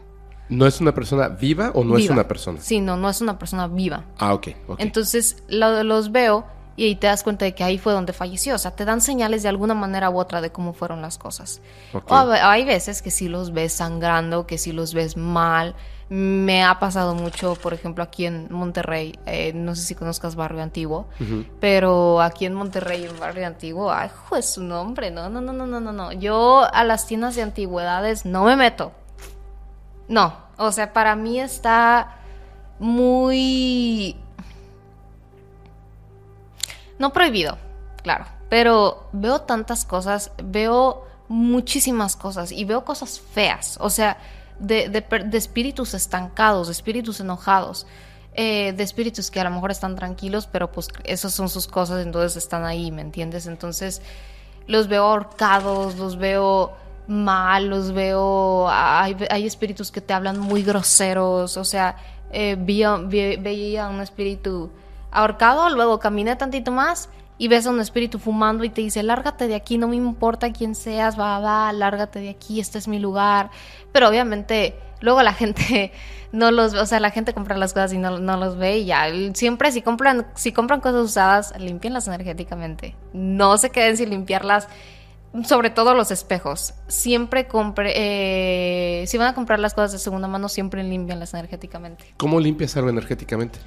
¿No 0.49 0.65
es 0.65 0.79
una 0.79 0.93
persona 0.93 1.27
viva 1.27 1.71
o 1.73 1.83
no 1.83 1.97
es 1.97 2.09
una 2.09 2.25
persona? 2.25 2.61
Sí, 2.61 2.79
no, 2.79 2.95
no 2.95 3.09
es 3.09 3.19
una 3.19 3.37
persona 3.37 3.67
viva. 3.67 4.05
Ah, 4.17 4.33
ok. 4.33 4.47
ok. 4.69 4.79
Entonces 4.79 5.43
lo- 5.49 5.83
los 5.83 6.13
veo 6.13 6.45
y 6.77 6.85
ahí 6.85 6.95
te 6.95 7.07
das 7.07 7.23
cuenta 7.23 7.43
de 7.43 7.55
que 7.55 7.63
ahí 7.63 7.79
fue 7.79 7.91
donde 7.91 8.13
falleció. 8.13 8.53
O 8.53 8.57
sea, 8.59 8.71
te 8.71 8.85
dan 8.85 9.01
señales 9.01 9.41
de 9.41 9.49
alguna 9.49 9.73
manera 9.73 10.11
u 10.11 10.19
otra 10.19 10.41
de 10.41 10.51
cómo 10.51 10.73
fueron 10.73 11.01
las 11.01 11.17
cosas. 11.17 11.59
O 12.07 12.15
hay 12.15 12.65
veces 12.65 13.01
que 13.01 13.09
sí 13.09 13.27
los 13.27 13.51
ves 13.51 13.73
sangrando, 13.73 14.45
que 14.45 14.59
sí 14.59 14.71
los 14.71 14.93
ves 14.93 15.17
mal. 15.17 15.75
Me 16.07 16.63
ha 16.63 16.79
pasado 16.79 17.15
mucho, 17.15 17.55
por 17.55 17.73
ejemplo, 17.73 18.03
aquí 18.03 18.27
en 18.27 18.47
Monterrey, 18.51 19.17
eh, 19.25 19.53
no 19.53 19.75
sé 19.75 19.81
si 19.81 19.95
conozcas 19.95 20.35
Barrio 20.35 20.61
Antiguo, 20.61 21.07
pero 21.59 22.21
aquí 22.21 22.45
en 22.45 22.53
Monterrey, 22.53 23.03
en 23.05 23.19
Barrio 23.19 23.47
Antiguo, 23.47 23.91
ay, 23.91 24.09
es 24.37 24.53
su 24.53 24.63
nombre, 24.63 25.11
no, 25.11 25.29
no, 25.29 25.41
no, 25.41 25.51
no, 25.51 25.65
no, 25.65 25.81
no, 25.81 25.91
no. 25.91 26.11
Yo 26.13 26.65
a 26.71 26.83
las 26.83 27.07
tiendas 27.07 27.35
de 27.35 27.41
antigüedades 27.41 28.23
no 28.23 28.45
me 28.45 28.55
meto. 28.55 28.93
No, 30.07 30.37
O 30.57 30.71
sea, 30.71 30.93
para 30.93 31.15
mí 31.15 31.41
está 31.41 32.19
muy... 32.79 34.15
No 36.99 37.13
prohibido, 37.13 37.57
claro, 38.03 38.25
pero 38.49 39.09
veo 39.11 39.41
tantas 39.41 39.85
cosas, 39.85 40.31
veo 40.43 41.05
muchísimas 41.27 42.15
cosas 42.15 42.51
y 42.51 42.65
veo 42.65 42.85
cosas 42.85 43.19
feas, 43.19 43.77
o 43.81 43.89
sea, 43.89 44.17
de, 44.59 44.89
de, 44.89 45.37
espíritus 45.37 45.93
estancados, 45.93 46.67
de 46.67 46.73
espíritus 46.73 47.19
enojados, 47.19 47.85
eh, 48.33 48.73
de 48.73 48.83
espíritus 48.83 49.29
que 49.29 49.39
a 49.39 49.43
lo 49.43 49.51
mejor 49.51 49.71
están 49.71 49.95
tranquilos, 49.95 50.47
pero 50.51 50.71
pues 50.71 50.87
esas 51.03 51.33
son 51.33 51.49
sus 51.49 51.67
cosas, 51.67 52.05
entonces 52.05 52.37
están 52.37 52.65
ahí, 52.65 52.91
¿me 52.91 53.01
entiendes? 53.01 53.45
Entonces 53.45 54.01
los 54.67 54.87
veo 54.87 55.03
ahorcados, 55.03 55.95
los 55.95 56.17
veo 56.17 56.73
mal, 57.07 57.67
los 57.67 57.93
veo, 57.93 58.67
hay, 58.69 59.15
hay 59.29 59.45
espíritus 59.45 59.91
que 59.91 60.01
te 60.01 60.13
hablan 60.13 60.39
muy 60.39 60.63
groseros, 60.63 61.57
o 61.57 61.63
sea, 61.63 61.97
eh, 62.31 62.57
veía 62.57 63.87
un 63.89 64.01
espíritu 64.01 64.71
ahorcado, 65.11 65.69
luego 65.69 65.99
caminé 65.99 66.35
tantito 66.35 66.71
más 66.71 67.09
y 67.37 67.47
ves 67.47 67.67
a 67.67 67.69
un 67.69 67.79
espíritu 67.79 68.19
fumando 68.19 68.63
y 68.63 68.69
te 68.69 68.81
dice, 68.81 69.03
lárgate 69.03 69.47
de 69.47 69.55
aquí, 69.55 69.77
no 69.77 69.87
me 69.87 69.95
importa 69.95 70.51
quién 70.51 70.75
seas, 70.75 71.19
va, 71.19 71.39
va, 71.39 71.71
lárgate 71.71 72.19
de 72.19 72.29
aquí, 72.29 72.59
este 72.59 72.77
es 72.77 72.87
mi 72.87 72.99
lugar. 72.99 73.51
Pero 73.91 74.09
obviamente 74.09 74.75
luego 74.99 75.21
la 75.21 75.33
gente 75.35 75.91
no 76.31 76.51
los 76.51 76.73
o 76.73 76.85
sea, 76.85 76.99
la 76.99 77.11
gente 77.11 77.33
compra 77.33 77.55
las 77.57 77.73
cosas 77.73 77.93
y 77.93 77.97
no, 77.97 78.17
no 78.19 78.37
los 78.37 78.57
ve 78.57 78.79
y 78.79 78.85
ya. 78.85 79.07
Siempre 79.33 79.71
si 79.71 79.81
compran, 79.81 80.27
si 80.35 80.51
compran 80.51 80.81
cosas 80.81 81.05
usadas, 81.05 81.53
limpienlas 81.59 82.07
energéticamente. 82.07 82.95
No 83.13 83.57
se 83.57 83.69
queden 83.69 83.97
sin 83.97 84.09
limpiarlas. 84.09 84.67
Sobre 85.43 85.69
todo 85.69 85.93
los 85.93 86.09
espejos. 86.09 86.73
Siempre 86.87 87.47
compre. 87.47 87.91
Eh, 87.95 89.05
si 89.07 89.17
van 89.17 89.27
a 89.27 89.35
comprar 89.35 89.59
las 89.59 89.73
cosas 89.73 89.91
de 89.91 89.99
segunda 89.99 90.27
mano, 90.27 90.49
siempre 90.49 90.83
limpianlas 90.83 91.33
energéticamente. 91.33 92.05
¿Cómo 92.17 92.39
limpias 92.39 92.75
algo 92.77 92.89
energéticamente? 92.89 93.59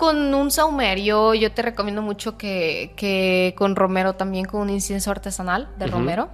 Con 0.00 0.32
un 0.32 0.50
saumerio, 0.50 1.34
yo 1.34 1.52
te 1.52 1.60
recomiendo 1.60 2.00
mucho 2.00 2.38
que, 2.38 2.94
que, 2.96 3.54
con 3.54 3.76
romero 3.76 4.14
también, 4.14 4.46
con 4.46 4.62
un 4.62 4.70
incienso 4.70 5.10
artesanal 5.10 5.68
de 5.76 5.88
romero, 5.88 6.30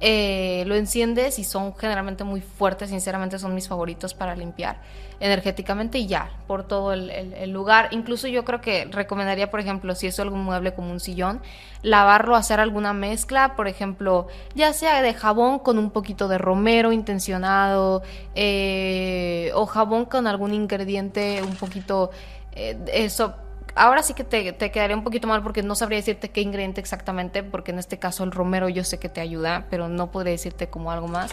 eh, 0.00 0.64
lo 0.66 0.74
enciendes 0.74 1.38
y 1.38 1.44
son 1.44 1.76
generalmente 1.76 2.24
muy 2.24 2.40
fuertes, 2.40 2.88
sinceramente 2.88 3.38
son 3.38 3.54
mis 3.54 3.68
favoritos 3.68 4.14
para 4.14 4.34
limpiar 4.34 4.80
energéticamente 5.20 5.98
y 5.98 6.06
ya, 6.06 6.30
por 6.46 6.66
todo 6.66 6.94
el, 6.94 7.10
el, 7.10 7.50
lugar. 7.50 7.88
Incluso 7.90 8.28
yo 8.28 8.46
creo 8.46 8.62
que 8.62 8.86
recomendaría, 8.86 9.50
por 9.50 9.60
ejemplo, 9.60 9.94
si 9.94 10.06
es 10.06 10.18
algún 10.18 10.42
mueble 10.42 10.72
como 10.72 10.90
un 10.90 10.98
sillón, 10.98 11.42
lavarlo, 11.82 12.34
hacer 12.34 12.60
alguna 12.60 12.94
mezcla, 12.94 13.56
por 13.56 13.68
ejemplo, 13.68 14.26
ya 14.54 14.72
sea 14.72 15.02
de 15.02 15.12
jabón 15.12 15.58
con 15.58 15.78
un 15.78 15.90
poquito 15.90 16.28
de 16.28 16.38
romero 16.38 16.92
intencionado, 16.92 18.02
eh, 18.34 19.52
o 19.54 19.66
jabón 19.66 20.06
con 20.06 20.26
algún 20.26 20.54
ingrediente 20.54 21.42
un 21.42 21.56
poquito 21.56 22.10
eh, 22.54 22.78
eso 22.92 23.34
ahora 23.74 24.02
sí 24.02 24.14
que 24.14 24.24
te, 24.24 24.52
te, 24.52 24.70
quedaría 24.70 24.96
un 24.96 25.04
poquito 25.04 25.26
mal 25.26 25.42
porque 25.42 25.62
no 25.62 25.74
sabría 25.74 25.98
decirte 25.98 26.30
qué 26.30 26.40
ingrediente 26.40 26.80
exactamente, 26.80 27.42
porque 27.42 27.70
en 27.70 27.78
este 27.78 27.98
caso 27.98 28.24
el 28.24 28.32
romero 28.32 28.68
yo 28.68 28.84
sé 28.84 28.98
que 28.98 29.08
te 29.08 29.20
ayuda, 29.20 29.66
pero 29.70 29.88
no 29.88 30.10
podría 30.10 30.32
decirte 30.32 30.68
como 30.68 30.90
algo 30.90 31.08
más. 31.08 31.32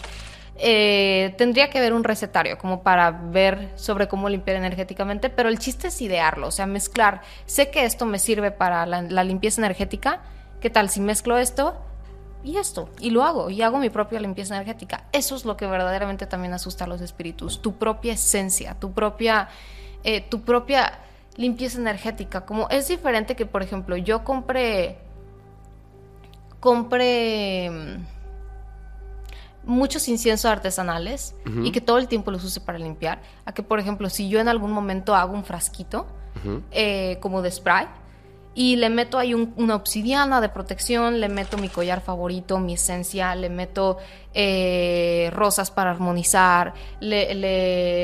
Eh, 0.62 1.34
tendría 1.38 1.70
que 1.70 1.78
haber 1.78 1.94
un 1.94 2.04
recetario 2.04 2.58
como 2.58 2.82
para 2.82 3.10
ver 3.10 3.70
sobre 3.76 4.08
cómo 4.08 4.28
limpiar 4.28 4.58
energéticamente, 4.58 5.30
pero 5.30 5.48
el 5.48 5.58
chiste 5.58 5.88
es 5.88 6.00
idearlo, 6.02 6.48
o 6.48 6.50
sea, 6.50 6.66
mezclar. 6.66 7.22
Sé 7.46 7.70
que 7.70 7.84
esto 7.84 8.04
me 8.04 8.18
sirve 8.18 8.50
para 8.50 8.84
la, 8.84 9.24
limpieza 9.24 9.62
energética. 9.62 10.20
¿Qué 10.60 10.68
tal 10.68 10.90
si 10.90 11.00
mezclo 11.00 11.38
esto? 11.38 11.76
y 12.42 12.56
esto, 12.56 12.88
y 12.98 13.10
lo 13.10 13.22
hago, 13.22 13.50
y 13.50 13.60
hago 13.60 13.76
mi 13.76 13.90
propia 13.90 14.18
limpieza 14.18 14.54
energética. 14.54 15.04
Eso 15.12 15.36
es 15.36 15.44
lo 15.44 15.58
que 15.58 15.66
verdaderamente 15.66 16.24
también 16.24 16.54
asusta 16.54 16.84
a 16.84 16.86
los 16.86 17.02
espíritus, 17.02 17.60
tu 17.60 17.76
propia 17.76 18.14
esencia, 18.14 18.76
tu 18.80 18.92
propia, 18.92 19.50
eh, 20.04 20.22
tu 20.22 20.40
propia 20.40 21.00
limpieza 21.40 21.78
energética. 21.78 22.44
Como 22.44 22.68
es 22.68 22.88
diferente 22.88 23.34
que, 23.34 23.46
por 23.46 23.62
ejemplo, 23.62 23.96
yo 23.96 24.22
compré. 24.22 24.98
Compré 26.60 27.70
mm, 27.70 28.04
muchos 29.64 30.08
inciensos 30.08 30.50
artesanales 30.50 31.34
y 31.64 31.72
que 31.72 31.80
todo 31.80 31.98
el 31.98 32.06
tiempo 32.06 32.30
los 32.30 32.44
use 32.44 32.60
para 32.60 32.78
limpiar. 32.78 33.22
A 33.46 33.52
que, 33.52 33.62
por 33.62 33.80
ejemplo, 33.80 34.10
si 34.10 34.28
yo 34.28 34.40
en 34.40 34.48
algún 34.48 34.72
momento 34.72 35.14
hago 35.14 35.32
un 35.32 35.44
frasquito 35.44 36.06
eh, 36.70 37.18
como 37.20 37.40
de 37.40 37.50
spray 37.50 37.86
y 38.54 38.76
le 38.76 38.90
meto 38.90 39.18
ahí 39.18 39.32
una 39.32 39.74
obsidiana 39.74 40.40
de 40.40 40.48
protección, 40.50 41.20
le 41.20 41.28
meto 41.28 41.56
mi 41.56 41.68
collar 41.68 42.02
favorito, 42.02 42.58
mi 42.58 42.74
esencia, 42.74 43.34
le 43.34 43.48
meto 43.48 43.96
eh, 44.32 45.28
rosas 45.32 45.72
para 45.72 45.90
armonizar, 45.90 46.74
le, 47.00 47.34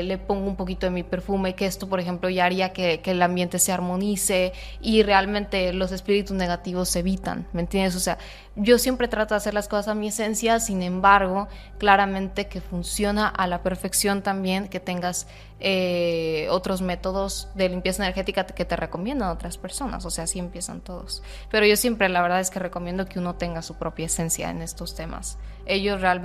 le, 0.03 0.17
pongo 0.17 0.47
un 0.47 0.57
poquito 0.57 0.85
de 0.85 0.91
mi 0.91 1.03
perfume, 1.03 1.55
que 1.55 1.65
esto, 1.65 1.87
por 1.87 2.01
ejemplo, 2.01 2.29
ya 2.29 2.45
haría 2.45 2.73
que, 2.73 3.01
el 3.05 3.21
ambiente 3.21 3.59
se 3.59 3.71
armonice 3.71 4.51
y 4.81 5.03
realmente 5.03 5.71
los 5.71 5.93
espíritus 5.93 6.35
negativos 6.35 6.89
se 6.89 6.99
evitan, 6.99 7.47
¿me 7.53 7.61
entiendes? 7.61 7.95
O 7.95 8.01
sea, 8.01 8.17
yo 8.57 8.77
siempre 8.77 9.07
trato 9.07 9.35
de 9.35 9.37
hacer 9.37 9.53
las 9.53 9.69
cosas 9.69 9.87
a 9.87 9.95
mi 9.95 10.09
esencia, 10.09 10.59
sin 10.59 10.81
embargo, 10.81 11.47
claramente 11.77 12.47
que 12.47 12.59
funciona 12.59 13.27
a 13.29 13.47
la 13.47 13.63
perfección 13.63 14.21
también 14.21 14.67
que 14.67 14.79
tengas 14.79 15.27
eh, 15.59 16.47
otros 16.51 16.81
métodos 16.81 17.49
de 17.55 17.69
limpieza 17.69 18.03
energética 18.03 18.45
que 18.45 18.65
te 18.65 18.75
recomiendan 18.75 19.29
otras 19.29 19.57
personas, 19.57 20.05
o 20.05 20.09
sea, 20.09 20.25
así 20.25 20.39
empiezan 20.39 20.81
todos. 20.81 21.23
Pero 21.49 21.65
yo 21.65 21.75
siempre, 21.75 22.09
la 22.09 22.21
verdad 22.21 22.41
es 22.41 22.49
que 22.49 22.59
recomiendo 22.59 23.05
que 23.05 23.19
uno 23.19 23.35
tenga 23.35 23.61
su 23.61 23.75
propia 23.75 24.07
esencia 24.07 24.49
en 24.49 24.61
estos 24.61 24.95
temas. 24.95 25.37
Ellos 25.65 26.01
realmente 26.01 26.16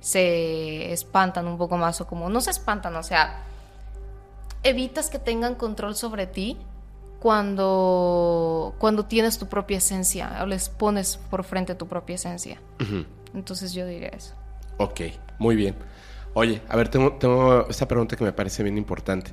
se 0.00 0.92
espantan 0.92 1.46
un 1.46 1.56
poco 1.56 1.76
más 1.78 2.00
o 2.00 2.06
como, 2.06 2.28
no 2.28 2.40
se 2.40 2.50
espantan, 2.50 2.94
o 2.96 3.02
sea, 3.02 3.42
evitas 4.62 5.08
que 5.08 5.18
tengan 5.18 5.54
control 5.54 5.96
sobre 5.96 6.26
ti 6.26 6.58
cuando, 7.20 8.74
cuando 8.78 9.06
tienes 9.06 9.38
tu 9.38 9.46
propia 9.46 9.78
esencia 9.78 10.40
o 10.42 10.46
les 10.46 10.68
pones 10.68 11.16
por 11.16 11.42
frente 11.44 11.74
tu 11.74 11.86
propia 11.86 12.16
esencia. 12.16 12.60
Entonces 13.32 13.72
yo 13.72 13.86
diría 13.86 14.08
eso. 14.08 14.34
Ok, 14.76 15.00
muy 15.38 15.56
bien. 15.56 15.74
Oye, 16.34 16.60
a 16.68 16.76
ver, 16.76 16.88
tengo, 16.88 17.12
tengo 17.12 17.66
esta 17.68 17.88
pregunta 17.88 18.14
que 18.16 18.24
me 18.24 18.32
parece 18.32 18.62
bien 18.62 18.76
importante. 18.76 19.32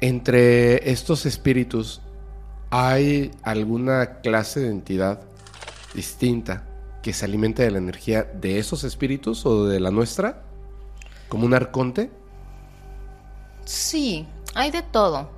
Entre 0.00 0.90
estos 0.90 1.26
espíritus, 1.26 2.00
¿hay 2.70 3.32
alguna 3.42 4.20
clase 4.20 4.60
de 4.60 4.68
entidad 4.68 5.20
distinta 5.94 6.67
que 7.02 7.12
se 7.12 7.24
alimente 7.24 7.62
de 7.62 7.70
la 7.70 7.78
energía 7.78 8.24
de 8.24 8.58
esos 8.58 8.84
espíritus 8.84 9.46
o 9.46 9.66
de 9.66 9.80
la 9.80 9.90
nuestra? 9.90 10.42
¿Como 11.28 11.46
un 11.46 11.54
arconte? 11.54 12.10
Sí, 13.64 14.26
hay 14.54 14.70
de 14.70 14.82
todo. 14.82 15.28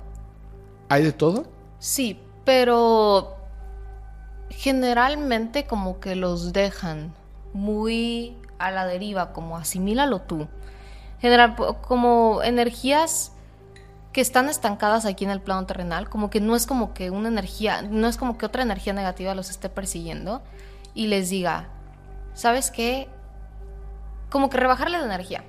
¿Hay 0.89 1.03
de 1.03 1.11
todo? 1.11 1.45
Sí, 1.79 2.19
pero 2.45 3.35
generalmente 4.49 5.65
como 5.65 5.99
que 5.99 6.15
los 6.15 6.53
dejan 6.53 7.13
muy 7.53 8.37
a 8.57 8.71
la 8.71 8.85
deriva, 8.85 9.33
como 9.33 9.57
asimílalo 9.57 10.21
tú. 10.21 10.47
General, 11.19 11.55
como 11.81 12.41
energías 12.43 13.31
que 14.11 14.21
están 14.21 14.49
estancadas 14.49 15.05
aquí 15.05 15.23
en 15.23 15.31
el 15.31 15.41
plano 15.41 15.65
terrenal, 15.65 16.09
como 16.09 16.29
que 16.29 16.41
no 16.41 16.55
es 16.55 16.65
como 16.65 16.93
que 16.93 17.09
una 17.09 17.29
energía, 17.29 17.81
no 17.81 18.07
es 18.07 18.17
como 18.17 18.37
que 18.37 18.45
otra 18.45 18.63
energía 18.63 18.93
negativa 18.93 19.35
los 19.35 19.49
esté 19.49 19.69
persiguiendo 19.69 20.41
y 20.93 21.07
les 21.07 21.29
diga, 21.29 21.69
¿sabes 22.33 22.71
qué? 22.71 23.07
Como 24.29 24.49
que 24.49 24.57
rebajarle 24.57 24.97
la 24.97 25.05
energía. 25.05 25.43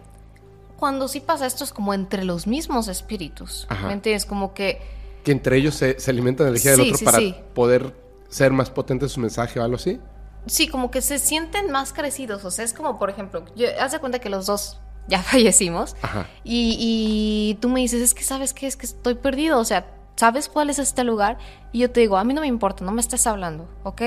Cuando 0.76 1.06
sí 1.08 1.20
pasa 1.20 1.46
esto 1.46 1.64
es 1.64 1.72
como 1.72 1.94
entre 1.94 2.24
los 2.24 2.46
mismos 2.46 2.88
espíritus, 2.88 3.66
¿me 3.86 3.92
entiendes? 3.92 4.26
Como 4.26 4.52
que... 4.54 4.80
Que 5.22 5.30
entre 5.30 5.56
ellos 5.56 5.76
se, 5.76 6.00
se 6.00 6.10
alimenta 6.10 6.42
la 6.42 6.50
energía 6.50 6.72
del 6.72 6.92
otro 6.92 7.04
para 7.04 7.20
poder 7.54 7.94
ser 8.28 8.50
más 8.50 8.70
potente 8.70 9.08
su 9.08 9.20
mensaje 9.20 9.60
o 9.60 9.62
algo 9.62 9.76
así. 9.76 10.00
Sí, 10.46 10.66
como 10.66 10.90
que 10.90 11.00
se 11.02 11.18
sienten 11.18 11.70
más 11.70 11.92
crecidos. 11.92 12.44
O 12.44 12.50
sea, 12.50 12.64
es 12.64 12.72
como, 12.72 12.98
por 12.98 13.10
ejemplo, 13.10 13.44
yo, 13.54 13.68
haz 13.80 13.92
de 13.92 14.00
cuenta 14.00 14.18
que 14.18 14.28
los 14.28 14.46
dos 14.46 14.80
ya 15.06 15.22
fallecimos. 15.22 15.94
Y, 16.42 16.76
y, 16.78 17.54
tú 17.60 17.68
me 17.68 17.80
dices, 17.80 18.02
es 18.02 18.14
que 18.14 18.24
sabes 18.24 18.52
qué, 18.52 18.66
es 18.66 18.76
que 18.76 18.86
estoy 18.86 19.14
perdido. 19.14 19.58
O 19.60 19.64
sea, 19.64 19.86
¿sabes 20.16 20.48
cuál 20.48 20.70
es 20.70 20.78
este 20.78 21.04
lugar? 21.04 21.38
Y 21.72 21.80
yo 21.80 21.90
te 21.90 22.00
digo, 22.00 22.16
a 22.16 22.24
mí 22.24 22.34
no 22.34 22.40
me 22.40 22.46
importa, 22.46 22.84
no 22.84 22.92
me 22.92 23.00
estés 23.00 23.26
hablando, 23.26 23.68
¿ok? 23.82 24.02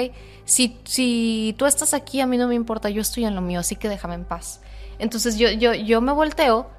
Si, 0.46 0.80
si 0.84 1.56
tú 1.58 1.66
estás 1.66 1.94
aquí, 1.94 2.22
a 2.22 2.28
mí 2.28 2.38
no 2.38 2.48
me 2.48 2.56
importa, 2.56 2.90
yo 2.90 3.02
estoy 3.02 3.26
en 3.26 3.36
lo 3.36 3.42
mío, 3.42 3.60
así 3.60 3.76
que 3.76 3.90
déjame 3.90 4.16
en 4.16 4.26
paz. 4.26 4.62
Entonces 5.00 5.38
yo, 5.38 5.50
yo, 5.50 5.74
yo 5.74 6.02
me 6.02 6.12
volteo 6.14 6.70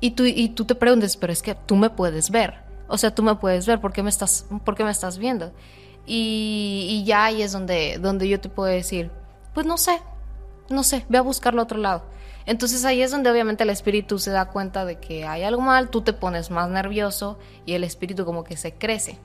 y 0.00 0.12
tú, 0.12 0.24
y 0.24 0.48
tú 0.50 0.64
te 0.64 0.74
preguntas, 0.74 1.16
pero 1.16 1.32
es 1.32 1.42
que 1.42 1.54
tú 1.54 1.76
me 1.76 1.90
puedes 1.90 2.30
ver. 2.30 2.64
O 2.88 2.98
sea, 2.98 3.14
tú 3.14 3.22
me 3.22 3.34
puedes 3.36 3.66
ver, 3.66 3.80
¿por 3.80 3.92
qué 3.92 4.02
me 4.02 4.10
estás, 4.10 4.46
por 4.64 4.74
qué 4.74 4.84
me 4.84 4.90
estás 4.90 5.18
viendo? 5.18 5.52
Y, 6.06 7.02
ya 7.06 7.24
ahí 7.24 7.42
es 7.42 7.52
donde, 7.52 7.98
donde 7.98 8.28
yo 8.28 8.40
te 8.40 8.48
puedo 8.48 8.68
decir, 8.68 9.10
pues 9.54 9.66
no 9.66 9.78
sé, 9.78 10.00
no 10.68 10.82
sé, 10.82 11.06
ve 11.08 11.18
a 11.18 11.22
buscarlo 11.22 11.60
a 11.60 11.64
otro 11.64 11.78
lado. 11.78 12.04
Entonces 12.46 12.84
ahí 12.84 13.02
es 13.02 13.10
donde 13.10 13.30
obviamente 13.30 13.64
el 13.64 13.70
espíritu 13.70 14.18
se 14.18 14.30
da 14.30 14.46
cuenta 14.46 14.84
de 14.84 14.98
que 14.98 15.26
hay 15.26 15.42
algo 15.44 15.62
mal, 15.62 15.88
tú 15.88 16.02
te 16.02 16.12
pones 16.12 16.50
más 16.50 16.68
nervioso 16.68 17.38
y 17.64 17.72
el 17.72 17.84
espíritu 17.84 18.24
como 18.24 18.44
que 18.44 18.56
se 18.56 18.74
crece. 18.74 19.18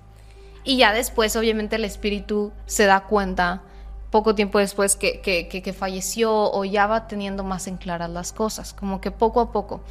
Y 0.63 0.77
ya 0.77 0.93
después 0.93 1.35
obviamente 1.35 1.75
el 1.75 1.85
espíritu 1.85 2.51
se 2.65 2.85
da 2.85 3.01
cuenta 3.01 3.61
poco 4.09 4.35
tiempo 4.35 4.59
después 4.59 4.95
que, 4.95 5.21
que, 5.21 5.47
que, 5.47 5.73
falleció 5.73 6.51
o 6.51 6.65
ya 6.65 6.87
va 6.87 7.07
teniendo 7.07 7.43
más 7.43 7.67
en 7.67 7.77
claras 7.77 8.09
las 8.09 8.33
cosas, 8.33 8.73
como 8.73 9.01
que 9.01 9.11
poco 9.11 9.39
a 9.39 9.51
poco. 9.51 9.81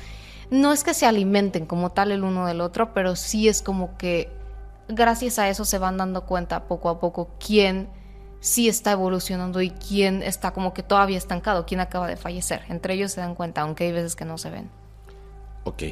no 0.51 0.73
es 0.73 0.83
que 0.83 0.95
se 0.95 1.07
alimenten 1.07 1.67
como 1.67 1.91
tal 1.91 2.11
el 2.11 2.25
uno 2.25 2.47
del 2.47 2.61
otro, 2.61 2.93
pero 2.95 3.15
sí 3.17 3.49
es 3.49 3.63
como 3.63 3.97
que 3.97 4.31
gracias 4.89 5.39
a 5.39 5.49
eso 5.49 5.65
se 5.65 5.79
van 5.79 5.99
dando 5.99 6.25
cuenta 6.25 6.65
poco 6.65 6.89
a 6.89 6.99
poco 6.99 7.31
quién 7.39 7.89
sí 8.40 8.69
está 8.69 8.93
evolucionando 8.93 9.60
y 9.60 9.70
quién 9.70 10.23
está 10.23 10.52
como 10.52 10.74
que 10.74 10.82
todavía 10.82 11.19
estancado, 11.19 11.66
quién 11.66 11.81
acaba 11.81 12.06
de 12.06 12.16
fallecer. 12.16 12.62
Entre 12.69 12.94
ellos 12.94 13.12
se 13.12 13.20
dan 13.20 13.35
cuenta, 13.35 13.62
aunque 13.62 13.85
hay 13.85 13.93
veces 13.93 14.16
que 14.16 14.24
no 14.24 14.39
se 14.39 14.51
ven. 14.51 14.70
Ok. 15.65 15.82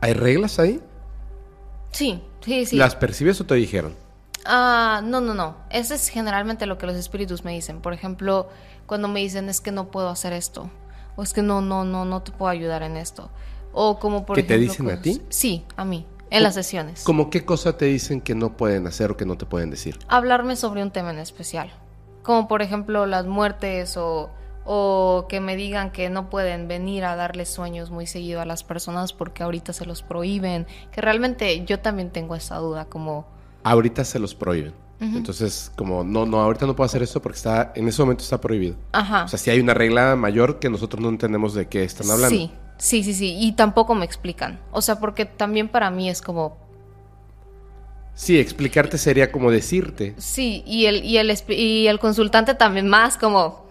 ¿Hay 0.00 0.12
reglas 0.12 0.58
ahí? 0.58 0.80
Sí, 1.92 2.22
sí, 2.44 2.66
sí. 2.66 2.76
¿Las 2.76 2.96
percibes 2.96 3.40
o 3.40 3.46
te 3.46 3.54
dijeron? 3.54 3.94
Ah, 4.44 5.00
no, 5.02 5.20
no, 5.20 5.32
no. 5.32 5.56
Eso 5.70 5.94
es 5.94 6.08
generalmente 6.08 6.66
lo 6.66 6.76
que 6.76 6.86
los 6.86 6.96
espíritus 6.96 7.44
me 7.44 7.52
dicen. 7.52 7.80
Por 7.80 7.92
ejemplo, 7.92 8.48
cuando 8.86 9.08
me 9.08 9.20
dicen 9.20 9.48
es 9.48 9.60
que 9.60 9.72
no 9.72 9.90
puedo 9.90 10.08
hacer 10.08 10.32
esto. 10.32 10.70
O 11.16 11.22
es 11.22 11.32
que 11.32 11.42
no, 11.42 11.60
no, 11.60 11.84
no, 11.84 12.04
no 12.04 12.22
te 12.22 12.32
puedo 12.32 12.50
ayudar 12.50 12.82
en 12.82 12.96
esto. 12.96 13.30
O 13.72 13.98
como 13.98 14.26
por 14.26 14.36
¿Que 14.36 14.42
te 14.42 14.58
dicen 14.58 14.90
a 14.90 15.00
ti? 15.00 15.22
Sí, 15.30 15.64
a 15.76 15.84
mí. 15.84 16.06
En 16.34 16.42
las 16.42 16.54
sesiones. 16.54 17.02
¿Cómo 17.04 17.30
qué 17.30 17.44
cosa 17.44 17.76
te 17.76 17.84
dicen 17.86 18.20
que 18.20 18.34
no 18.34 18.56
pueden 18.56 18.86
hacer 18.86 19.10
o 19.10 19.16
que 19.16 19.24
no 19.24 19.36
te 19.36 19.46
pueden 19.46 19.70
decir? 19.70 19.98
hablarme 20.08 20.56
sobre 20.56 20.82
un 20.82 20.90
tema 20.90 21.10
en 21.10 21.18
especial. 21.18 21.72
Como 22.22 22.48
por 22.48 22.62
ejemplo 22.62 23.06
las 23.06 23.26
muertes 23.26 23.96
o, 23.96 24.30
o 24.64 25.26
que 25.28 25.40
me 25.40 25.56
digan 25.56 25.90
que 25.92 26.10
no 26.10 26.30
pueden 26.30 26.68
venir 26.68 27.04
a 27.04 27.16
darles 27.16 27.48
sueños 27.50 27.90
muy 27.90 28.06
seguido 28.06 28.40
a 28.40 28.46
las 28.46 28.64
personas 28.64 29.12
porque 29.12 29.42
ahorita 29.42 29.72
se 29.72 29.86
los 29.86 30.02
prohíben. 30.02 30.66
Que 30.90 31.00
realmente 31.00 31.64
yo 31.64 31.80
también 31.80 32.10
tengo 32.10 32.34
esa 32.34 32.56
duda, 32.56 32.86
como... 32.86 33.26
Ahorita 33.62 34.04
se 34.04 34.18
los 34.18 34.34
prohíben. 34.34 34.74
Entonces, 35.00 35.70
como, 35.76 36.02
no, 36.02 36.24
no, 36.24 36.40
ahorita 36.40 36.66
no 36.66 36.74
puedo 36.74 36.86
hacer 36.86 37.02
esto 37.02 37.20
porque 37.20 37.36
está, 37.36 37.72
en 37.74 37.86
ese 37.88 38.00
momento 38.00 38.24
está 38.24 38.40
prohibido. 38.40 38.76
Ajá. 38.92 39.24
O 39.24 39.28
sea, 39.28 39.38
si 39.38 39.50
hay 39.50 39.60
una 39.60 39.74
regla 39.74 40.16
mayor 40.16 40.58
que 40.60 40.70
nosotros 40.70 41.02
no 41.02 41.10
entendemos 41.10 41.52
de 41.52 41.68
qué 41.68 41.84
están 41.84 42.10
hablando. 42.10 42.34
Sí, 42.34 42.50
sí, 42.78 43.02
sí, 43.02 43.14
sí. 43.14 43.36
Y 43.38 43.52
tampoco 43.52 43.94
me 43.94 44.04
explican. 44.04 44.60
O 44.72 44.82
sea, 44.82 44.98
porque 45.00 45.24
también 45.24 45.68
para 45.68 45.90
mí 45.90 46.08
es 46.10 46.20
como... 46.22 46.56
Sí, 48.14 48.38
explicarte 48.38 48.96
sería 48.96 49.32
como 49.32 49.50
decirte, 49.50 50.14
Sí, 50.18 50.62
y 50.66 50.86
el, 50.86 51.04
y 51.04 51.18
el, 51.18 51.36
y 51.48 51.88
el 51.88 51.98
consultante 51.98 52.54
también 52.54 52.86
más 52.86 53.16
como... 53.18 53.64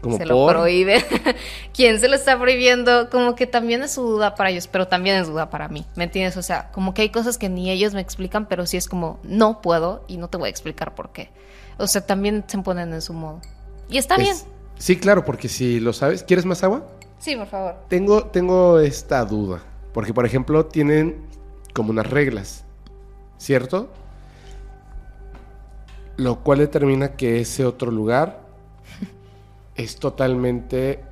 como 0.00 0.16
se 0.16 0.26
lo 0.26 0.46
prohíbe. 0.46 1.04
¿Quién 1.74 1.98
se 1.98 2.06
lo 2.08 2.14
está 2.14 2.38
prohibiendo? 2.38 3.10
Como 3.10 3.34
que 3.34 3.48
también 3.48 3.82
es 3.82 3.90
su 3.92 4.02
duda 4.02 4.36
para 4.36 4.50
ellos, 4.50 4.68
pero 4.68 4.86
también 4.86 5.16
es 5.16 5.26
duda 5.26 5.50
para 5.50 5.66
mí. 5.68 5.84
¿Me 5.96 6.04
entiendes? 6.04 6.36
O 6.36 6.42
sea, 6.42 6.70
como 6.70 6.94
que 6.94 7.02
hay 7.02 7.08
cosas 7.10 7.36
que 7.36 7.48
ni 7.48 7.68
ellos 7.70 7.94
me 7.94 8.00
explican, 8.00 8.46
pero 8.46 8.64
sí 8.64 8.76
es 8.76 8.88
como, 8.88 9.18
no 9.24 9.60
puedo 9.60 10.04
y 10.06 10.18
no 10.18 10.28
te 10.28 10.36
voy 10.38 10.46
a 10.46 10.50
explicar 10.50 10.94
por 10.94 11.10
qué. 11.10 11.30
O 11.78 11.88
sea, 11.88 12.06
también 12.06 12.44
se 12.46 12.58
ponen 12.58 12.92
en 12.92 13.02
su 13.02 13.12
modo. 13.12 13.40
Y 13.90 13.98
está 13.98 14.14
Es- 14.14 14.20
bien. 14.22 14.36
Sí, 14.78 14.96
claro, 14.96 15.24
porque 15.24 15.48
si 15.48 15.80
lo 15.80 15.92
sabes, 15.92 16.22
¿quieres 16.22 16.44
más 16.46 16.62
agua? 16.62 16.86
Sí, 17.18 17.36
por 17.36 17.46
favor. 17.46 17.76
Tengo, 17.88 18.26
tengo 18.26 18.78
esta 18.78 19.24
duda. 19.24 19.62
Porque, 19.92 20.14
por 20.14 20.24
ejemplo, 20.24 20.66
tienen 20.66 21.26
como 21.74 21.90
unas 21.90 22.08
reglas, 22.08 22.64
¿cierto? 23.38 23.88
Lo 26.16 26.40
cual 26.40 26.58
determina 26.58 27.16
que 27.16 27.40
ese 27.40 27.64
otro 27.64 27.90
lugar 27.90 28.40
es 29.74 29.96
totalmente 29.96 31.02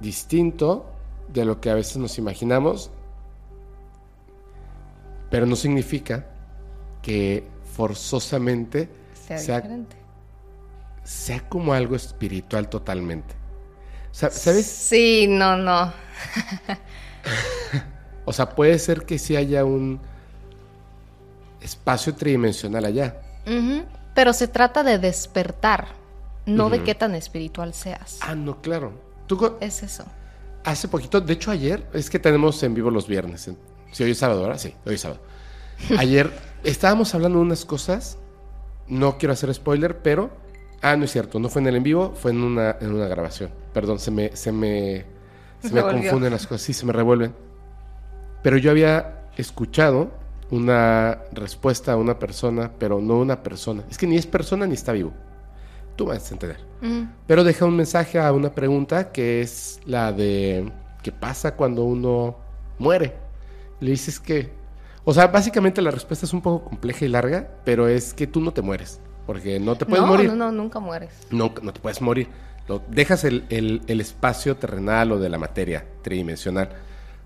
distinto 0.00 0.86
de 1.28 1.44
lo 1.44 1.60
que 1.60 1.70
a 1.70 1.74
veces 1.74 1.96
nos 1.98 2.18
imaginamos. 2.18 2.90
Pero 5.30 5.46
no 5.46 5.56
significa 5.56 6.26
que 7.02 7.46
forzosamente 7.74 8.88
Sea, 9.12 9.62
sea, 11.04 11.48
como 11.48 11.72
algo 11.72 11.96
espiritual 11.96 12.68
totalmente. 12.68 13.34
Sa- 14.18 14.32
¿Sabes? 14.32 14.66
Sí, 14.66 15.26
no, 15.28 15.56
no. 15.56 15.92
O 18.24 18.32
sea, 18.32 18.50
puede 18.50 18.78
ser 18.80 19.06
que 19.06 19.16
sí 19.18 19.36
haya 19.36 19.64
un 19.64 20.00
espacio 21.60 22.14
tridimensional 22.14 22.84
allá. 22.84 23.16
Pero 24.14 24.32
se 24.34 24.48
trata 24.48 24.82
de 24.82 24.98
despertar, 24.98 25.86
no 26.44 26.68
de 26.68 26.82
qué 26.82 26.94
tan 26.94 27.14
espiritual 27.14 27.72
seas. 27.74 28.18
Ah, 28.20 28.34
no, 28.34 28.60
claro. 28.60 28.92
Tú 29.28 29.56
Es 29.60 29.82
eso. 29.82 30.04
hace 30.64 30.88
poquito, 30.88 31.20
de 31.22 31.32
hecho 31.32 31.50
ayer, 31.52 31.86
es 31.94 32.10
que 32.10 32.18
tenemos 32.18 32.62
en 32.64 32.74
vivo 32.74 32.90
los 32.90 33.06
viernes. 33.06 33.48
Si 33.92 34.04
hoy 34.04 34.10
es 34.10 34.18
sábado, 34.18 34.42
¿verdad? 34.42 34.58
Sí, 34.58 34.74
hoy 34.84 34.96
es 34.96 35.00
sábado. 35.00 35.20
Ayer 35.96 36.30
estábamos 36.64 37.14
hablando 37.14 37.38
de 37.38 37.44
unas 37.44 37.64
cosas, 37.64 38.18
no 38.88 39.16
quiero 39.16 39.32
hacer 39.32 39.54
spoiler, 39.54 40.02
pero... 40.02 40.30
Ah, 40.82 40.96
no 40.96 41.04
es 41.06 41.12
cierto, 41.12 41.38
no 41.40 41.48
fue 41.48 41.62
en 41.62 41.68
el 41.68 41.76
en 41.76 41.82
vivo, 41.82 42.12
fue 42.14 42.30
en 42.32 42.42
una, 42.42 42.76
en 42.80 42.92
una 42.94 43.08
grabación. 43.08 43.50
Perdón, 43.78 44.00
se 44.00 44.10
me, 44.10 44.34
se 44.34 44.50
me, 44.50 45.04
se 45.62 45.68
me 45.72 45.80
Revolvió. 45.82 46.02
confunden 46.10 46.32
las 46.32 46.48
cosas, 46.48 46.62
sí, 46.62 46.72
se 46.72 46.84
me 46.84 46.92
revuelven. 46.92 47.32
Pero 48.42 48.56
yo 48.56 48.72
había 48.72 49.20
escuchado 49.36 50.10
una 50.50 51.18
respuesta 51.30 51.92
a 51.92 51.96
una 51.96 52.18
persona, 52.18 52.72
pero 52.76 53.00
no 53.00 53.18
una 53.18 53.44
persona. 53.44 53.84
Es 53.88 53.96
que 53.96 54.08
ni 54.08 54.16
es 54.16 54.26
persona 54.26 54.66
ni 54.66 54.74
está 54.74 54.90
vivo. 54.90 55.12
Tú 55.94 56.06
vas 56.06 56.28
a 56.28 56.34
entender. 56.34 56.56
Ujú. 56.82 57.06
Pero 57.28 57.44
deja 57.44 57.66
un 57.66 57.76
mensaje 57.76 58.18
a 58.18 58.32
una 58.32 58.52
pregunta 58.52 59.12
que 59.12 59.42
es 59.42 59.78
la 59.86 60.10
de 60.10 60.72
¿qué 61.04 61.12
pasa 61.12 61.54
cuando 61.54 61.84
uno 61.84 62.36
muere? 62.80 63.14
Le 63.78 63.92
dices 63.92 64.18
que, 64.18 64.50
o 65.04 65.14
sea, 65.14 65.28
básicamente 65.28 65.80
la 65.82 65.92
respuesta 65.92 66.26
es 66.26 66.32
un 66.32 66.42
poco 66.42 66.64
compleja 66.68 67.04
y 67.04 67.08
larga, 67.08 67.48
pero 67.64 67.86
es 67.86 68.12
que 68.12 68.26
tú 68.26 68.40
no 68.40 68.52
te 68.52 68.60
mueres, 68.60 69.00
porque 69.24 69.60
no 69.60 69.76
te 69.76 69.86
puedes 69.86 70.02
no, 70.04 70.10
morir. 70.10 70.30
no, 70.30 70.34
no, 70.34 70.50
nunca 70.50 70.80
mueres. 70.80 71.12
No, 71.30 71.52
no 71.62 71.72
te 71.72 71.78
puedes 71.78 72.00
morir. 72.02 72.26
Lo, 72.68 72.82
dejas 72.88 73.24
el, 73.24 73.46
el- 73.50 73.82
el 73.86 74.00
espacio 74.00 74.56
terrenal 74.56 75.12
o 75.12 75.18
de 75.18 75.28
la 75.28 75.38
materia 75.38 75.86
tridimensional. 76.02 76.70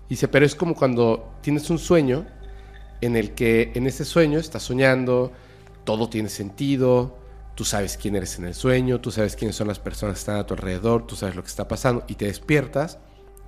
Dice, 0.09 0.27
pero 0.27 0.45
es 0.45 0.55
como 0.55 0.75
cuando 0.75 1.33
tienes 1.41 1.69
un 1.69 1.79
sueño 1.79 2.25
en 3.01 3.15
el 3.15 3.33
que 3.33 3.71
en 3.75 3.87
ese 3.87 4.05
sueño 4.05 4.39
estás 4.39 4.63
soñando, 4.63 5.31
todo 5.83 6.09
tiene 6.09 6.29
sentido, 6.29 7.17
tú 7.55 7.65
sabes 7.65 7.97
quién 7.97 8.15
eres 8.15 8.39
en 8.39 8.45
el 8.45 8.53
sueño, 8.53 9.01
tú 9.01 9.11
sabes 9.11 9.35
quiénes 9.35 9.55
son 9.55 9.67
las 9.67 9.79
personas 9.79 10.15
que 10.15 10.19
están 10.19 10.37
a 10.37 10.45
tu 10.45 10.53
alrededor, 10.53 11.05
tú 11.05 11.15
sabes 11.15 11.35
lo 11.35 11.41
que 11.43 11.49
está 11.49 11.67
pasando 11.67 12.03
y 12.07 12.15
te 12.15 12.25
despiertas 12.25 12.99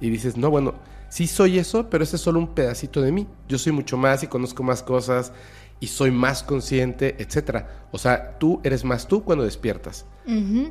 y 0.02 0.10
dices, 0.10 0.36
no, 0.36 0.50
bueno, 0.50 0.76
sí 1.10 1.28
soy 1.28 1.58
eso, 1.60 1.90
pero 1.90 2.04
ese 2.04 2.18
es 2.18 2.22
solo 2.22 2.40
un 2.40 2.54
pedacito 2.54 3.02
de 3.02 3.12
mí. 3.14 3.28
Yo 3.48 3.58
soy 3.58 3.72
mucho 3.72 3.96
más 3.98 4.24
y 4.24 4.28
conozco 4.28 4.64
más 4.64 4.84
cosas 4.84 5.32
y 5.80 5.88
soy 5.88 6.12
más 6.12 6.44
consciente, 6.44 7.16
etcétera. 7.20 7.88
O 7.92 7.98
sea, 7.98 8.38
tú 8.40 8.60
eres 8.64 8.84
más 8.84 9.08
tú 9.08 9.24
cuando 9.24 9.46
despiertas. 9.46 10.06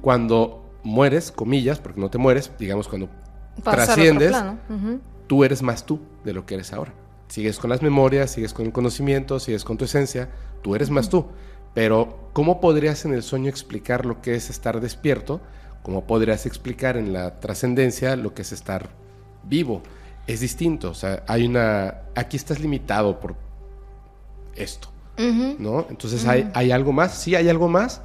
Cuando 0.03 0.61
mueres, 0.85 1.33
comillas, 1.33 1.81
porque 1.81 2.01
no 2.01 2.11
te 2.11 2.19
mueres, 2.19 2.53
digamos 2.59 2.87
cuando 2.87 3.09
Pasar 3.63 3.87
trasciendes, 3.87 4.37
tú 5.27 5.45
eres 5.45 5.63
más 5.63 5.85
tú 5.85 6.01
de 6.25 6.33
lo 6.33 6.47
que 6.47 6.55
eres 6.55 6.73
ahora. 6.73 6.93
Sigues 7.29 7.59
con 7.59 7.71
las 7.71 7.83
memorias, 7.83 8.31
sigues 8.31 8.53
con 8.53 8.67
el 8.67 8.73
conocimiento, 8.73 9.41
sigues 9.41 9.65
con 9.65 9.77
tu 9.77 9.85
esencia, 9.87 10.31
tú 10.63 10.75
eres 10.75 10.91
más 10.91 11.09
tú. 11.09 11.27
Pero, 11.73 12.31
¿cómo 12.33 12.61
podrías 12.61 13.05
en 13.05 13.15
el 13.15 13.23
sueño 13.23 13.49
explicar 13.49 14.07
lo 14.07 14.23
que 14.23 14.35
es 14.37 14.51
estar 14.51 14.81
despierto? 14.81 15.41
¿Cómo 15.83 16.07
podrías 16.07 16.47
explicar 16.47 16.97
en 16.97 17.13
la 17.13 17.41
trascendencia 17.41 18.15
lo 18.15 18.35
que 18.35 18.43
es 18.43 18.53
estar 18.53 18.91
vivo? 19.43 19.83
Es 20.27 20.41
distinto, 20.41 20.91
o 20.91 20.95
sea, 20.95 21.25
hay 21.27 21.47
una... 21.47 22.03
Aquí 22.15 22.37
estás 22.37 22.61
limitado 22.61 23.19
por 23.19 23.35
esto. 24.55 24.89
¿no? 25.59 25.87
Entonces, 25.91 26.27
¿hay, 26.27 26.51
¿hay 26.55 26.71
algo 26.71 26.93
más? 26.93 27.19
Sí, 27.19 27.35
hay 27.35 27.49
algo 27.49 27.69
más, 27.69 28.03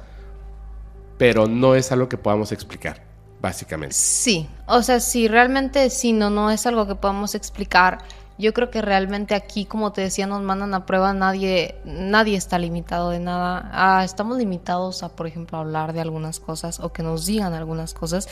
pero 1.20 1.46
no 1.46 1.74
es 1.74 1.92
algo 1.92 2.08
que 2.08 2.16
podamos 2.16 2.50
explicar, 2.50 3.02
básicamente. 3.42 3.94
Sí, 3.94 4.48
o 4.66 4.80
sea, 4.82 5.00
si 5.00 5.28
realmente 5.28 5.90
sí, 5.90 6.14
no, 6.14 6.30
no 6.30 6.50
es 6.50 6.64
algo 6.64 6.86
que 6.86 6.94
podamos 6.94 7.34
explicar. 7.34 7.98
Yo 8.38 8.54
creo 8.54 8.70
que 8.70 8.80
realmente 8.80 9.34
aquí, 9.34 9.66
como 9.66 9.92
te 9.92 10.00
decía, 10.00 10.26
nos 10.26 10.40
mandan 10.40 10.72
a 10.72 10.86
prueba, 10.86 11.12
nadie, 11.12 11.74
nadie 11.84 12.38
está 12.38 12.58
limitado 12.58 13.10
de 13.10 13.18
nada. 13.18 13.68
Ah, 13.70 14.02
estamos 14.02 14.38
limitados 14.38 15.02
a, 15.02 15.10
por 15.10 15.26
ejemplo, 15.26 15.58
hablar 15.58 15.92
de 15.92 16.00
algunas 16.00 16.40
cosas 16.40 16.80
o 16.80 16.90
que 16.90 17.02
nos 17.02 17.26
digan 17.26 17.52
algunas 17.52 17.92
cosas, 17.92 18.26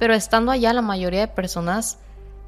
pero 0.00 0.12
estando 0.12 0.50
allá 0.50 0.72
la 0.72 0.82
mayoría 0.82 1.20
de 1.20 1.28
personas, 1.28 1.98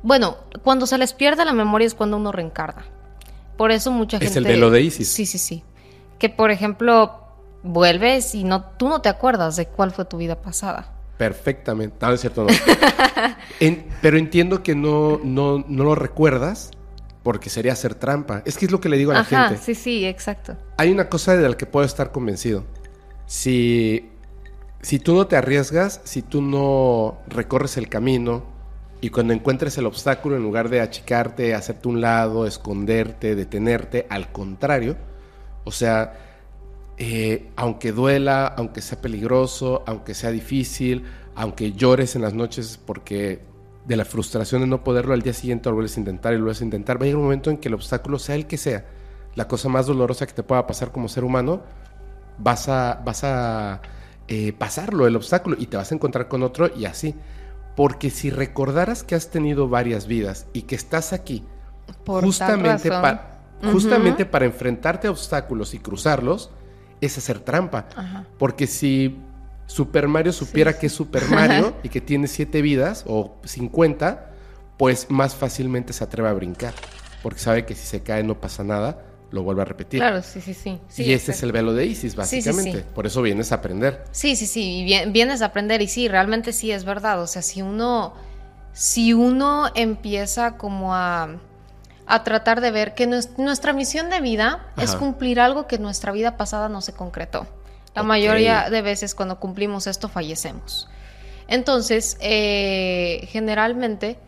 bueno, 0.03 0.39
cuando 0.65 0.89
se 0.89 0.99
les 0.99 1.13
pierde 1.13 1.45
la 1.45 1.53
memoria 1.53 1.87
es 1.87 1.95
cuando 1.95 2.17
uno 2.17 2.33
reencarna. 2.33 2.85
Por 3.57 3.71
eso 3.71 3.93
mucha 3.93 4.17
Es 4.17 4.25
gente... 4.25 4.41
el 4.41 4.45
velo 4.47 4.73
de 4.73 4.81
Isis. 4.81 5.09
Sí, 5.09 5.25
sí, 5.25 5.39
sí. 5.39 5.63
Que, 6.19 6.31
por 6.31 6.51
ejemplo, 6.51 7.24
vuelves 7.65 8.35
y 8.37 8.45
no, 8.45 8.63
tú 8.77 8.89
no 8.89 9.01
te 9.01 9.09
acuerdas 9.09 9.57
de 9.57 9.67
cuál 9.67 9.91
fue 9.91 10.05
tu 10.05 10.19
vida 10.19 10.41
pasada. 10.41 10.93
Perfectamente. 11.19 11.97
No, 12.01 12.13
es 12.13 12.21
cierto, 12.21 12.45
no. 12.45 12.49
En- 13.61 13.87
pero 14.03 14.17
entiendo 14.19 14.63
que 14.63 14.75
no, 14.75 15.21
no, 15.25 15.65
no 15.67 15.85
lo 15.85 15.95
recuerdas 15.95 16.71
porque 17.23 17.49
sería 17.51 17.73
hacer 17.73 17.95
trampa. 17.95 18.43
Es 18.45 18.59
que 18.59 18.67
es 18.67 18.71
lo 18.71 18.81
que 18.81 18.89
le 18.89 18.99
digo 18.99 19.11
a 19.11 19.15
la 19.15 19.21
Ajá, 19.21 19.49
gente. 19.49 19.63
sí, 19.63 19.75
sí, 19.75 20.05
exacto. 20.07 20.57
Hay 20.77 20.91
una 20.93 21.09
cosa 21.09 21.37
de 21.37 21.49
la 21.49 21.57
que 21.57 21.67
puedo 21.67 21.87
estar 21.87 22.13
convencido. 22.13 22.65
Si, 23.27 24.11
si 24.83 24.99
tú 24.99 25.15
no 25.15 25.27
te 25.27 25.37
arriesgas, 25.37 26.01
si 26.05 26.21
tú 26.23 26.43
no 26.43 27.19
recorres 27.27 27.77
el 27.79 27.89
camino 27.89 28.45
y 29.01 29.09
cuando 29.11 29.33
encuentres 29.33 29.79
el 29.79 29.87
obstáculo, 29.87 30.37
en 30.37 30.43
lugar 30.43 30.69
de 30.69 30.81
achicarte, 30.81 31.55
hacerte 31.55 31.89
un 31.89 32.01
lado, 32.01 32.47
esconderte, 32.47 33.35
detenerte, 33.35 34.07
al 34.11 34.31
contrario, 34.33 34.97
o 35.65 35.71
sea, 35.73 36.19
eh, 36.97 37.51
aunque 37.57 37.93
duela, 37.93 38.47
aunque 38.47 38.81
sea 38.81 39.01
peligroso, 39.01 39.83
aunque 39.87 40.15
sea 40.15 40.31
difícil, 40.31 41.05
aunque 41.35 41.73
llores 41.73 42.15
en 42.17 42.23
las 42.23 42.35
noches 42.35 42.79
porque 42.85 43.43
de 43.87 43.97
la 43.97 44.05
frustración 44.05 44.63
de 44.63 44.67
no 44.67 44.83
poderlo 44.85 45.13
al 45.15 45.23
día 45.23 45.33
siguiente 45.35 45.69
lo 45.69 45.75
vuelves 45.75 45.97
a 45.97 46.01
intentar 46.01 46.33
y 46.33 46.37
lo 46.37 46.45
vuelves 46.45 46.63
a 46.63 46.65
intentar, 46.65 46.99
va 46.99 47.03
a 47.03 47.07
llegar 47.07 47.19
un 47.19 47.25
momento 47.25 47.51
en 47.51 47.59
que 47.59 47.69
el 47.69 47.75
obstáculo, 47.75 48.19
sea 48.19 48.35
el 48.37 48.47
que 48.47 48.57
sea, 48.57 48.87
la 49.35 49.49
cosa 49.49 49.69
más 49.69 49.87
dolorosa 49.87 50.27
que 50.27 50.33
te 50.33 50.43
pueda 50.43 50.67
pasar 50.67 50.93
como 50.93 51.09
ser 51.09 51.25
humano, 51.25 51.63
vas 52.39 52.69
a, 52.69 53.03
vas 53.05 53.25
a 53.25 53.83
eh, 54.29 54.53
pasarlo, 54.53 55.07
el 55.07 55.17
obstáculo, 55.17 55.57
y 55.59 55.67
te 55.67 55.77
vas 55.77 55.91
a 55.93 55.95
encontrar 55.95 56.29
con 56.29 56.43
otro 56.43 56.71
y 56.75 56.85
así. 56.87 57.15
Porque 57.77 58.11
si 58.11 58.31
recordaras 58.31 59.03
que 59.03 59.17
has 59.17 59.31
tenido 59.31 59.69
varias 59.69 60.07
vidas 60.07 60.47
y 60.53 60.63
que 60.63 60.77
estás 60.77 61.13
aquí 61.13 61.45
Por 62.05 62.23
justamente, 62.25 62.89
razón. 62.89 63.03
pa- 63.03 63.41
justamente 63.73 64.27
para 64.27 64.45
enfrentarte 64.45 65.09
a 65.09 65.11
obstáculos 65.11 65.75
y 65.75 65.79
cruzarlos, 65.81 66.51
es 67.01 67.19
hacer 67.19 67.41
trampa. 67.41 67.87
Ajá. 67.97 68.25
Porque 68.39 68.67
si 68.67 69.19
Super 69.67 70.09
Mario 70.09 70.33
supiera 70.33 70.79
que 70.79 70.87
es 70.87 70.93
Super 70.93 71.29
Mario 71.29 71.75
y 71.83 71.89
que 71.89 72.01
tiene 72.01 72.29
siete 72.29 72.63
vidas 72.63 73.05
o 73.07 73.37
50, 73.45 74.31
pues 74.79 75.11
más 75.11 75.35
fácilmente 75.35 75.93
se 75.93 76.05
atreve 76.05 76.29
a 76.29 76.33
brincar. 76.33 76.75
Porque 77.23 77.41
sabe 77.41 77.65
que 77.65 77.75
si 77.75 77.87
se 77.87 78.03
cae 78.03 78.23
no 78.23 78.41
pasa 78.41 78.65
nada, 78.65 79.03
lo 79.31 79.43
vuelve 79.43 79.63
a 79.63 79.65
repetir. 79.65 80.01
Claro, 80.01 80.23
sí, 80.23 80.41
sí, 80.41 80.55
sí. 80.55 80.79
Sí, 80.89 81.05
y 81.05 81.13
ese 81.13 81.33
es 81.33 81.43
el 81.43 81.53
velo 81.53 81.73
de 81.73 81.87
Isis, 81.87 82.15
básicamente. 82.15 82.79
sí. 82.79 82.85
Por 82.95 83.07
eso 83.07 83.23
vienes 83.23 83.51
a 83.53 83.57
aprender. 83.57 84.05
Sí, 84.13 84.37
sí, 84.37 84.47
sí, 84.47 84.87
y 84.87 85.11
vienes 85.11 85.43
a 85.43 85.47
aprender 85.47 85.83
y 85.83 85.89
sí, 85.89 86.09
realmente 86.09 86.53
sí 86.53 86.71
es 86.71 86.85
verdad. 86.85 87.21
O 87.21 87.27
sea, 87.27 87.43
si 87.43 87.63
uno, 87.63 88.15
si 88.73 89.13
uno 89.13 89.71
empieza 89.75 90.57
como 90.57 90.95
a, 90.95 91.41
a 92.07 92.23
tratar 92.25 92.61
de 92.61 92.71
ver 92.71 92.95
que 92.95 93.09
nues- 93.09 93.37
nuestra 93.39 93.73
misión 93.73 94.11
de 94.11 94.21
vida 94.21 94.67
es 94.77 94.95
cumplir 94.97 95.41
algo 95.41 95.67
que 95.67 95.79
nuestra 95.79 96.13
vida 96.13 96.37
pasada 96.37 96.69
no 96.69 96.81
se 96.81 96.93
concretó. 96.93 97.47
La 97.95 98.03
mayoría 98.03 98.69
de 98.71 98.83
veces 98.83 99.15
cuando 99.15 99.39
cumplimos 99.41 99.87
esto 99.87 100.09
fallecemos. 100.09 100.89
Entonces, 101.49 102.17
eh, 102.21 103.27
generalmente, 103.31 104.19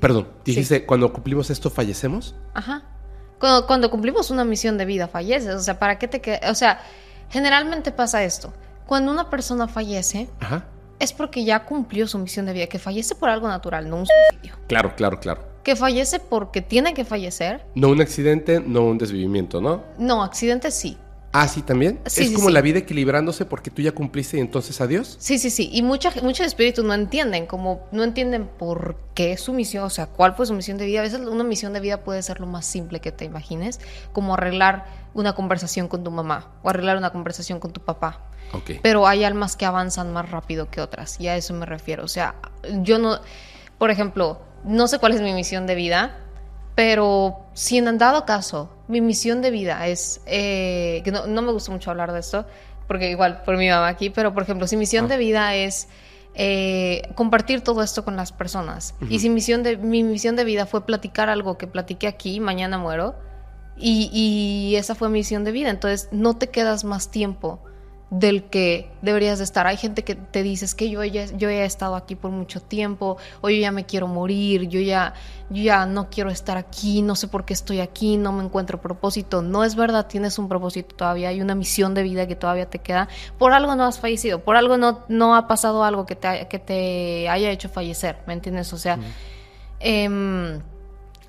Perdón, 0.00 0.24
Sí. 0.44 0.50
dijiste, 0.52 0.84
cuando 0.84 1.12
cumplimos 1.12 1.48
esto 1.50 1.70
fallecemos. 1.70 2.34
Ajá. 2.54 2.82
Cuando, 3.38 3.68
cuando 3.68 3.88
cumplimos 3.88 4.30
una 4.32 4.44
misión 4.44 4.76
de 4.76 4.84
vida, 4.84 5.06
falleces. 5.06 5.54
O 5.54 5.60
sea, 5.60 5.78
¿para 5.78 5.96
qué 6.00 6.08
te 6.08 6.20
quedas? 6.20 6.50
O 6.50 6.54
sea, 6.56 6.80
generalmente 7.30 7.92
pasa 7.92 8.24
esto. 8.24 8.52
Cuando 8.86 9.12
una 9.12 9.30
persona 9.30 9.68
fallece, 9.68 10.28
Ajá. 10.40 10.64
es 10.98 11.12
porque 11.12 11.44
ya 11.44 11.64
cumplió 11.64 12.08
su 12.08 12.18
misión 12.18 12.46
de 12.46 12.52
vida. 12.52 12.66
Que 12.66 12.80
fallece 12.80 13.14
por 13.14 13.28
algo 13.28 13.46
natural, 13.46 13.88
no 13.88 13.98
un 13.98 14.06
suicidio. 14.06 14.58
Claro, 14.66 14.96
claro, 14.96 15.20
claro. 15.20 15.44
Que 15.62 15.76
fallece 15.76 16.18
porque 16.20 16.60
tiene 16.62 16.92
que 16.94 17.04
fallecer. 17.04 17.64
No 17.74 17.88
un 17.88 18.00
accidente, 18.00 18.60
no 18.60 18.82
un 18.84 18.98
desvivimiento, 18.98 19.60
¿no? 19.60 19.82
No, 19.98 20.22
accidente 20.22 20.70
sí. 20.70 20.96
Ah, 21.34 21.48
sí, 21.48 21.62
también. 21.62 21.98
Sí, 22.04 22.24
es 22.24 22.28
sí, 22.28 22.34
como 22.34 22.48
sí. 22.48 22.52
la 22.52 22.60
vida 22.60 22.80
equilibrándose 22.80 23.46
porque 23.46 23.70
tú 23.70 23.80
ya 23.80 23.92
cumpliste 23.92 24.36
y 24.36 24.40
entonces 24.40 24.78
adiós. 24.82 25.16
Sí, 25.18 25.38
sí, 25.38 25.48
sí. 25.48 25.70
Y 25.72 25.80
mucha- 25.82 26.12
muchos 26.22 26.46
espíritus 26.46 26.84
no 26.84 26.92
entienden, 26.92 27.46
como 27.46 27.86
no 27.90 28.04
entienden 28.04 28.46
por 28.58 28.98
qué 29.14 29.38
su 29.38 29.54
misión, 29.54 29.84
o 29.84 29.88
sea, 29.90 30.08
cuál 30.08 30.34
fue 30.34 30.44
su 30.44 30.52
misión 30.52 30.76
de 30.76 30.84
vida. 30.84 30.98
A 30.98 31.02
veces 31.04 31.20
una 31.20 31.42
misión 31.42 31.72
de 31.72 31.80
vida 31.80 32.04
puede 32.04 32.20
ser 32.22 32.38
lo 32.38 32.46
más 32.46 32.66
simple 32.66 33.00
que 33.00 33.12
te 33.12 33.24
imagines, 33.24 33.80
como 34.12 34.34
arreglar 34.34 34.84
una 35.14 35.34
conversación 35.34 35.88
con 35.88 36.04
tu 36.04 36.10
mamá 36.10 36.52
o 36.62 36.68
arreglar 36.68 36.98
una 36.98 37.10
conversación 37.12 37.60
con 37.60 37.72
tu 37.72 37.80
papá. 37.80 38.20
Ok. 38.54 38.72
pero 38.82 39.06
hay 39.06 39.24
almas 39.24 39.56
que 39.56 39.64
avanzan 39.64 40.12
más 40.12 40.30
rápido 40.30 40.68
que 40.68 40.82
otras 40.82 41.18
y 41.18 41.28
a 41.28 41.36
eso 41.38 41.54
me 41.54 41.64
refiero. 41.64 42.04
O 42.04 42.08
sea, 42.08 42.34
yo 42.82 42.98
no, 42.98 43.18
por 43.78 43.90
ejemplo, 43.90 44.42
no 44.64 44.88
sé 44.88 44.98
cuál 44.98 45.12
es 45.12 45.20
mi 45.20 45.32
misión 45.32 45.66
de 45.66 45.74
vida, 45.74 46.18
pero 46.74 47.46
si 47.52 47.78
en 47.78 47.98
dado 47.98 48.24
caso 48.24 48.70
mi 48.88 49.00
misión 49.00 49.42
de 49.42 49.50
vida 49.50 49.86
es, 49.86 50.20
eh, 50.26 51.02
que 51.04 51.10
no, 51.10 51.26
no 51.26 51.42
me 51.42 51.52
gusta 51.52 51.70
mucho 51.72 51.90
hablar 51.90 52.12
de 52.12 52.20
esto, 52.20 52.46
porque 52.86 53.10
igual 53.10 53.42
por 53.44 53.56
mi 53.56 53.68
mamá 53.68 53.88
aquí, 53.88 54.10
pero 54.10 54.34
por 54.34 54.42
ejemplo, 54.42 54.66
si 54.66 54.76
misión 54.76 55.06
Ah. 55.06 55.08
de 55.08 55.16
vida 55.16 55.54
es 55.54 55.88
eh, 56.34 57.02
compartir 57.14 57.60
todo 57.60 57.82
esto 57.82 58.04
con 58.04 58.16
las 58.16 58.32
personas 58.32 58.94
y 59.10 59.18
si 59.18 59.28
misión 59.28 59.62
de, 59.62 59.76
mi 59.76 60.02
misión 60.02 60.34
de 60.34 60.44
vida 60.44 60.64
fue 60.64 60.86
platicar 60.86 61.28
algo 61.28 61.58
que 61.58 61.66
platiqué 61.66 62.06
aquí, 62.06 62.40
mañana 62.40 62.78
muero, 62.78 63.14
y, 63.76 64.10
y 64.12 64.76
esa 64.76 64.94
fue 64.94 65.08
mi 65.08 65.18
misión 65.20 65.44
de 65.44 65.52
vida. 65.52 65.70
Entonces, 65.70 66.08
no 66.12 66.36
te 66.36 66.48
quedas 66.48 66.84
más 66.84 67.10
tiempo 67.10 67.60
del 68.14 68.44
que 68.44 68.90
deberías 69.00 69.38
de 69.38 69.44
estar. 69.44 69.66
Hay 69.66 69.78
gente 69.78 70.04
que 70.04 70.14
te 70.14 70.42
dice 70.42 70.66
"Es 70.66 70.74
que 70.74 70.90
yo 70.90 71.02
ya, 71.02 71.24
yo 71.24 71.48
ya 71.48 71.62
he 71.62 71.64
estado 71.64 71.96
aquí 71.96 72.14
por 72.14 72.30
mucho 72.30 72.60
tiempo, 72.60 73.16
o 73.40 73.48
yo 73.48 73.56
ya 73.56 73.72
me 73.72 73.86
quiero 73.86 74.06
morir, 74.06 74.68
yo 74.68 74.80
ya, 74.80 75.14
yo 75.48 75.62
ya 75.62 75.86
no 75.86 76.10
quiero 76.10 76.28
estar 76.28 76.58
aquí, 76.58 77.00
no 77.00 77.14
sé 77.16 77.26
por 77.26 77.46
qué 77.46 77.54
estoy 77.54 77.80
aquí, 77.80 78.18
no 78.18 78.30
me 78.32 78.44
encuentro 78.44 78.78
propósito. 78.82 79.40
No 79.40 79.64
es 79.64 79.76
verdad, 79.76 80.08
tienes 80.08 80.38
un 80.38 80.46
propósito 80.50 80.94
todavía, 80.94 81.30
hay 81.30 81.40
una 81.40 81.54
misión 81.54 81.94
de 81.94 82.02
vida 82.02 82.26
que 82.26 82.36
todavía 82.36 82.68
te 82.68 82.80
queda. 82.80 83.08
Por 83.38 83.54
algo 83.54 83.74
no 83.76 83.84
has 83.84 83.98
fallecido, 83.98 84.40
por 84.40 84.56
algo 84.56 84.76
no, 84.76 85.00
no 85.08 85.34
ha 85.34 85.48
pasado 85.48 85.82
algo 85.82 86.04
que 86.04 86.14
te, 86.14 86.28
haya- 86.28 86.48
que 86.48 86.58
te 86.58 87.30
haya 87.30 87.50
hecho 87.50 87.70
fallecer, 87.70 88.18
¿me 88.26 88.34
entiendes? 88.34 88.70
O 88.74 88.76
sea, 88.78 88.98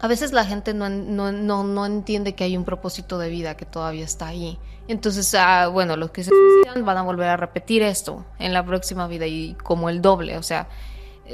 a 0.04 0.08
veces 0.10 0.34
la 0.34 0.44
gente 0.44 0.74
no, 0.74 0.90
no, 0.90 1.32
no, 1.32 1.64
no 1.64 1.86
entiende 1.86 2.36
que 2.36 2.44
hay 2.44 2.58
un 2.58 2.66
propósito 2.66 3.18
de 3.18 3.30
vida 3.30 3.56
que 3.56 3.66
todavía 3.66 4.04
está 4.04 4.28
ahí. 4.28 4.60
Entonces, 4.90 5.34
ah, 5.34 5.68
bueno, 5.70 5.96
los 5.96 6.12
que 6.12 6.26
se 6.26 6.30
suicidan 6.32 6.84
van 6.84 6.98
a 6.98 7.04
volver 7.04 7.30
a 7.30 7.38
repetir 7.38 7.82
esto 7.84 8.26
en 8.38 8.52
la 8.54 8.66
próxima 8.66 9.08
vida 9.08 9.26
y 9.28 9.54
como 9.64 9.88
el 9.90 10.02
doble, 10.02 10.38
o 10.38 10.44
sea, 10.44 10.68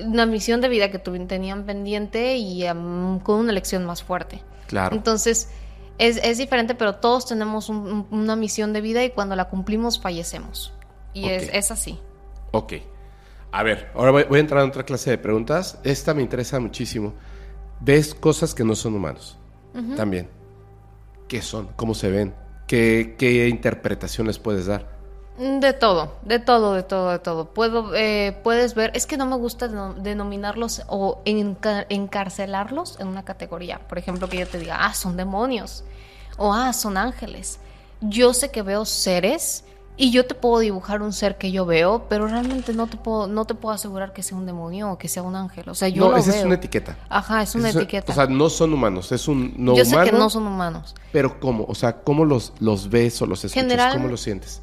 una 0.05 0.27
misión 0.27 0.61
de 0.61 0.69
vida 0.69 0.91
que 0.91 0.99
tenían 0.99 1.63
pendiente 1.65 2.35
y 2.37 2.63
am, 2.67 3.19
con 3.21 3.39
una 3.39 3.51
elección 3.51 3.85
más 3.85 4.03
fuerte. 4.03 4.43
Claro. 4.67 4.95
Entonces, 4.95 5.49
es, 5.97 6.17
es 6.17 6.37
diferente, 6.37 6.75
pero 6.75 6.93
todos 6.97 7.25
tenemos 7.25 7.69
un- 7.69 7.77
un- 7.91 8.07
una 8.11 8.35
misión 8.35 8.71
de 8.71 8.81
vida 8.81 9.03
y 9.03 9.09
cuando 9.09 9.35
la 9.35 9.45
cumplimos 9.49 9.99
fallecemos. 9.99 10.71
Y 11.15 11.27
es, 11.27 11.49
es 11.51 11.71
así. 11.71 11.99
Ok. 12.51 12.73
A 13.51 13.63
ver, 13.63 13.89
ahora 13.95 14.11
voy, 14.11 14.23
voy 14.29 14.37
a 14.37 14.41
entrar 14.41 14.61
en 14.63 14.69
otra 14.69 14.83
clase 14.83 15.09
de 15.09 15.17
preguntas. 15.17 15.79
Esta 15.83 16.13
me 16.13 16.21
interesa 16.21 16.59
muchísimo. 16.59 17.13
¿Ves 17.79 18.13
cosas 18.15 18.53
que 18.53 18.63
no 18.63 18.75
son 18.75 18.95
humanos? 18.95 19.37
También. 19.95 20.29
¿Qué 21.27 21.41
son? 21.41 21.67
¿Cómo 21.75 21.93
se 21.93 22.09
ven? 22.09 22.35
¿Qué, 22.67 23.15
qué 23.17 23.47
interpretaciones 23.47 24.39
puedes 24.39 24.65
dar? 24.65 24.89
Mm, 25.37 25.59
De 25.59 25.73
todo, 25.73 26.17
de 26.23 26.39
todo, 26.39 26.73
de 26.73 26.83
todo, 26.83 27.11
de 27.11 27.19
todo. 27.19 27.53
Puedo, 27.53 27.95
eh, 27.95 28.37
puedes 28.43 28.75
ver, 28.75 28.91
es 28.93 29.05
que 29.05 29.17
no 29.17 29.25
me 29.25 29.37
gusta 29.37 29.67
deno- 29.69 29.93
denominarlos 29.95 30.81
o 30.87 31.21
enca- 31.25 31.85
encarcelarlos 31.89 32.99
en 32.99 33.07
una 33.07 33.23
categoría. 33.23 33.79
Por 33.87 33.97
ejemplo, 33.97 34.27
que 34.27 34.37
yo 34.39 34.47
te 34.47 34.59
diga, 34.59 34.77
ah, 34.85 34.93
son 34.93 35.15
demonios 35.17 35.83
o 36.37 36.53
ah, 36.53 36.73
son 36.73 36.97
ángeles. 36.97 37.59
Yo 38.01 38.33
sé 38.33 38.49
que 38.51 38.61
veo 38.61 38.85
seres 38.85 39.65
y 40.01 40.11
yo 40.11 40.25
te 40.25 40.33
puedo 40.33 40.59
dibujar 40.59 41.01
un 41.01 41.11
ser 41.13 41.37
que 41.37 41.51
yo 41.51 41.65
veo, 41.65 42.05
pero 42.07 42.25
realmente 42.27 42.73
no 42.73 42.87
te 42.87 42.95
puedo, 42.97 43.27
no 43.27 43.43
te 43.45 43.53
puedo 43.53 43.75
asegurar 43.75 44.13
que 44.13 44.23
sea 44.23 44.37
un 44.37 44.45
demonio 44.45 44.91
o 44.91 44.97
que 44.97 45.07
sea 45.09 45.21
un 45.23 45.35
ángel. 45.35 45.67
O 45.69 45.75
sea, 45.75 45.89
yo 45.89 46.05
no, 46.05 46.11
lo 46.11 46.17
esa 46.17 46.31
veo. 46.31 46.39
es 46.39 46.45
una 46.45 46.55
etiqueta. 46.55 46.97
Ajá, 47.09 47.41
es 47.43 47.53
una 47.53 47.69
etiqueta. 47.69 48.11
O 48.11 48.15
sea, 48.15 48.25
no 48.27 48.49
son 48.49 48.73
humanos, 48.73 49.11
es 49.11 49.27
un 49.27 49.53
no 49.57 49.75
yo 49.75 49.83
humano. 49.83 50.05
sé 50.05 50.11
que 50.11 50.17
no 50.17 50.29
son 50.29 50.47
humanos. 50.47 50.95
Pero 51.11 51.39
¿cómo? 51.39 51.65
O 51.67 51.75
sea, 51.75 52.01
¿cómo 52.01 52.23
los, 52.23 52.53
los 52.59 52.89
ves 52.89 53.21
o 53.21 53.25
los 53.25 53.43
escuchas? 53.43 53.61
General- 53.63 53.93
¿Cómo 53.93 54.07
los 54.07 54.21
sientes? 54.21 54.61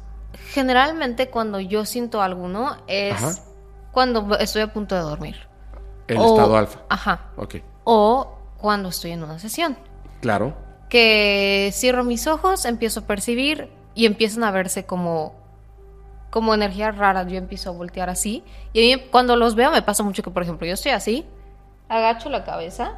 Generalmente 0.53 1.29
cuando 1.29 1.59
yo 1.59 1.85
siento 1.85 2.21
alguno 2.21 2.75
es 2.87 3.13
Ajá. 3.13 3.35
cuando 3.91 4.37
estoy 4.39 4.63
a 4.63 4.73
punto 4.73 4.95
de 4.95 5.01
dormir. 5.01 5.35
El 6.07 6.17
O- 6.17 6.29
estado 6.33 6.57
alfa. 6.57 6.79
Ajá. 6.89 7.31
Ok. 7.37 7.55
O 7.83 8.39
cuando 8.57 8.89
estoy 8.89 9.11
en 9.11 9.23
una 9.23 9.37
sesión. 9.37 9.77
Claro. 10.21 10.55
Que 10.89 11.69
cierro 11.73 12.03
mis 12.03 12.25
ojos, 12.27 12.65
empiezo 12.65 13.01
a 13.01 13.03
percibir 13.03 13.69
y 13.97 14.05
empiezan 14.05 14.43
a 14.43 14.51
verse 14.51 14.85
como, 14.85 15.33
como 16.29 16.53
energías 16.53 16.95
raras. 16.97 17.25
Yo 17.27 17.37
empiezo 17.37 17.71
a 17.71 17.73
voltear 17.73 18.09
así. 18.09 18.43
Y 18.73 18.93
a 18.93 18.97
mí 18.97 19.03
cuando 19.11 19.35
los 19.35 19.55
veo 19.55 19.71
me 19.71 19.81
pasa 19.81 20.03
mucho 20.03 20.21
que, 20.21 20.29
por 20.29 20.43
ejemplo, 20.43 20.67
yo 20.67 20.75
estoy 20.75 20.91
así, 20.91 21.25
agacho 21.89 22.29
la 22.29 22.43
cabeza 22.43 22.93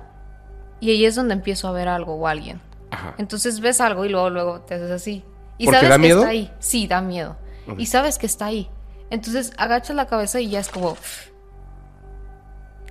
y 0.82 0.92
ahí 0.92 1.06
es 1.06 1.16
donde 1.16 1.34
empiezo 1.36 1.68
a 1.68 1.72
ver 1.72 1.88
algo 1.88 2.16
o 2.16 2.28
alguien. 2.28 2.60
Ajá. 2.92 3.16
Entonces 3.18 3.60
ves 3.62 3.80
algo 3.82 4.04
y 4.04 4.10
luego, 4.10 4.30
luego 4.30 4.62
te 4.62 4.76
haces 4.76 4.92
así. 4.92 5.24
Y 5.58 5.66
¿Porque 5.66 5.78
sabes 5.78 5.90
da 5.90 5.96
que 5.96 6.02
miedo? 6.02 6.20
está 6.20 6.30
ahí. 6.32 6.52
Sí, 6.60 6.88
da 6.88 7.02
miedo. 7.02 7.38
Y 7.78 7.86
sabes 7.86 8.18
que 8.18 8.26
está 8.26 8.46
ahí. 8.48 8.70
Entonces 9.10 9.54
agachas 9.58 9.96
la 9.96 10.06
cabeza 10.08 10.40
y 10.42 10.50
ya 10.50 10.60
es 10.60 10.70
como. 10.70 10.98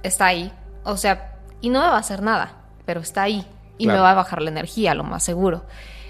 Está 0.02 0.26
ahí. 0.26 0.52
O 0.84 0.96
sea, 0.96 1.34
y 1.60 1.70
no 1.70 1.80
me 1.80 1.88
va 1.88 1.96
a 1.96 2.00
hacer 2.00 2.22
nada, 2.22 2.52
pero 2.86 3.00
está 3.00 3.22
ahí. 3.22 3.44
Y 3.76 3.84
Claro. 3.84 3.98
me 3.98 4.02
va 4.02 4.10
a 4.12 4.14
bajar 4.14 4.40
la 4.42 4.50
energía, 4.50 4.94
lo 4.94 5.04
más 5.04 5.22
seguro. 5.24 5.64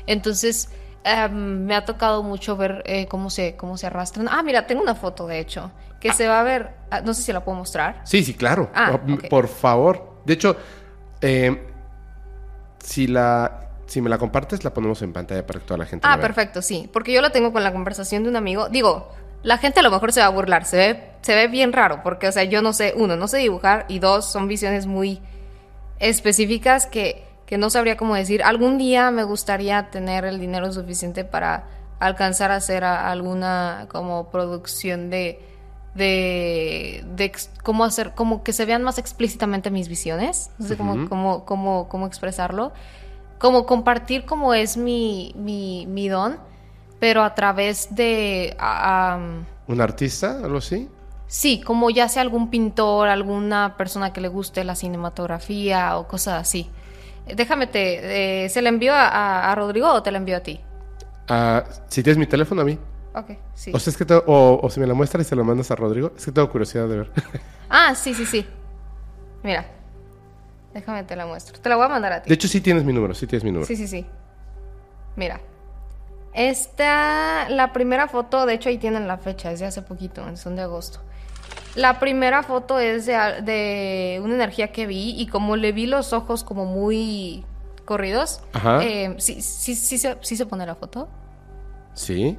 Entonces, 0.06 0.70
em, 1.04 1.64
me 1.64 1.74
ha 1.74 1.84
tocado 1.84 2.22
mucho 2.22 2.56
ver 2.56 2.82
eh, 2.86 3.06
cómo, 3.06 3.30
se, 3.30 3.56
cómo 3.56 3.76
se 3.76 3.86
arrastran. 3.86 4.28
Ah, 4.30 4.42
mira, 4.42 4.66
tengo 4.66 4.82
una 4.82 4.94
foto, 4.94 5.26
de 5.26 5.38
hecho, 5.40 5.70
que 6.00 6.12
se 6.12 6.28
va 6.28 6.40
a 6.40 6.42
ver. 6.42 6.70
ah, 6.90 7.00
no 7.00 7.14
sé 7.14 7.22
si 7.22 7.32
la 7.32 7.44
puedo 7.44 7.58
mostrar. 7.58 8.00
Sí, 8.04 8.22
sí, 8.24 8.34
claro. 8.34 8.70
Ah. 8.74 8.98
Por 9.30 9.48
favor. 9.48 10.18
De 10.24 10.34
hecho, 10.34 10.56
eh, 11.20 11.66
si 12.82 13.06
la 13.06 13.64
si 13.86 14.02
me 14.02 14.10
la 14.10 14.18
compartes, 14.18 14.64
la 14.64 14.74
ponemos 14.74 15.00
en 15.00 15.14
pantalla 15.14 15.46
para 15.46 15.60
que 15.60 15.64
toda 15.64 15.78
la 15.78 15.86
gente 15.86 16.06
la 16.06 16.12
Ah, 16.12 16.16
vea. 16.16 16.26
perfecto, 16.26 16.60
sí. 16.60 16.90
Porque 16.92 17.10
yo 17.10 17.22
la 17.22 17.30
tengo 17.30 17.54
con 17.54 17.64
la 17.64 17.72
conversación 17.72 18.22
de 18.22 18.28
un 18.28 18.36
amigo. 18.36 18.68
Digo, 18.68 19.10
la 19.42 19.56
gente 19.56 19.80
a 19.80 19.82
lo 19.82 19.90
mejor 19.90 20.12
se 20.12 20.20
va 20.20 20.26
a 20.26 20.30
burlar. 20.30 20.66
Se 20.66 20.76
ve, 20.76 21.10
se 21.22 21.34
ve 21.34 21.48
bien 21.48 21.72
raro. 21.72 22.02
Porque, 22.02 22.28
o 22.28 22.32
sea, 22.32 22.44
yo 22.44 22.60
no 22.60 22.74
sé, 22.74 22.92
uno, 22.96 23.16
no 23.16 23.28
sé 23.28 23.38
dibujar. 23.38 23.86
Y 23.88 23.98
dos, 23.98 24.30
son 24.30 24.46
visiones 24.46 24.84
muy 24.86 25.22
específicas 26.00 26.86
que, 26.86 27.24
que 27.48 27.56
no 27.56 27.70
sabría 27.70 27.96
cómo 27.96 28.14
decir. 28.14 28.42
Algún 28.42 28.76
día 28.76 29.10
me 29.10 29.24
gustaría 29.24 29.90
tener 29.90 30.26
el 30.26 30.38
dinero 30.38 30.70
suficiente 30.70 31.24
para 31.24 31.64
alcanzar 31.98 32.50
a 32.52 32.56
hacer 32.56 32.84
a- 32.84 33.10
alguna 33.10 33.86
como 33.90 34.28
producción 34.30 35.08
de, 35.08 35.40
de, 35.94 37.32
cómo 37.62 37.84
hacer, 37.84 38.12
como 38.14 38.44
que 38.44 38.52
se 38.52 38.66
vean 38.66 38.82
más 38.82 38.98
explícitamente 38.98 39.70
mis 39.70 39.88
visiones, 39.88 40.50
no 40.58 40.66
sé 40.66 40.76
cómo, 40.76 40.92
Ujú. 40.92 41.08
cómo, 41.08 41.44
cómo, 41.46 41.88
cómo 41.88 42.06
expresarlo, 42.06 42.72
como 43.38 43.64
compartir 43.64 44.26
cómo 44.26 44.52
es 44.52 44.76
mi, 44.76 45.32
mi, 45.34 45.86
mi 45.86 46.08
don, 46.08 46.38
pero 47.00 47.22
a 47.24 47.34
través 47.34 47.94
de... 47.94 48.54
am, 48.58 49.46
¿Un 49.66 49.80
artista? 49.80 50.38
¿Algo 50.44 50.58
así? 50.58 50.88
Sí, 51.28 51.60
como 51.62 51.88
ya 51.90 52.08
sea 52.08 52.22
algún 52.22 52.50
pintor, 52.50 53.08
alguna 53.08 53.76
persona 53.78 54.12
que 54.12 54.20
le 54.20 54.28
guste 54.28 54.64
la 54.64 54.74
cinematografía 54.74 55.96
o 55.96 56.08
cosas 56.08 56.40
así. 56.40 56.70
Déjame 57.34 57.66
te... 57.66 58.44
eh, 58.44 58.48
¿Se 58.48 58.62
la 58.62 58.68
envió 58.68 58.94
a, 58.94 59.50
a- 59.50 59.54
Rodrigo 59.54 59.92
o 59.92 60.02
te 60.02 60.10
la 60.10 60.18
envió 60.18 60.36
a 60.36 60.40
ti? 60.40 60.60
Ah, 61.28 61.64
si 61.88 62.02
tienes 62.02 62.18
mi 62.18 62.26
teléfono 62.26 62.62
a 62.62 62.64
mí. 62.64 62.78
Ok, 63.14 63.30
sí. 63.54 63.70
O 63.74 63.78
sea, 63.78 63.90
es 63.90 63.96
que 63.96 64.04
tengo- 64.04 64.24
o, 64.26 64.60
o 64.62 64.70
si 64.70 64.80
me 64.80 64.86
la 64.86 64.94
muestras 64.94 65.26
y 65.26 65.28
se 65.28 65.36
la 65.36 65.42
mandas 65.42 65.70
a 65.70 65.76
Rodrigo. 65.76 66.12
Es 66.16 66.24
que 66.24 66.32
tengo 66.32 66.50
curiosidad 66.50 66.88
de 66.88 66.96
ver. 66.98 67.10
Ah, 67.70 67.94
sí, 67.94 68.14
sí, 68.14 68.24
sí. 68.24 68.46
Mira. 69.42 69.66
Déjame 70.72 71.02
te 71.04 71.16
la 71.16 71.26
muestro. 71.26 71.58
Te 71.60 71.68
la 71.68 71.76
voy 71.76 71.84
a 71.84 71.88
mandar 71.88 72.12
a 72.14 72.22
ti. 72.22 72.28
De 72.28 72.34
hecho, 72.34 72.48
sí 72.48 72.60
tienes 72.62 72.84
mi 72.84 72.92
número, 72.94 73.14
sí 73.14 73.26
tienes 73.26 73.44
mi 73.44 73.50
número. 73.50 73.66
Sí, 73.66 73.76
sí, 73.76 73.86
sí. 73.86 74.06
Mira. 75.16 75.40
Esta, 76.32 77.48
la 77.48 77.72
primera 77.72 78.06
foto, 78.08 78.46
de 78.46 78.54
hecho 78.54 78.68
ahí 78.68 78.78
tienen 78.78 79.08
la 79.08 79.18
fecha, 79.18 79.50
es 79.50 79.60
de 79.60 79.66
hace 79.66 79.82
poquito, 79.82 80.24
son 80.36 80.56
de 80.56 80.62
agosto. 80.62 81.00
La 81.74 81.98
primera 82.00 82.42
foto 82.42 82.78
es 82.78 83.06
de, 83.06 84.20
una 84.22 84.34
energía 84.34 84.72
que 84.72 84.86
vi 84.86 85.14
y 85.18 85.26
como 85.26 85.56
le 85.56 85.72
vi 85.72 85.86
los 85.86 86.12
ojos 86.12 86.44
como 86.44 86.64
muy 86.64 87.44
corridos. 87.84 88.40
Ajá. 88.52 88.82
eh, 88.84 89.14
sí, 89.18 89.40
sí, 89.40 89.74
sí, 89.74 89.98
se, 89.98 90.16
sí 90.20 90.36
se 90.36 90.46
pone 90.46 90.66
la 90.66 90.74
foto. 90.74 91.08
Sí. 91.94 92.38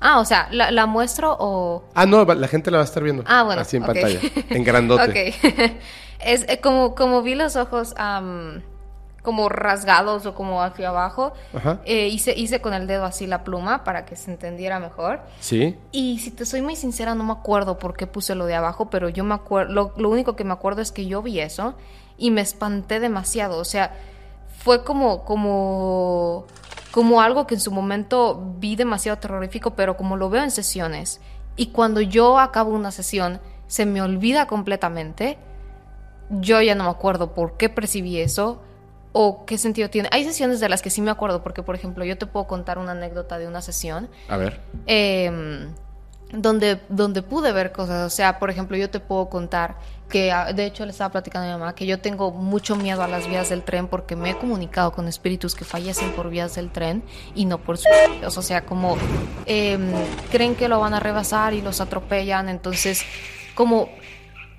Ah, 0.00 0.18
o 0.18 0.24
sea, 0.24 0.48
¿la, 0.50 0.72
la 0.72 0.86
muestro 0.86 1.36
o...? 1.38 1.84
Ah, 1.94 2.06
no, 2.06 2.24
la 2.24 2.48
gente 2.48 2.72
la 2.72 2.78
va 2.78 2.82
a 2.82 2.86
estar 2.86 3.02
viendo. 3.04 3.22
Ah, 3.26 3.44
bueno. 3.44 3.62
Así 3.62 3.76
en 3.76 3.84
pantalla. 3.84 4.18
En 4.50 4.64
grandote. 4.64 5.30
Ok. 5.30 5.72
es 6.24 6.44
eh, 6.48 6.60
como, 6.60 6.96
como 6.96 7.22
vi 7.22 7.36
los 7.36 7.54
ojos 7.54 7.94
como 9.22 9.48
rasgados 9.48 10.26
o 10.26 10.34
como 10.34 10.62
hacia 10.62 10.88
abajo, 10.88 11.32
Ajá. 11.54 11.80
eh, 11.84 12.08
hice, 12.08 12.34
hice 12.36 12.60
con 12.60 12.74
el 12.74 12.86
dedo 12.86 13.04
así 13.04 13.26
la 13.26 13.44
pluma 13.44 13.84
para 13.84 14.04
que 14.04 14.16
se 14.16 14.30
entendiera 14.30 14.80
mejor. 14.80 15.20
Sí. 15.40 15.76
Y 15.92 16.18
si 16.18 16.32
te 16.32 16.44
soy 16.44 16.60
muy 16.60 16.74
sincera, 16.74 17.14
no 17.14 17.22
me 17.22 17.32
acuerdo 17.32 17.78
por 17.78 17.96
qué 17.96 18.06
puse 18.06 18.34
lo 18.34 18.46
de 18.46 18.56
abajo, 18.56 18.90
pero 18.90 19.08
yo 19.08 19.22
me 19.22 19.34
acuerdo, 19.34 19.72
lo, 19.72 19.92
lo 19.96 20.10
único 20.10 20.34
que 20.34 20.44
me 20.44 20.52
acuerdo 20.52 20.82
es 20.82 20.90
que 20.90 21.06
yo 21.06 21.22
vi 21.22 21.38
eso 21.40 21.74
y 22.18 22.32
me 22.32 22.40
espanté 22.40 22.98
demasiado. 22.98 23.58
O 23.58 23.64
sea, 23.64 23.94
fue 24.58 24.82
como, 24.82 25.24
como, 25.24 26.44
como 26.90 27.20
algo 27.20 27.46
que 27.46 27.54
en 27.54 27.60
su 27.60 27.70
momento 27.70 28.54
vi 28.58 28.74
demasiado 28.74 29.18
terrorífico, 29.18 29.70
pero 29.74 29.96
como 29.96 30.16
lo 30.16 30.30
veo 30.30 30.42
en 30.42 30.50
sesiones 30.50 31.20
y 31.56 31.66
cuando 31.66 32.00
yo 32.00 32.38
acabo 32.38 32.72
una 32.72 32.90
sesión 32.90 33.40
se 33.66 33.86
me 33.86 34.02
olvida 34.02 34.46
completamente, 34.46 35.38
yo 36.30 36.60
ya 36.60 36.74
no 36.74 36.84
me 36.84 36.90
acuerdo 36.90 37.34
por 37.34 37.56
qué 37.56 37.68
percibí 37.68 38.18
eso 38.18 38.62
o 39.12 39.44
qué 39.44 39.58
sentido 39.58 39.90
tiene. 39.90 40.08
Hay 40.12 40.24
sesiones 40.24 40.60
de 40.60 40.68
las 40.68 40.82
que 40.82 40.90
sí 40.90 41.00
me 41.02 41.10
acuerdo, 41.10 41.42
porque 41.42 41.62
por 41.62 41.74
ejemplo 41.74 42.04
yo 42.04 42.16
te 42.18 42.26
puedo 42.26 42.46
contar 42.46 42.78
una 42.78 42.92
anécdota 42.92 43.38
de 43.38 43.46
una 43.46 43.62
sesión 43.62 44.08
A 44.28 44.36
ver. 44.36 44.60
eh, 44.86 45.68
donde, 46.32 46.80
donde 46.88 47.22
pude 47.22 47.52
ver 47.52 47.72
cosas. 47.72 48.06
O 48.10 48.14
sea, 48.14 48.38
por 48.38 48.48
ejemplo, 48.50 48.76
yo 48.76 48.88
te 48.88 49.00
puedo 49.00 49.28
contar 49.28 49.76
que, 50.08 50.32
ah, 50.32 50.52
de 50.52 50.64
hecho, 50.64 50.84
le 50.86 50.90
estaba 50.92 51.10
platicando 51.12 51.46
a 51.46 51.52
mi 51.54 51.58
mamá 51.60 51.74
que 51.74 51.84
yo 51.84 52.00
tengo 52.00 52.30
mucho 52.30 52.74
miedo 52.74 53.02
a 53.02 53.08
las 53.08 53.28
vías 53.28 53.50
del 53.50 53.62
tren 53.62 53.86
porque 53.86 54.16
me 54.16 54.30
he 54.30 54.34
comunicado 54.38 54.92
con 54.92 55.08
espíritus 55.08 55.54
que 55.54 55.64
fallecen 55.66 56.10
por 56.12 56.30
vías 56.30 56.54
del 56.54 56.70
tren 56.70 57.02
y 57.34 57.44
no 57.44 57.58
por 57.58 57.76
suicidios. 57.78 58.36
O 58.38 58.42
sea, 58.42 58.64
como 58.64 58.96
eh, 59.44 59.78
creen 60.30 60.54
que 60.54 60.68
lo 60.68 60.80
van 60.80 60.94
a 60.94 61.00
rebasar 61.00 61.52
y 61.52 61.60
los 61.60 61.82
atropellan. 61.82 62.48
Entonces, 62.48 63.02
como 63.54 63.90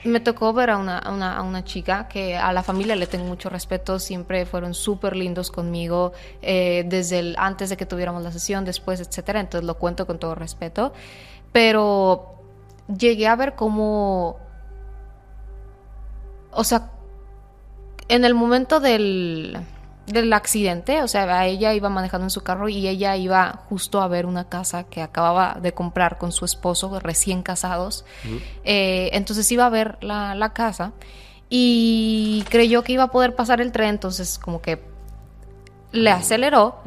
me 0.03 0.19
tocó 0.19 0.53
ver 0.53 0.69
a 0.69 0.77
una, 0.77 0.99
a 0.99 1.41
una, 1.41 1.63
chica 1.63 2.07
que 2.07 2.35
a 2.35 2.51
la 2.51 2.63
familia 2.63 2.95
le 2.95 3.07
tengo 3.07 3.25
mucho 3.25 3.49
respeto, 3.49 3.99
siempre 3.99 4.45
fueron 4.45 4.73
súper 4.73 5.15
lindos 5.15 5.49
conmigo, 5.49 6.13
eh, 6.41 6.83
desde 6.87 7.33
antes 7.37 7.69
de 7.69 7.77
que 7.77 7.85
tuviéramos 7.85 8.23
la 8.23 8.31
sesión, 8.31 8.65
después, 8.65 8.99
etcétera, 8.99 9.39
entonces 9.39 9.65
lo 9.65 9.77
cuento 9.77 10.05
con 10.05 10.19
todo 10.19 10.35
respeto, 10.35 10.93
pero 11.51 12.35
llegué 12.87 13.27
a 13.27 13.35
ver 13.35 13.55
cómo, 13.55 14.39
o 16.51 16.63
sea, 16.63 16.91
en 18.09 18.25
el 18.25 18.33
momento 18.33 18.79
del, 18.79 19.57
del 20.05 20.33
accidente, 20.33 21.01
o 21.01 21.07
sea, 21.07 21.45
ella 21.47 21.73
iba 21.73 21.89
manejando 21.89 22.25
en 22.25 22.29
su 22.29 22.41
carro 22.41 22.67
y 22.67 22.87
ella 22.87 23.15
iba 23.15 23.63
justo 23.69 24.01
a 24.01 24.07
ver 24.07 24.25
una 24.25 24.49
casa 24.49 24.83
que 24.83 25.01
acababa 25.01 25.57
de 25.61 25.73
comprar 25.73 26.17
con 26.17 26.31
su 26.31 26.43
esposo, 26.43 26.99
recién 26.99 27.41
casados. 27.41 28.03
Eh, 28.65 29.09
entonces 29.13 29.49
iba 29.51 29.65
a 29.65 29.69
ver 29.69 29.97
la, 30.01 30.35
la 30.35 30.51
casa 30.51 30.91
y 31.49 32.43
creyó 32.49 32.83
que 32.83 32.93
iba 32.93 33.03
a 33.03 33.11
poder 33.11 33.35
pasar 33.35 33.61
el 33.61 33.71
tren, 33.71 33.89
entonces 33.89 34.39
como 34.39 34.61
que 34.61 34.83
le 35.93 36.09
aceleró, 36.09 36.79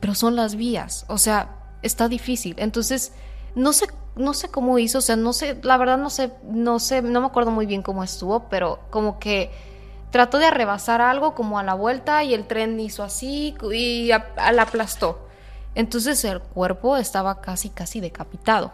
pero 0.00 0.14
son 0.14 0.36
las 0.36 0.56
vías, 0.56 1.06
o 1.08 1.16
sea, 1.16 1.56
está 1.82 2.08
difícil. 2.08 2.56
Entonces, 2.58 3.12
no 3.54 3.72
sé, 3.72 3.86
no 4.16 4.34
sé 4.34 4.48
cómo 4.48 4.78
hizo, 4.78 4.98
o 4.98 5.00
sea, 5.00 5.16
no 5.16 5.32
sé, 5.32 5.58
la 5.62 5.76
verdad 5.78 5.96
no 5.96 6.10
sé, 6.10 6.32
no 6.44 6.80
sé, 6.80 7.00
no 7.00 7.20
me 7.20 7.26
acuerdo 7.28 7.50
muy 7.50 7.66
bien 7.66 7.82
cómo 7.82 8.02
estuvo, 8.02 8.48
pero 8.48 8.80
como 8.90 9.18
que 9.18 9.50
trató 10.10 10.38
de 10.38 10.50
rebasar 10.50 11.00
algo 11.00 11.34
como 11.34 11.58
a 11.58 11.62
la 11.62 11.74
vuelta 11.74 12.22
y 12.24 12.34
el 12.34 12.46
tren 12.46 12.78
hizo 12.80 13.02
así 13.02 13.54
y 13.72 14.08
la 14.08 14.62
aplastó. 14.62 15.28
Entonces 15.74 16.24
el 16.24 16.40
cuerpo 16.40 16.96
estaba 16.96 17.40
casi, 17.40 17.70
casi 17.70 18.00
decapitado. 18.00 18.72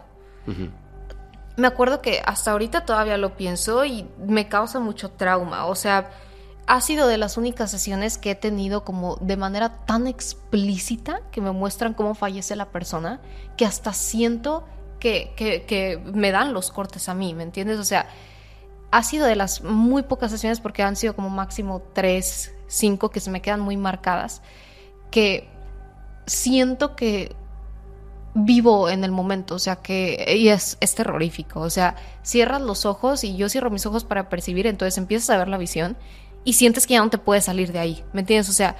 Me 1.57 1.67
acuerdo 1.67 2.01
que 2.01 2.21
hasta 2.25 2.51
ahorita 2.51 2.85
todavía 2.85 3.17
lo 3.17 3.35
pienso 3.35 3.85
y 3.85 4.07
me 4.25 4.47
causa 4.47 4.79
mucho 4.79 5.11
trauma. 5.11 5.65
O 5.65 5.75
sea, 5.75 6.09
ha 6.67 6.81
sido 6.81 7.07
de 7.07 7.17
las 7.17 7.37
únicas 7.37 7.71
sesiones 7.71 8.17
que 8.17 8.31
he 8.31 8.35
tenido 8.35 8.83
como 8.83 9.17
de 9.17 9.37
manera 9.37 9.85
tan 9.85 10.07
explícita 10.07 11.21
que 11.31 11.41
me 11.41 11.51
muestran 11.51 11.93
cómo 11.93 12.15
fallece 12.15 12.55
la 12.55 12.69
persona, 12.69 13.21
que 13.55 13.65
hasta 13.65 13.93
siento 13.93 14.65
que, 14.99 15.33
que, 15.35 15.63
que 15.63 16.01
me 16.13 16.31
dan 16.31 16.53
los 16.53 16.71
cortes 16.71 17.07
a 17.07 17.13
mí, 17.13 17.33
¿me 17.33 17.43
entiendes? 17.43 17.77
O 17.77 17.83
sea, 17.83 18.07
ha 18.95 19.03
sido 19.03 19.27
de 19.27 19.35
las 19.35 19.61
muy 19.61 20.03
pocas 20.03 20.31
sesiones 20.31 20.61
porque 20.61 20.81
han 20.81 20.95
sido 20.95 21.17
como 21.17 21.29
máximo 21.29 21.81
tres, 21.91 22.53
cinco 22.67 23.09
que 23.09 23.19
se 23.19 23.29
me 23.29 23.41
quedan 23.41 23.59
muy 23.59 23.75
marcadas, 23.75 24.41
que 25.11 25.49
siento 26.25 26.95
que 26.95 27.35
vivo 28.35 28.87
en 28.87 29.03
el 29.03 29.11
momento, 29.11 29.55
o 29.55 29.59
sea 29.59 29.75
que 29.75 30.37
y 30.37 30.47
es, 30.47 30.77
terrorífico, 30.95 31.59
o 31.59 31.69
sea, 31.69 31.97
cierras 32.23 32.61
los 32.61 32.85
ojos 32.85 33.25
y 33.25 33.35
yo 33.35 33.49
cierro 33.49 33.69
mis 33.69 33.85
ojos 33.85 34.05
para 34.05 34.29
percibir, 34.29 34.65
entonces 34.65 34.97
empiezas 34.97 35.29
a 35.29 35.37
ver 35.39 35.49
la 35.49 35.57
visión 35.57 35.97
y 36.45 36.53
sientes 36.53 36.87
que 36.87 36.93
ya 36.93 37.01
no 37.01 37.09
te 37.09 37.17
puedes 37.17 37.43
salir 37.43 37.73
de 37.73 37.79
ahí, 37.79 38.05
¿me 38.13 38.21
entiendes? 38.21 38.47
O 38.47 38.53
sea, 38.53 38.77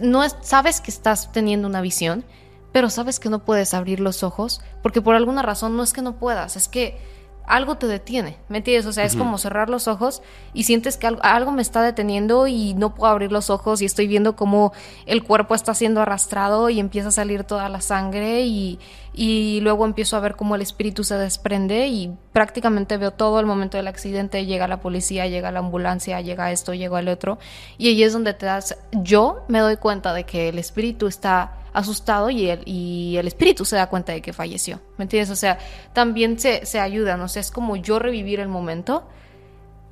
no 0.00 0.22
es, 0.22 0.36
sabes 0.42 0.80
que 0.80 0.92
estás 0.92 1.32
teniendo 1.32 1.66
una 1.66 1.80
visión, 1.80 2.24
pero 2.70 2.88
sabes 2.88 3.18
que 3.18 3.30
no 3.30 3.44
puedes 3.44 3.74
abrir 3.74 3.98
los 3.98 4.22
ojos 4.22 4.60
porque 4.80 5.02
por 5.02 5.16
alguna 5.16 5.42
razón 5.42 5.76
no 5.76 5.82
es 5.82 5.92
que 5.92 6.02
no 6.02 6.20
puedas, 6.20 6.54
es 6.54 6.68
que 6.68 7.15
algo 7.46 7.76
te 7.76 7.86
detiene, 7.86 8.36
¿me 8.48 8.58
entiendes? 8.58 8.86
O 8.86 8.92
sea, 8.92 9.04
es 9.04 9.16
como 9.16 9.38
cerrar 9.38 9.70
los 9.70 9.88
ojos 9.88 10.22
y 10.52 10.64
sientes 10.64 10.96
que 10.96 11.06
algo, 11.06 11.22
algo 11.22 11.52
me 11.52 11.62
está 11.62 11.82
deteniendo 11.82 12.46
y 12.46 12.74
no 12.74 12.94
puedo 12.94 13.10
abrir 13.12 13.30
los 13.30 13.50
ojos 13.50 13.82
y 13.82 13.84
estoy 13.84 14.08
viendo 14.08 14.36
cómo 14.36 14.72
el 15.06 15.22
cuerpo 15.22 15.54
está 15.54 15.72
siendo 15.74 16.00
arrastrado 16.00 16.68
y 16.70 16.80
empieza 16.80 17.08
a 17.08 17.12
salir 17.12 17.44
toda 17.44 17.68
la 17.68 17.80
sangre 17.80 18.46
y, 18.46 18.78
y 19.18 19.60
luego 19.62 19.86
empiezo 19.86 20.16
a 20.16 20.20
ver 20.20 20.36
cómo 20.36 20.54
el 20.54 20.62
espíritu 20.62 21.02
se 21.02 21.16
desprende 21.16 21.88
y 21.88 22.14
prácticamente 22.32 22.98
veo 22.98 23.12
todo 23.12 23.40
el 23.40 23.46
momento 23.46 23.78
del 23.78 23.88
accidente, 23.88 24.44
llega 24.44 24.68
la 24.68 24.80
policía, 24.80 25.26
llega 25.26 25.50
la 25.50 25.60
ambulancia, 25.60 26.20
llega 26.20 26.52
esto, 26.52 26.74
llega 26.74 27.00
el 27.00 27.08
otro 27.08 27.38
y 27.78 27.88
ahí 27.88 28.02
es 28.02 28.12
donde 28.12 28.34
te 28.34 28.44
das, 28.44 28.76
yo 28.92 29.44
me 29.48 29.60
doy 29.60 29.78
cuenta 29.78 30.12
de 30.12 30.24
que 30.24 30.50
el 30.50 30.58
espíritu 30.58 31.06
está 31.06 31.54
asustado 31.72 32.28
y 32.28 32.50
el, 32.50 32.60
y 32.66 33.16
el 33.16 33.26
espíritu 33.26 33.64
se 33.64 33.76
da 33.76 33.88
cuenta 33.88 34.12
de 34.12 34.20
que 34.20 34.34
falleció. 34.34 34.80
¿Me 34.98 35.04
entiendes? 35.04 35.30
O 35.30 35.36
sea, 35.36 35.58
también 35.94 36.38
se, 36.38 36.66
se 36.66 36.78
ayudan, 36.78 37.20
o 37.22 37.28
sea, 37.28 37.40
es 37.40 37.50
como 37.50 37.76
yo 37.76 37.98
revivir 37.98 38.40
el 38.40 38.48
momento 38.48 39.08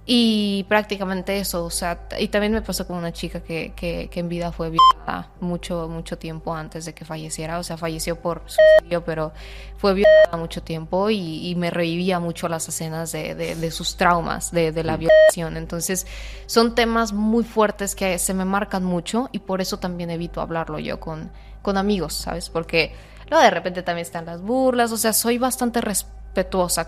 y 0.06 0.64
prácticamente 0.68 1.39
eso, 1.39 1.64
o 1.64 1.70
sea, 1.70 2.06
y 2.18 2.28
también 2.28 2.52
me 2.52 2.60
pasó 2.60 2.86
con 2.86 2.98
una 2.98 3.12
chica 3.12 3.40
que, 3.40 3.72
que, 3.74 4.09
que 4.10 4.20
en 4.20 4.28
vida 4.28 4.52
fue 4.52 4.68
violada 4.68 5.31
mucho, 5.40 5.89
mucho 5.89 6.18
tiempo 6.18 6.55
antes 6.55 6.85
de 6.85 6.93
que 6.93 7.06
falleciera, 7.06 7.59
o 7.59 7.62
sea, 7.62 7.78
falleció 7.78 8.20
por 8.20 8.43
suicidio, 8.44 9.02
pero 9.02 9.32
fue 9.78 9.94
violada 9.94 10.36
mucho 10.36 10.62
tiempo 10.62 11.09
y, 11.09 11.48
y 11.48 11.55
me 11.55 11.70
revivía 11.70 12.20
mucho 12.20 12.48
las 12.48 12.68
escenas 12.68 13.12
de, 13.12 13.35
de, 13.35 13.55
de 13.55 13.70
sus 13.70 13.97
traumas, 13.97 14.52
de, 14.52 14.72
de 14.72 14.85
la 14.85 14.98
violación. 14.98 15.56
Entonces, 15.56 16.06
son 16.44 16.74
temas 16.74 17.14
muy 17.14 17.43
fuertes 17.43 17.94
que 17.94 18.18
se 18.18 18.35
me 18.35 18.44
marcan 18.44 18.85
mucho 18.85 19.31
y 19.32 19.39
por 19.39 19.62
eso 19.62 19.78
también 19.78 20.10
evito 20.10 20.43
hablarlo 20.43 20.78
yo 20.78 21.01
con, 21.01 21.31
con 21.62 21.78
amigos, 21.78 22.12
¿sabes? 22.12 22.51
Porque 22.51 22.93
luego 23.31 23.43
de 23.43 23.51
repente 23.51 23.82
también 23.82 24.05
están 24.05 24.26
las 24.26 24.43
burlas, 24.43 24.93
o 24.93 24.98
sea, 24.98 25.14
soy 25.14 25.39
bastante 25.39 25.81
respetuosa 25.81 26.24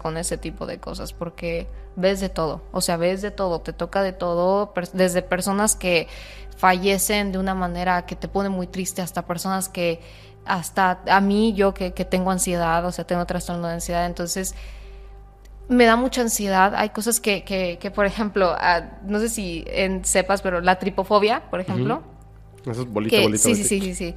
con 0.02 0.16
ese 0.16 0.36
tipo 0.38 0.66
de 0.66 0.78
cosas 0.78 1.12
porque 1.12 1.68
ves 1.96 2.20
de 2.20 2.28
todo, 2.28 2.62
o 2.72 2.80
sea, 2.80 2.96
ves 2.96 3.22
de 3.22 3.30
todo, 3.30 3.60
te 3.60 3.72
toca 3.72 4.02
de 4.02 4.12
todo, 4.12 4.72
desde 4.92 5.22
personas 5.22 5.76
que 5.76 6.08
fallecen 6.56 7.32
de 7.32 7.38
una 7.38 7.54
manera 7.54 8.06
que 8.06 8.16
te 8.16 8.28
pone 8.28 8.48
muy 8.48 8.66
triste 8.66 9.02
hasta 9.02 9.26
personas 9.26 9.68
que 9.68 10.00
hasta 10.44 11.00
a 11.08 11.20
mí 11.20 11.54
yo 11.54 11.74
que, 11.74 11.92
que 11.92 12.04
tengo 12.04 12.30
ansiedad, 12.30 12.84
o 12.84 12.92
sea, 12.92 13.04
tengo 13.06 13.24
trastorno 13.26 13.66
de 13.68 13.74
ansiedad, 13.74 14.06
entonces 14.06 14.54
me 15.68 15.84
da 15.84 15.96
mucha 15.96 16.20
ansiedad. 16.20 16.74
Hay 16.76 16.90
cosas 16.90 17.20
que, 17.20 17.42
que, 17.42 17.78
que 17.80 17.90
por 17.90 18.06
ejemplo, 18.06 18.54
ah, 18.56 18.82
no 19.04 19.18
sé 19.18 19.28
si 19.28 19.64
en, 19.66 20.04
sepas, 20.04 20.42
pero 20.42 20.60
la 20.60 20.78
tripofobia, 20.78 21.42
por 21.50 21.60
ejemplo. 21.60 22.02
Eso 22.64 22.82
es 22.82 22.88
bolita, 22.92 23.16
que- 23.16 23.22
bolita, 23.22 23.42
sí, 23.42 23.54
sí, 23.56 23.64
sí, 23.64 23.80
sí, 23.80 23.94
sí. 23.94 24.14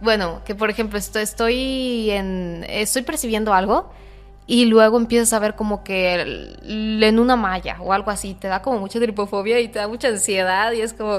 Bueno, 0.00 0.42
que 0.44 0.54
por 0.54 0.70
ejemplo 0.70 0.98
estoy, 0.98 1.22
estoy 1.22 2.10
en 2.10 2.64
estoy 2.68 3.02
percibiendo 3.02 3.54
algo 3.54 3.90
y 4.48 4.66
luego 4.66 4.96
empiezas 4.96 5.32
a 5.32 5.40
ver 5.40 5.56
como 5.56 5.82
que 5.82 6.54
en 6.62 7.18
una 7.18 7.34
malla 7.34 7.78
o 7.80 7.92
algo 7.92 8.12
así, 8.12 8.34
te 8.34 8.46
da 8.46 8.62
como 8.62 8.78
mucha 8.78 9.00
tripofobia 9.00 9.58
y 9.58 9.68
te 9.68 9.80
da 9.80 9.88
mucha 9.88 10.08
ansiedad 10.08 10.72
y 10.72 10.82
es 10.82 10.92
como 10.92 11.18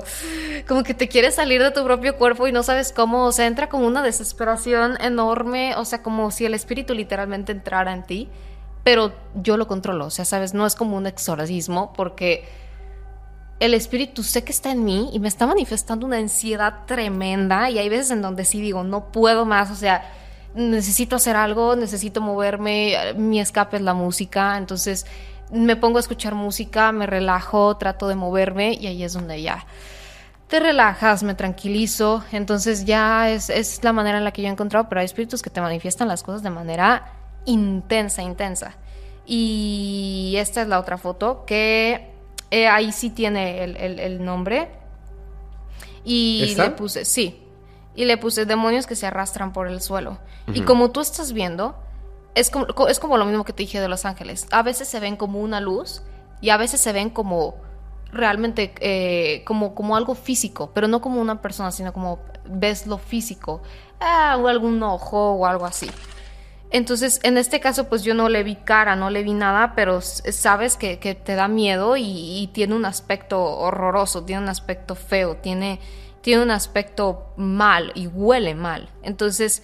como 0.68 0.84
que 0.84 0.94
te 0.94 1.10
quieres 1.10 1.36
salir 1.36 1.62
de 1.62 1.72
tu 1.72 1.84
propio 1.84 2.16
cuerpo 2.18 2.48
y 2.48 2.54
no 2.54 2.64
sabes 2.64 2.94
cómo, 2.94 3.26
o 3.26 3.32
sea, 3.34 3.48
entra 3.48 3.68
como 3.68 3.86
una 3.86 4.02
desesperación 4.02 4.98
enorme, 5.02 5.76
o 5.76 5.84
sea, 5.84 6.02
como 6.02 6.32
si 6.32 6.46
el 6.46 6.54
espíritu 6.54 6.94
literalmente 6.94 7.52
entrara 7.52 7.92
en 7.92 8.04
ti, 8.04 8.30
pero 8.86 9.12
yo 9.36 9.58
lo 9.58 9.68
controlo, 9.68 10.06
o 10.06 10.10
sea, 10.10 10.24
sabes, 10.24 10.54
no 10.54 10.66
es 10.66 10.76
como 10.76 10.96
un 10.96 11.06
exorcismo 11.06 11.92
porque 11.92 12.48
el 13.60 13.74
espíritu 13.74 14.24
sé 14.24 14.46
que 14.46 14.54
está 14.54 14.72
en 14.72 14.86
mí 14.86 15.10
y 15.12 15.20
me 15.20 15.28
está 15.28 15.48
manifestando 15.48 16.06
una 16.06 16.18
ansiedad 16.18 16.86
tremenda 16.86 17.70
y 17.70 17.80
hay 17.80 17.90
veces 17.90 18.12
en 18.12 18.22
donde 18.22 18.46
sí 18.46 18.62
digo, 18.62 18.86
no 18.86 19.12
puedo 19.12 19.44
más, 19.44 19.70
o 19.70 19.76
sea, 19.76 20.10
necesito 20.56 21.16
hacer 21.18 21.36
algo, 21.36 21.76
necesito 21.76 22.22
moverme, 22.22 22.96
mi 23.16 23.40
escape 23.40 23.78
es 23.78 23.84
la 23.84 23.94
música, 23.94 24.58
entonces 24.58 25.06
me 25.52 25.76
pongo 25.76 25.98
a 25.98 26.02
escuchar 26.02 26.36
música, 26.36 26.92
me 26.92 27.06
relajo, 27.06 27.78
trato 27.78 28.08
de 28.08 28.16
moverme 28.16 28.74
y 28.74 28.88
ahí 28.88 29.04
es 29.04 29.14
donde 29.14 29.42
ya 29.42 29.66
te 30.48 30.60
relajas, 30.60 31.24
me 31.24 31.36
tranquilizo, 31.36 32.24
entonces 32.32 32.86
ya 32.86 33.30
es, 33.30 33.50
es 33.50 33.84
la 33.84 33.92
manera 33.94 34.18
en 34.18 34.24
la 34.24 34.32
que 34.32 34.42
yo 34.42 34.48
he 34.48 34.52
encontrado, 34.52 34.88
pero 34.88 35.00
hay 35.02 35.06
espíritus 35.06 35.42
que 35.42 35.50
te 35.50 35.60
manifiestan 35.60 36.08
las 36.08 36.24
cosas 36.24 36.42
de 36.42 36.50
manera 36.50 37.12
intensa, 37.46 38.22
intensa. 38.22 38.76
Y 39.26 40.36
esta 40.38 40.62
es 40.62 40.70
la 40.70 40.80
otra 40.80 40.98
foto 40.98 41.44
que 41.46 42.12
eh, 42.50 42.68
ahí 42.70 42.94
sí 42.94 43.10
tiene 43.10 43.62
el, 43.66 43.76
el- 43.76 44.00
el 44.00 44.24
nombre. 44.24 44.70
Y 46.06 46.44
¿Esta? 46.46 46.64
le 46.64 46.70
puse, 46.72 47.04
sí, 47.04 47.42
y 47.98 48.06
le 48.06 48.16
puse 48.16 48.46
demonios 48.46 48.88
que 48.88 48.96
se 48.96 49.06
arrastran 49.08 49.52
por 49.52 49.68
el 49.68 49.82
suelo. 49.82 50.20
Y 50.54 50.62
como 50.62 50.92
tú 50.92 51.02
estás 51.02 51.34
viendo, 51.34 51.76
es 52.36 52.50
como, 52.50 52.68
co- 52.68 52.88
es 52.88 53.00
como 53.00 53.18
lo 53.18 53.26
mismo 53.26 53.44
que 53.44 53.52
te 53.52 53.64
dije 53.64 53.82
de 53.82 53.90
Los 53.90 54.06
Ángeles. 54.06 54.48
A 54.52 54.62
veces 54.64 54.88
se 54.88 55.02
ven 55.02 55.18
como 55.18 55.40
una 55.42 55.60
luz 55.60 56.04
y 56.40 56.52
a 56.52 56.58
veces 56.58 56.80
se 56.80 56.94
ven 56.94 57.10
como 57.10 57.56
realmente 58.14 58.74
eh, 58.80 59.44
como, 59.46 59.76
como 59.76 59.98
algo 59.98 60.16
físico, 60.16 60.72
pero 60.74 60.88
no 60.88 61.02
como 61.02 61.20
una 61.20 61.42
persona, 61.42 61.72
sino 61.72 61.92
como 61.92 62.20
ves 62.46 62.88
lo 62.88 62.98
físico, 62.98 63.62
ah, 64.00 64.38
o 64.40 64.48
algún 64.48 64.82
ojo 64.84 65.32
o 65.34 65.46
algo 65.46 65.66
así. 65.66 65.90
Entonces, 66.70 67.22
en 67.24 67.38
este 67.38 67.60
caso, 67.62 67.88
pues 67.88 68.04
yo 68.04 68.14
no 68.14 68.28
le 68.30 68.44
vi 68.44 68.56
cara, 68.58 68.96
no 68.98 69.10
le 69.10 69.24
vi 69.24 69.34
nada, 69.34 69.74
pero 69.76 70.02
sabes 70.02 70.76
que, 70.76 71.00
que 71.00 71.16
te 71.16 71.36
da 71.36 71.48
miedo 71.48 71.96
y, 71.96 72.04
y 72.04 72.48
tiene 72.54 72.76
un 72.76 72.86
aspecto 72.86 73.42
horroroso, 73.42 74.24
tiene 74.26 74.42
un 74.44 74.50
aspecto 74.50 74.94
feo, 74.96 75.38
tiene, 75.38 75.80
tiene 76.28 76.44
un 76.44 76.52
aspecto 76.52 77.32
mal 77.38 77.94
y 77.96 78.08
huele 78.08 78.54
mal. 78.54 78.90
Entonces, 79.02 79.64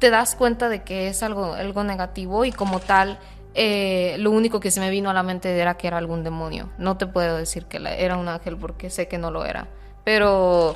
te 0.00 0.10
das 0.10 0.34
cuenta 0.34 0.68
de 0.68 0.82
que 0.82 1.06
es 1.06 1.22
algo, 1.22 1.54
algo 1.54 1.84
negativo 1.84 2.44
y 2.44 2.50
como 2.50 2.80
tal, 2.80 3.20
eh, 3.54 4.16
lo 4.18 4.32
único 4.32 4.58
que 4.58 4.72
se 4.72 4.80
me 4.80 4.90
vino 4.90 5.08
a 5.08 5.14
la 5.14 5.22
mente 5.22 5.56
era 5.56 5.76
que 5.76 5.86
era 5.86 5.98
algún 5.98 6.24
demonio. 6.24 6.68
No 6.78 6.96
te 6.96 7.06
puedo 7.06 7.36
decir 7.36 7.66
que 7.66 7.80
era 7.96 8.16
un 8.16 8.26
ángel 8.26 8.56
porque 8.56 8.90
sé 8.90 9.06
que 9.06 9.18
no 9.18 9.30
lo 9.30 9.44
era. 9.44 9.68
Pero 10.02 10.74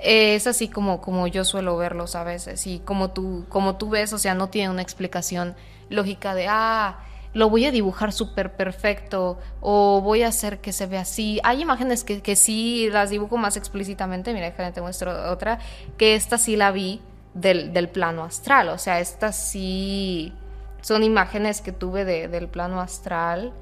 es 0.00 0.48
así 0.48 0.66
como, 0.66 1.00
como 1.00 1.28
yo 1.28 1.44
suelo 1.44 1.76
verlos 1.76 2.16
a 2.16 2.24
veces. 2.24 2.66
Y 2.66 2.80
como 2.80 3.12
tú, 3.12 3.46
como 3.48 3.76
tú 3.76 3.90
ves, 3.90 4.12
o 4.14 4.18
sea, 4.18 4.34
no 4.34 4.48
tiene 4.48 4.70
una 4.70 4.82
explicación 4.82 5.54
lógica 5.90 6.34
de, 6.34 6.48
ah, 6.48 6.98
lo 7.36 7.50
voy 7.50 7.66
a 7.66 7.70
dibujar 7.70 8.12
súper 8.12 8.56
perfecto 8.56 9.38
o 9.60 10.00
voy 10.00 10.22
a 10.22 10.28
hacer 10.28 10.58
que 10.60 10.72
se 10.72 10.86
vea 10.86 11.02
así. 11.02 11.38
Hay 11.44 11.60
imágenes 11.60 12.02
que, 12.02 12.22
que 12.22 12.34
sí 12.34 12.88
las 12.90 13.10
dibujo 13.10 13.36
más 13.36 13.56
explícitamente. 13.58 14.32
Mira, 14.32 14.46
déjame 14.46 14.72
te 14.72 14.80
muestro 14.80 15.30
otra, 15.30 15.58
que 15.98 16.14
esta 16.14 16.38
sí 16.38 16.56
la 16.56 16.70
vi 16.72 17.02
del, 17.34 17.74
del 17.74 17.88
plano 17.90 18.24
astral. 18.24 18.70
O 18.70 18.78
sea, 18.78 19.00
estas 19.00 19.36
sí 19.36 20.32
son 20.80 21.02
imágenes 21.02 21.60
que 21.60 21.72
tuve 21.72 22.04
de- 22.06 22.28
del 22.28 22.48
plano 22.48 22.80
astral. 22.80 23.52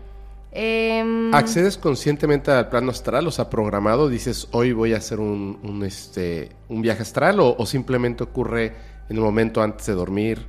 Em, 0.53 1.35
¿Accedes 1.35 1.77
conscientemente 1.77 2.53
al 2.53 2.69
plano 2.69 2.93
astral? 2.93 3.27
O 3.27 3.33
sea, 3.33 3.51
programado, 3.51 4.09
dices, 4.09 4.47
hoy 4.53 4.73
voy 4.73 4.95
a 4.95 4.99
hacer 4.99 5.19
un, 5.19 5.59
un, 5.65 5.85
este, 5.85 6.51
un 6.69 6.81
viaje 6.81 7.03
astral 7.03 7.41
o, 7.41 7.57
o 7.59 7.67
simplemente 7.67 8.23
ocurre 8.23 8.67
en 9.09 9.17
el 9.17 9.21
momento 9.21 9.63
antes 9.63 9.87
de 9.87 9.95
dormir, 9.95 10.47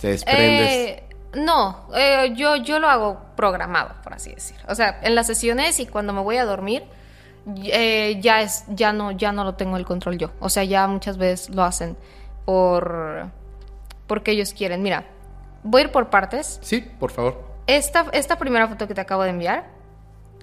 te 0.00 0.08
desprendes. 0.08 0.70
Eh, 0.72 1.02
no, 1.34 1.88
eh, 1.94 2.32
yo, 2.34 2.56
yo 2.56 2.78
lo 2.78 2.88
hago 2.88 3.20
programado, 3.36 3.94
por 4.02 4.14
así 4.14 4.34
decir. 4.34 4.56
O 4.68 4.74
sea, 4.74 5.00
en 5.02 5.14
las 5.14 5.26
sesiones 5.26 5.78
y 5.80 5.86
cuando 5.86 6.12
me 6.12 6.20
voy 6.20 6.36
a 6.36 6.44
dormir, 6.44 6.84
eh, 7.64 8.18
ya 8.20 8.42
es, 8.42 8.64
ya 8.68 8.92
no, 8.92 9.10
ya 9.12 9.32
no 9.32 9.44
lo 9.44 9.54
tengo 9.54 9.76
el 9.76 9.84
control 9.84 10.18
yo. 10.18 10.30
O 10.40 10.48
sea, 10.48 10.64
ya 10.64 10.86
muchas 10.86 11.18
veces 11.18 11.54
lo 11.54 11.62
hacen 11.62 11.96
por 12.44 13.30
porque 14.06 14.32
ellos 14.32 14.52
quieren. 14.52 14.82
Mira, 14.82 15.04
voy 15.62 15.82
a 15.82 15.84
ir 15.84 15.92
por 15.92 16.10
partes. 16.10 16.58
Sí, 16.62 16.80
por 16.80 17.10
favor. 17.10 17.44
Esta, 17.66 18.06
esta 18.12 18.38
primera 18.38 18.68
foto 18.68 18.86
que 18.86 18.94
te 18.94 19.00
acabo 19.00 19.24
de 19.24 19.30
enviar, 19.30 19.66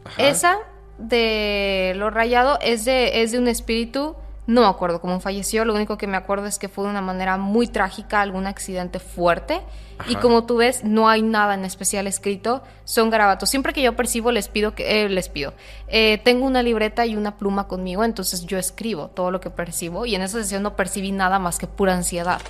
Ajá. 0.03 0.21
esa 0.23 0.57
de 0.97 1.93
lo 1.95 2.09
rayado 2.09 2.59
es 2.61 2.85
de, 2.85 3.23
es 3.23 3.31
de 3.31 3.39
un 3.39 3.47
espíritu, 3.47 4.15
no 4.45 4.61
me 4.61 4.67
acuerdo 4.67 4.99
cómo 4.99 5.19
falleció, 5.19 5.63
lo 5.63 5.73
único 5.73 5.97
que 5.97 6.05
me 6.05 6.17
acuerdo 6.17 6.47
es 6.47 6.59
que 6.59 6.67
fue 6.67 6.83
de 6.83 6.89
una 6.89 7.01
manera 7.01 7.37
muy 7.37 7.67
trágica, 7.67 8.21
algún 8.21 8.45
accidente 8.45 8.99
fuerte. 8.99 9.61
Y 10.09 10.15
como 10.15 10.45
tú 10.45 10.57
ves, 10.57 10.83
no 10.83 11.07
hay 11.07 11.21
nada 11.21 11.53
en 11.53 11.63
especial 11.63 12.07
escrito, 12.07 12.61
son 12.83 13.09
garabatos. 13.09 13.49
Siempre 13.49 13.71
que 13.71 13.81
yo 13.81 13.95
percibo, 13.95 14.31
les 14.31 14.49
pido 14.49 14.75
que, 14.75 15.03
eh, 15.03 15.07
les 15.07 15.29
pido. 15.29 15.53
Eh, 15.87 16.19
tengo 16.25 16.45
una 16.45 16.61
libreta 16.61 17.05
y 17.05 17.15
una 17.15 17.37
pluma 17.37 17.67
conmigo, 17.67 18.03
entonces 18.03 18.45
yo 18.45 18.57
escribo 18.57 19.07
todo 19.09 19.31
lo 19.31 19.39
que 19.39 19.49
percibo 19.49 20.05
y 20.05 20.15
en 20.15 20.23
esa 20.23 20.41
sesión 20.41 20.63
no 20.63 20.75
percibí 20.75 21.11
nada 21.11 21.39
más 21.39 21.57
que 21.57 21.67
pura 21.67 21.95
ansiedad. 21.95 22.41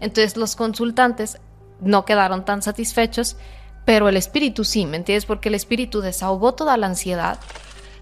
Entonces 0.00 0.38
los 0.38 0.56
consultantes 0.56 1.38
no 1.80 2.04
quedaron 2.06 2.44
tan 2.44 2.62
satisfechos, 2.62 3.36
pero 3.84 4.08
el 4.08 4.16
espíritu 4.16 4.64
sí, 4.64 4.86
¿me 4.86 4.96
entiendes? 4.96 5.26
Porque 5.26 5.48
el 5.48 5.54
espíritu 5.54 6.00
desahogó 6.00 6.54
toda 6.54 6.76
la 6.76 6.86
ansiedad. 6.86 7.38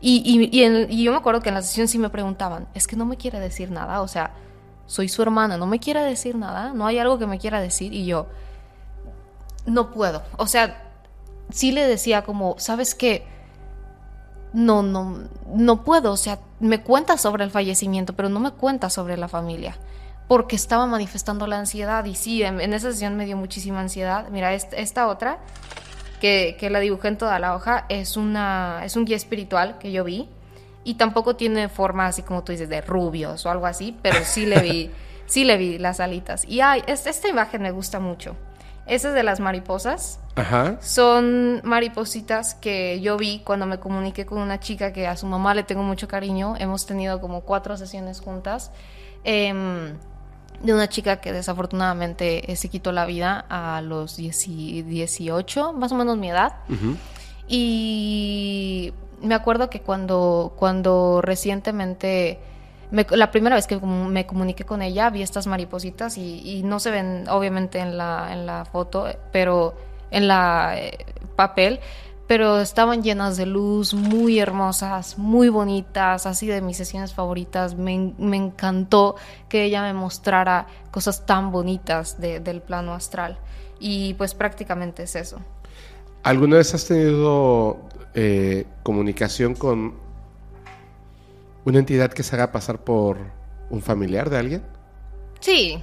Y, 0.01 0.23
y- 0.25 1.03
yo 1.05 1.13
me 1.13 1.19
acuerdo 1.19 1.41
que 1.41 1.51
en 1.51 1.57
la 1.57 1.63
sesión 1.63 1.89
sí 1.89 1.99
me 1.99 2.09
preguntaban, 2.09 2.67
es 2.75 2.87
que 2.87 2.97
no 2.97 3.05
me 3.05 3.17
quiere 3.17 3.39
decir 3.39 3.71
nada, 3.71 4.01
o 4.01 4.09
sea, 4.09 4.33
soy 4.87 5.09
su 5.09 5.23
hermana, 5.23 5.57
no 5.57 5.67
me 5.67 5.79
quiere 5.79 6.03
decir 6.03 6.35
nada, 6.37 6.73
no 6.73 6.87
hay 6.87 6.99
algo 6.99 7.19
que 7.19 7.27
me 7.27 7.39
quiera 7.39 7.61
decir. 7.61 7.93
Y 7.93 8.07
yo, 8.07 8.27
no 9.67 9.93
puedo. 9.93 10.23
O 10.37 10.47
sea, 10.47 10.83
sí 11.51 11.71
le 11.73 11.87
decía 11.87 12.23
como, 12.23 12.57
¿sabes 12.59 12.95
qué? 12.95 13.25
No, 14.53 14.83
no, 14.83 15.29
no 15.47 15.85
puedo. 15.85 16.13
O 16.13 16.17
sea, 16.17 16.41
me 16.59 16.83
cuenta 16.83 17.19
sobre 17.19 17.45
el 17.45 17.51
fallecimiento, 17.51 18.15
pero 18.15 18.29
no 18.29 18.41
me 18.41 18.51
cuenta 18.51 18.91
sobre 18.91 19.17
la 19.17 19.29
familia. 19.29 19.77
Porque 20.27 20.57
estaba 20.57 20.87
manifestando 20.87 21.47
la 21.47 21.59
ansiedad. 21.59 22.05
Y 22.05 22.15
sí, 22.15 22.43
en, 22.43 22.61
esa 22.73 22.91
sesión 22.91 23.17
me 23.17 23.27
dio 23.27 23.37
muchísima 23.37 23.81
ansiedad. 23.81 24.29
Mira, 24.31 24.53
esta 24.55 25.07
otra, 25.07 25.39
que, 26.21 26.57
que 26.61 26.71
la 26.71 26.79
dibujé 26.81 27.09
en 27.09 27.19
toda 27.19 27.39
la 27.39 27.55
hoja, 27.57 27.87
es, 27.89 28.17
una, 28.17 28.83
es 28.85 28.95
un 28.97 29.05
guía 29.05 29.17
espiritual 29.17 29.79
que 29.79 29.91
yo 29.91 30.05
vi. 30.05 30.29
Y 30.85 30.95
tampoco 30.95 31.37
tiene 31.37 31.69
forma 31.69 32.07
así 32.07 32.23
como 32.23 32.43
tú 32.45 32.53
dices, 32.53 32.69
de 32.69 32.81
rubios 32.81 33.45
o 33.45 33.51
algo 33.51 33.67
así, 33.67 33.97
pero 34.03 34.21
sí 34.25 34.47
le 34.47 34.61
vi, 34.61 34.91
sí 35.27 35.45
le 35.45 35.57
vi 35.59 35.79
las 35.79 36.01
alitas. 36.01 36.45
Y 36.47 36.61
ay, 36.61 36.83
es- 36.87 37.07
esta 37.07 37.29
imagen 37.29 37.63
me 37.63 37.71
gusta 37.71 37.99
mucho. 38.01 38.37
Esa 38.87 39.09
es 39.09 39.15
de 39.15 39.23
las 39.23 39.41
mariposas. 39.41 40.19
Ajá. 40.37 40.79
Son 40.81 41.61
maripositas 41.65 42.55
que 42.55 43.01
yo 43.01 43.17
vi 43.19 43.41
cuando 43.45 43.67
me 43.67 43.79
comuniqué 43.79 44.25
con 44.27 44.39
una 44.39 44.59
chica 44.59 44.93
que 44.93 45.07
a 45.07 45.17
su 45.17 45.27
mamá 45.27 45.55
le 45.55 45.63
tengo 45.65 45.83
mucho 45.83 46.09
cariño. 46.09 46.55
Hemos 46.59 46.87
tenido 46.87 47.21
como 47.21 47.43
cuatro 47.43 47.77
sesiones 47.77 48.21
juntas. 48.21 48.73
em, 49.23 49.97
de 50.61 50.75
una 50.75 50.89
chica 50.89 51.17
que 51.21 51.33
desafortunadamente 51.33 52.53
eh, 52.53 52.57
se 52.57 52.69
quitó 52.69 52.93
la 52.93 53.07
vida 53.07 53.45
a 53.49 53.81
los 53.83 54.17
10 54.17 54.49
y 54.49 54.83
18, 54.83 55.73
más 55.73 55.91
o 55.93 55.95
menos 55.95 56.17
mi 56.19 56.31
edad. 56.31 56.55
Y 57.49 58.93
me 59.23 59.35
acuerdo 59.35 59.69
que 59.71 59.81
cuando, 59.81 60.53
cuando 60.57 61.21
recientemente, 61.23 62.39
me- 62.91 63.07
la 63.11 63.31
primera 63.31 63.57
vez 63.57 63.67
que 63.67 63.77
me 63.79 64.25
comuniqué 64.27 64.65
con 64.65 64.83
ella, 64.83 65.11
vi 65.11 65.23
estas 65.23 65.47
maripositas 65.47 66.17
y, 66.17 66.41
y 66.59 66.63
no 66.63 66.79
se 66.81 66.91
ven 66.91 67.25
obviamente 67.29 67.79
en 67.81 67.99
la, 67.99 68.29
en 68.33 68.47
la 68.47 68.65
foto, 68.65 69.09
eh, 69.09 69.19
pero 69.33 69.75
en 70.11 70.29
la 70.29 70.75
eh, 70.77 71.07
papel, 71.37 71.81
pero 72.31 72.61
estaban 72.61 73.03
llenas 73.03 73.37
de 73.37 73.45
luz, 73.45 73.93
muy 73.93 74.39
hermosas, 74.39 75.19
muy 75.19 75.49
bonitas, 75.49 76.27
así 76.27 76.47
de 76.47 76.61
mis 76.63 76.77
sesiones 76.77 77.13
favoritas. 77.13 77.75
Me, 77.75 78.15
me 78.19 78.37
encantó 78.37 79.17
que 79.49 79.65
ella 79.65 79.83
me 79.83 79.93
mostrara 79.95 80.69
cosas 80.93 81.27
tan 81.27 81.51
bonitas 81.51 82.21
de- 82.21 82.39
del 82.39 82.63
plano 82.63 82.95
astral. 82.95 83.37
Y 83.81 84.15
pues 84.15 84.35
prácticamente 84.35 85.03
es 85.03 85.17
eso. 85.17 85.41
¿Alguna 86.23 86.59
vez 86.59 86.73
has 86.73 86.87
tenido 86.87 87.79
eh, 88.15 88.65
comunicación 88.85 89.57
con 89.57 89.95
una 91.65 91.81
entidad 91.81 92.13
que 92.13 92.23
se 92.23 92.37
haga 92.37 92.53
pasar 92.53 92.79
por 92.85 93.19
un 93.71 93.83
familiar 93.83 94.31
de 94.31 94.39
alguien? 94.39 94.63
Sí, 95.41 95.83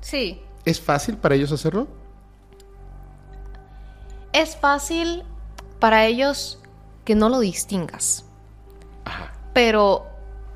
sí. 0.00 0.40
¿Es 0.64 0.80
fácil 0.80 1.18
para 1.18 1.34
ellos 1.34 1.52
hacerlo? 1.52 1.88
Es 4.32 4.56
fácil 4.56 5.24
para 5.84 6.06
ellos 6.06 6.58
que 7.04 7.14
no 7.14 7.28
lo 7.28 7.40
distingas. 7.40 8.24
Ajá. 9.04 9.34
Pero 9.52 10.06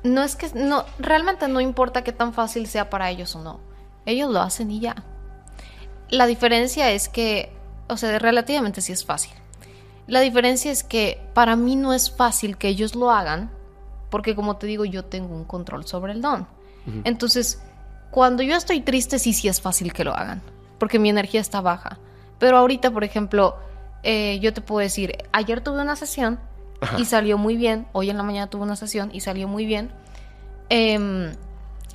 no 0.01 0.23
es 0.23 0.35
que 0.35 0.49
no 0.55 0.85
realmente 0.97 1.47
no 1.47 1.61
importa 1.61 2.03
qué 2.03 2.11
tan 2.11 2.33
fácil 2.33 2.65
sea 2.65 2.89
para 2.89 3.11
ellos 3.11 3.35
o 3.35 3.43
no. 3.43 3.59
Ellos 4.07 4.31
lo 4.31 4.41
hacen 4.41 4.71
y 4.71 4.79
ya. 4.79 5.03
La 6.09 6.25
diferencia 6.25 6.89
es 6.89 7.09
que, 7.09 7.55
o 7.87 7.95
sea, 7.95 8.17
relativamente 8.17 8.81
sí 8.81 8.91
es 8.91 9.05
fácil. 9.05 9.33
La 10.07 10.21
diferencia 10.21 10.71
es 10.71 10.83
que 10.83 11.21
para 11.35 11.55
mí 11.55 11.75
no 11.75 11.93
es 11.93 12.09
fácil 12.09 12.57
que 12.57 12.67
ellos 12.67 12.95
lo 12.95 13.11
hagan, 13.11 13.51
porque 14.09 14.35
como 14.35 14.57
te 14.57 14.65
digo, 14.65 14.83
yo 14.83 15.05
tengo 15.05 15.35
un 15.35 15.45
control 15.45 15.85
sobre 15.85 16.13
el 16.13 16.23
don. 16.23 16.47
Entonces, 17.03 17.61
cuando 18.09 18.41
yo 18.41 18.55
estoy 18.55 18.81
triste, 18.81 19.19
sí, 19.19 19.33
sí 19.33 19.47
es 19.47 19.61
fácil 19.61 19.93
que 19.93 20.03
lo 20.03 20.15
hagan, 20.15 20.41
porque 20.79 20.97
mi 20.97 21.11
energía 21.11 21.39
está 21.39 21.61
baja. 21.61 21.99
Pero 22.39 22.57
ahorita, 22.57 22.89
por 22.89 23.03
ejemplo, 23.03 23.68
eh, 24.03 24.39
yo 24.39 24.53
te 24.53 24.61
puedo 24.61 24.79
decir, 24.79 25.17
ayer 25.31 25.61
tuve 25.61 25.81
una 25.81 25.95
sesión 25.95 26.39
Ajá. 26.81 26.99
y 26.99 27.05
salió 27.05 27.37
muy 27.37 27.57
bien, 27.57 27.87
hoy 27.91 28.09
en 28.09 28.17
la 28.17 28.23
mañana 28.23 28.49
tuve 28.49 28.63
una 28.63 28.75
sesión 28.75 29.09
y 29.13 29.21
salió 29.21 29.47
muy 29.47 29.65
bien. 29.65 29.91
Em, 30.69 31.31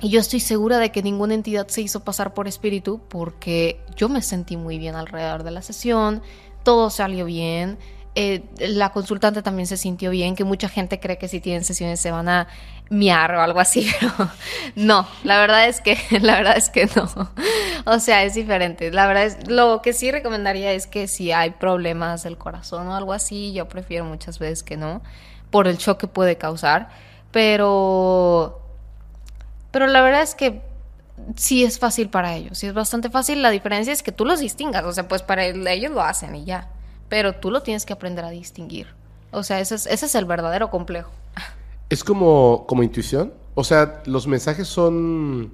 y 0.01 0.09
yo 0.09 0.19
estoy 0.19 0.39
segura 0.39 0.77
de 0.79 0.91
que 0.91 1.01
ninguna 1.01 1.33
entidad 1.33 1.67
se 1.67 1.81
hizo 1.81 2.03
pasar 2.03 2.33
por 2.33 2.47
espíritu 2.47 3.01
porque 3.07 3.79
yo 3.95 4.09
me 4.09 4.21
sentí 4.21 4.57
muy 4.57 4.77
bien 4.77 4.95
alrededor 4.95 5.43
de 5.43 5.51
la 5.51 5.61
sesión, 5.61 6.21
todo 6.63 6.89
salió 6.89 7.25
bien, 7.25 7.77
eh, 8.15 8.43
la 8.59 8.91
consultante 8.91 9.41
también 9.41 9.67
se 9.67 9.75
sintió 9.75 10.09
bien, 10.09 10.35
que 10.35 10.45
mucha 10.45 10.69
gente 10.69 10.99
cree 10.99 11.17
que 11.17 11.27
si 11.27 11.41
tienen 11.41 11.65
sesiones 11.65 11.99
se 11.99 12.11
van 12.11 12.29
a 12.29 12.47
miar 12.89 13.33
o 13.35 13.41
algo 13.41 13.59
así, 13.59 13.89
pero 13.99 14.13
no, 14.75 15.07
la 15.23 15.39
verdad 15.39 15.67
es 15.67 15.81
que, 15.81 15.97
la 16.21 16.35
verdad 16.37 16.57
es 16.57 16.69
que 16.69 16.87
no. 16.95 17.09
O 17.85 17.99
sea, 17.99 18.23
es 18.23 18.35
diferente. 18.35 18.91
La 18.91 19.07
verdad 19.07 19.25
es, 19.25 19.47
lo 19.47 19.81
que 19.81 19.93
sí 19.93 20.11
recomendaría 20.11 20.71
es 20.73 20.87
que 20.87 21.07
si 21.07 21.31
hay 21.31 21.51
problemas 21.51 22.23
del 22.23 22.37
corazón 22.37 22.87
o 22.87 22.95
algo 22.95 23.13
así, 23.13 23.53
yo 23.53 23.67
prefiero 23.67 24.05
muchas 24.05 24.39
veces 24.39 24.63
que 24.63 24.77
no, 24.77 25.01
por 25.51 25.67
el 25.67 25.77
shock 25.77 25.99
que 25.99 26.07
puede 26.07 26.37
causar, 26.37 26.89
pero 27.31 28.61
pero 29.71 29.87
la 29.87 30.01
verdad 30.01 30.21
es 30.21 30.35
que 30.35 30.61
sí 31.35 31.63
es 31.63 31.79
fácil 31.79 32.09
para 32.09 32.35
ellos, 32.35 32.57
sí 32.57 32.67
es 32.67 32.73
bastante 32.73 33.09
fácil. 33.09 33.41
La 33.41 33.49
diferencia 33.49 33.93
es 33.93 34.03
que 34.03 34.11
tú 34.11 34.25
los 34.25 34.39
distingas, 34.39 34.83
o 34.85 34.93
sea, 34.93 35.07
pues 35.07 35.21
para 35.21 35.45
el- 35.45 35.67
ellos 35.67 35.91
lo 35.91 36.01
hacen 36.01 36.35
y 36.35 36.45
ya, 36.45 36.69
pero 37.09 37.33
tú 37.35 37.51
lo 37.51 37.61
tienes 37.61 37.85
que 37.85 37.93
aprender 37.93 38.25
a 38.25 38.29
distinguir. 38.29 38.87
O 39.31 39.43
sea, 39.43 39.59
ese 39.59 39.75
es, 39.75 39.85
ese 39.87 40.05
es 40.05 40.15
el 40.15 40.25
verdadero 40.25 40.69
complejo. 40.69 41.11
Es 41.89 42.03
como, 42.03 42.65
como 42.67 42.83
intuición. 42.83 43.33
O 43.55 43.63
sea, 43.63 44.01
los 44.05 44.27
mensajes 44.27 44.67
son. 44.67 45.53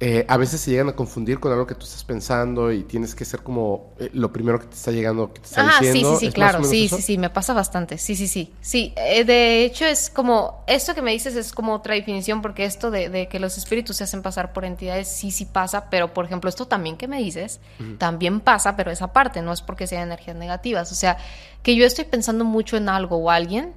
eh, 0.00 0.26
a 0.28 0.36
veces 0.38 0.60
se 0.60 0.70
llegan 0.72 0.88
a 0.90 0.96
confundir 0.96 1.40
con 1.40 1.52
algo 1.52 1.66
que 1.66 1.74
tú 1.74 1.84
estás 1.86 2.04
pensando 2.04 2.72
y 2.72 2.84
tienes 2.84 3.14
que 3.14 3.24
ser 3.24 3.42
como 3.42 3.94
eh, 3.98 4.10
lo 4.14 4.32
primero 4.32 4.60
que 4.60 4.66
te 4.66 4.74
está 4.76 4.92
llegando, 4.92 5.32
que 5.34 5.40
te 5.40 5.46
está 5.48 5.62
Ah, 5.62 5.80
sí, 5.90 6.04
diciendo. 6.04 6.04
sí, 6.04 6.16
sí, 6.18 6.28
¿Es 6.28 6.36
más 6.38 6.56
claro, 6.56 6.62
sí, 6.64 6.86
eso? 6.86 6.98
sí, 6.98 7.00
sí, 7.00 7.16
me 7.16 7.30
pasa 7.30 7.54
bastante, 7.54 7.96
sí, 7.96 8.14
sí, 8.14 8.28
sí, 8.28 8.52
sí, 8.60 8.92
eh, 8.96 9.24
de 9.24 9.64
hecho 9.64 9.86
es 9.86 10.10
como, 10.10 10.62
esto 10.66 10.94
que 10.94 11.00
me 11.00 11.12
dices 11.12 11.34
es 11.34 11.52
como 11.52 11.72
otra 11.72 11.94
definición, 11.94 12.42
porque 12.42 12.66
esto 12.66 12.90
de, 12.90 13.08
de 13.08 13.26
que 13.28 13.38
los 13.40 13.56
espíritus 13.56 13.96
se 13.96 14.04
hacen 14.04 14.20
pasar 14.20 14.52
por 14.52 14.66
entidades, 14.66 15.08
sí, 15.08 15.30
sí 15.30 15.46
pasa, 15.46 15.88
pero 15.88 16.12
por 16.12 16.26
ejemplo, 16.26 16.50
esto 16.50 16.66
también 16.68 16.98
que 16.98 17.08
me 17.08 17.18
dices, 17.22 17.60
también 17.96 18.40
pasa, 18.40 18.76
pero 18.76 18.90
esa 18.90 19.14
parte, 19.14 19.40
no 19.40 19.50
es 19.52 19.62
porque 19.62 19.86
sean 19.86 20.02
energías 20.02 20.36
negativas, 20.36 20.92
o 20.92 20.94
sea, 20.94 21.16
que 21.66 21.74
yo 21.74 21.84
estoy 21.84 22.04
pensando 22.04 22.44
mucho 22.44 22.76
en 22.76 22.88
algo 22.88 23.16
o 23.16 23.28
alguien 23.28 23.74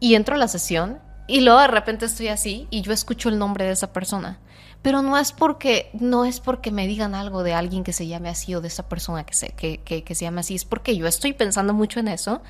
y 0.00 0.16
entro 0.16 0.34
a 0.34 0.38
la 0.38 0.48
sesión 0.48 0.98
y 1.28 1.42
luego 1.42 1.60
de 1.60 1.68
repente 1.68 2.04
estoy 2.04 2.26
así 2.26 2.66
y 2.68 2.82
yo 2.82 2.92
escucho 2.92 3.28
el 3.28 3.38
nombre 3.38 3.64
de 3.64 3.70
esa 3.70 3.92
persona. 3.92 4.40
Pero 4.82 5.02
no 5.02 5.16
es 5.16 5.30
porque 5.30 5.88
no 5.92 6.24
es 6.24 6.40
porque 6.40 6.72
me 6.72 6.88
digan 6.88 7.14
algo 7.14 7.44
de 7.44 7.54
alguien 7.54 7.84
que 7.84 7.92
se 7.92 8.08
llame 8.08 8.28
así 8.28 8.56
o 8.56 8.60
de 8.60 8.66
esa 8.66 8.88
persona 8.88 9.22
que 9.22 9.34
se, 9.34 9.50
que, 9.50 9.78
que, 9.84 10.02
que 10.02 10.16
se 10.16 10.24
llame 10.24 10.40
así, 10.40 10.56
es 10.56 10.64
porque 10.64 10.96
yo 10.96 11.06
estoy 11.06 11.32
pensando 11.32 11.72
mucho 11.72 12.00
en 12.00 12.08
eso 12.08 12.42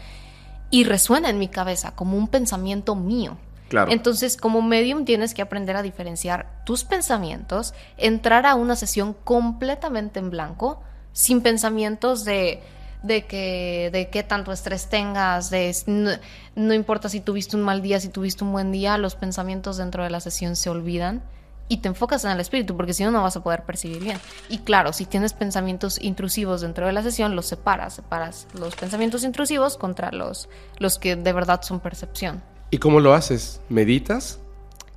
y 0.70 0.84
resuena 0.84 1.28
en 1.28 1.38
mi 1.38 1.48
cabeza 1.48 1.94
como 1.94 2.16
un 2.16 2.28
pensamiento 2.28 2.94
mío. 2.94 3.36
Claro. 3.68 3.92
Entonces, 3.92 4.38
como 4.38 4.62
medium 4.62 5.04
tienes 5.04 5.34
que 5.34 5.42
aprender 5.42 5.76
a 5.76 5.82
diferenciar 5.82 6.62
tus 6.64 6.84
pensamientos, 6.84 7.74
entrar 7.98 8.46
a 8.46 8.54
una 8.54 8.74
sesión 8.76 9.12
completamente 9.12 10.18
en 10.18 10.30
blanco, 10.30 10.80
sin 11.12 11.42
pensamientos 11.42 12.24
de, 12.24 12.62
de 13.02 13.26
que 13.26 13.90
de 13.92 14.08
qué 14.10 14.22
tanto 14.22 14.52
estrés 14.52 14.88
tengas, 14.88 15.50
de 15.50 15.74
no, 15.86 16.10
no 16.54 16.74
importa 16.74 17.08
si 17.08 17.20
tuviste 17.20 17.56
un 17.56 17.62
mal 17.62 17.82
día, 17.82 18.00
si 18.00 18.08
tuviste 18.08 18.44
un 18.44 18.52
buen 18.52 18.72
día, 18.72 18.98
los 18.98 19.14
pensamientos 19.14 19.76
dentro 19.76 20.04
de 20.04 20.10
la 20.10 20.20
sesión 20.20 20.56
se 20.56 20.70
olvidan 20.70 21.22
y 21.68 21.78
te 21.78 21.88
enfocas 21.88 22.24
en 22.24 22.32
el 22.32 22.40
espíritu, 22.40 22.76
porque 22.76 22.92
si 22.92 23.02
no, 23.02 23.10
no 23.10 23.22
vas 23.22 23.36
a 23.36 23.42
poder 23.42 23.62
percibir 23.62 24.02
bien. 24.02 24.18
Y 24.48 24.58
claro, 24.58 24.92
si 24.92 25.06
tienes 25.06 25.32
pensamientos 25.32 25.98
intrusivos 26.00 26.60
dentro 26.60 26.86
de 26.86 26.92
la 26.92 27.02
sesión, 27.02 27.34
los 27.34 27.46
separas, 27.46 27.94
separas 27.94 28.46
los 28.52 28.76
pensamientos 28.76 29.24
intrusivos 29.24 29.78
contra 29.78 30.12
los, 30.12 30.48
los 30.78 30.98
que 30.98 31.16
de 31.16 31.32
verdad 31.32 31.62
son 31.62 31.80
percepción. 31.80 32.42
¿Y 32.70 32.78
cómo 32.78 33.00
lo 33.00 33.14
haces? 33.14 33.60
¿Meditas? 33.68 34.38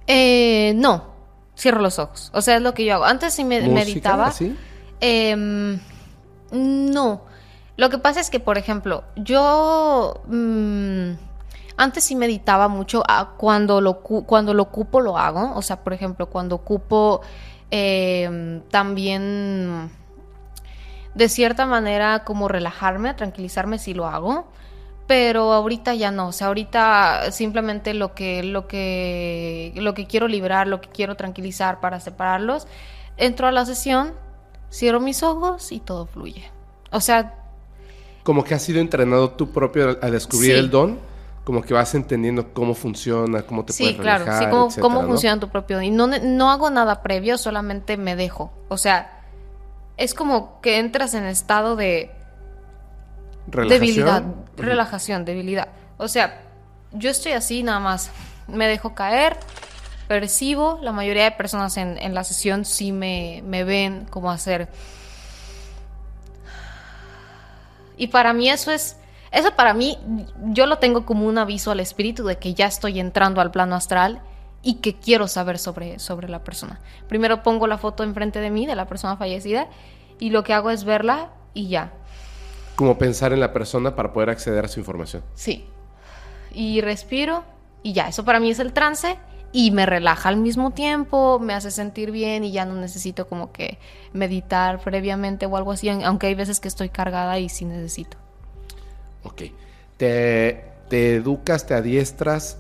Eh, 0.08 0.74
no, 0.76 1.06
cierro 1.58 1.82
los 1.82 1.98
ojos. 1.98 2.30
O 2.34 2.42
sea, 2.42 2.58
es 2.58 2.62
lo 2.62 2.74
que 2.74 2.86
yo 2.86 2.96
hago. 2.96 3.06
Antes 3.06 3.34
sí 3.34 3.44
me 3.44 3.62
meditaba. 3.68 4.28
¿Así? 4.28 4.56
Em, 5.00 5.80
no. 6.52 7.22
Lo 7.78 7.90
que 7.90 7.98
pasa 7.98 8.20
es 8.22 8.30
que, 8.30 8.40
por 8.40 8.58
ejemplo, 8.58 9.04
yo 9.16 10.22
mm, 10.28 11.12
antes 11.78 12.04
sí 12.06 12.16
meditaba 12.16 12.68
mucho. 12.68 13.04
ah, 13.08 13.34
cuando, 13.38 13.82
lo, 13.82 14.02
cu- 14.02 14.26
cuando 14.26 14.54
lo 14.54 14.64
ocupo, 14.64 15.02
lo 15.02 15.18
hago. 15.18 15.54
O 15.56 15.62
sea, 15.62 15.84
por 15.84 15.94
ejemplo, 15.94 16.30
cuando 16.30 16.56
ocupo 16.56 17.22
em, 17.72 18.62
también 18.70 19.90
de 21.14 21.30
cierta 21.30 21.66
manera 21.66 22.24
como 22.24 22.48
relajarme, 22.48 23.14
tranquilizarme, 23.14 23.80
sí 23.80 23.94
lo 23.94 24.06
hago. 24.08 24.48
Pero 25.08 25.54
ahorita 25.54 25.94
ya 25.94 26.10
no, 26.12 26.30
o 26.30 26.32
sea, 26.32 26.48
ahorita 26.48 27.32
simplemente 27.32 27.94
lo 27.94 28.16
que, 28.16 28.42
lo 28.44 28.68
que, 28.68 29.72
lo 29.76 29.94
que 29.94 30.08
quiero 30.08 30.28
liberar, 30.28 30.68
lo 30.68 30.82
que 30.82 30.90
quiero 30.90 31.16
tranquilizar 31.16 31.80
para 31.80 32.00
separarlos, 32.00 32.68
entro 33.18 33.48
a 33.48 33.52
la 33.52 33.66
sesión, 33.66 34.16
cierro 34.72 35.00
mis 35.00 35.22
ojos 35.22 35.72
y 35.72 35.80
todo 35.80 36.08
fluye. 36.08 36.52
O 36.92 37.02
sea, 37.02 37.36
Como 38.26 38.44
que 38.44 38.54
has 38.56 38.62
sido 38.62 38.82
entrenado 38.82 39.30
tú 39.32 39.52
propio 39.52 39.98
a- 40.02 40.10
descubrir 40.10 40.52
Sí. 40.52 40.60
el 40.60 40.70
don. 40.70 41.00
Como 41.46 41.62
que 41.62 41.74
vas 41.74 41.94
entendiendo 41.96 42.54
cómo 42.54 42.74
funciona, 42.74 43.44
cómo 43.44 43.64
te 43.64 43.72
sí, 43.72 43.84
puedes 43.84 44.00
claro, 44.02 44.26
relajar, 44.26 44.44
sí, 44.46 44.50
cómo, 44.50 44.66
etcétera, 44.66 44.82
cómo 44.82 45.02
¿no? 45.04 45.08
funciona 45.08 45.40
tu 45.40 45.48
propio. 45.50 45.82
Y 45.82 45.92
no, 45.92 46.08
no 46.08 46.50
hago 46.52 46.70
nada 46.72 47.02
previo, 47.04 47.38
solamente 47.38 47.96
me 47.98 48.16
dejo. 48.18 48.52
O 48.68 48.78
sea, 48.78 49.22
es 49.96 50.14
como 50.16 50.60
que 50.62 50.80
entras 50.80 51.14
en 51.14 51.24
estado 51.26 51.76
de 51.78 52.12
Relajación. 53.48 53.70
debilidad, 53.80 54.24
relajación, 54.58 55.24
debilidad. 55.26 55.68
O 55.98 56.08
sea, 56.08 56.42
yo 56.94 57.12
estoy 57.12 57.34
así 57.34 57.62
nada 57.62 57.80
más, 57.80 58.10
me 58.48 58.68
dejo 58.68 58.96
caer, 58.96 59.38
percibo, 60.08 60.80
la 60.82 60.92
mayoría 60.92 61.26
de 61.26 61.32
personas 61.32 61.78
en, 61.78 61.98
en 62.00 62.16
la 62.16 62.24
sesión 62.24 62.66
sí 62.66 62.92
me, 62.92 63.44
me 63.46 63.64
ven 63.64 64.08
como 64.10 64.32
hacer. 64.32 64.68
Y 67.98 68.08
para 68.08 68.34
mí 68.34 68.50
eso 68.50 68.72
es, 68.72 68.98
eso 69.32 69.56
para 69.56 69.74
mí, 69.74 69.98
yo 70.46 70.66
lo 70.66 70.78
tengo 70.78 71.06
como 71.06 71.28
un 71.28 71.38
aviso 71.38 71.72
al 71.72 71.80
espíritu 71.80 72.26
de 72.26 72.38
que 72.38 72.54
ya 72.54 72.66
estoy 72.66 73.00
entrando 73.00 73.42
al 73.42 73.52
plano 73.52 73.76
astral 73.76 74.22
y 74.62 74.76
que 74.76 74.96
quiero 74.96 75.28
saber 75.28 75.60
sobre, 75.60 76.00
sobre 76.00 76.28
la 76.28 76.44
persona. 76.44 76.80
Primero 77.08 77.44
pongo 77.44 77.68
la 77.68 77.78
foto 77.78 78.04
enfrente 78.04 78.40
de 78.40 78.50
mí 78.50 78.66
de 78.66 78.76
la 78.76 78.88
persona 78.88 79.16
fallecida 79.18 79.68
y 80.20 80.32
lo 80.32 80.44
que 80.44 80.54
hago 80.54 80.72
es 80.72 80.84
verla 80.84 81.30
y 81.54 81.70
ya. 81.70 81.94
Como 82.76 82.98
pensar 82.98 83.32
en 83.32 83.40
la 83.40 83.54
persona 83.54 83.96
para 83.96 84.12
poder 84.12 84.30
acceder 84.30 84.66
a 84.66 84.68
su 84.68 84.80
información. 84.80 85.24
Sí. 85.36 85.66
Y 86.52 86.82
respiro 86.82 87.44
y 87.84 87.94
ya, 87.94 88.08
eso 88.08 88.26
para 88.26 88.40
mí 88.40 88.50
es 88.50 88.60
el 88.60 88.74
trance 88.74 89.18
y 89.56 89.72
me 89.72 89.86
relaja 89.86 90.28
al 90.28 90.36
mismo 90.36 90.72
tiempo, 90.72 91.40
me 91.40 91.54
hace 91.54 91.72
sentir 91.72 92.12
bien 92.12 92.44
y 92.44 92.52
ya 92.52 92.66
no 92.66 92.74
necesito 92.76 93.26
como 93.26 93.54
que 93.54 93.78
meditar 94.12 94.82
previamente 94.82 95.46
o 95.46 95.56
algo 95.56 95.72
así, 95.72 95.88
aunque 95.88 96.28
hay 96.28 96.36
veces 96.36 96.60
que 96.60 96.68
estoy 96.68 96.90
cargada 96.90 97.40
y 97.40 97.48
sí 97.48 97.64
necesito. 97.64 98.18
Ok. 99.24 99.44
Te, 99.96 100.66
te 100.90 101.16
educas, 101.16 101.66
te 101.66 101.74
adiestras 101.74 102.58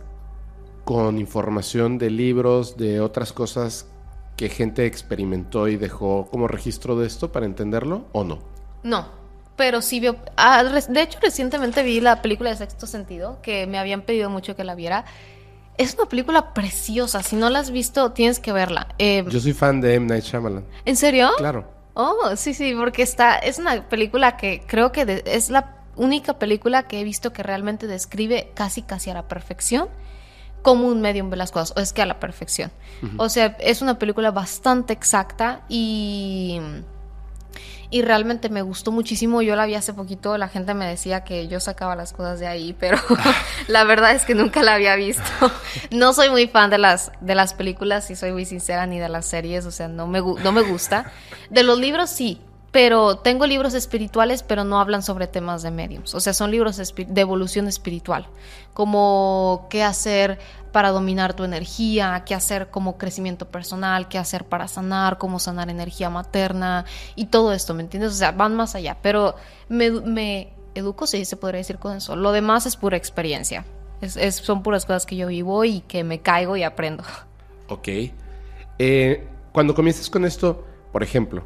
con 0.85 1.19
información 1.19 1.97
de 1.97 2.11
libros, 2.11 2.77
de 2.77 3.01
otras 3.01 3.33
cosas 3.33 3.87
que 4.37 4.47
gente 4.47 4.85
experimentó 4.85 5.67
y 5.67 5.75
dejó 5.75 6.27
como 6.31 6.47
registro 6.47 6.95
de 6.95 7.07
esto 7.07 7.29
para 7.29 7.45
entenderlo 7.45 8.05
o 8.13 8.23
no. 8.23 8.39
No, 8.83 9.09
pero 9.57 9.81
sí 9.81 9.99
veo. 9.99 10.15
ah, 10.37 10.63
de 10.63 11.01
hecho, 11.01 11.19
recientemente 11.21 11.83
vi 11.83 11.99
la 11.99 12.21
película 12.21 12.51
de 12.51 12.55
Sexto 12.55 12.87
Sentido, 12.87 13.39
que 13.41 13.67
me 13.67 13.79
habían 13.79 14.03
pedido 14.03 14.29
mucho 14.29 14.55
que 14.55 14.63
la 14.63 14.75
viera. 14.75 15.03
Es 15.77 15.95
una 15.95 16.05
película 16.05 16.53
preciosa. 16.53 17.21
Si 17.23 17.35
no 17.35 17.49
la 17.49 17.59
has 17.59 17.71
visto, 17.71 18.11
tienes 18.11 18.39
que 18.39 18.51
verla. 18.53 18.87
Eh, 18.97 19.23
Yo 19.27 19.39
soy 19.39 19.53
fan 19.53 19.81
de 19.81 19.95
M. 19.95 20.05
Night 20.07 20.23
Shyamalan. 20.23 20.65
¿En 20.85 20.95
serio? 20.95 21.29
Claro. 21.37 21.69
Oh, 21.93 22.35
sí, 22.35 22.53
sí, 22.53 22.73
porque 22.77 23.01
está. 23.03 23.35
Es 23.37 23.59
una 23.59 23.87
película 23.87 24.37
que 24.37 24.63
creo 24.67 24.91
que 24.91 25.05
de- 25.05 25.23
es 25.25 25.49
la 25.49 25.75
única 25.95 26.37
película 26.39 26.83
que 26.87 26.99
he 26.99 27.03
visto 27.03 27.31
que 27.33 27.41
realmente 27.43 27.87
describe 27.87 28.51
casi, 28.53 28.81
casi 28.81 29.09
a 29.09 29.13
la 29.13 29.27
perfección 29.27 29.87
cómo 30.61 30.87
un 30.87 30.99
medium 30.99 31.29
ve 31.29 31.37
las 31.37 31.51
cosas. 31.51 31.73
O 31.77 31.79
es 31.79 31.93
que 31.93 32.01
a 32.01 32.05
la 32.05 32.19
perfección. 32.19 32.71
O 33.17 33.29
sea, 33.29 33.55
es 33.59 33.81
una 33.81 33.99
película 33.99 34.31
bastante 34.31 34.93
exacta 34.93 35.61
y. 35.69 36.59
y 37.95 38.01
realmente 38.01 38.49
me 38.49 38.61
gustó 38.61 38.91
muchísimo. 38.91 39.41
Yo 39.41 39.55
la 39.55 39.65
vi 39.65 39.75
hace 39.75 39.93
poquito, 39.93 40.37
la 40.37 40.49
gente 40.49 40.73
me 40.73 40.85
decía 40.85 41.23
que 41.23 41.47
yo 41.47 41.61
sacaba 41.61 41.95
las 41.95 42.11
cosas 42.11 42.41
de 42.41 42.45
ahí, 42.45 42.75
pero 42.77 42.97
la 43.69 43.85
verdad 43.85 44.11
es 44.11 44.25
que 44.25 44.35
nunca 44.35 44.63
la 44.63 44.73
había 44.73 44.97
visto. 44.97 45.23
No 45.91 46.11
soy 46.11 46.29
muy 46.29 46.47
fan 46.47 46.69
de 46.69 46.77
las, 46.77 47.13
de 47.21 47.35
las 47.35 47.53
películas, 47.53 48.05
si 48.07 48.17
soy 48.17 48.33
muy 48.33 48.43
sincera, 48.43 48.85
ni 48.85 48.99
de 48.99 49.07
las 49.07 49.25
series, 49.25 49.65
o 49.65 49.71
sea, 49.71 49.87
no 49.87 50.07
me, 50.07 50.19
no 50.19 50.51
me 50.51 50.61
gusta. 50.61 51.09
De 51.49 51.63
los 51.63 51.79
libros 51.79 52.09
sí, 52.09 52.41
pero 52.71 53.19
tengo 53.19 53.47
libros 53.47 53.73
espirituales, 53.73 54.43
pero 54.43 54.65
no 54.65 54.81
hablan 54.81 55.01
sobre 55.01 55.27
temas 55.27 55.63
de 55.63 55.71
mediums. 55.71 56.15
O 56.15 56.19
sea, 56.19 56.33
son 56.33 56.51
libros 56.51 56.75
de 56.75 57.21
evolución 57.21 57.69
espiritual, 57.69 58.27
como 58.73 59.67
qué 59.69 59.83
hacer 59.83 60.37
para 60.75 60.91
dominar 60.91 61.35
tu 61.35 61.45
energía, 61.45 62.23
qué 62.25 62.35
hacer 62.35 62.69
como 62.69 62.97
crecimiento 62.97 63.47
personal, 63.47 64.09
qué 64.09 64.17
hacer 64.17 64.43
para 64.43 64.67
sanar, 64.67 65.17
cómo 65.17 65.39
sanar 65.39 65.69
energía 65.69 66.09
materna 66.09 66.83
y 67.15 67.27
todo 67.27 67.53
esto, 67.53 67.73
¿me 67.73 67.81
entiendes? 67.81 68.11
O 68.11 68.15
sea, 68.15 68.33
van 68.33 68.57
más 68.57 68.75
allá, 68.75 68.97
pero 69.01 69.35
me, 69.69 70.49
educo, 70.73 71.07
sí, 71.07 71.23
se 71.23 71.37
podría 71.37 71.59
decir 71.59 71.77
con 71.77 71.95
eso. 71.95 72.17
Lo 72.17 72.33
demás 72.33 72.65
es 72.65 72.75
pura 72.75 72.97
experiencia. 72.97 73.63
Es, 74.01 74.35
son 74.35 74.63
puras 74.63 74.85
cosas 74.85 75.05
que 75.05 75.15
yo 75.15 75.27
vivo 75.27 75.63
y 75.63 75.79
que 75.79 76.03
me 76.03 76.19
caigo 76.19 76.57
y 76.57 76.63
aprendo. 76.63 77.05
Ok. 77.69 77.87
Eh, 78.77 79.25
cuando 79.53 79.75
comienzas 79.75 80.09
con 80.09 80.25
esto, 80.25 80.65
por 80.91 81.03
ejemplo, 81.03 81.45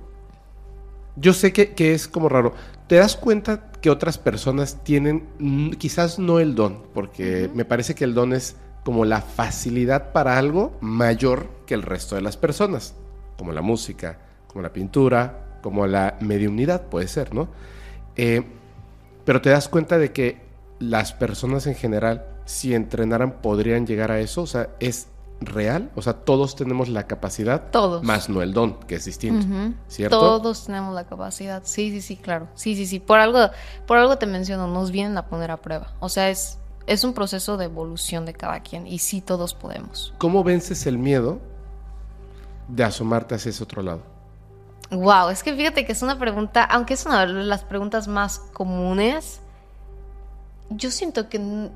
yo 1.17 1.33
sé 1.33 1.53
que, 1.53 1.75
que, 1.75 1.93
es 1.93 2.07
como 2.07 2.29
raro. 2.29 2.55
¿Te 2.87 2.95
das 2.95 3.15
cuenta 3.15 3.69
que 3.79 3.91
otras 3.91 4.17
personas 4.17 4.83
tienen 4.83 5.75
quizás 5.77 6.17
no 6.17 6.39
el 6.39 6.55
don? 6.55 6.81
Porque 6.95 7.47
me 7.53 7.63
parece 7.63 7.93
que 7.93 8.05
el 8.05 8.15
don 8.15 8.33
es 8.33 8.55
como 8.83 9.05
la 9.05 9.21
facilidad 9.21 10.11
para 10.11 10.37
algo 10.37 10.77
mayor 10.81 11.49
que 11.65 11.73
el 11.73 11.83
resto 11.83 12.15
de 12.15 12.21
las 12.21 12.37
personas, 12.37 12.95
como 13.37 13.51
la 13.51 13.61
música, 13.61 14.19
como 14.47 14.61
la 14.61 14.73
pintura, 14.73 15.59
como 15.61 15.87
la 15.87 16.17
mediunidad 16.21 16.83
puede 16.83 17.07
ser, 17.07 17.33
¿no? 17.33 17.49
Eh, 18.15 18.43
pero 19.25 19.41
te 19.41 19.49
das 19.49 19.69
cuenta 19.69 19.97
de 19.97 20.11
que 20.11 20.41
las 20.79 21.13
personas 21.13 21.67
en 21.67 21.75
general, 21.75 22.25
si 22.45 22.73
entrenaran, 22.73 23.41
podrían 23.41 23.85
llegar 23.85 24.11
a 24.11 24.19
eso, 24.19 24.43
o 24.43 24.47
sea, 24.47 24.69
es 24.79 25.07
real, 25.41 25.89
o 25.95 26.01
sea, 26.01 26.13
todos 26.13 26.55
tenemos 26.55 26.89
la 26.89 27.07
capacidad, 27.07 27.69
todos, 27.71 28.03
más 28.03 28.29
no 28.29 28.41
el 28.41 28.53
don, 28.53 28.79
que 28.81 28.95
es 28.95 29.05
distinto, 29.05 29.45
¿cierto? 29.87 30.19
Todos 30.19 30.65
tenemos 30.65 30.93
la 30.93 31.05
capacidad, 31.05 31.61
sí, 31.65 31.91
sí, 31.91 32.01
sí, 32.01 32.17
claro, 32.17 32.47
sí, 32.55 32.75
sí, 32.75 32.85
sí, 32.85 32.99
por 32.99 33.19
algo, 33.19 33.49
por 33.85 33.97
algo 33.97 34.17
te 34.17 34.25
menciono, 34.25 34.67
nos 34.67 34.91
vienen 34.91 35.17
a 35.17 35.27
poner 35.27 35.51
a 35.51 35.57
prueba, 35.57 35.93
o 35.99 36.09
sea, 36.09 36.29
es 36.29 36.58
es 36.89 37.03
un 37.03 37.13
proceso 37.13 37.55
de 37.55 37.65
evolución 37.65 38.25
de 38.25 38.33
cada 38.33 38.61
quien 38.61 38.87
y 38.87 38.97
sí 38.97 39.21
todos 39.21 39.53
podemos. 39.53 40.11
¿Cómo 40.17 40.43
vences 40.43 40.87
el 40.87 40.97
miedo 40.97 41.39
de 42.67 42.83
asomarte 42.83 43.35
hacia 43.35 43.51
ese 43.51 43.63
otro 43.63 43.83
lado? 43.83 44.01
Wow, 44.89 45.29
es 45.29 45.43
que 45.43 45.55
fíjate 45.55 45.85
que 45.85 45.91
es 45.91 46.01
una 46.01 46.17
pregunta, 46.17 46.63
aunque 46.63 46.95
es 46.95 47.05
una 47.05 47.27
de 47.27 47.33
las 47.43 47.63
preguntas 47.63 48.07
más 48.07 48.39
comunes, 48.39 49.39
yo 50.71 50.89
siento 50.89 51.29
que 51.29 51.69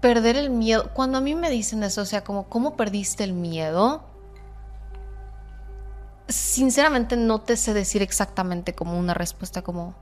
perder 0.00 0.36
el 0.36 0.50
miedo, 0.50 0.90
cuando 0.92 1.18
a 1.18 1.20
mí 1.20 1.36
me 1.36 1.48
dicen 1.48 1.84
eso, 1.84 2.02
o 2.02 2.04
sea, 2.04 2.24
como, 2.24 2.48
¿cómo 2.48 2.76
perdiste 2.76 3.22
el 3.22 3.32
miedo? 3.32 4.02
Sinceramente 6.26 7.16
no 7.16 7.42
te 7.42 7.56
sé 7.56 7.74
decir 7.74 8.02
exactamente 8.02 8.74
como 8.74 8.98
una 8.98 9.14
respuesta 9.14 9.62
como, 9.62 9.94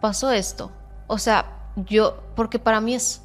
pasó 0.00 0.32
esto. 0.32 0.72
O 1.06 1.18
sea, 1.18 1.61
yo, 1.76 2.22
porque 2.34 2.58
para 2.58 2.80
mí 2.80 2.94
es, 2.94 3.22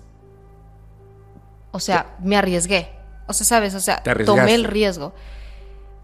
o 1.71 1.79
sea, 1.79 2.15
me 2.19 2.37
arriesgué. 2.37 2.89
O 3.27 3.33
sea, 3.33 3.45
¿sabes? 3.45 3.75
O 3.75 3.79
sea, 3.79 4.01
tomé 4.25 4.55
el 4.55 4.63
riesgo. 4.63 5.13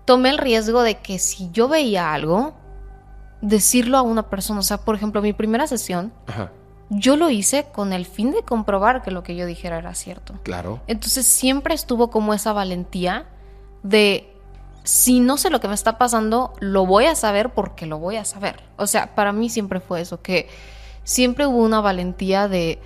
Tomé 0.06 0.30
el 0.30 0.38
riesgo 0.38 0.82
de 0.82 0.96
que 0.96 1.20
si 1.20 1.50
yo 1.52 1.68
veía 1.68 2.14
algo, 2.14 2.54
decirlo 3.42 3.98
a 3.98 4.02
una 4.02 4.30
persona. 4.30 4.60
O 4.60 4.64
sea, 4.64 4.78
por 4.78 4.96
ejemplo, 4.96 5.22
mi 5.22 5.34
primera 5.34 5.68
sesión, 5.68 6.12
yo 6.90 7.16
lo 7.16 7.30
hice 7.30 7.66
con 7.72 7.94
el 7.94 8.06
fin 8.06 8.32
de 8.32 8.44
comprobar 8.44 9.02
que 9.02 9.12
lo 9.12 9.24
que 9.24 9.36
yo 9.36 9.46
dijera 9.46 9.78
era 9.78 9.96
cierto. 9.96 10.34
Claro. 10.44 10.82
Entonces 10.88 11.26
siempre 11.26 11.74
estuvo 11.74 12.10
como 12.10 12.34
esa 12.34 12.52
valentía 12.52 13.26
de 13.84 14.30
si 14.84 15.22
no 15.22 15.38
sé 15.38 15.50
lo 15.50 15.62
que 15.62 15.68
me 15.68 15.74
está 15.74 15.98
pasando, 15.98 16.54
lo 16.60 16.86
voy 16.86 17.06
a 17.06 17.16
saber 17.16 17.54
porque 17.54 17.86
lo 17.86 18.00
voy 18.00 18.18
a 18.18 18.26
saber. 18.26 18.62
O 18.78 18.88
sea, 18.88 19.16
para 19.16 19.32
mí 19.32 19.50
siempre 19.50 19.80
fue 19.80 20.02
eso, 20.02 20.22
que 20.22 20.50
siempre 21.04 21.46
hubo 21.46 21.64
una 21.64 21.82
valentía 21.82 22.48
de, 22.48 22.82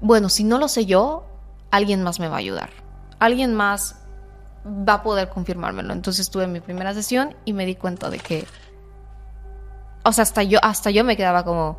bueno, 0.00 0.28
si 0.28 0.44
no 0.44 0.58
lo 0.58 0.68
sé 0.68 0.86
yo, 0.86 1.24
alguien 1.70 2.02
más 2.02 2.20
me 2.20 2.28
va 2.28 2.36
a 2.36 2.40
ayudar. 2.40 2.70
Alguien 3.18 3.54
más 3.54 3.96
va 4.66 4.94
a 4.94 5.02
poder 5.02 5.28
confirmármelo. 5.28 5.92
Entonces 5.92 6.30
tuve 6.30 6.46
mi 6.46 6.60
primera 6.60 6.92
sesión 6.94 7.36
y 7.44 7.52
me 7.52 7.66
di 7.66 7.76
cuenta 7.76 8.10
de 8.10 8.18
que, 8.18 8.46
o 10.04 10.12
sea, 10.12 10.22
hasta 10.22 10.42
yo, 10.42 10.58
hasta 10.62 10.90
yo 10.90 11.04
me 11.04 11.16
quedaba 11.16 11.44
como, 11.44 11.78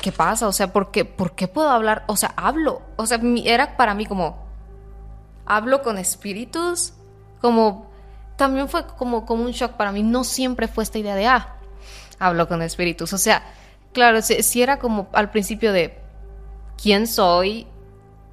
¿qué 0.00 0.12
pasa? 0.12 0.48
O 0.48 0.52
sea, 0.52 0.72
¿por 0.72 0.90
qué, 0.90 1.04
¿por 1.04 1.34
qué 1.34 1.48
puedo 1.48 1.68
hablar? 1.68 2.04
O 2.06 2.16
sea, 2.16 2.32
hablo. 2.36 2.82
O 2.96 3.06
sea, 3.06 3.20
era 3.44 3.76
para 3.76 3.94
mí 3.94 4.06
como, 4.06 4.44
hablo 5.46 5.82
con 5.82 5.98
espíritus, 5.98 6.94
como, 7.40 7.90
también 8.36 8.68
fue 8.68 8.86
como, 8.86 9.24
como 9.26 9.44
un 9.44 9.52
shock 9.52 9.72
para 9.72 9.92
mí. 9.92 10.02
No 10.02 10.24
siempre 10.24 10.68
fue 10.68 10.84
esta 10.84 10.98
idea 10.98 11.14
de, 11.14 11.26
ah, 11.26 11.56
hablo 12.18 12.48
con 12.48 12.62
espíritus. 12.62 13.12
O 13.12 13.18
sea, 13.18 13.42
Claro, 13.94 14.20
si, 14.22 14.60
era 14.60 14.80
como 14.80 15.08
al 15.12 15.30
principio 15.30 15.72
de 15.72 15.96
quién 16.82 17.06
soy 17.06 17.68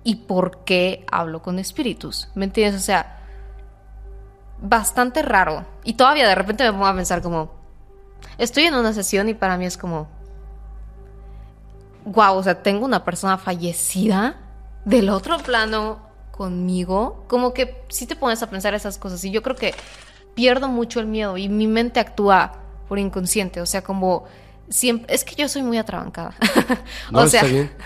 y 0.04 0.16
por 0.16 0.64
qué 0.64 1.06
hablo 1.12 1.44
con 1.44 1.60
espíritus. 1.60 2.30
¿Me 2.34 2.46
entiendes? 2.46 2.82
O 2.82 2.84
sea, 2.84 3.20
bastante 4.60 5.22
raro. 5.22 5.66
Y 5.84 5.94
todavía 5.94 6.28
de 6.28 6.34
repente 6.34 6.64
me 6.64 6.72
pongo 6.72 6.88
a 6.88 6.96
pensar 6.96 7.22
como, 7.22 7.52
estoy 8.40 8.64
en 8.64 8.74
una 8.74 8.92
sesión 8.92 9.30
y 9.30 9.36
para 9.36 9.56
mí 9.56 9.68
es 9.68 9.78
como, 9.78 10.08
wow, 12.06 12.38
o 12.38 12.44
sea, 12.44 12.64
tengo 12.64 12.84
una 12.84 13.06
persona 13.06 13.38
fallecida 13.38 14.38
del 14.84 15.10
otro 15.10 15.38
plano 15.38 16.00
conmigo. 16.32 17.24
Como 17.28 17.54
que 17.54 17.86
si 17.90 18.08
te 18.08 18.16
pones 18.16 18.42
a 18.42 18.50
pensar 18.50 18.74
esas 18.74 18.98
cosas 18.98 19.24
y 19.26 19.30
yo 19.30 19.44
creo 19.44 19.56
que 19.56 19.76
pierdo 20.34 20.70
mucho 20.70 21.00
el 21.00 21.06
miedo 21.06 21.38
y 21.38 21.50
mi 21.50 21.68
mente 21.68 22.00
actúa 22.00 22.54
por 22.88 22.98
inconsciente, 22.98 23.62
o 23.62 23.68
sea, 23.68 23.84
como 23.84 24.26
es 25.08 25.26
que 25.26 25.36
yo 25.36 25.48
soy 25.50 25.64
muy 25.64 25.78
atrabancada. 25.78 26.34
o 27.14 27.28
sea, 27.28 27.44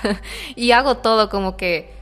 y 0.56 0.72
hago 0.72 0.98
todo 0.98 1.30
como 1.30 1.57
que 1.57 1.94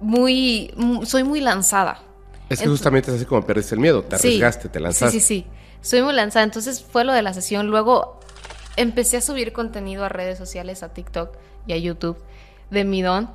muy, 0.00 0.74
soy 1.04 1.24
muy 1.24 1.40
lanzada. 1.40 2.02
Es 2.48 2.60
que 2.60 2.68
justamente 2.68 3.10
es 3.10 3.16
así 3.16 3.24
como 3.24 3.46
perdiste 3.46 3.74
el 3.74 3.80
miedo, 3.80 4.02
te 4.02 4.16
arriesgaste, 4.16 4.68
te 4.68 4.80
lanzaste. 4.80 5.12
Sí, 5.12 5.20
sí, 5.20 5.44
sí. 5.44 5.46
Soy 5.82 6.02
muy 6.02 6.12
lanzada. 6.12 6.44
Entonces 6.44 6.82
fue 6.82 7.04
lo 7.04 7.12
de 7.12 7.22
la 7.22 7.32
sesión. 7.32 7.68
Luego 7.68 8.20
empecé 8.76 9.18
a 9.18 9.20
subir 9.20 9.52
contenido 9.52 10.04
a 10.04 10.08
redes 10.08 10.36
sociales, 10.36 10.82
a 10.82 10.92
TikTok 10.92 11.36
y 11.66 11.72
a 11.72 11.76
YouTube 11.76 12.18
de 12.70 12.84
mi 12.84 13.02
don. 13.02 13.30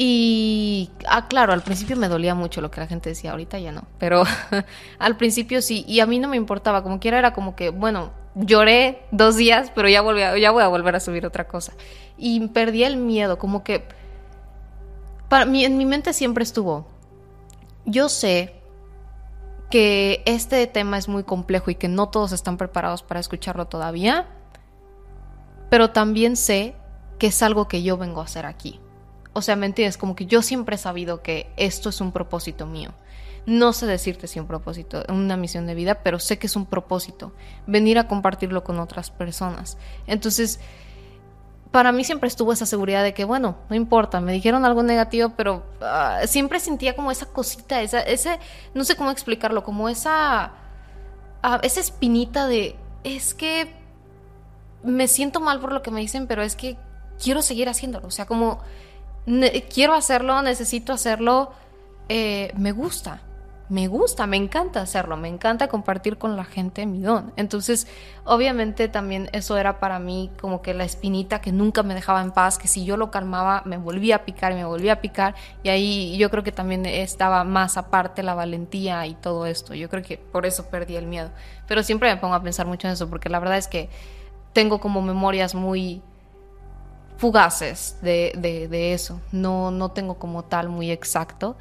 Y, 0.00 0.90
ah, 1.08 1.26
claro, 1.26 1.52
al 1.52 1.62
principio 1.62 1.96
me 1.96 2.06
dolía 2.06 2.36
mucho 2.36 2.60
lo 2.60 2.70
que 2.70 2.80
la 2.80 2.86
gente 2.86 3.08
decía, 3.08 3.32
ahorita 3.32 3.58
ya 3.58 3.72
no, 3.72 3.82
pero 3.98 4.22
al 5.00 5.16
principio 5.16 5.60
sí, 5.60 5.84
y 5.88 5.98
a 5.98 6.06
mí 6.06 6.20
no 6.20 6.28
me 6.28 6.36
importaba, 6.36 6.84
como 6.84 7.00
quiera 7.00 7.18
era 7.18 7.32
como 7.32 7.56
que, 7.56 7.70
bueno, 7.70 8.12
lloré 8.38 9.02
dos 9.10 9.36
días, 9.36 9.70
pero 9.74 9.88
ya, 9.88 10.00
volví 10.00 10.20
ya 10.40 10.50
voy 10.50 10.62
a 10.62 10.68
volver 10.68 10.96
a 10.96 11.00
subir 11.00 11.26
otra 11.26 11.48
cosa. 11.48 11.72
Y 12.16 12.48
perdí 12.48 12.84
el 12.84 12.96
miedo, 12.96 13.38
como 13.38 13.62
que 13.62 13.84
para 15.28 15.44
mí, 15.44 15.64
en 15.64 15.76
mi 15.76 15.84
mente 15.84 16.12
siempre 16.12 16.42
estuvo, 16.42 16.86
yo 17.84 18.08
sé 18.08 18.54
que 19.70 20.22
este 20.24 20.66
tema 20.66 20.96
es 20.96 21.08
muy 21.08 21.22
complejo 21.22 21.70
y 21.70 21.74
que 21.74 21.88
no 21.88 22.08
todos 22.08 22.32
están 22.32 22.56
preparados 22.56 23.02
para 23.02 23.20
escucharlo 23.20 23.66
todavía, 23.66 24.26
pero 25.68 25.90
también 25.90 26.36
sé 26.36 26.74
que 27.18 27.26
es 27.26 27.42
algo 27.42 27.68
que 27.68 27.82
yo 27.82 27.98
vengo 27.98 28.22
a 28.22 28.24
hacer 28.24 28.46
aquí. 28.46 28.80
O 29.34 29.42
sea, 29.42 29.56
¿me 29.56 29.66
entiendes? 29.66 29.98
Como 29.98 30.16
que 30.16 30.24
yo 30.24 30.40
siempre 30.40 30.76
he 30.76 30.78
sabido 30.78 31.22
que 31.22 31.52
esto 31.56 31.90
es 31.90 32.00
un 32.00 32.12
propósito 32.12 32.66
mío. 32.66 32.92
No 33.46 33.72
sé 33.72 33.86
decirte 33.86 34.26
si 34.26 34.40
un 34.40 34.46
propósito, 34.46 35.04
una 35.08 35.36
misión 35.36 35.66
de 35.66 35.74
vida, 35.74 36.02
pero 36.02 36.18
sé 36.18 36.38
que 36.38 36.46
es 36.46 36.56
un 36.56 36.66
propósito, 36.66 37.32
venir 37.66 37.98
a 37.98 38.08
compartirlo 38.08 38.64
con 38.64 38.78
otras 38.78 39.10
personas. 39.10 39.78
Entonces, 40.06 40.60
para 41.70 41.92
mí 41.92 42.04
siempre 42.04 42.28
estuvo 42.28 42.52
esa 42.52 42.66
seguridad 42.66 43.02
de 43.02 43.14
que, 43.14 43.24
bueno, 43.24 43.56
no 43.68 43.76
importa, 43.76 44.20
me 44.20 44.32
dijeron 44.32 44.64
algo 44.64 44.82
negativo, 44.82 45.32
pero 45.36 45.64
ah, 45.80 46.20
siempre 46.26 46.60
sentía 46.60 46.96
como 46.96 47.10
esa 47.10 47.26
cosita, 47.26 47.82
esa, 47.82 48.00
ese, 48.00 48.38
no 48.74 48.84
sé 48.84 48.96
cómo 48.96 49.10
explicarlo, 49.10 49.64
como 49.64 49.88
esa, 49.88 50.52
uh, 51.44 51.58
esa 51.62 51.80
espinita 51.80 52.46
de, 52.46 52.76
es 53.04 53.34
que 53.34 53.74
me 54.82 55.08
siento 55.08 55.40
mal 55.40 55.60
por 55.60 55.72
lo 55.72 55.82
que 55.82 55.90
me 55.90 56.00
dicen, 56.00 56.26
pero 56.26 56.42
es 56.42 56.56
que 56.56 56.78
quiero 57.22 57.42
seguir 57.42 57.68
haciéndolo, 57.68 58.08
o 58.08 58.10
sea, 58.10 58.26
como 58.26 58.60
quiero 59.72 59.94
hacerlo, 59.94 60.40
necesito 60.42 60.92
hacerlo, 60.92 61.52
eh, 62.08 62.52
me 62.56 62.72
gusta. 62.72 63.20
Me 63.68 63.86
gusta, 63.86 64.26
me 64.26 64.38
encanta 64.38 64.80
hacerlo, 64.80 65.16
me 65.16 65.28
encanta 65.28 65.68
compartir 65.68 66.16
con 66.16 66.36
la 66.36 66.44
gente 66.44 66.86
mi 66.86 67.00
don. 67.00 67.32
Entonces, 67.36 67.86
obviamente 68.24 68.88
también 68.88 69.28
eso 69.32 69.58
era 69.58 69.78
para 69.78 69.98
mí 69.98 70.30
como 70.40 70.62
que 70.62 70.72
la 70.72 70.84
espinita 70.84 71.40
que 71.40 71.52
nunca 71.52 71.82
me 71.82 71.94
dejaba 71.94 72.22
en 72.22 72.30
paz, 72.30 72.58
que 72.58 72.66
si 72.66 72.84
yo 72.84 72.96
lo 72.96 73.10
calmaba 73.10 73.62
me 73.66 73.76
volvía 73.76 74.16
a 74.16 74.24
picar 74.24 74.54
me 74.54 74.64
volvía 74.64 74.94
a 74.94 75.00
picar. 75.00 75.34
Y 75.62 75.68
ahí 75.68 76.16
yo 76.16 76.30
creo 76.30 76.42
que 76.42 76.52
también 76.52 76.86
estaba 76.86 77.44
más 77.44 77.76
aparte 77.76 78.22
la 78.22 78.34
valentía 78.34 79.06
y 79.06 79.14
todo 79.14 79.44
esto. 79.44 79.74
Yo 79.74 79.90
creo 79.90 80.02
que 80.02 80.16
por 80.16 80.46
eso 80.46 80.70
perdí 80.70 80.96
el 80.96 81.06
miedo. 81.06 81.30
Pero 81.66 81.82
siempre 81.82 82.12
me 82.12 82.18
pongo 82.18 82.34
a 82.34 82.42
pensar 82.42 82.66
mucho 82.66 82.86
en 82.86 82.94
eso, 82.94 83.10
porque 83.10 83.28
la 83.28 83.38
verdad 83.38 83.58
es 83.58 83.68
que 83.68 83.90
tengo 84.54 84.80
como 84.80 85.02
memorias 85.02 85.54
muy 85.54 86.00
fugaces 87.18 87.98
de, 88.00 88.32
de, 88.38 88.68
de 88.68 88.94
eso. 88.94 89.20
No, 89.30 89.70
no 89.70 89.90
tengo 89.90 90.18
como 90.18 90.44
tal 90.44 90.70
muy 90.70 90.90
exacto 90.90 91.56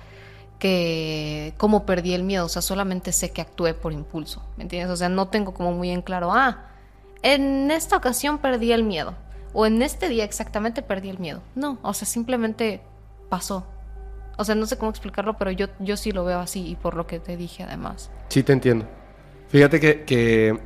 que 0.59 1.53
cómo 1.57 1.85
perdí 1.85 2.13
el 2.13 2.23
miedo, 2.23 2.45
o 2.45 2.49
sea, 2.49 2.61
solamente 2.61 3.11
sé 3.11 3.31
que 3.31 3.41
actué 3.41 3.73
por 3.73 3.93
impulso, 3.93 4.43
¿me 4.57 4.63
entiendes? 4.63 4.91
O 4.91 4.95
sea, 4.95 5.09
no 5.09 5.27
tengo 5.27 5.53
como 5.53 5.71
muy 5.71 5.89
en 5.89 6.01
claro, 6.01 6.31
ah, 6.33 6.65
en 7.21 7.71
esta 7.71 7.97
ocasión 7.97 8.39
perdí 8.39 8.71
el 8.71 8.83
miedo, 8.83 9.15
o 9.53 9.65
en 9.65 9.81
este 9.81 10.09
día 10.09 10.23
exactamente 10.23 10.81
perdí 10.81 11.09
el 11.09 11.19
miedo. 11.19 11.41
No, 11.55 11.79
o 11.81 11.93
sea, 11.93 12.07
simplemente 12.07 12.81
pasó. 13.29 13.65
O 14.37 14.43
sea, 14.43 14.53
no 14.53 14.67
sé 14.67 14.77
cómo 14.77 14.91
explicarlo, 14.91 15.37
pero 15.37 15.49
yo, 15.51 15.67
yo 15.79 15.97
sí 15.97 16.11
lo 16.11 16.23
veo 16.23 16.39
así 16.39 16.67
y 16.67 16.75
por 16.75 16.95
lo 16.95 17.07
que 17.07 17.19
te 17.19 17.37
dije 17.37 17.63
además. 17.63 18.11
Sí, 18.29 18.43
te 18.43 18.53
entiendo. 18.53 18.85
Fíjate 19.49 19.79
que, 19.79 20.03
que 20.03 20.59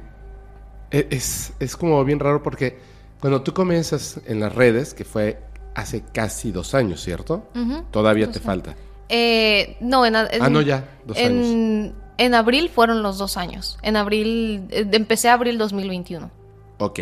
e, 0.91 1.07
es, 1.09 1.53
es 1.59 1.77
como 1.77 2.03
bien 2.03 2.19
raro 2.19 2.43
porque 2.43 2.79
cuando 3.21 3.41
tú 3.43 3.53
comienzas 3.53 4.19
en 4.25 4.41
las 4.41 4.53
redes, 4.53 4.93
que 4.93 5.05
fue 5.05 5.39
hace 5.73 6.03
casi 6.11 6.51
dos 6.51 6.75
años, 6.75 7.01
¿cierto? 7.01 7.47
Todavía 7.91 8.29
te 8.29 8.39
falta. 8.39 8.75
Eh, 9.13 9.75
no, 9.81 10.05
en, 10.05 10.15
Ah, 10.15 10.49
no, 10.49 10.61
ya, 10.61 10.85
dos 11.05 11.17
años. 11.17 11.47
en, 11.47 11.95
en 12.17 12.33
abril 12.33 12.69
fueron 12.69 13.03
los 13.03 13.17
dos 13.17 13.35
años. 13.35 13.77
En 13.83 13.97
abril, 13.97 14.67
eh, 14.69 14.87
empecé 14.91 15.27
abril 15.29 15.57
2021. 15.57 16.31
Ok. 16.79 16.99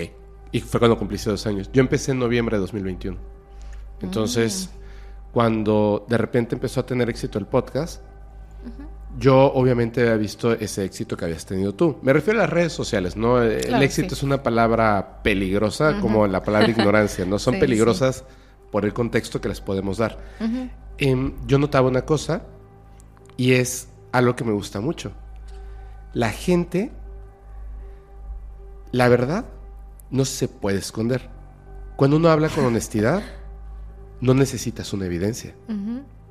Y 0.51 0.61
fue 0.61 0.79
cuando 0.79 0.97
cumpliste 0.97 1.29
dos 1.29 1.45
años. 1.45 1.69
Yo 1.71 1.81
empecé 1.81 2.11
en 2.11 2.19
noviembre 2.19 2.57
de 2.57 2.61
2021. 2.61 3.17
Entonces, 4.01 4.71
cuando 5.31 6.05
de 6.09 6.17
repente 6.17 6.55
empezó 6.55 6.79
a 6.79 6.85
tener 6.85 7.09
éxito 7.09 7.37
el 7.37 7.45
podcast, 7.45 8.01
yo 9.17 9.51
obviamente 9.53 10.01
había 10.01 10.15
visto 10.15 10.53
ese 10.53 10.85
éxito 10.85 11.15
que 11.17 11.25
habías 11.25 11.45
tenido 11.45 11.75
tú. 11.75 11.97
Me 12.01 12.13
refiero 12.13 12.39
a 12.39 12.43
las 12.43 12.49
redes 12.49 12.73
sociales, 12.73 13.15
¿no? 13.15 13.41
El 13.41 13.83
éxito 13.83 14.09
sí. 14.09 14.15
es 14.15 14.23
una 14.23 14.41
palabra 14.41 15.21
peligrosa, 15.21 15.99
como 16.01 16.25
la 16.27 16.41
palabra 16.41 16.69
ignorancia, 16.69 17.25
¿no? 17.25 17.37
Son 17.37 17.53
Sí, 17.59 17.59
peligrosas 17.59 18.23
por 18.71 18.85
el 18.85 18.93
contexto 18.93 19.41
que 19.41 19.49
les 19.49 19.61
podemos 19.61 19.97
dar. 19.97 20.17
Em, 20.99 21.33
yo 21.47 21.57
notaba 21.59 21.87
una 21.87 22.01
cosa 22.03 22.43
y 23.37 23.53
es 23.53 23.87
algo 24.11 24.35
que 24.35 24.43
me 24.43 24.51
gusta 24.51 24.81
mucho. 24.81 25.11
La 26.13 26.29
gente, 26.31 26.91
la 28.91 29.07
verdad, 29.07 29.45
no 30.09 30.25
se 30.25 30.47
puede 30.47 30.77
esconder. 30.79 31.29
Cuando 31.95 32.17
uno 32.17 32.29
habla 32.29 32.49
con 32.49 32.65
honestidad, 32.65 33.21
no 34.21 34.33
necesitas 34.33 34.91
una 34.93 35.05
evidencia. 35.05 35.53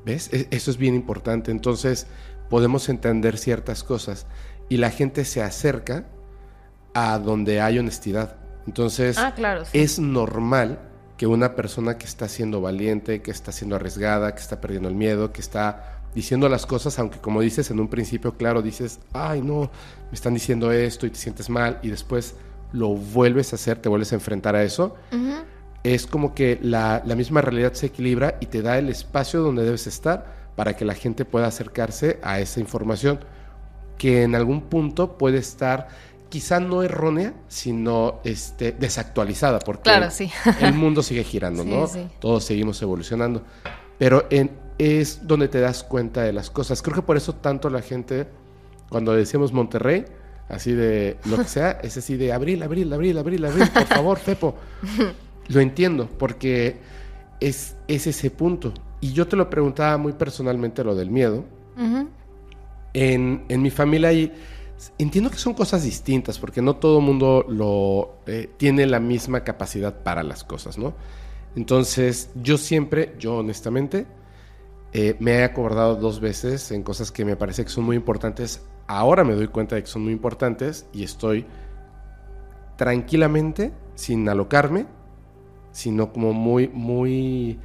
¿Ves? 0.05 0.33
E- 0.33 0.49
Eso 0.51 0.71
es 0.71 0.77
bien 0.77 0.95
importante. 0.95 1.51
Entonces, 1.51 2.07
podemos 2.51 2.89
entender 2.89 3.39
ciertas 3.39 3.85
cosas 3.85 4.27
y 4.69 4.79
la 4.79 4.91
gente 4.91 5.25
se 5.25 5.43
acerca 5.43 6.07
a 6.95 7.19
donde 7.19 7.61
hay 7.61 7.79
honestidad. 7.79 8.37
Entonces, 8.67 9.17
Ah, 9.19 9.33
claro, 9.35 9.65
sí. 9.65 9.79
es 9.79 9.99
normal 9.99 10.81
que 11.19 11.27
una 11.27 11.57
persona 11.57 11.99
que 11.99 12.07
está 12.07 12.29
siendo 12.29 12.61
valiente, 12.61 13.21
que 13.23 13.33
está 13.33 13.51
siendo 13.51 13.77
arriesgada, 13.77 14.35
que 14.35 14.41
está 14.41 14.61
perdiendo 14.61 14.89
el 14.89 14.95
miedo, 14.95 15.33
que 15.33 15.41
está 15.41 16.01
diciendo 16.15 16.49
las 16.49 16.65
cosas, 16.65 16.99
aunque 17.01 17.19
como 17.19 17.41
dices 17.41 17.71
en 17.73 17.81
un 17.81 17.89
principio, 17.89 18.37
claro, 18.37 18.63
dices, 18.63 19.01
ay 19.13 19.43
no, 19.43 19.71
me 20.11 20.15
están 20.15 20.33
diciendo 20.33 20.71
esto 20.71 21.07
y 21.07 21.11
te 21.11 21.19
sientes 21.19 21.51
mal 21.51 21.81
y 21.83 21.91
después 21.91 22.37
lo 22.73 22.91
vuelves 22.91 23.53
a 23.53 23.57
hacer, 23.57 23.79
te 23.79 23.89
vuelves 23.89 24.13
a 24.13 24.15
enfrentar 24.15 24.55
a 24.55 24.63
eso, 24.63 24.95
es 25.83 26.07
como 26.07 26.35
que 26.35 26.59
la, 26.63 27.03
la 27.05 27.17
misma 27.17 27.41
realidad 27.41 27.73
se 27.73 27.87
equilibra 27.87 28.37
y 28.41 28.47
te 28.47 28.63
da 28.63 28.79
el 28.79 28.89
espacio 28.89 29.41
donde 29.41 29.65
debes 29.65 29.87
estar 29.89 30.39
para 30.55 30.77
que 30.77 30.85
la 30.85 30.95
gente 30.95 31.25
pueda 31.25 31.49
acercarse 31.49 32.21
a 32.23 32.41
esa 32.41 32.61
información 32.61 33.21
que 33.97 34.23
en 34.23 34.35
algún 34.35 34.63
punto 34.63 35.19
puede 35.19 35.39
estar 35.39 35.89
quizá 36.29 36.61
no 36.61 36.83
errónea, 36.83 37.35
sino 37.49 38.21
este, 38.25 38.73
desactualizada, 38.73 39.59
porque 39.61 39.83
Claro, 39.85 40.11
sí. 40.11 40.31
el 40.61 40.75
mundo 40.75 41.03
sigue 41.03 41.25
girando, 41.25 41.63
Sí, 41.65 41.69
¿no? 41.71 41.87
sí. 41.87 42.07
Todos 42.21 42.45
seguimos 42.45 42.81
evolucionando. 42.83 43.43
Pero 43.99 44.27
en, 44.31 44.51
es 44.79 45.27
donde 45.27 45.49
te 45.49 45.61
das 45.61 45.83
cuenta 45.83 46.23
de 46.23 46.33
las 46.33 46.51
cosas. 46.51 46.83
Creo 46.83 46.95
que 46.95 47.03
por 47.03 47.17
eso 47.17 47.35
tanto 47.35 47.69
la 47.71 47.83
gente, 47.83 48.29
cuando 48.89 49.13
decíamos 49.13 49.53
Monterrey, 49.53 50.05
así 50.49 50.73
de 50.73 51.19
lo 51.25 51.37
que 51.37 51.45
sea, 51.45 51.73
es 51.83 51.97
así 51.97 52.17
de 52.17 52.33
abril, 52.33 52.63
abril, 52.63 52.93
abril, 52.93 53.19
abril, 53.19 53.45
abril, 53.45 53.69
por 53.73 53.85
favor, 53.87 54.19
Pepo. 54.21 54.55
Lo 55.49 55.61
entiendo, 55.61 56.09
porque 56.19 56.77
es, 57.41 57.75
es 57.89 58.07
ese 58.07 58.31
punto. 58.31 58.73
Y 59.01 59.13
yo 59.13 59.27
te 59.27 59.37
lo 59.37 59.49
preguntaba 59.51 59.97
muy 59.97 60.13
personalmente 60.13 60.85
lo 60.85 60.95
del 60.95 61.11
miedo. 61.11 61.45
En, 62.95 63.45
en 63.49 63.63
mi 63.63 63.71
familia 63.71 64.09
hay... 64.11 64.33
Entiendo 64.99 65.31
que 65.31 65.39
son 65.39 65.55
cosas 65.55 65.83
distintas, 65.83 66.39
porque 66.39 66.63
no 66.63 66.77
todo 66.77 67.01
mundo 67.01 67.45
lo, 67.49 68.21
eh, 68.27 68.49
tiene 68.57 68.87
la 68.87 69.01
misma 69.01 69.43
capacidad 69.43 70.03
para 70.03 70.23
las 70.23 70.45
cosas, 70.45 70.79
¿no? 70.79 70.95
Entonces, 71.57 72.31
yo 72.37 72.59
siempre, 72.59 73.17
yo 73.19 73.39
honestamente, 73.39 74.07
eh, 74.93 75.17
me 75.19 75.33
he 75.33 75.45
acordado 75.45 75.97
dos 75.97 76.21
veces 76.21 76.71
en 76.71 76.83
cosas 76.83 77.11
que 77.11 77.25
me 77.25 77.37
parece 77.37 77.65
que 77.65 77.71
son 77.71 77.85
muy 77.85 77.97
importantes. 77.97 78.63
Ahora 78.87 79.25
me 79.25 79.35
doy 79.35 79.49
cuenta 79.49 79.75
de 79.77 79.83
que 79.83 79.89
son 79.89 80.05
muy 80.05 80.13
importantes 80.13 80.87
y 80.93 81.03
estoy 81.03 81.47
tranquilamente, 82.77 83.73
sin 83.97 84.29
alocarme, 84.29 84.87
sino 85.73 86.13
como 86.13 86.33
muy, 86.33 86.69
muy 86.69 87.59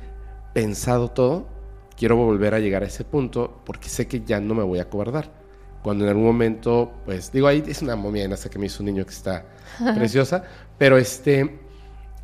pensado 0.54 1.10
todo. 1.10 1.48
Quiero 1.96 2.16
volver 2.16 2.56
a 2.56 2.60
llegar 2.60 2.84
a 2.84 2.88
ese 2.88 3.06
punto 3.06 3.62
porque 3.64 3.90
sé 3.90 4.08
que 4.08 4.22
ya 4.22 4.40
no 4.40 4.56
me 4.56 4.64
voy 4.64 4.80
a 4.80 4.84
acobardar. 4.84 5.43
Cuando 5.84 6.06
en 6.06 6.10
algún 6.10 6.26
momento, 6.26 6.92
pues 7.06 7.32
digo, 7.32 7.48
ahí 7.48 7.64
es 7.68 7.82
una 7.82 7.96
momia 7.96 8.28
hasta 8.34 8.50
que 8.50 8.58
me 8.58 8.68
hizo 8.68 8.82
un 8.82 8.88
niño 8.88 9.06
que 9.06 9.12
está 9.12 9.46
preciosa, 9.96 10.44
pero 10.78 10.98
este, 10.98 11.60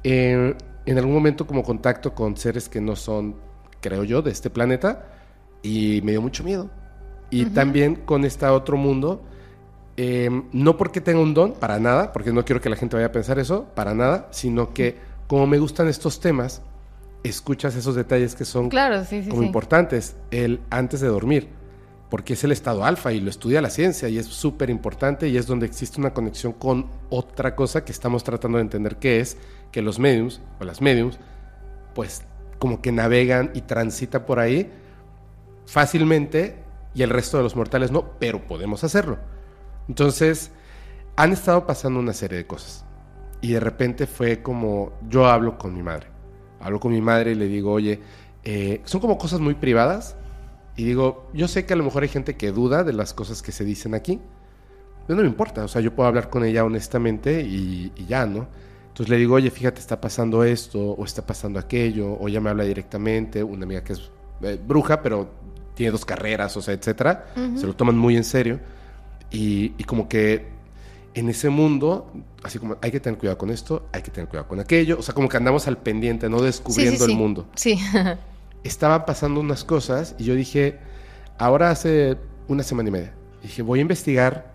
eh, 0.03 0.56
en 0.86 0.98
algún 0.98 1.14
momento 1.14 1.45
como 1.45 1.61
contacto 1.61 2.15
con 2.15 2.38
seres 2.38 2.69
que 2.69 2.81
no 2.81 2.95
son, 2.95 3.36
creo 3.81 4.03
yo, 4.03 4.22
de 4.22 4.31
este 4.31 4.49
planeta 4.49 5.06
y 5.61 6.02
me 6.03 6.11
dio 6.11 6.22
mucho 6.22 6.44
miedo. 6.44 6.69
Y 7.31 7.45
también 7.45 7.95
con 7.95 8.26
este 8.26 8.48
otro 8.48 8.76
mundo, 8.76 9.22
eh, 9.98 10.30
no 10.52 10.77
porque 10.77 10.99
tenga 10.99 11.19
un 11.19 11.36
don, 11.36 11.53
para 11.53 11.80
nada, 11.80 12.11
porque 12.11 12.34
no 12.34 12.44
quiero 12.44 12.60
que 12.60 12.69
la 12.69 12.76
gente 12.76 12.95
vaya 12.95 13.07
a 13.07 13.11
pensar 13.11 13.38
eso, 13.38 13.65
para 13.76 13.94
nada, 13.94 14.30
sino 14.31 14.73
que 14.73 14.98
como 15.27 15.45
me 15.45 15.60
gustan 15.60 15.88
estos 15.88 16.19
temas, 16.19 16.64
escuchas 17.23 17.76
esos 17.76 17.95
detalles 17.95 18.34
que 18.34 18.45
son 18.45 18.69
Claro, 18.69 19.03
sí, 19.06 19.22
sí, 19.23 19.30
como 19.30 19.41
sí. 19.41 19.48
importantes, 19.48 20.15
el 20.31 20.61
antes 20.72 21.02
de 21.02 21.07
dormir, 21.07 21.49
porque 22.10 22.34
es 22.34 22.44
el 22.44 22.52
estado 22.52 22.84
alfa 22.86 23.14
y 23.14 23.19
lo 23.19 23.30
estudia 23.30 23.61
la 23.61 23.69
ciencia 23.69 24.10
y 24.10 24.18
es 24.18 24.26
súper 24.26 24.69
importante 24.69 25.27
y 25.27 25.38
es 25.38 25.45
donde 25.45 25.65
existe 25.65 25.99
una 25.99 26.14
conexión 26.14 26.53
con 26.53 26.88
otra 27.10 27.56
cosa 27.56 27.86
que 27.86 27.91
estamos 27.91 28.23
tratando 28.23 28.57
de 28.57 28.64
entender 28.64 28.98
que 28.98 29.19
es 29.19 29.38
que 29.72 29.81
los 29.81 29.99
mediums 29.99 30.41
o 30.60 30.64
las 30.64 30.81
mediums, 30.81 31.19
pues 31.94 32.23
como 32.57 32.81
que 32.81 32.91
navegan 32.91 33.52
y 33.53 33.61
transitan 33.61 34.26
por 34.26 34.40
ahí 34.40 34.72
fácilmente 35.65 36.57
y 36.95 37.03
el 37.03 37.11
resto 37.11 37.38
de 37.38 37.44
los 37.44 37.56
mortales 37.56 37.91
no, 37.91 38.11
pero 38.19 38.45
podemos 38.48 38.84
hacerlo. 38.84 39.19
Entonces, 39.88 40.52
han 41.15 41.31
estado 41.31 41.65
pasando 41.65 41.99
una 41.99 42.14
serie 42.14 42.40
de 42.40 42.48
cosas. 42.48 42.86
Y 43.41 43.53
de 43.53 43.60
repente 43.60 44.07
fue 44.07 44.41
como, 44.41 44.94
yo 45.10 45.27
hablo 45.27 45.57
con 45.57 45.73
mi 45.73 45.84
madre. 45.84 46.07
Hablo 46.60 46.80
con 46.80 46.91
mi 46.91 47.02
madre 47.02 47.31
y 47.31 47.36
le 47.36 47.48
digo, 47.48 47.72
oye, 47.72 47.99
eh, 48.44 48.81
son 48.86 48.99
como 48.99 49.18
cosas 49.18 49.40
muy 49.40 49.53
privadas. 49.53 50.15
Y 50.80 50.85
digo, 50.85 51.27
yo 51.34 51.49
sé 51.49 51.65
que 51.65 51.73
a 51.73 51.76
lo 51.76 51.84
mejor 51.84 52.03
hay 52.03 52.07
gente 52.07 52.38
que 52.38 52.53
duda 52.53 52.85
de 52.85 52.93
las 52.93 53.14
cosas 53.14 53.41
que 53.41 53.51
se 53.51 53.65
dicen 53.65 53.93
aquí. 53.95 54.18
Pero 55.06 55.18
no 55.18 55.23
me 55.23 55.27
importa, 55.27 55.65
o 55.65 55.68
sea, 55.68 55.81
yo 55.81 55.93
puedo 55.93 56.07
hablar 56.07 56.30
con 56.30 56.45
ella 56.45 56.64
honestamente 56.64 57.41
y, 57.41 57.91
y 57.97 58.06
ya, 58.06 58.26
¿no? 58.26 58.47
Entonces 58.88 59.10
le 59.10 59.18
digo, 59.18 59.35
oye, 59.35 59.51
fíjate, 59.51 59.81
está 59.81 59.99
pasando 59.99 60.41
esto, 60.45 60.80
o 60.80 61.03
está 61.03 61.26
pasando 61.26 61.60
aquello, 61.60 62.14
o 62.14 62.30
ella 62.30 62.39
me 62.39 62.49
habla 62.49 62.64
directamente, 62.64 63.43
una 63.43 63.65
amiga 63.65 63.84
que 63.84 63.91
es 63.91 64.10
eh, 64.41 64.57
bruja, 64.65 65.01
pero 65.01 65.30
tiene 65.76 65.91
dos 65.91 66.06
carreras, 66.06 66.56
o 66.56 66.61
sea, 66.61 66.73
etcétera. 66.73 67.26
Se 67.57 67.68
lo 67.68 67.76
toman 67.76 67.97
muy 67.97 68.15
en 68.15 68.23
serio. 68.23 68.61
Y, 69.31 69.73
y 69.77 69.84
como 69.84 70.07
que 70.07 70.47
en 71.14 71.27
ese 71.27 71.49
mundo, 71.49 72.10
así 72.41 72.57
como 72.57 72.77
hay 72.81 72.91
que 72.91 73.01
tener 73.01 73.19
cuidado 73.19 73.38
con 73.38 73.49
esto, 73.49 73.89
hay 73.91 74.01
que 74.01 74.11
tener 74.11 74.30
cuidado 74.30 74.47
con 74.47 74.61
aquello, 74.61 74.97
o 74.97 75.01
sea, 75.01 75.14
como 75.14 75.27
que 75.27 75.35
andamos 75.35 75.68
al 75.68 75.77
pendiente, 75.77 76.30
no 76.30 76.38
Sí, 76.38 76.43
sí, 76.43 76.47
descubriendo 76.47 77.06
sí. 77.06 77.11
el 77.11 77.18
mundo. 77.18 77.47
Sí. 77.56 77.77
Estaban 78.64 79.06
pasando 79.06 79.40
unas 79.40 79.64
cosas 79.64 80.15
y 80.18 80.26
yo 80.26 80.36
dije, 80.36 80.80
ahora 81.38 81.69
hace 81.72 82.18
una 82.48 82.64
semana 82.64 82.90
y 82.90 82.91
media, 82.91 83.14
dije, 83.41 83.61
voy 83.61 83.80
a 83.80 83.81
investigar 83.84 84.52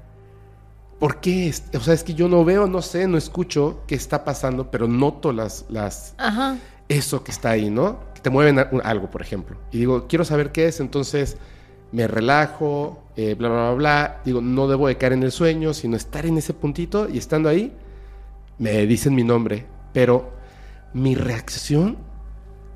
por 0.98 1.20
qué, 1.20 1.48
es- 1.48 1.64
o 1.74 1.80
sea, 1.80 1.94
es 1.94 2.04
que 2.04 2.14
yo 2.14 2.28
no 2.28 2.44
veo, 2.44 2.66
no 2.66 2.82
sé, 2.82 3.06
no 3.08 3.16
escucho 3.18 3.82
qué 3.86 3.94
está 3.94 4.24
pasando, 4.24 4.70
pero 4.70 4.86
noto 4.88 5.32
las, 5.32 5.64
las, 5.68 6.14
Ajá. 6.18 6.56
eso 6.88 7.24
que 7.24 7.30
está 7.30 7.50
ahí, 7.50 7.70
¿no? 7.70 7.98
Que 8.14 8.20
te 8.20 8.30
mueven 8.30 8.58
a- 8.58 8.68
un- 8.72 8.80
algo, 8.84 9.10
por 9.10 9.22
ejemplo. 9.22 9.56
Y 9.72 9.78
digo, 9.78 10.06
quiero 10.06 10.24
saber 10.24 10.52
qué 10.52 10.68
es, 10.68 10.80
entonces 10.80 11.36
me 11.92 12.06
relajo, 12.06 13.02
eh, 13.16 13.34
bla, 13.34 13.48
bla, 13.48 13.58
bla, 13.70 13.74
bla. 13.74 14.20
Digo, 14.24 14.40
no 14.40 14.66
debo 14.68 14.88
de 14.88 14.96
caer 14.96 15.12
en 15.14 15.22
el 15.22 15.32
sueño, 15.32 15.72
sino 15.74 15.96
estar 15.96 16.26
en 16.26 16.36
ese 16.38 16.52
puntito 16.54 17.08
y 17.08 17.18
estando 17.18 17.48
ahí, 17.48 17.72
me 18.58 18.86
dicen 18.86 19.14
mi 19.14 19.24
nombre. 19.24 19.66
Pero 19.92 20.32
mi 20.92 21.14
reacción, 21.14 21.96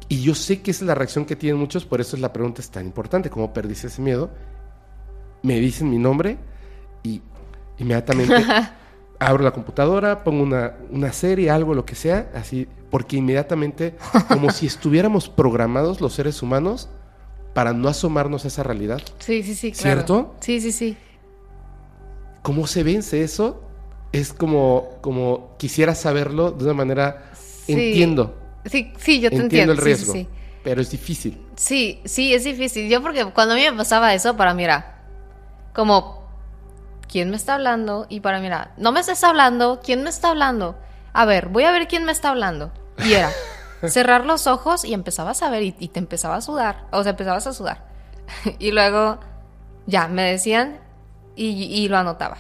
y 0.09 0.23
yo 0.23 0.35
sé 0.35 0.63
que 0.63 0.71
esa 0.71 0.85
es 0.85 0.89
la 0.89 0.95
reacción 0.95 1.25
que 1.25 1.37
tienen 1.37 1.59
muchos, 1.61 1.85
por 1.85 2.01
eso 2.01 2.17
es 2.17 2.23
la 2.23 2.33
pregunta 2.33 2.61
es 2.63 2.71
tan 2.71 2.87
importante, 2.87 3.29
¿cómo 3.31 3.53
perdiste 3.53 3.89
ese 3.89 4.01
miedo? 4.01 4.31
Me 5.43 5.61
dicen 5.61 5.91
mi 5.91 5.99
nombre 5.99 6.39
y 7.03 7.21
inmediatamente 7.79 8.35
abro 9.19 9.45
la 9.45 9.51
computadora, 9.53 10.25
pongo 10.25 10.43
una, 10.43 10.75
una 10.91 11.13
serie, 11.13 11.51
algo, 11.51 11.75
lo 11.75 11.85
que 11.85 11.95
sea, 11.95 12.31
así, 12.35 12.67
porque 12.91 13.17
inmediatamente, 13.17 13.97
como 14.29 14.51
si 14.51 14.67
estuviéramos 14.67 15.29
programados 15.29 16.01
los 16.01 16.15
seres 16.15 16.43
humanos 16.43 16.89
para 17.55 17.73
no 17.73 17.89
asomarnos 17.89 18.45
a 18.45 18.49
esa 18.49 18.63
realidad. 18.63 19.01
Sí, 19.19 19.43
sí, 19.43 19.55
sí, 19.55 19.73
claro. 19.73 19.83
¿Cierto? 19.83 20.35
Sí, 20.41 20.61
sí, 20.61 20.73
sí. 20.73 20.97
¿Cómo 22.43 22.67
se 22.67 22.83
vence 22.83 23.23
eso? 23.23 23.63
Es 24.13 24.33
como, 24.33 24.91
como 25.03 25.57
quisiera 25.59 25.95
saberlo 25.95 26.51
de 26.51 26.65
una 26.65 26.75
manera, 26.75 27.31
Sí. 27.35 27.73
entiendo, 27.75 28.35
Sí, 28.65 28.93
sí, 28.99 29.21
yo 29.21 29.31
te 29.31 29.37
entiendo 29.37 29.73
entiendo. 29.73 29.73
el 29.73 29.79
riesgo, 29.79 30.13
Sí, 30.13 30.21
sí. 30.25 30.29
pero 30.63 30.81
es 30.81 30.91
difícil. 30.91 31.41
Sí, 31.57 32.01
sí, 32.05 32.35
es 32.35 32.45
difícil. 32.45 32.89
Yo 32.89 33.03
porque 33.03 33.25
cuando 33.27 33.55
a 33.55 33.57
mí 33.57 33.63
me 33.63 33.73
pasaba 33.73 34.13
eso, 34.15 34.37
para 34.37 34.55
mirar, 34.55 34.99
como, 35.75 36.27
¿quién 37.11 37.31
me 37.31 37.37
está 37.37 37.55
hablando? 37.55 38.07
Y 38.09 38.21
para 38.21 38.41
mirar, 38.41 38.73
no 38.77 38.93
me 38.93 39.01
estés 39.01 39.23
hablando, 39.25 39.81
¿quién 39.83 40.03
me 40.03 40.11
está 40.11 40.31
hablando? 40.31 40.77
A 41.13 41.25
ver, 41.25 41.49
voy 41.49 41.65
a 41.65 41.71
ver 41.73 41.89
quién 41.89 42.05
me 42.05 42.13
está 42.13 42.31
hablando. 42.31 42.73
Y 43.05 43.13
era 43.15 43.31
cerrar 43.89 44.27
los 44.27 44.47
ojos 44.47 44.85
y 44.85 44.93
empezabas 44.95 45.43
a 45.43 45.51
ver 45.51 45.63
y, 45.63 45.75
y 45.79 45.89
te 45.89 45.99
empezaba 46.01 46.37
a 46.37 46.41
sudar, 46.41 46.87
o 46.91 47.03
sea, 47.03 47.11
empezabas 47.11 47.47
a 47.47 47.53
sudar. 47.53 47.87
y 48.59 48.73
luego, 48.73 49.19
ya, 49.87 50.09
me 50.09 50.23
decían 50.23 50.79
y, 51.37 51.47
y 51.51 51.89
lo 51.89 51.97
anotaba. 51.97 52.39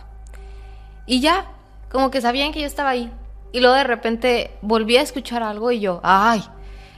Y 1.06 1.20
ya, 1.20 1.46
como 1.90 2.10
que 2.10 2.20
sabían 2.20 2.52
que 2.52 2.60
yo 2.60 2.66
estaba 2.66 2.90
ahí. 2.90 3.10
Y 3.52 3.60
luego 3.60 3.74
de 3.76 3.84
repente 3.84 4.56
volví 4.62 4.96
a 4.96 5.02
escuchar 5.02 5.42
algo 5.42 5.70
y 5.70 5.80
yo, 5.80 6.00
ay, 6.02 6.44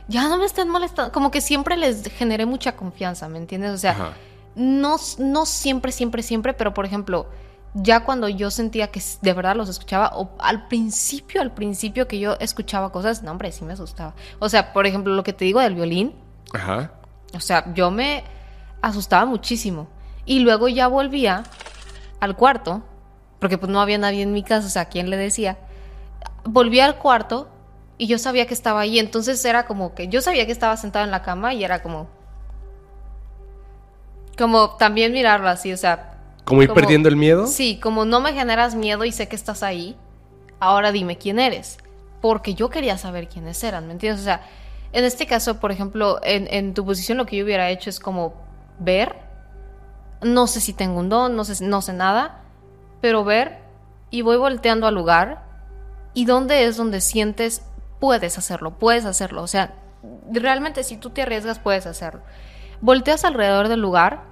ya 0.09 0.29
no 0.29 0.37
me 0.39 0.45
estén 0.45 0.69
molestando. 0.69 1.13
Como 1.13 1.31
que 1.31 1.41
siempre 1.41 1.77
les 1.77 2.05
generé 2.13 2.47
mucha 2.47 2.77
confianza, 2.77 3.29
¿me 3.29 3.39
entiendes? 3.39 3.71
O 3.73 3.79
sea, 3.79 3.93
Ajá. 3.93 4.13
no, 4.57 4.97
no 5.19 5.47
siempre, 5.47 5.93
siempre, 5.93 6.23
siempre, 6.23 6.53
pero 6.55 6.75
por 6.75 6.85
ejemplo, 6.85 7.29
ya 7.75 8.05
cuando 8.05 8.29
yo 8.29 8.51
sentía 8.51 8.89
que 8.89 9.01
de 9.23 9.33
verdad 9.33 9.55
los 9.55 9.69
escuchaba, 9.69 10.11
o 10.17 10.31
al 10.41 10.67
principio, 10.67 11.41
al 11.41 11.53
principio 11.53 12.09
que 12.09 12.19
yo 12.19 12.37
escuchaba 12.41 12.91
cosas, 12.91 13.23
no, 13.23 13.31
hombre, 13.31 13.53
sí 13.53 13.65
me 13.65 13.75
asustaba. 13.75 14.15
O 14.41 14.49
sea, 14.49 14.73
por 14.73 14.87
ejemplo, 14.87 15.15
lo 15.15 15.23
que 15.23 15.33
te 15.33 15.45
digo 15.45 15.61
del 15.61 15.77
violín, 15.77 16.15
Ajá. 16.53 16.91
o 17.33 17.39
sea, 17.41 17.73
yo 17.75 17.93
me 17.93 18.25
asustaba 18.83 19.25
muchísimo. 19.25 19.87
Y 20.27 20.41
luego 20.41 20.67
ya 20.69 20.89
volvía 20.89 21.45
al 22.19 22.35
cuarto, 22.35 22.83
porque 23.39 23.57
pues 23.57 23.71
no 23.71 23.81
había 23.81 23.99
nadie 23.99 24.23
en 24.23 24.33
mi 24.33 24.43
casa, 24.43 24.67
o 24.67 24.71
sea, 24.71 24.87
¿quién 24.87 25.09
le 25.09 25.17
decía? 25.17 25.57
Volvía 26.45 26.87
al 26.87 26.97
cuarto 26.97 27.49
y 27.99 28.07
yo 28.07 28.19
sabía 28.19 28.47
que 28.47 28.55
estaba 28.55 28.81
ahí, 28.81 28.99
entonces 28.99 29.45
era 29.45 29.67
como 29.67 29.95
que 29.95 30.09
yo 30.09 30.21
sabía 30.23 30.47
que 30.47 30.53
estaba 30.53 30.77
sentado 30.77 31.05
en 31.05 31.11
la 31.11 31.23
cama 31.23 31.53
y 31.55 31.65
era 31.65 31.83
como... 31.83 32.09
Como 34.39 34.71
también 34.77 35.13
mirarlo 35.13 35.49
así, 35.49 35.73
o 35.73 35.77
sea... 35.77 36.15
Como 36.45 36.63
ir 36.63 36.69
Como- 36.69 36.81
perdiendo 36.81 37.09
el 37.09 37.17
miedo. 37.17 37.47
Sí, 37.47 37.79
como 37.79 38.05
no 38.05 38.21
me 38.21 38.33
generas 38.33 38.75
miedo 38.75 39.05
y 39.05 39.13
sé 39.13 39.29
que 39.29 39.37
estás 39.37 39.63
ahí, 39.63 39.97
ahora 40.59 40.93
dime 40.93 41.19
quién 41.19 41.39
eres. 41.39 41.79
Porque 42.21 42.55
yo 42.55 42.71
quería 42.71 42.97
saber 42.99 43.29
quiénes 43.29 43.63
eran, 43.63 43.87
¿me 43.87 43.93
entiendes? 43.93 44.23
O 44.23 44.25
sea, 44.25 44.43
en 44.93 45.05
este 45.05 45.27
caso, 45.27 45.61
por 45.61 45.71
ejemplo, 45.73 46.19
en, 46.23 46.49
en 46.53 46.75
tu 46.75 46.85
posición 46.85 47.19
lo 47.19 47.27
que 47.27 47.37
yo 47.37 47.45
hubiera 47.45 47.71
hecho 47.71 47.91
es 47.91 48.01
como 48.01 48.35
ver, 48.79 49.15
no 50.23 50.47
sé 50.47 50.61
si 50.61 50.73
tengo 50.73 50.99
un 51.01 51.09
don, 51.09 51.37
no 51.37 51.45
sé, 51.45 51.63
no 51.65 51.83
sé 51.83 51.93
nada, 51.93 52.41
pero 53.01 53.25
ver 53.25 53.59
y 54.11 54.23
voy 54.23 54.37
volteando 54.39 54.87
al 54.87 54.95
lugar 54.95 55.45
y 56.15 56.25
dónde 56.25 56.65
es 56.65 56.77
donde 56.77 57.01
sientes, 57.01 57.63
puedes 57.99 58.39
hacerlo, 58.39 58.79
puedes 58.79 59.05
hacerlo. 59.05 59.43
O 59.43 59.47
sea, 59.47 59.75
realmente 60.31 60.83
si 60.83 60.97
tú 60.97 61.11
te 61.11 61.23
arriesgas, 61.23 61.59
puedes 61.59 61.87
hacerlo. 61.87 62.23
Volteas 62.81 63.25
alrededor 63.25 63.69
del 63.69 63.81
lugar 63.81 64.25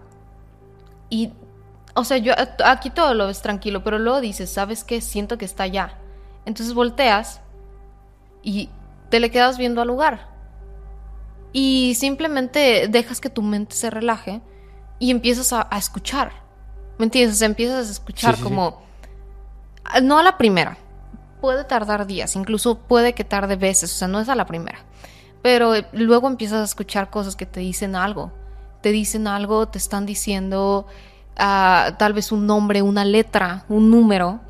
y, 1.11 1.33
o 1.95 2.05
sea, 2.05 2.17
yo 2.17 2.33
aquí 2.65 2.91
todo 2.91 3.15
lo 3.15 3.27
ves 3.27 3.43
tranquilo, 3.43 3.85
pero 3.85 3.99
luego 3.99 4.21
dices, 4.21 4.51
¿sabes 4.51 4.85
qué? 4.85 5.01
Siento 5.01 5.39
que 5.39 5.45
está 5.45 5.65
allá. 5.65 5.99
Entonces 6.47 6.75
volteas 6.75 7.41
y 8.43 8.71
te 9.11 9.21
le 9.21 9.31
quedas 9.31 9.59
viendo 9.59 9.83
al 9.83 9.89
lugar. 9.89 10.29
Y 11.53 11.95
simplemente 11.95 12.89
dejas 12.89 13.21
que 13.21 13.31
tu 13.31 13.43
mente 13.43 13.75
se 13.75 13.91
relaje 13.91 14.41
y 14.99 15.11
empiezas 15.11 15.53
a, 15.53 15.67
a 15.71 15.79
escuchar. 15.79 16.33
¿Me 16.99 17.05
entiendes? 17.05 17.37
O 17.37 17.39
sea, 17.39 17.47
empiezas 17.47 17.89
a 17.89 17.91
escuchar 17.91 18.35
Sí, 18.35 18.43
sí, 18.43 18.49
sí. 18.49 18.49
como... 18.49 18.83
No 20.03 20.19
a 20.19 20.23
la 20.23 20.37
primera. 20.37 20.77
Puede 21.41 21.65
tardar 21.65 22.07
días, 22.07 22.35
incluso 22.37 22.79
puede 22.79 23.13
que 23.15 23.25
tarde 23.25 23.57
veces, 23.57 23.93
o 23.93 23.97
sea, 23.97 24.09
no 24.09 24.21
es 24.21 24.29
a 24.29 24.35
la 24.35 24.47
primera. 24.47 24.79
Pero 25.43 25.75
eh, 25.75 25.87
luego 25.93 26.27
empiezas 26.27 26.61
a 26.61 26.65
escuchar 26.65 27.11
cosas 27.11 27.37
que 27.37 27.47
te 27.47 27.61
dicen 27.61 27.95
algo. 27.95 28.33
Te 28.81 28.91
dicen 28.91 29.27
algo, 29.27 29.69
te 29.69 29.79
están 29.79 30.07
diciendo 30.07 30.87
ah, 31.37 31.95
tal 31.99 32.13
vez 32.13 32.33
un 32.33 32.47
nombre, 32.47 32.83
una 32.83 33.05
letra, 33.05 33.65
un 33.69 33.91
número, 33.91 34.41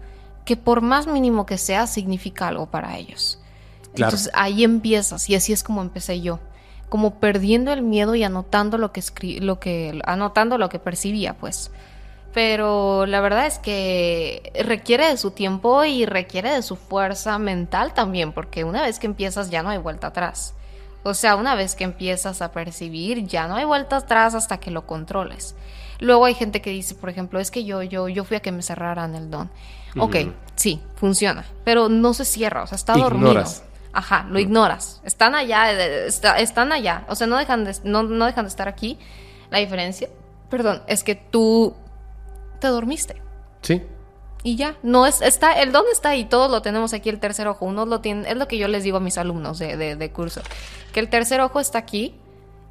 que 0.45 0.57
por 0.57 0.81
más 0.81 1.07
mínimo 1.07 1.47
que 1.47 1.59
sea, 1.59 1.87
significa 1.87 2.49
algo 2.49 2.67
para 2.67 2.97
ellos. 2.97 3.39
Claro. 3.95 4.11
Entonces 4.11 4.31
ahí 4.35 4.65
empiezas, 4.65 5.29
y 5.29 5.35
así 5.35 5.53
es 5.53 5.63
como 5.63 5.83
empecé 5.83 6.21
yo. 6.21 6.41
Como 6.89 7.21
perdiendo 7.21 7.71
el 7.71 7.83
miedo 7.83 8.15
y 8.15 8.25
anotando 8.25 8.79
lo 8.79 8.93
que 8.93 9.01
escri 9.01 9.41
lo 9.41 9.61
que, 9.61 10.01
anotando 10.05 10.57
lo 10.57 10.71
que 10.71 10.79
percibía, 10.79 11.35
pues. 11.35 11.71
Pero 12.35 13.07
la 13.07 13.21
verdad 13.21 13.47
es 13.47 13.59
que 13.59 14.53
requiere 14.65 15.09
de 15.09 15.17
su 15.17 15.31
tiempo 15.31 15.85
y 15.85 16.05
requiere 16.05 16.53
de 16.53 16.63
su 16.63 16.77
fuerza 16.77 17.39
mental 17.39 17.95
también, 17.95 18.33
porque 18.33 18.65
una 18.65 18.83
vez 18.83 18.99
que 18.99 19.07
empiezas 19.07 19.51
ya 19.51 19.63
no 19.63 19.71
hay 19.71 19.79
vuelta 19.79 20.09
atrás. 20.09 20.55
O 21.05 21.15
sea, 21.15 21.37
una 21.37 21.55
vez 21.55 21.75
que 21.75 21.85
empiezas 21.85 22.43
a 22.43 22.53
percibir, 22.53 23.27
ya 23.27 23.49
no 23.49 23.57
hay 23.57 23.65
vuelta 23.65 23.97
atrás 23.97 24.35
hasta 24.35 24.59
que 24.59 24.71
lo 24.71 24.87
controles. 24.87 25.55
Luego 26.01 26.27
hay 26.27 26.35
gente 26.35 26.61
que 26.61 26.71
dice, 26.71 26.95
por 26.95 27.09
ejemplo, 27.09 27.41
es 27.41 27.51
que 27.51 27.65
yo, 27.65 27.83
yo, 27.83 28.09
yo 28.09 28.25
fui 28.25 28.37
a 28.37 28.41
que 28.41 28.53
me 28.53 28.63
cerraran 28.63 29.15
el 29.15 29.31
don. 29.31 29.51
Ok, 29.99 30.17
sí, 30.55 30.81
funciona, 30.97 31.45
pero 31.65 31.89
no 31.89 32.13
se 32.15 32.25
cierra, 32.27 32.63
o 32.63 32.67
sea, 32.67 32.77
está 32.77 32.93
dormido. 32.95 33.31
Ignoras. 33.31 33.65
Ajá, 33.93 34.27
lo 34.29 34.39
ignoras. 34.39 35.01
Están 35.03 35.35
allá, 35.35 35.73
está- 35.73 36.39
están 36.39 36.73
allá. 36.73 37.05
O 37.09 37.15
sea, 37.15 37.27
no 37.27 37.37
dejan, 37.39 37.65
de, 37.65 37.75
no, 37.85 38.03
no 38.03 38.27
dejan 38.27 38.45
de 38.45 38.51
estar 38.51 38.69
aquí. 38.69 38.99
La 39.51 39.59
diferencia, 39.59 40.09
perdón, 40.51 40.83
es 40.87 41.03
que 41.03 41.15
tú 41.15 41.75
te 42.59 42.69
dormiste. 42.69 43.23
Sí. 43.63 43.83
Y 44.43 44.57
ya, 44.57 44.77
no 44.83 45.07
es, 45.07 45.21
está, 45.21 45.61
el 45.61 45.73
don 45.73 45.85
está 45.91 46.11
ahí, 46.11 46.25
todos 46.25 46.51
lo 46.51 46.63
tenemos 46.63 46.93
aquí, 46.93 47.09
el 47.09 47.19
tercer 47.19 47.49
ojo, 47.49 47.67
unos 47.67 47.89
lo 47.89 48.01
tienen, 48.01 48.25
es 48.25 48.37
lo 48.37 48.47
que 48.47 48.57
yo 48.57 48.69
les 48.69 48.85
digo 48.85 48.99
a 48.99 49.01
mis 49.01 49.19
alumnos 49.19 49.59
de, 49.59 49.77
de, 49.77 49.97
de 49.97 50.13
curso, 50.13 50.43
que 50.93 51.01
el 51.01 51.09
tercer 51.09 51.41
ojo 51.41 51.59
está 51.59 51.79
aquí 51.79 52.15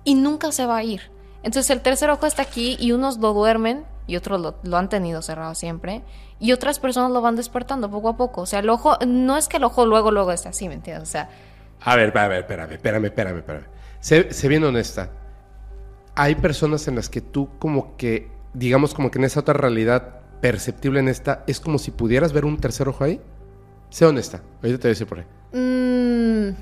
y 0.06 0.16
nunca 0.16 0.52
se 0.54 0.66
va 0.66 0.78
a 0.78 0.84
ir. 0.84 1.12
Entonces 1.44 1.70
el 1.70 1.82
tercer 1.82 2.10
ojo 2.10 2.26
está 2.26 2.42
aquí 2.42 2.78
y 2.80 2.94
unos 2.94 3.18
lo 3.18 3.34
duermen 3.34 3.86
y 4.08 4.16
otros 4.16 4.40
lo, 4.40 4.56
lo 4.64 4.78
han 4.78 4.88
tenido 4.90 5.22
cerrado 5.22 5.56
siempre 5.56 6.04
y 6.40 6.54
otras 6.54 6.80
personas 6.80 7.12
lo 7.12 7.22
van 7.22 7.36
despertando 7.36 7.92
poco 7.92 8.10
a 8.10 8.18
poco. 8.18 8.42
O 8.42 8.46
sea, 8.46 8.60
el 8.60 8.70
ojo, 8.70 8.98
no 9.06 9.38
es 9.38 9.48
que 9.50 9.58
el 9.58 9.64
ojo 9.66 9.86
luego, 9.86 10.12
luego 10.12 10.32
esté 10.32 10.50
así, 10.50 10.68
¿me 10.70 10.76
entiendes? 10.76 11.04
O 11.10 11.12
sea, 11.12 11.30
A 11.82 11.96
ver, 11.96 12.18
a 12.18 12.28
ver, 12.28 12.40
espérame, 12.40 12.72
espérame, 12.74 13.06
espérame, 13.06 13.38
espérame. 13.40 13.66
Sé, 14.00 14.32
sé 14.34 14.48
bien 14.48 14.64
honesta. 14.64 15.12
Hay 16.16 16.36
personas 16.36 16.88
en 16.88 16.96
las 16.96 17.10
que 17.10 17.22
tú 17.22 17.50
como 17.60 17.96
que, 17.98 18.32
digamos 18.53 18.94
como 18.94 19.11
que 19.11 19.19
en 19.19 19.26
esa 19.26 19.41
otra 19.41 19.53
realidad 19.53 20.19
perceptible 20.41 20.99
en 20.99 21.07
esta, 21.07 21.44
es 21.48 21.60
como 21.60 21.78
si 21.80 21.91
pudieras 21.91 22.34
ver 22.34 22.45
un 22.45 22.57
tercer 22.57 22.88
ojo 22.88 23.03
ahí. 23.03 23.22
Sé 23.90 24.06
honesta. 24.06 24.41
Ahorita 24.61 24.78
te 24.80 24.88
voy 24.88 24.90
a 24.90 24.94
decir 24.95 25.07
por 25.07 25.19
ahí. 25.19 25.26
mm, 25.53 26.56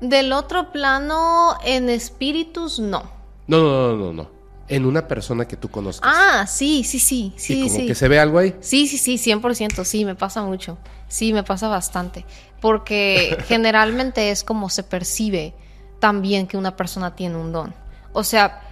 del 0.00 0.32
otro 0.32 0.72
plano, 0.72 1.54
en 1.64 1.88
espíritus, 1.88 2.78
no. 2.78 3.02
No, 3.46 3.58
no, 3.58 3.88
no, 3.88 3.96
no, 3.96 4.12
no. 4.12 4.30
En 4.68 4.84
una 4.84 5.06
persona 5.06 5.46
que 5.46 5.56
tú 5.56 5.70
conozcas. 5.70 6.12
Ah, 6.12 6.46
sí, 6.46 6.82
sí, 6.82 6.98
sí, 6.98 7.32
Y 7.36 7.40
sí, 7.40 7.62
como 7.68 7.80
sí. 7.80 7.86
que 7.86 7.94
se 7.94 8.08
ve 8.08 8.18
algo 8.18 8.38
ahí. 8.38 8.56
Sí, 8.60 8.88
sí, 8.88 8.98
sí, 8.98 9.16
100%, 9.16 9.84
sí, 9.84 10.04
me 10.04 10.16
pasa 10.16 10.42
mucho. 10.42 10.78
Sí, 11.08 11.32
me 11.32 11.44
pasa 11.44 11.68
bastante. 11.68 12.26
Porque 12.60 13.38
generalmente 13.46 14.30
es 14.30 14.42
como 14.42 14.68
se 14.68 14.82
percibe 14.82 15.54
también 16.00 16.46
que 16.48 16.56
una 16.56 16.76
persona 16.76 17.14
tiene 17.14 17.36
un 17.36 17.52
don. 17.52 17.74
O 18.12 18.24
sea, 18.24 18.65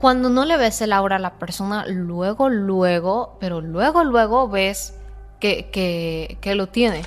cuando 0.00 0.30
no 0.30 0.44
le 0.44 0.56
ves 0.56 0.80
el 0.80 0.92
aura 0.92 1.16
a 1.16 1.18
la 1.18 1.34
persona, 1.34 1.84
luego, 1.86 2.48
luego, 2.48 3.36
pero 3.40 3.60
luego, 3.60 4.02
luego 4.04 4.48
ves 4.48 4.94
que, 5.40 5.68
que, 5.70 6.38
que 6.40 6.54
lo 6.54 6.68
tiene. 6.68 7.02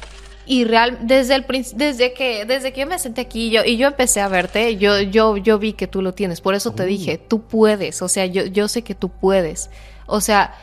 Y 0.45 0.65
real, 0.65 0.99
desde 1.03 1.35
el 1.35 1.45
desde 1.75 2.13
que, 2.13 2.45
desde 2.45 2.73
que 2.73 2.81
yo 2.81 2.87
me 2.87 2.99
senté 2.99 3.21
aquí 3.21 3.47
y 3.47 3.51
yo, 3.51 3.63
y 3.63 3.77
yo 3.77 3.87
empecé 3.87 4.19
a 4.21 4.27
verte, 4.27 4.75
yo, 4.77 4.99
yo, 4.99 5.37
yo 5.37 5.57
vi 5.57 5.73
que 5.73 5.87
tú 5.87 6.01
lo 6.01 6.13
tienes. 6.13 6.41
Por 6.41 6.53
eso 6.53 6.71
te 6.71 6.83
Oh. 6.83 6.85
dije, 6.85 7.17
tú 7.17 7.41
puedes. 7.43 8.01
O 8.01 8.09
sea, 8.09 8.25
yo, 8.25 8.43
yo 8.45 8.67
sé 8.67 8.81
que 8.81 8.93
tú 8.93 9.09
puedes. 9.09 9.69
O 10.05 10.19
sea, 10.19 10.53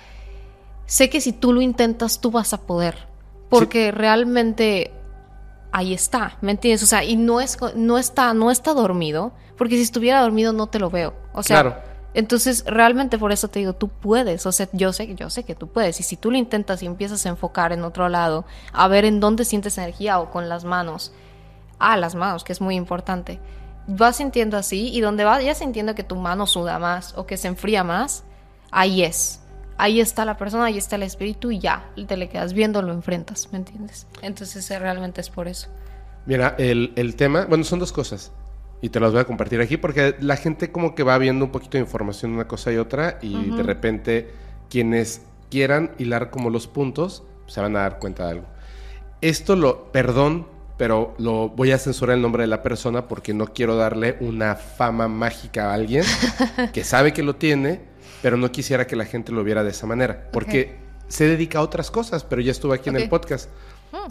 sé 0.87 1.09
que 1.09 1.21
si 1.23 1.33
tú 1.33 1.53
lo 1.55 1.63
intentas, 1.63 2.21
tú 2.21 2.31
vas 2.31 2.53
a 2.53 2.61
poder. 2.61 3.09
Porque 3.49 3.91
realmente 3.91 4.93
ahí 5.73 5.95
está, 5.95 6.37
¿me 6.43 6.53
entiendes? 6.53 6.83
O 6.83 6.87
sea, 6.87 7.03
y 7.03 7.17
no 7.17 7.41
es 7.41 7.57
no 7.75 7.97
está 7.99 8.35
no 8.35 8.51
está 8.51 8.75
dormido, 8.75 9.33
porque 9.57 9.77
si 9.77 9.83
estuviera 9.83 10.21
dormido 10.21 10.53
no 10.53 10.67
te 10.67 10.79
lo 10.79 10.91
veo. 10.91 11.15
O 11.33 11.43
sea, 11.43 11.63
Claro. 11.63 11.90
Entonces, 12.13 12.65
realmente 12.67 13.19
por 13.19 13.31
eso 13.31 13.49
te 13.49 13.61
digo, 13.61 13.73
tú 13.75 13.89
puedes, 13.89 14.45
o 14.45 14.53
sea, 14.53 14.69
yo 14.73 14.93
sé, 14.93 15.15
yo 15.15 15.31
sé 15.31 15.45
que 15.45 15.55
tú 15.55 15.69
puedes, 15.69 16.01
y 16.01 16.03
si 16.03 16.17
tú 16.17 16.31
lo 16.31 16.39
intentas 16.39 16.83
y 16.83 16.87
empiezas 16.87 17.25
a 17.25 17.29
enfocar 17.29 17.73
en 17.73 17.85
otro 17.85 18.09
lado, 18.09 18.45
a 18.73 18.89
ver 18.89 19.05
en 19.05 19.21
dónde 19.21 19.45
sientes 19.45 19.79
energía 19.79 20.19
o 20.19 20.31
con 20.31 20.49
las 20.49 20.65
manos, 20.65 21.13
ah, 21.79 21.97
las 21.97 22.17
manos, 22.17 22.43
que 22.43 22.53
es 22.53 22.61
muy 22.61 22.75
importante, 22.75 23.39
vas 23.87 24.17
sintiendo 24.17 24.57
así 24.57 24.89
y 24.89 25.01
donde 25.01 25.25
vayas 25.25 25.59
sintiendo 25.59 25.95
que 25.95 26.03
tu 26.03 26.17
mano 26.17 26.47
suda 26.47 26.79
más 26.79 27.15
o 27.17 27.27
que 27.27 27.37
se 27.37 27.47
enfría 27.47 27.85
más, 27.85 28.25
ahí 28.73 29.05
es, 29.05 29.41
ahí 29.79 30.01
está 30.01 30.25
la 30.25 30.37
persona, 30.37 30.65
ahí 30.65 30.79
está 30.79 30.97
el 30.97 31.05
espíritu 31.05 31.53
y 31.53 31.61
ya, 31.61 31.91
te 32.09 32.17
le 32.17 32.29
quedas 32.29 32.55
viendo, 32.55 32.83
lo 32.83 32.93
enfrentas, 32.93 33.49
¿me 33.53 33.59
entiendes? 33.59 34.09
Entonces, 34.21 34.69
eh, 34.71 34.79
realmente 34.81 35.21
es 35.21 35.31
por 35.31 35.47
eso. 35.47 35.69
Mira, 36.27 36.57
el, 36.59 36.93
el 36.97 37.15
tema, 37.15 37.47
bueno, 37.47 37.63
son 37.63 37.79
dos 37.79 37.93
cosas. 37.93 38.33
Y 38.83 38.89
te 38.89 39.01
las 39.01 39.13
voy 39.13 39.21
a 39.21 39.25
compartir 39.25 39.61
aquí 39.61 39.77
porque 39.77 40.17
la 40.21 40.37
gente 40.37 40.73
como 40.73 40.95
que 40.95 41.03
va 41.03 41.19
viendo 41.19 41.45
un 41.45 41.51
poquito 41.51 41.73
de 41.73 41.81
información 41.81 42.33
una 42.33 42.49
cosa 42.49 42.73
y 42.73 42.77
otra 42.77 43.19
y 43.21 43.51
de 43.51 43.63
repente 43.63 44.31
quienes 44.71 45.23
quieran 45.51 45.91
hilar 45.99 46.31
como 46.31 46.49
los 46.49 46.67
puntos 46.67 47.23
se 47.47 47.61
van 47.61 47.77
a 47.77 47.81
dar 47.81 47.99
cuenta 47.99 48.25
de 48.25 48.31
algo. 48.31 48.47
Esto 49.21 49.55
lo, 49.57 49.93
perdón, 49.93 50.47
pero 50.79 51.15
lo 51.19 51.51
voy 51.51 51.73
a 51.73 51.79
censurar 51.79 52.17
el 52.17 52.23
nombre 52.23 52.45
de 52.45 52.47
la 52.47 52.63
persona 52.63 53.07
porque 53.07 53.35
no 53.35 53.49
quiero 53.49 53.77
darle 53.77 54.17
una 54.21 54.55
fama 54.55 55.09
mágica 55.09 55.71
a 55.71 55.75
alguien 55.75 56.05
que 56.73 56.85
sabe 56.85 57.13
que 57.13 57.23
lo 57.23 57.37
tiene, 57.37 57.81
pero 58.23 58.39
no 58.39 58.51
quisiera 58.51 58.87
que 58.87 58.97
la 58.97 59.05
gente 59.05 59.33
lo 59.33 59.45
viera 59.45 59.63
de 59.63 59.71
esa 59.71 59.87
manera. 59.87 60.31
Porque 60.33 60.77
se 61.09 61.27
dedica 61.27 61.59
a 61.59 61.63
otras 61.63 61.91
cosas, 61.91 62.25
pero 62.25 62.41
ya 62.41 62.53
estuve 62.53 62.77
aquí 62.77 62.89
en 62.89 62.97
el 62.97 63.11
podcast. 63.11 63.51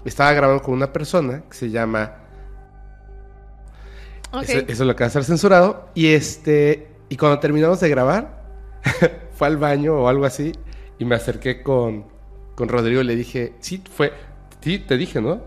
Estaba 0.06 0.32
grabando 0.34 0.62
con 0.62 0.76
una 0.76 0.94
persona 0.94 1.42
que 1.50 1.58
se 1.58 1.70
llama 1.72 2.29
Eso, 4.44 4.60
eso 4.68 4.86
lo 4.86 4.96
que 4.96 5.04
va 5.04 5.08
a 5.08 5.12
ser 5.12 5.24
censurado. 5.24 5.90
Y 5.96 6.08
este. 6.08 6.88
Y 7.10 7.18
cuando 7.18 7.40
terminamos 7.40 7.80
de 7.80 7.90
grabar, 7.90 8.44
fue 9.34 9.48
al 9.48 9.58
baño 9.58 9.96
o 9.96 10.08
algo 10.08 10.26
así. 10.26 10.52
Y 11.00 11.06
me 11.06 11.16
acerqué 11.16 11.64
con, 11.64 12.06
con 12.56 12.70
Rodrigo 12.70 13.02
y 13.02 13.06
le 13.06 13.16
dije, 13.16 13.54
sí, 13.60 13.82
fue. 13.96 14.14
Sí, 14.62 14.80
te 14.80 14.98
dije, 14.98 15.22
¿no? 15.22 15.42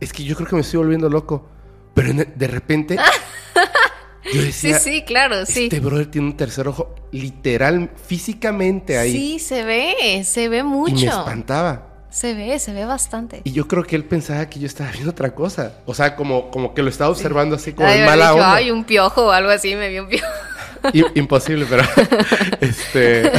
Es 0.00 0.12
que 0.12 0.24
yo 0.24 0.34
creo 0.36 0.48
que 0.48 0.54
me 0.56 0.60
estoy 0.62 0.78
volviendo 0.78 1.08
loco. 1.08 1.48
Pero 1.94 2.10
en- 2.10 2.32
de 2.34 2.46
repente. 2.48 2.96
yo 4.24 4.30
Sí, 4.32 4.38
decía. 4.46 4.78
sí, 4.78 5.02
claro, 5.06 5.44
sí. 5.46 5.64
Este 5.64 5.80
brother 5.80 6.06
tiene 6.10 6.28
un 6.28 6.36
tercer 6.36 6.66
ojo 6.68 6.94
literal, 7.12 7.90
físicamente 7.96 8.96
ahí. 8.98 9.12
Sí, 9.12 9.38
se 9.38 9.64
ve, 9.64 10.22
se 10.24 10.48
ve 10.48 10.58
y 10.58 10.62
me 10.62 10.68
mucho. 10.68 11.06
espantaba. 11.06 11.93
Se 12.14 12.32
ve, 12.32 12.56
se 12.60 12.72
ve 12.72 12.84
bastante. 12.84 13.40
Y 13.42 13.50
yo 13.50 13.66
creo 13.66 13.82
que 13.82 13.96
él 13.96 14.04
pensaba 14.04 14.48
que 14.48 14.60
yo 14.60 14.66
estaba 14.68 14.92
viendo 14.92 15.10
otra 15.10 15.34
cosa. 15.34 15.80
O 15.84 15.94
sea, 15.94 16.14
como, 16.14 16.48
como 16.48 16.72
que 16.72 16.80
lo 16.80 16.88
estaba 16.88 17.10
observando 17.10 17.56
así 17.56 17.72
como 17.72 17.88
Ay, 17.88 17.98
en 17.98 18.06
mala 18.06 18.26
dijo, 18.26 18.34
onda. 18.36 18.54
Ay, 18.54 18.70
un 18.70 18.84
piojo 18.84 19.26
o 19.26 19.30
algo 19.32 19.50
así, 19.50 19.74
me 19.74 19.88
vio 19.88 20.04
un 20.04 20.08
piojo. 20.10 20.26
I- 20.92 21.18
Imposible, 21.18 21.66
pero. 21.68 21.82
este. 22.60 23.32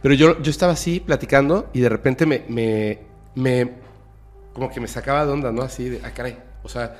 Pero 0.00 0.14
yo, 0.14 0.40
yo 0.40 0.50
estaba 0.50 0.72
así 0.72 1.00
platicando 1.00 1.68
y 1.74 1.80
de 1.80 1.90
repente 1.90 2.24
me, 2.24 2.44
me, 2.48 2.98
me- 3.34 3.72
Como 4.54 4.70
que 4.70 4.80
me 4.80 4.88
sacaba 4.88 5.26
de 5.26 5.32
onda, 5.32 5.52
¿no? 5.52 5.60
Así 5.60 5.90
de. 5.90 6.00
Ah, 6.02 6.12
caray. 6.14 6.38
O 6.62 6.70
sea, 6.70 6.96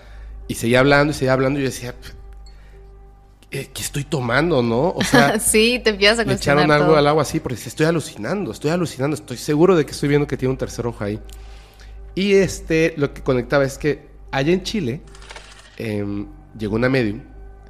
y 0.47 0.57
seguía 0.57 0.81
hablando 0.81 1.13
y 1.13 1.15
seguía 1.15 1.33
hablando 1.33 1.59
y 1.59 1.63
yo 1.63 1.71
decía. 1.71 1.95
"Eh, 3.53 3.71
¿Qué 3.73 3.83
estoy 3.83 4.05
tomando, 4.05 4.63
no? 4.63 4.91
O 4.91 5.05
sea. 5.05 5.39
sí, 5.41 5.81
te 5.85 5.91
empiezas 5.91 6.21
a 6.21 6.25
cuestionar 6.25 6.65
echaron 6.65 6.71
algo 6.71 6.87
todo. 6.93 6.97
al 6.97 7.07
agua 7.07 7.23
así, 7.23 7.39
porque 7.39 7.61
estoy 7.63 7.87
alucinando, 7.87 8.51
estoy 8.51 8.71
alucinando, 8.71 9.15
estoy 9.15 9.37
seguro 9.37 9.77
de 9.77 9.85
que 9.85 9.93
estoy 9.93 10.09
viendo 10.09 10.27
que 10.27 10.37
tiene 10.39 10.53
un 10.53 10.59
tercer 10.59 10.87
ojo 10.87 11.05
ahí. 11.05 11.21
Y 12.15 12.33
este, 12.35 12.95
lo 12.97 13.13
que 13.13 13.23
conectaba 13.23 13.65
es 13.65 13.77
que 13.77 14.09
allá 14.31 14.53
en 14.53 14.63
Chile 14.63 15.03
em, 15.77 16.27
llegó 16.59 16.77
una 16.77 16.89
medium 16.89 17.21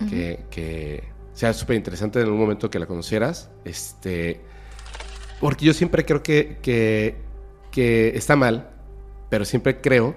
que, 0.08 0.44
que 0.50 1.04
sea 1.32 1.52
súper 1.52 1.76
interesante 1.76 2.18
en 2.18 2.26
algún 2.26 2.40
momento 2.40 2.70
que 2.70 2.78
la 2.78 2.86
conocieras. 2.86 3.50
Este, 3.64 4.40
porque 5.40 5.64
yo 5.64 5.74
siempre 5.74 6.04
creo 6.04 6.22
que, 6.22 6.58
que, 6.62 7.16
que 7.70 8.16
está 8.16 8.36
mal, 8.36 8.70
pero 9.28 9.44
siempre 9.44 9.80
creo 9.80 10.16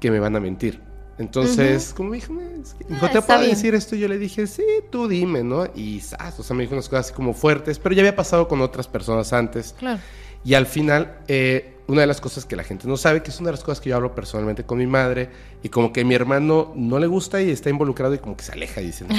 que 0.00 0.10
me 0.10 0.20
van 0.20 0.36
a 0.36 0.40
mentir. 0.40 0.85
Entonces, 1.18 1.94
como 1.94 2.10
me 2.10 2.16
dijo, 2.16 2.32
"Me- 2.32 2.60
es 2.60 2.74
que- 2.74 2.84
me 2.84 2.90
dijo, 2.90 3.06
Ah, 3.06 3.10
¿te 3.10 3.18
está 3.18 3.26
puedo 3.26 3.40
bien. 3.40 3.54
decir 3.54 3.74
esto? 3.74 3.96
Yo 3.96 4.06
le 4.08 4.18
dije, 4.18 4.46
sí, 4.46 4.62
tú 4.90 5.08
dime, 5.08 5.42
¿no? 5.42 5.66
Y, 5.74 5.98
o 6.38 6.42
sea, 6.42 6.56
me 6.56 6.62
dijo 6.62 6.74
unas 6.74 6.88
cosas 6.88 7.06
así 7.06 7.14
como 7.14 7.32
fuertes, 7.32 7.78
pero 7.78 7.94
ya 7.94 8.02
había 8.02 8.14
pasado 8.16 8.48
con 8.48 8.60
otras 8.60 8.86
personas 8.86 9.32
antes. 9.32 9.74
Claro. 9.78 10.00
Y 10.44 10.54
al 10.54 10.66
final, 10.66 11.18
eh, 11.28 11.72
una 11.88 12.02
de 12.02 12.06
las 12.06 12.20
cosas 12.20 12.44
que 12.44 12.54
la 12.54 12.64
gente 12.64 12.86
no 12.86 12.96
sabe, 12.96 13.22
que 13.22 13.30
es 13.30 13.40
una 13.40 13.48
de 13.48 13.52
las 13.56 13.64
cosas 13.64 13.80
que 13.80 13.90
yo 13.90 13.96
hablo 13.96 14.14
personalmente 14.14 14.64
con 14.64 14.78
mi 14.78 14.86
madre, 14.86 15.30
y 15.62 15.68
como 15.70 15.92
que 15.92 16.04
mi 16.04 16.14
hermano 16.14 16.72
no 16.76 16.98
le 16.98 17.06
gusta 17.06 17.40
y 17.40 17.50
está 17.50 17.70
involucrado 17.70 18.14
y 18.14 18.18
como 18.18 18.36
que 18.36 18.44
se 18.44 18.52
aleja 18.52 18.80
y 18.80 18.86
dice, 18.86 19.04
"No, 19.08 19.14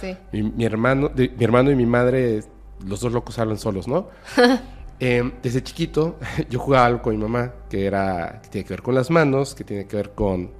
sí. 0.00 0.16
mi, 0.32 0.42
mi 0.42 0.64
hermano, 0.64 1.08
de- 1.08 1.30
mi 1.30 1.44
hermano 1.44 1.70
y 1.70 1.76
mi 1.76 1.86
madre, 1.86 2.42
los 2.86 3.00
dos 3.00 3.12
locos 3.12 3.38
hablan 3.38 3.58
solos, 3.58 3.88
¿no? 3.88 4.08
Eh, 5.00 5.30
desde 5.44 5.62
chiquito 5.62 6.16
yo 6.50 6.58
jugaba 6.58 6.86
algo 6.86 7.02
con 7.02 7.14
mi 7.16 7.22
mamá 7.22 7.52
que 7.70 7.86
era 7.86 8.40
que 8.42 8.48
tiene 8.48 8.64
que 8.66 8.72
ver 8.74 8.82
con 8.82 8.96
las 8.96 9.10
manos, 9.10 9.54
que 9.54 9.62
tiene 9.62 9.86
que 9.86 9.94
ver 9.94 10.10
con 10.10 10.50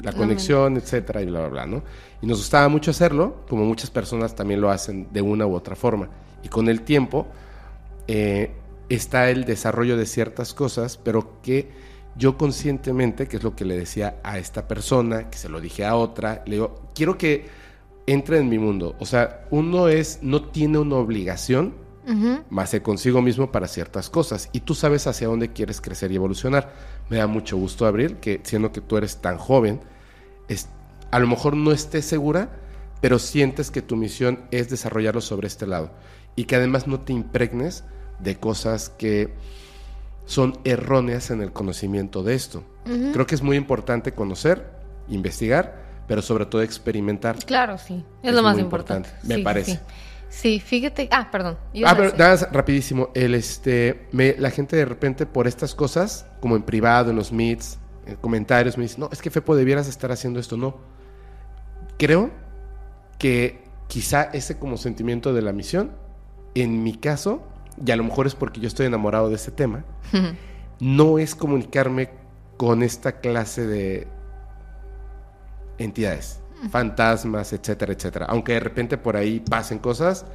la 0.00 0.12
conexión, 0.12 0.76
etcétera, 0.76 1.22
y 1.22 1.26
bla, 1.26 1.40
bla, 1.40 1.48
bla, 1.48 1.66
¿no? 1.66 1.82
Y 2.22 2.26
nos 2.26 2.38
gustaba 2.38 2.68
mucho 2.68 2.90
hacerlo, 2.90 3.44
como 3.48 3.64
muchas 3.64 3.90
personas 3.90 4.34
también 4.34 4.60
lo 4.60 4.70
hacen 4.70 5.08
de 5.12 5.22
una 5.22 5.46
u 5.46 5.54
otra 5.54 5.76
forma. 5.76 6.08
Y 6.42 6.48
con 6.48 6.68
el 6.68 6.82
tiempo 6.82 7.26
eh, 8.06 8.52
está 8.88 9.30
el 9.30 9.44
desarrollo 9.44 9.96
de 9.96 10.06
ciertas 10.06 10.54
cosas, 10.54 10.96
pero 10.96 11.40
que 11.42 11.68
yo 12.16 12.36
conscientemente, 12.36 13.28
que 13.28 13.36
es 13.36 13.42
lo 13.42 13.54
que 13.54 13.64
le 13.64 13.76
decía 13.76 14.20
a 14.22 14.38
esta 14.38 14.66
persona, 14.66 15.30
que 15.30 15.38
se 15.38 15.48
lo 15.48 15.60
dije 15.60 15.84
a 15.84 15.94
otra, 15.94 16.42
le 16.46 16.56
digo, 16.56 16.90
quiero 16.94 17.16
que 17.16 17.46
entre 18.06 18.38
en 18.38 18.48
mi 18.48 18.58
mundo. 18.58 18.96
O 18.98 19.06
sea, 19.06 19.46
uno 19.50 19.88
es, 19.88 20.20
no 20.22 20.42
tiene 20.42 20.78
una 20.78 20.96
obligación 20.96 21.74
más 22.48 22.70
que 22.70 22.80
consigo 22.80 23.20
mismo 23.20 23.52
para 23.52 23.68
ciertas 23.68 24.08
cosas. 24.08 24.48
Y 24.52 24.60
tú 24.60 24.74
sabes 24.74 25.06
hacia 25.06 25.28
dónde 25.28 25.52
quieres 25.52 25.80
crecer 25.82 26.10
y 26.10 26.16
evolucionar. 26.16 26.72
Me 27.10 27.16
da 27.18 27.26
mucho 27.26 27.56
gusto, 27.56 27.86
Abril, 27.86 28.16
que 28.16 28.40
siendo 28.44 28.72
que 28.72 28.80
tú 28.80 28.96
eres 28.96 29.18
tan 29.18 29.38
joven, 29.38 29.80
es- 30.48 30.68
a 31.10 31.18
lo 31.18 31.26
mejor 31.26 31.56
no 31.56 31.72
estés 31.72 32.04
segura, 32.04 32.50
pero 33.00 33.18
sientes 33.18 33.70
que 33.70 33.80
tu 33.82 33.96
misión 33.96 34.40
es 34.50 34.68
desarrollarlo 34.68 35.20
sobre 35.20 35.46
este 35.46 35.66
lado. 35.66 35.90
Y 36.36 36.44
que 36.44 36.56
además 36.56 36.86
no 36.86 37.00
te 37.00 37.12
impregnes 37.12 37.84
de 38.18 38.36
cosas 38.36 38.90
que 38.90 39.32
son 40.26 40.58
erróneas 40.64 41.30
en 41.30 41.40
el 41.40 41.52
conocimiento 41.52 42.22
de 42.22 42.34
esto. 42.34 42.62
Creo 43.12 43.26
que 43.26 43.34
es 43.34 43.42
muy 43.42 43.56
importante 43.56 44.12
conocer, 44.12 44.70
investigar, 45.08 45.82
pero 46.06 46.22
sobre 46.22 46.46
todo 46.46 46.62
experimentar. 46.62 47.36
Claro, 47.44 47.76
sí. 47.78 48.04
Es, 48.22 48.30
Es 48.30 48.34
lo 48.34 48.42
más 48.42 48.58
importante. 48.58 49.08
importante, 49.10 49.28
me 49.28 49.34
Sí, 49.36 49.42
parece. 49.42 49.72
Sí. 49.72 49.78
Sí, 50.28 50.60
fíjate. 50.60 51.08
Ah, 51.10 51.28
perdón. 51.30 51.56
Ah, 51.84 51.94
pero 51.96 52.10
nada 52.16 52.30
más 52.32 52.52
rapidísimo. 52.52 53.10
El, 53.14 53.34
este, 53.34 54.06
me- 54.12 54.34
la 54.38 54.50
gente 54.50 54.76
de 54.76 54.84
repente 54.84 55.24
por 55.26 55.46
estas 55.46 55.74
cosas, 55.74 56.26
como 56.40 56.54
en 56.56 56.62
privado, 56.62 57.10
en 57.10 57.16
los 57.16 57.32
meets, 57.32 57.78
en 58.06 58.16
comentarios, 58.16 58.76
me 58.76 58.82
dice, 58.84 58.98
no, 58.98 59.08
es 59.12 59.22
que 59.22 59.30
Fepo 59.30 59.56
debieras 59.56 59.88
estar 59.88 60.12
haciendo 60.12 60.38
esto. 60.38 60.56
No. 60.56 60.76
Creo 61.98 62.30
que 63.18 63.64
quizá 63.88 64.24
ese 64.24 64.58
como 64.58 64.76
sentimiento 64.76 65.32
de 65.32 65.42
la 65.42 65.52
misión, 65.52 65.92
en 66.54 66.82
mi 66.82 66.94
caso, 66.94 67.42
y 67.84 67.90
a 67.90 67.96
lo 67.96 68.04
mejor 68.04 68.26
es 68.26 68.34
porque 68.34 68.60
yo 68.60 68.68
estoy 68.68 68.86
enamorado 68.86 69.28
de 69.30 69.36
ese 69.36 69.50
tema, 69.50 69.84
no 70.80 71.18
es 71.18 71.34
comunicarme 71.34 72.10
con 72.56 72.82
esta 72.82 73.20
clase 73.20 73.66
de 73.66 74.06
entidades, 75.78 76.40
fantasmas, 76.70 77.52
etcétera, 77.52 77.92
etcétera. 77.92 78.26
Aunque 78.28 78.54
de 78.54 78.60
repente 78.60 78.98
por 78.98 79.16
ahí 79.16 79.40
pasen 79.40 79.78
cosas, 79.78 80.26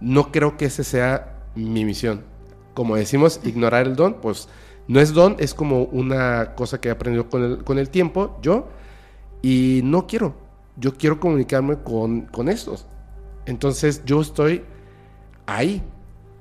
no 0.00 0.32
creo 0.32 0.56
que 0.56 0.66
ese 0.66 0.84
sea 0.84 1.38
mi 1.54 1.84
misión. 1.84 2.22
Como 2.74 2.96
decimos, 2.96 3.40
ignorar 3.44 3.86
el 3.86 3.96
don, 3.96 4.20
pues 4.20 4.48
no 4.86 5.00
es 5.00 5.12
don, 5.12 5.36
es 5.38 5.54
como 5.54 5.84
una 5.84 6.54
cosa 6.54 6.80
que 6.80 6.88
he 6.88 6.92
aprendido 6.92 7.28
con 7.28 7.44
el, 7.44 7.64
con 7.64 7.78
el 7.78 7.90
tiempo, 7.90 8.38
yo, 8.40 8.68
y 9.42 9.80
no 9.84 10.06
quiero. 10.06 10.34
Yo 10.76 10.94
quiero 10.94 11.18
comunicarme 11.18 11.78
con, 11.82 12.22
con 12.22 12.48
estos. 12.48 12.86
Entonces 13.46 14.02
yo 14.04 14.20
estoy 14.20 14.64
ahí. 15.46 15.82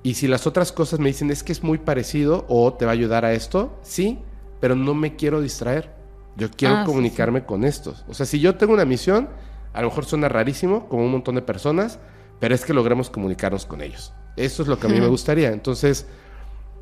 Y 0.03 0.13
si 0.13 0.27
las 0.27 0.47
otras 0.47 0.71
cosas 0.71 0.99
me 0.99 1.07
dicen 1.07 1.31
es 1.31 1.43
que 1.43 1.51
es 1.51 1.63
muy 1.63 1.79
parecido 1.79 2.45
o 2.47 2.73
te 2.73 2.85
va 2.85 2.91
a 2.91 2.93
ayudar 2.93 3.25
a 3.25 3.33
esto, 3.33 3.77
sí, 3.81 4.19
pero 4.59 4.75
no 4.75 4.93
me 4.93 5.15
quiero 5.15 5.41
distraer. 5.41 5.96
Yo 6.37 6.49
quiero 6.51 6.75
Ah, 6.75 6.81
sí, 6.81 6.85
comunicarme 6.85 7.43
con 7.45 7.63
estos. 7.65 8.05
O 8.07 8.13
sea, 8.13 8.25
si 8.25 8.39
yo 8.39 8.55
tengo 8.55 8.73
una 8.73 8.85
misión, 8.85 9.27
a 9.73 9.81
lo 9.81 9.89
mejor 9.89 10.05
suena 10.05 10.29
rarísimo, 10.29 10.87
como 10.87 11.03
un 11.03 11.11
montón 11.11 11.35
de 11.35 11.41
personas, 11.41 11.99
pero 12.39 12.53
es 12.55 12.63
que 12.63 12.73
logremos 12.73 13.09
comunicarnos 13.09 13.65
con 13.65 13.81
ellos. 13.81 14.13
Eso 14.35 14.61
es 14.61 14.67
lo 14.67 14.77
que 14.79 14.85
a 14.87 14.89
mí 14.89 15.01
me 15.01 15.07
gustaría. 15.07 15.49
Entonces, 15.49 16.05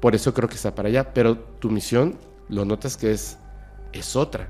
por 0.02 0.14
eso 0.14 0.34
creo 0.34 0.50
que 0.50 0.56
está 0.56 0.76
para 0.76 0.90
allá. 0.90 1.14
Pero 1.14 1.38
tu 1.38 1.70
misión, 1.70 2.18
lo 2.50 2.66
notas 2.66 2.98
que 2.98 3.12
es, 3.12 3.38
es 3.94 4.16
otra. 4.18 4.50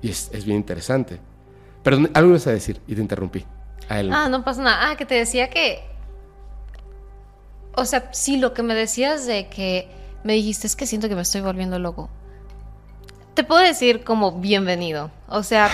Y 0.00 0.08
es, 0.08 0.30
es 0.32 0.46
bien 0.46 0.56
interesante. 0.56 1.20
Pero 1.82 1.98
algo 2.14 2.30
ibas 2.30 2.46
a 2.46 2.52
decir 2.52 2.80
y 2.86 2.94
te 2.94 3.00
interrumpí. 3.02 3.44
Adelante. 3.88 4.18
Ah, 4.18 4.28
no 4.30 4.42
pasa 4.42 4.62
nada. 4.62 4.90
Ah, 4.90 4.96
que 4.96 5.04
te 5.04 5.14
decía 5.14 5.50
que. 5.50 5.80
O 7.76 7.84
sea, 7.84 8.08
sí, 8.12 8.38
lo 8.38 8.54
que 8.54 8.62
me 8.62 8.74
decías 8.74 9.26
de 9.26 9.48
que 9.48 9.88
me 10.24 10.32
dijiste 10.32 10.66
es 10.66 10.74
que 10.74 10.86
siento 10.86 11.08
que 11.10 11.14
me 11.14 11.20
estoy 11.22 11.42
volviendo 11.42 11.78
loco. 11.78 12.08
Te 13.36 13.44
puedo 13.44 13.60
decir 13.60 14.02
como 14.02 14.32
bienvenido. 14.40 15.10
O 15.28 15.42
sea, 15.42 15.68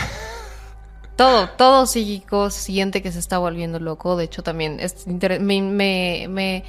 todo, 1.17 1.49
todo 1.51 1.87
psíquico 1.87 2.51
siente 2.51 3.03
que 3.03 3.13
se 3.13 3.21
está 3.21 3.39
volviendo 3.39 3.79
loco. 3.79 4.17
De 4.17 4.25
hecho, 4.25 4.43
también 4.43 4.81
es 4.81 5.07
me, 5.07 5.39
me, 5.39 6.27
me- 6.29 6.65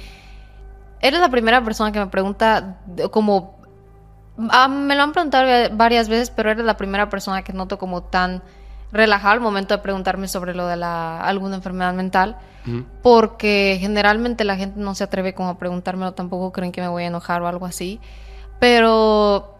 Eres 1.00 1.20
la 1.20 1.28
primera 1.30 1.62
persona 1.64 1.90
que 1.90 1.98
me 1.98 2.06
pregunta 2.06 2.78
como... 3.10 3.58
ah, 4.50 4.68
me 4.68 4.94
lo 4.94 5.02
han 5.02 5.12
preguntado 5.12 5.46
va- 5.46 5.68
varias 5.74 6.08
veces, 6.08 6.30
pero 6.30 6.50
eres 6.52 6.64
la 6.64 6.76
primera 6.76 7.10
persona 7.10 7.42
que 7.42 7.52
noto 7.52 7.76
como 7.76 8.04
tan 8.04 8.42
relajada 8.92 9.32
al 9.32 9.40
momento 9.40 9.74
de 9.74 9.82
preguntarme 9.82 10.28
sobre 10.28 10.54
lo 10.54 10.66
de 10.68 10.76
la, 10.76 11.20
alguna 11.20 11.56
enfermedad 11.56 11.92
mental. 11.92 12.36
Porque 13.02 13.76
generalmente 13.80 14.44
la 14.44 14.56
gente 14.56 14.78
no 14.80 14.94
se 14.94 15.04
atreve 15.04 15.34
como 15.34 15.50
a 15.50 15.58
preguntármelo, 15.58 16.12
tampoco 16.14 16.52
creen 16.52 16.72
que 16.72 16.80
me 16.80 16.88
voy 16.88 17.02
a 17.02 17.08
enojar 17.08 17.42
o 17.42 17.48
algo 17.48 17.66
así. 17.66 18.00
Pero 18.58 19.53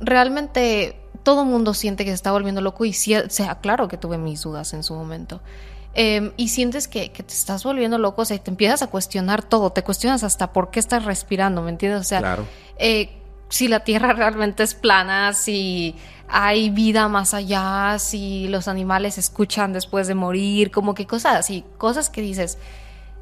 realmente 0.00 1.00
todo 1.22 1.42
el 1.42 1.48
mundo 1.48 1.74
siente 1.74 2.04
que 2.04 2.10
se 2.10 2.14
está 2.16 2.32
volviendo 2.32 2.60
loco 2.60 2.84
y 2.84 2.92
sí, 2.92 3.14
sea 3.28 3.56
claro 3.60 3.88
que 3.88 3.96
tuve 3.96 4.18
mis 4.18 4.42
dudas 4.42 4.72
en 4.74 4.82
su 4.82 4.94
momento. 4.94 5.40
Eh, 5.94 6.32
y 6.36 6.48
sientes 6.48 6.88
que, 6.88 7.12
que 7.12 7.22
te 7.22 7.32
estás 7.32 7.62
volviendo 7.62 7.98
loco, 7.98 8.22
o 8.22 8.24
sea, 8.24 8.36
y 8.36 8.40
te 8.40 8.50
empiezas 8.50 8.82
a 8.82 8.88
cuestionar 8.88 9.42
todo, 9.44 9.70
te 9.70 9.82
cuestionas 9.84 10.24
hasta 10.24 10.52
por 10.52 10.70
qué 10.70 10.80
estás 10.80 11.04
respirando, 11.04 11.62
¿me 11.62 11.70
entiendes? 11.70 12.00
O 12.00 12.04
sea, 12.04 12.18
Claro. 12.18 12.44
eh, 12.78 13.10
si 13.48 13.68
la 13.68 13.80
Tierra 13.80 14.12
realmente 14.14 14.64
es 14.64 14.74
plana, 14.74 15.32
si 15.34 15.94
hay 16.28 16.70
vida 16.70 17.06
más 17.08 17.32
allá, 17.32 17.96
si 18.00 18.48
los 18.48 18.66
animales 18.66 19.18
escuchan 19.18 19.72
después 19.72 20.08
de 20.08 20.14
morir, 20.16 20.72
como 20.72 20.94
que 20.94 21.06
cosas 21.06 21.36
así, 21.36 21.64
cosas 21.78 22.10
que 22.10 22.22
dices, 22.22 22.58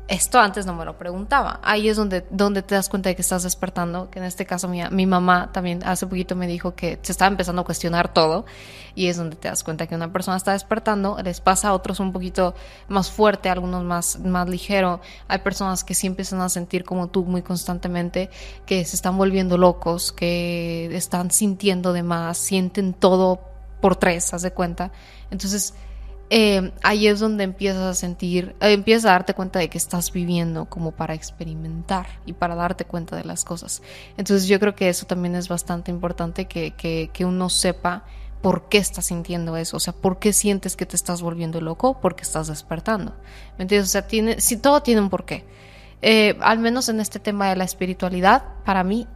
esto 0.08 0.40
antes 0.40 0.66
no 0.66 0.74
me 0.74 0.84
lo 0.84 0.98
preguntaba. 0.98 1.60
Ahí 1.62 1.88
es 1.88 1.96
donde, 1.96 2.26
donde 2.30 2.62
te 2.62 2.74
das 2.74 2.88
cuenta 2.88 3.08
de 3.08 3.16
que 3.16 3.22
estás 3.22 3.44
despertando, 3.44 4.10
que 4.10 4.18
en 4.18 4.24
este 4.24 4.44
caso 4.44 4.68
mi, 4.68 4.82
mi 4.90 5.06
mamá 5.06 5.50
también 5.52 5.82
hace 5.84 6.06
poquito 6.06 6.36
me 6.36 6.46
dijo 6.46 6.74
que 6.74 6.98
se 7.02 7.12
estaba 7.12 7.30
empezando 7.30 7.62
a 7.62 7.64
cuestionar 7.64 8.12
todo 8.12 8.44
y 8.94 9.06
es 9.06 9.16
donde 9.16 9.36
te 9.36 9.48
das 9.48 9.64
cuenta 9.64 9.86
que 9.86 9.94
una 9.94 10.12
persona 10.12 10.36
está 10.36 10.52
despertando, 10.52 11.16
les 11.22 11.40
pasa 11.40 11.68
a 11.68 11.72
otros 11.72 12.00
un 12.00 12.12
poquito 12.12 12.54
más 12.88 13.10
fuerte, 13.10 13.48
a 13.48 13.52
algunos 13.52 13.84
más, 13.84 14.18
más 14.20 14.48
ligero, 14.48 15.00
hay 15.28 15.38
personas 15.38 15.84
que 15.84 15.94
sí 15.94 16.06
empiezan 16.06 16.40
a 16.40 16.48
sentir 16.48 16.84
como 16.84 17.08
tú 17.08 17.24
muy 17.24 17.42
constantemente, 17.42 18.28
que 18.66 18.84
se 18.84 18.96
están 18.96 19.16
volviendo 19.16 19.56
locos, 19.56 20.12
que 20.12 20.94
están 20.94 21.30
sintiendo 21.30 21.92
de 21.92 22.02
más, 22.02 22.38
sienten 22.38 22.92
todo 22.92 23.40
por 23.80 23.96
tres, 23.96 24.34
haz 24.34 24.42
de 24.42 24.52
cuenta. 24.52 24.92
Entonces, 25.30 25.74
eh, 26.34 26.72
ahí 26.82 27.08
es 27.08 27.20
donde 27.20 27.44
empiezas 27.44 27.82
a 27.82 27.92
sentir, 27.92 28.56
eh, 28.62 28.72
empiezas 28.72 29.04
a 29.04 29.10
darte 29.10 29.34
cuenta 29.34 29.58
de 29.58 29.68
que 29.68 29.76
estás 29.76 30.10
viviendo 30.12 30.64
como 30.64 30.92
para 30.92 31.12
experimentar 31.12 32.06
y 32.24 32.32
para 32.32 32.54
darte 32.54 32.86
cuenta 32.86 33.16
de 33.16 33.24
las 33.24 33.44
cosas. 33.44 33.82
Entonces 34.16 34.48
yo 34.48 34.58
creo 34.58 34.74
que 34.74 34.88
eso 34.88 35.04
también 35.04 35.34
es 35.34 35.48
bastante 35.48 35.90
importante 35.90 36.46
que, 36.46 36.70
que, 36.70 37.10
que 37.12 37.26
uno 37.26 37.50
sepa 37.50 38.06
por 38.40 38.70
qué 38.70 38.78
estás 38.78 39.04
sintiendo 39.04 39.58
eso, 39.58 39.76
o 39.76 39.80
sea, 39.80 39.92
por 39.92 40.18
qué 40.20 40.32
sientes 40.32 40.74
que 40.74 40.86
te 40.86 40.96
estás 40.96 41.20
volviendo 41.20 41.60
loco, 41.60 42.00
porque 42.00 42.22
estás 42.22 42.48
despertando. 42.48 43.14
¿Me 43.58 43.64
entiendes? 43.64 43.90
O 43.90 43.92
sea, 43.92 44.06
tiene, 44.06 44.40
si 44.40 44.56
todo 44.56 44.82
tiene 44.82 45.02
un 45.02 45.10
porqué. 45.10 45.44
Eh, 46.00 46.38
al 46.40 46.60
menos 46.60 46.88
en 46.88 47.00
este 47.00 47.20
tema 47.20 47.50
de 47.50 47.56
la 47.56 47.64
espiritualidad, 47.64 48.42
para 48.64 48.84
mí, 48.84 49.06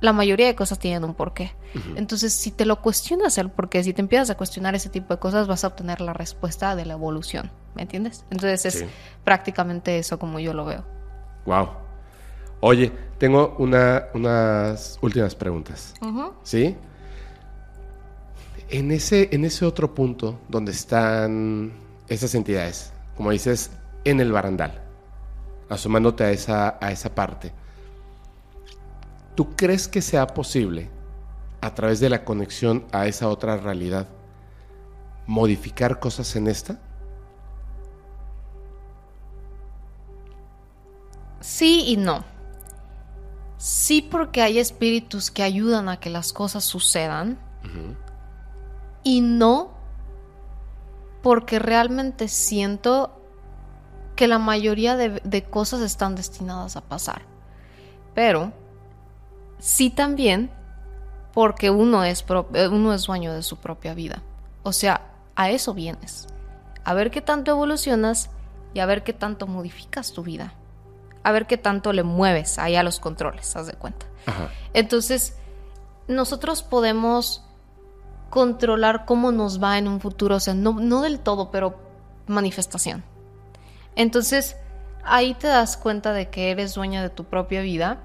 la 0.00 0.12
mayoría 0.12 0.46
de 0.46 0.54
cosas 0.54 0.78
tienen 0.78 1.04
un 1.04 1.14
porqué. 1.14 1.52
Entonces, 1.96 2.32
si 2.32 2.50
te 2.50 2.64
lo 2.66 2.80
cuestionas 2.82 3.36
el 3.38 3.50
porqué, 3.50 3.82
si 3.84 3.92
te 3.92 4.00
empiezas 4.00 4.30
a 4.30 4.36
cuestionar 4.36 4.74
ese 4.74 4.88
tipo 4.88 5.12
de 5.14 5.20
cosas, 5.20 5.46
vas 5.46 5.64
a 5.64 5.68
obtener 5.68 6.00
la 6.00 6.12
respuesta 6.12 6.74
de 6.76 6.84
la 6.86 6.94
evolución. 6.94 7.50
¿Me 7.74 7.82
entiendes? 7.82 8.24
Entonces, 8.30 8.64
es 8.66 8.74
Sí. 8.80 8.86
prácticamente 9.24 9.98
eso 9.98 10.18
como 10.18 10.38
yo 10.38 10.52
lo 10.54 10.64
veo. 10.64 10.84
Wow. 11.44 11.68
Oye, 12.60 12.90
tengo 13.18 13.54
una, 13.58 14.06
unas 14.14 14.98
últimas 15.02 15.34
preguntas. 15.34 15.94
¿Sí? 16.42 16.76
En 18.68 18.90
ese, 18.90 19.28
en 19.32 19.44
ese 19.44 19.64
otro 19.64 19.94
punto 19.94 20.40
donde 20.48 20.72
están 20.72 21.72
esas 22.08 22.34
entidades, 22.34 22.92
como 23.16 23.30
dices, 23.30 23.70
en 24.04 24.20
el 24.20 24.32
barandal, 24.32 24.82
asomándote 25.68 26.24
a 26.24 26.30
esa, 26.30 26.78
a 26.80 26.90
esa 26.90 27.14
parte, 27.14 27.52
¿tú 29.36 29.54
crees 29.54 29.86
que 29.86 30.02
sea 30.02 30.26
posible, 30.26 30.90
a 31.60 31.74
través 31.74 32.00
de 32.00 32.08
la 32.08 32.24
conexión 32.24 32.86
a 32.90 33.06
esa 33.06 33.28
otra 33.28 33.56
realidad, 33.58 34.08
modificar 35.26 36.00
cosas 36.00 36.34
en 36.34 36.48
esta? 36.48 36.80
Sí 41.40 41.84
y 41.86 41.96
no. 41.96 42.24
Sí 43.58 44.02
porque 44.02 44.42
hay 44.42 44.58
espíritus 44.58 45.30
que 45.30 45.42
ayudan 45.42 45.88
a 45.88 46.00
que 46.00 46.10
las 46.10 46.32
cosas 46.32 46.64
sucedan. 46.64 47.38
Y 49.02 49.20
no 49.20 49.70
porque 51.22 51.58
realmente 51.58 52.28
siento 52.28 53.20
que 54.14 54.28
la 54.28 54.38
mayoría 54.38 54.96
de, 54.96 55.20
de 55.24 55.44
cosas 55.44 55.80
están 55.80 56.14
destinadas 56.14 56.76
a 56.76 56.80
pasar. 56.80 57.22
Pero 58.14 58.52
sí 59.58 59.90
también 59.90 60.50
porque 61.32 61.70
uno 61.70 62.04
es, 62.04 62.24
eh, 62.54 62.68
uno 62.68 62.94
es 62.94 63.04
dueño 63.04 63.32
de 63.32 63.42
su 63.42 63.58
propia 63.58 63.94
vida. 63.94 64.22
O 64.62 64.72
sea, 64.72 65.02
a 65.34 65.50
eso 65.50 65.74
vienes. 65.74 66.28
A 66.84 66.94
ver 66.94 67.10
qué 67.10 67.20
tanto 67.20 67.50
evolucionas 67.50 68.30
y 68.72 68.80
a 68.80 68.86
ver 68.86 69.04
qué 69.04 69.12
tanto 69.12 69.46
modificas 69.46 70.12
tu 70.12 70.22
vida. 70.22 70.54
A 71.22 71.32
ver 71.32 71.46
qué 71.46 71.58
tanto 71.58 71.92
le 71.92 72.04
mueves 72.04 72.58
ahí 72.58 72.76
a 72.76 72.82
los 72.82 73.00
controles, 73.00 73.54
haz 73.56 73.66
de 73.66 73.74
cuenta. 73.74 74.06
Ajá. 74.26 74.48
Entonces, 74.72 75.36
nosotros 76.08 76.62
podemos 76.62 77.44
controlar 78.30 79.04
cómo 79.04 79.32
nos 79.32 79.62
va 79.62 79.78
en 79.78 79.88
un 79.88 80.00
futuro, 80.00 80.36
o 80.36 80.40
sea, 80.40 80.54
no, 80.54 80.74
no 80.74 81.02
del 81.02 81.20
todo, 81.20 81.50
pero 81.50 81.78
manifestación. 82.26 83.04
Entonces, 83.94 84.56
ahí 85.04 85.34
te 85.34 85.48
das 85.48 85.76
cuenta 85.76 86.12
de 86.12 86.30
que 86.30 86.50
eres 86.50 86.74
dueña 86.74 87.02
de 87.02 87.10
tu 87.10 87.24
propia 87.24 87.60
vida 87.60 88.00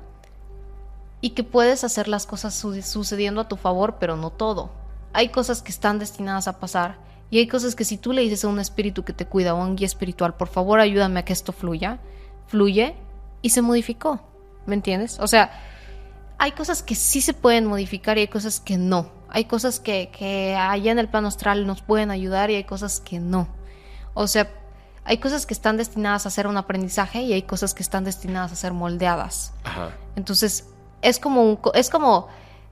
y 1.21 1.31
que 1.31 1.43
puedes 1.43 1.83
hacer 1.83 2.07
las 2.07 2.25
cosas 2.25 2.53
su- 2.55 2.81
sucediendo 2.81 3.41
a 3.41 3.47
tu 3.47 3.55
favor, 3.55 3.97
pero 3.99 4.17
no 4.17 4.31
todo. 4.31 4.71
Hay 5.13 5.29
cosas 5.29 5.61
que 5.61 5.71
están 5.71 5.99
destinadas 5.99 6.47
a 6.47 6.59
pasar 6.59 6.97
y 7.29 7.37
hay 7.37 7.47
cosas 7.47 7.75
que 7.75 7.85
si 7.85 7.97
tú 7.97 8.11
le 8.13 8.21
dices 8.23 8.43
a 8.43 8.47
un 8.47 8.59
espíritu 8.59 9.03
que 9.03 9.13
te 9.13 9.25
cuida 9.25 9.53
o 9.53 9.61
a 9.61 9.65
un 9.65 9.75
guía 9.75 9.85
espiritual, 9.87 10.33
por 10.35 10.47
favor 10.47 10.79
ayúdame 10.79 11.19
a 11.19 11.25
que 11.25 11.33
esto 11.33 11.51
fluya, 11.53 11.99
fluye 12.47 12.95
y 13.41 13.49
se 13.51 13.61
modificó. 13.61 14.21
¿Me 14.65 14.75
entiendes? 14.75 15.19
O 15.19 15.27
sea, 15.27 15.51
hay 16.37 16.51
cosas 16.53 16.81
que 16.83 16.95
sí 16.95 17.21
se 17.21 17.33
pueden 17.33 17.65
modificar 17.65 18.17
y 18.17 18.21
hay 18.21 18.27
cosas 18.27 18.59
que 18.59 18.77
no. 18.77 19.09
Hay 19.29 19.45
cosas 19.45 19.79
que, 19.79 20.09
que 20.17 20.55
allá 20.55 20.91
en 20.91 20.99
el 20.99 21.07
plano 21.07 21.27
astral 21.27 21.65
nos 21.65 21.81
pueden 21.81 22.11
ayudar 22.11 22.49
y 22.51 22.55
hay 22.55 22.63
cosas 22.63 22.99
que 22.99 23.19
no. 23.19 23.47
O 24.13 24.27
sea, 24.27 24.51
hay 25.05 25.17
cosas 25.17 25.45
que 25.45 25.53
están 25.53 25.77
destinadas 25.77 26.25
a 26.25 26.29
ser 26.29 26.47
un 26.47 26.57
aprendizaje 26.57 27.21
y 27.21 27.33
hay 27.33 27.41
cosas 27.43 27.73
que 27.73 27.81
están 27.81 28.03
destinadas 28.03 28.51
a 28.51 28.55
ser 28.55 28.73
moldeadas. 28.73 29.53
Ajá. 29.63 29.91
Entonces, 30.15 30.67
es 31.01 31.19
como 31.19 31.43
un, 31.43 31.59
es 31.73 31.89
como 31.89 32.27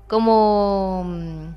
como 0.10 1.04
mm, 1.06 1.54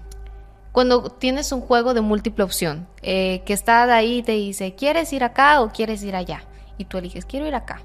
cuando 0.70 1.10
tienes 1.10 1.50
un 1.50 1.60
juego 1.60 1.94
de 1.94 2.00
múltiple 2.00 2.44
opción, 2.44 2.86
eh, 3.02 3.42
que 3.44 3.52
está 3.52 3.86
de 3.86 3.92
ahí 3.94 4.18
y 4.18 4.22
te 4.22 4.32
dice, 4.32 4.74
¿quieres 4.74 5.12
ir 5.12 5.24
acá 5.24 5.60
o 5.60 5.72
quieres 5.72 6.02
ir 6.02 6.14
allá? 6.14 6.44
Y 6.78 6.84
tú 6.84 6.98
eliges, 6.98 7.24
quiero 7.24 7.46
ir 7.46 7.54
acá. 7.54 7.82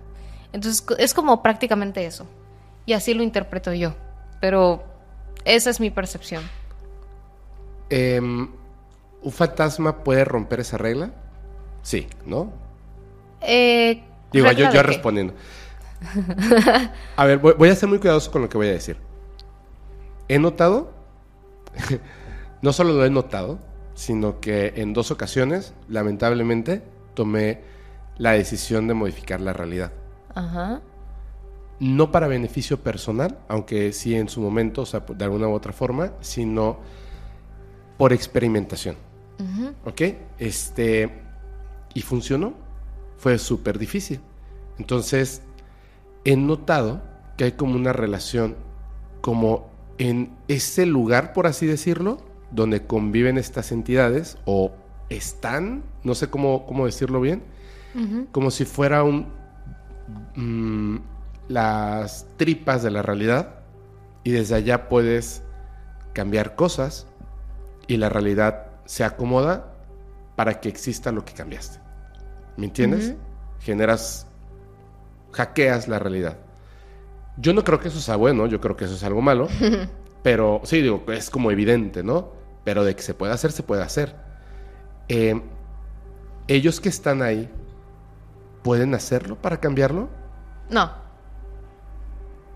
Entonces, 0.53 0.85
es 0.97 1.13
como 1.13 1.41
prácticamente 1.41 2.05
eso. 2.05 2.27
Y 2.85 2.93
así 2.93 3.13
lo 3.13 3.23
interpreto 3.23 3.73
yo. 3.73 3.95
Pero 4.39 4.83
esa 5.43 5.69
es 5.69 5.79
mi 5.79 5.89
percepción. 5.89 6.43
Em, 7.89 8.49
¿Un 9.21 9.31
fantasma 9.31 10.03
puede 10.03 10.23
romper 10.23 10.61
esa 10.61 10.77
regla? 10.77 11.11
Sí, 11.81 12.07
¿no? 12.25 12.51
Eh, 13.41 14.03
Digo, 14.31 14.47
¿regla 14.47 14.69
yo, 14.69 14.73
yo 14.73 14.83
respondiendo. 14.83 15.33
A 17.15 17.25
ver, 17.25 17.39
voy, 17.39 17.53
voy 17.57 17.69
a 17.69 17.75
ser 17.75 17.89
muy 17.89 17.99
cuidadoso 17.99 18.31
con 18.31 18.41
lo 18.41 18.49
que 18.49 18.57
voy 18.57 18.67
a 18.67 18.71
decir. 18.71 18.97
He 20.27 20.39
notado, 20.39 20.91
no 22.61 22.73
solo 22.73 22.93
lo 22.93 23.05
he 23.05 23.09
notado, 23.09 23.59
sino 23.93 24.39
que 24.39 24.73
en 24.75 24.93
dos 24.93 25.11
ocasiones, 25.11 25.73
lamentablemente, 25.87 26.83
tomé 27.13 27.61
la 28.17 28.31
decisión 28.31 28.87
de 28.87 28.93
modificar 28.93 29.41
la 29.41 29.53
realidad. 29.53 29.91
Ajá. 30.35 30.81
No 31.79 32.11
para 32.11 32.27
beneficio 32.27 32.81
personal, 32.81 33.39
aunque 33.47 33.93
sí 33.93 34.15
en 34.15 34.29
su 34.29 34.41
momento, 34.41 34.81
o 34.81 34.85
sea, 34.85 35.01
de 35.01 35.23
alguna 35.23 35.47
u 35.47 35.53
otra 35.53 35.73
forma, 35.73 36.13
sino 36.21 36.79
por 37.97 38.13
experimentación. 38.13 38.95
¿Ok? 39.85 40.01
Este, 40.39 41.11
y 41.93 42.01
funcionó. 42.01 42.53
Fue 43.17 43.37
súper 43.37 43.79
difícil. 43.79 44.19
Entonces, 44.77 45.41
he 46.27 46.35
notado 46.35 47.01
que 47.37 47.45
hay 47.45 47.51
como 47.53 47.75
una 47.75 47.93
relación, 47.93 48.57
como 49.21 49.69
en 49.97 50.35
ese 50.49 50.85
lugar, 50.85 51.31
por 51.31 51.47
así 51.47 51.65
decirlo, 51.65 52.17
donde 52.51 52.85
conviven 52.85 53.37
estas 53.37 53.71
entidades, 53.71 54.37
o 54.43 54.73
están, 55.09 55.83
no 56.03 56.15
sé 56.15 56.29
cómo, 56.29 56.65
cómo 56.65 56.85
decirlo 56.85 57.21
bien, 57.21 57.43
como 58.33 58.51
si 58.51 58.65
fuera 58.65 59.03
un... 59.03 59.27
mm, 60.35 60.97
las 61.47 62.27
tripas 62.35 62.83
de 62.83 62.91
la 62.91 63.01
realidad, 63.01 63.61
y 64.25 64.31
desde 64.31 64.55
allá 64.55 64.89
puedes 64.89 65.43
cambiar 66.11 66.55
cosas, 66.55 67.07
y 67.87 67.95
la 67.95 68.09
realidad 68.09 68.67
se 68.83 69.05
acomoda 69.05 69.73
para 70.35 70.59
que 70.59 70.67
exista 70.67 71.13
lo 71.13 71.23
que 71.23 71.33
cambiaste. 71.33 71.79
¿Me 72.57 72.65
entiendes? 72.65 73.15
Generas, 73.61 74.26
hackeas 75.37 75.87
la 75.87 75.99
realidad. 75.99 76.37
Yo 77.37 77.53
no 77.53 77.63
creo 77.63 77.79
que 77.79 77.87
eso 77.89 77.99
sea 78.01 78.15
bueno, 78.15 78.47
yo 78.47 78.59
creo 78.59 78.75
que 78.75 78.85
eso 78.85 78.95
es 78.95 79.03
algo 79.03 79.21
malo, 79.21 79.47
pero 80.23 80.61
sí, 80.63 80.81
digo, 80.81 81.03
es 81.09 81.29
como 81.29 81.51
evidente, 81.51 82.03
¿no? 82.03 82.31
Pero 82.63 82.83
de 82.83 82.95
que 82.95 83.01
se 83.03 83.13
puede 83.13 83.31
hacer, 83.33 83.51
se 83.51 83.63
puede 83.63 83.83
hacer. 83.83 84.15
Eh, 85.07 85.41
ellos 86.47 86.81
que 86.81 86.89
están 86.89 87.21
ahí, 87.21 87.49
¿pueden 88.63 88.93
hacerlo 88.95 89.35
para 89.41 89.59
cambiarlo? 89.59 90.09
No, 90.69 90.91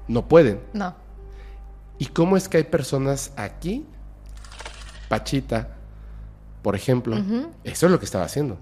No 0.08 0.28
pueden. 0.28 0.60
no. 0.74 0.95
¿Y 1.98 2.08
cómo 2.08 2.36
es 2.36 2.49
que 2.49 2.58
hay 2.58 2.64
personas 2.64 3.32
aquí? 3.38 3.86
Pachita, 5.08 5.70
por 6.64 6.76
ejemplo. 6.76 7.16
Eso 7.64 7.86
es 7.86 7.91
lo 7.91 7.99
que 7.99 8.06
estaba 8.06 8.26
haciendo. 8.26 8.58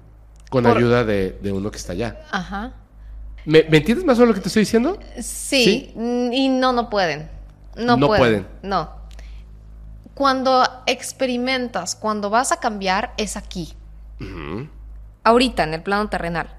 Con 0.50 0.66
Por- 0.66 0.76
ayuda 0.78 1.06
de, 1.06 1.40
de 1.41 1.52
uno 1.54 1.72
que 1.72 1.78
está 1.78 1.94
allá. 1.94 2.26
Ajá. 2.32 2.74
¿Me, 3.45 3.64
me 3.64 3.78
entiendes 3.78 4.06
más 4.06 4.18
o 4.18 4.22
menos 4.22 4.30
lo 4.30 4.36
que 4.36 4.41
te 4.41 4.49
estoy 4.49 4.61
diciendo? 4.61 4.99
Sí, 5.22 5.91
¿Sí? 5.94 5.94
y 6.34 6.49
no, 6.49 6.74
no 6.74 6.90
pueden. 6.90 7.30
No, 7.76 7.98
No 7.98 8.07
pueden. 8.07 8.22
pueden. 8.44 8.48
No. 8.61 8.99
Cuando 10.14 10.64
experimentas, 10.86 11.95
cuando 11.95 12.30
vas 12.30 12.52
a 12.52 12.60
cambiar, 12.60 13.14
es 13.18 13.38
aquí. 13.38 13.74
Ahorita, 15.24 15.64
en 15.64 15.74
el 15.74 15.82
plano 15.84 16.10
terrenal. 16.10 16.49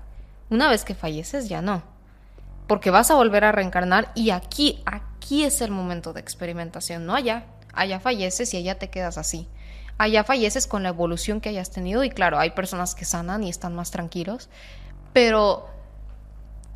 Una 0.48 0.68
vez 0.68 0.84
que 0.84 0.94
falleces, 0.94 1.48
ya 1.48 1.60
no. 1.62 1.82
Porque 2.66 2.90
vas 2.90 3.10
a 3.10 3.14
volver 3.14 3.44
a 3.44 3.52
reencarnar 3.52 4.12
y 4.14 4.30
aquí, 4.30 4.82
aquí 4.86 5.44
es 5.44 5.60
el 5.60 5.70
momento 5.70 6.12
de 6.12 6.20
experimentación, 6.20 7.04
no 7.04 7.14
allá. 7.14 7.44
Allá 7.72 8.00
falleces 8.00 8.52
y 8.54 8.56
allá 8.56 8.78
te 8.78 8.88
quedas 8.90 9.18
así. 9.18 9.46
Allá 9.98 10.24
falleces 10.24 10.66
con 10.66 10.82
la 10.82 10.88
evolución 10.88 11.40
que 11.40 11.50
hayas 11.50 11.70
tenido 11.70 12.02
y 12.04 12.10
claro, 12.10 12.38
hay 12.38 12.50
personas 12.52 12.94
que 12.94 13.04
sanan 13.04 13.44
y 13.44 13.50
están 13.50 13.74
más 13.74 13.90
tranquilos, 13.90 14.48
pero 15.12 15.68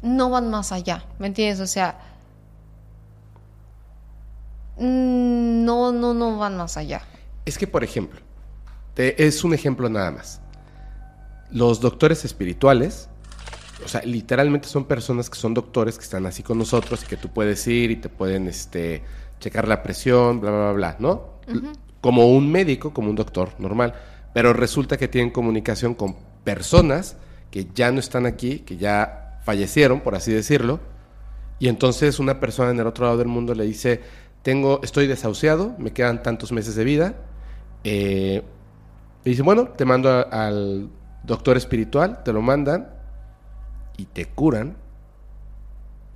no 0.05 0.31
van 0.31 0.51
más 0.51 0.70
allá, 0.70 1.05
¿me 1.18 1.26
entiendes? 1.26 1.60
O 1.60 1.66
sea, 1.66 1.98
mm, 4.76 5.64
no, 5.64 5.93
no, 5.93 6.14
no 6.14 6.39
van 6.39 6.56
más 6.56 6.76
allá. 6.76 7.02
Es 7.44 7.59
que, 7.59 7.66
por 7.66 7.85
ejemplo, 7.85 8.20
te- 8.94 9.26
es 9.26 9.44
un 9.44 9.55
ejemplo 9.55 9.89
nada 9.89 10.10
más. 10.10 10.40
Los 11.51 11.81
doctores 11.81 12.24
espirituales, 12.24 13.09
o 13.85 13.89
sea, 13.89 14.02
literalmente 14.02 14.68
son 14.68 14.85
personas 14.85 15.31
que 15.31 15.36
son 15.39 15.55
doctores 15.55 15.97
que 15.98 16.05
están 16.05 16.26
así 16.26 16.43
con 16.43 16.59
nosotros 16.59 17.02
y 17.05 17.06
que 17.06 17.16
tú 17.16 17.28
puedes 17.28 17.66
ir 17.66 17.90
y 17.90 17.97
te 17.97 18.09
pueden 18.09 18.48
este, 18.48 19.02
checar 19.40 19.68
la 19.68 19.82
presión, 19.82 20.40
bla, 20.40 20.51
bla, 20.51 20.60
bla, 20.64 20.72
bla, 20.72 20.97
¿no? 20.98 21.35
Como 22.01 22.26
un 22.28 22.51
médico, 22.51 22.93
como 22.93 23.10
un 23.10 23.16
doctor 23.16 23.51
normal. 23.59 23.94
Pero 24.32 24.52
resulta 24.52 24.97
que 24.97 25.09
tienen 25.09 25.31
comunicación 25.31 25.94
con 25.94 26.16
personas 26.44 27.16
que 27.51 27.68
ya 27.74 27.93
no 27.93 28.01
están 28.01 28.26
aquí, 28.26 28.60
que 28.60 28.76
ya 28.76 29.23
fallecieron, 29.44 30.00
por 30.00 30.14
así 30.14 30.32
decirlo, 30.32 30.80
y 31.58 31.68
entonces 31.68 32.18
una 32.18 32.40
persona 32.40 32.70
en 32.70 32.80
el 32.80 32.86
otro 32.86 33.04
lado 33.06 33.18
del 33.18 33.28
mundo 33.28 33.54
le 33.54 33.64
dice, 33.64 34.00
tengo, 34.42 34.80
estoy 34.82 35.06
desahuciado, 35.06 35.74
me 35.78 35.92
quedan 35.92 36.22
tantos 36.22 36.52
meses 36.52 36.74
de 36.74 36.84
vida. 36.84 37.14
Eh, 37.84 38.42
le 39.24 39.30
dice, 39.30 39.42
bueno, 39.42 39.68
te 39.68 39.84
mando 39.84 40.10
al 40.30 40.90
doctor 41.22 41.56
espiritual, 41.56 42.22
te 42.24 42.32
lo 42.32 42.42
mandan 42.42 42.90
y 43.96 44.06
te 44.06 44.26
curan, 44.26 44.76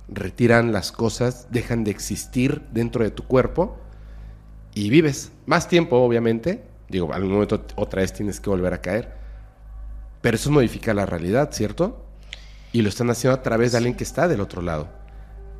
retiran 0.07 0.71
las 0.71 0.91
cosas, 0.91 1.47
dejan 1.49 1.83
de 1.83 1.91
existir 1.91 2.61
dentro 2.71 3.03
de 3.03 3.11
tu 3.11 3.23
cuerpo 3.23 3.77
y 4.73 4.89
vives 4.89 5.31
más 5.45 5.67
tiempo, 5.67 5.97
obviamente. 5.97 6.63
Digo, 6.89 7.13
algún 7.13 7.31
momento 7.31 7.63
otra 7.75 8.01
vez 8.01 8.13
tienes 8.13 8.39
que 8.39 8.49
volver 8.49 8.73
a 8.73 8.81
caer. 8.81 9.13
Pero 10.21 10.35
eso 10.35 10.51
modifica 10.51 10.93
la 10.93 11.05
realidad, 11.05 11.51
¿cierto? 11.51 12.05
Y 12.71 12.81
lo 12.81 12.89
están 12.89 13.09
haciendo 13.09 13.37
a 13.39 13.41
través 13.43 13.71
de 13.71 13.77
alguien 13.77 13.95
que 13.95 14.03
está 14.03 14.27
del 14.27 14.41
otro 14.41 14.61
lado. 14.61 14.87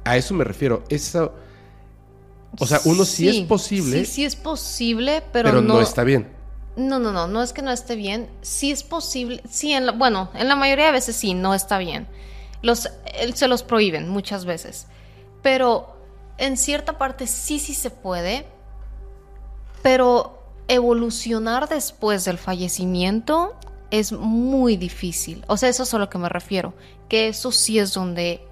A 0.06 0.16
eso 0.18 0.34
me 0.34 0.44
refiero. 0.44 0.84
Eso, 0.90 1.34
o 2.60 2.66
sea, 2.68 2.82
uno 2.86 3.06
sí, 3.06 3.28
es 3.30 3.48
posible, 3.48 4.00
Sí, 4.00 4.12
sí 4.12 4.26
es 4.26 4.36
posible, 4.36 5.24
pero, 5.32 5.50
pero, 5.50 5.62
no, 5.62 5.82
está 5.82 6.04
bien. 6.04 6.28
No, 6.76 7.00
no, 7.00 7.12
no, 7.12 7.28
no 7.28 7.42
es 7.44 7.52
que 7.52 7.62
no 7.62 7.72
esté 7.72 7.96
bien. 7.96 8.30
Sí 8.42 8.72
es 8.72 8.84
posible. 8.84 9.42
Sí, 9.50 9.74
en 9.74 9.86
la- 9.88 9.92
bueno, 9.92 10.30
en 10.36 10.48
la 10.48 10.56
mayoría 10.56 10.86
de 10.88 10.92
veces 10.94 11.16
sí, 11.16 11.34
no 11.34 11.54
está 11.54 11.78
bien. 11.78 12.08
Los, 12.62 12.90
se 13.34 13.48
los 13.48 13.64
prohíben 13.64 14.08
muchas 14.10 14.46
veces. 14.46 14.88
Pero 15.42 15.96
en 16.38 16.58
cierta 16.58 16.98
parte 16.98 17.28
sí, 17.28 17.60
sí 17.60 17.74
se 17.74 17.90
puede. 17.90 18.46
Pero 19.82 20.44
evolucionar 20.68 21.68
después 21.70 22.26
del 22.26 22.38
fallecimiento 22.38 23.56
es 23.92 24.12
muy 24.12 24.78
difícil. 24.78 25.44
O 25.48 25.58
sea, 25.58 25.70
eso 25.70 25.84
es 25.84 25.94
a 25.94 25.98
lo 26.00 26.10
que 26.10 26.18
me 26.18 26.30
refiero. 26.30 26.74
Que 27.08 27.28
eso 27.28 27.52
sí 27.52 27.80
es 27.80 27.94
donde... 27.94 28.46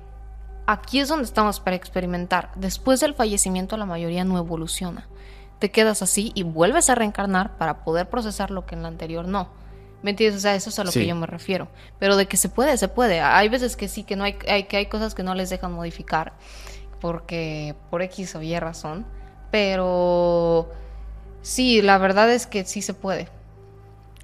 Aquí 0.66 1.00
es 1.00 1.08
donde 1.08 1.24
estamos 1.26 1.60
para 1.60 1.76
experimentar. 1.78 2.52
Después 2.56 3.00
del 3.00 3.14
fallecimiento 3.14 3.78
la 3.78 3.86
mayoría 3.86 4.24
no 4.24 4.38
evoluciona 4.38 5.08
te 5.60 5.72
quedas 5.72 6.04
así 6.04 6.32
y 6.36 6.44
vuelves 6.44 6.88
a 6.92 6.94
reencarnar 6.94 7.58
para 7.58 7.84
poder 7.84 8.08
procesar 8.10 8.52
lo 8.52 8.68
que 8.68 8.76
en 8.76 8.84
la 8.84 8.90
anterior 8.90 9.28
no. 9.28 9.50
¿Me 10.04 10.12
entiendes? 10.12 10.38
O 10.38 10.42
sea, 10.42 10.54
eso 10.54 10.70
es 10.70 10.78
a 10.78 10.84
lo 10.84 10.92
Sí. 10.92 11.00
que 11.00 11.08
yo 11.08 11.16
me 11.16 11.26
refiero. 11.26 11.68
Pero 11.98 12.16
de 12.16 12.28
que 12.28 12.38
se 12.38 12.48
puede, 12.48 12.78
se 12.78 12.88
puede. 12.90 13.22
Hay 13.22 13.50
veces 13.50 13.76
que 13.76 13.88
sí, 13.88 14.04
que 14.04 14.16
no 14.16 14.24
hay, 14.24 14.38
hay- 14.48 14.66
que 14.66 14.78
hay 14.78 14.86
cosas 14.86 15.16
que 15.16 15.24
no 15.24 15.34
les 15.34 15.50
dejan 15.50 15.72
modificar 15.74 16.34
porque 17.02 17.74
por 17.90 18.04
X 18.04 18.36
o 18.36 18.44
Y 18.44 18.56
razón. 18.60 19.08
Pero 19.50 20.70
sí, 21.42 21.82
la 21.82 21.98
verdad 21.98 22.32
es 22.32 22.46
que 22.46 22.64
sí 22.64 22.84
se 22.84 22.94
puede. 22.94 23.28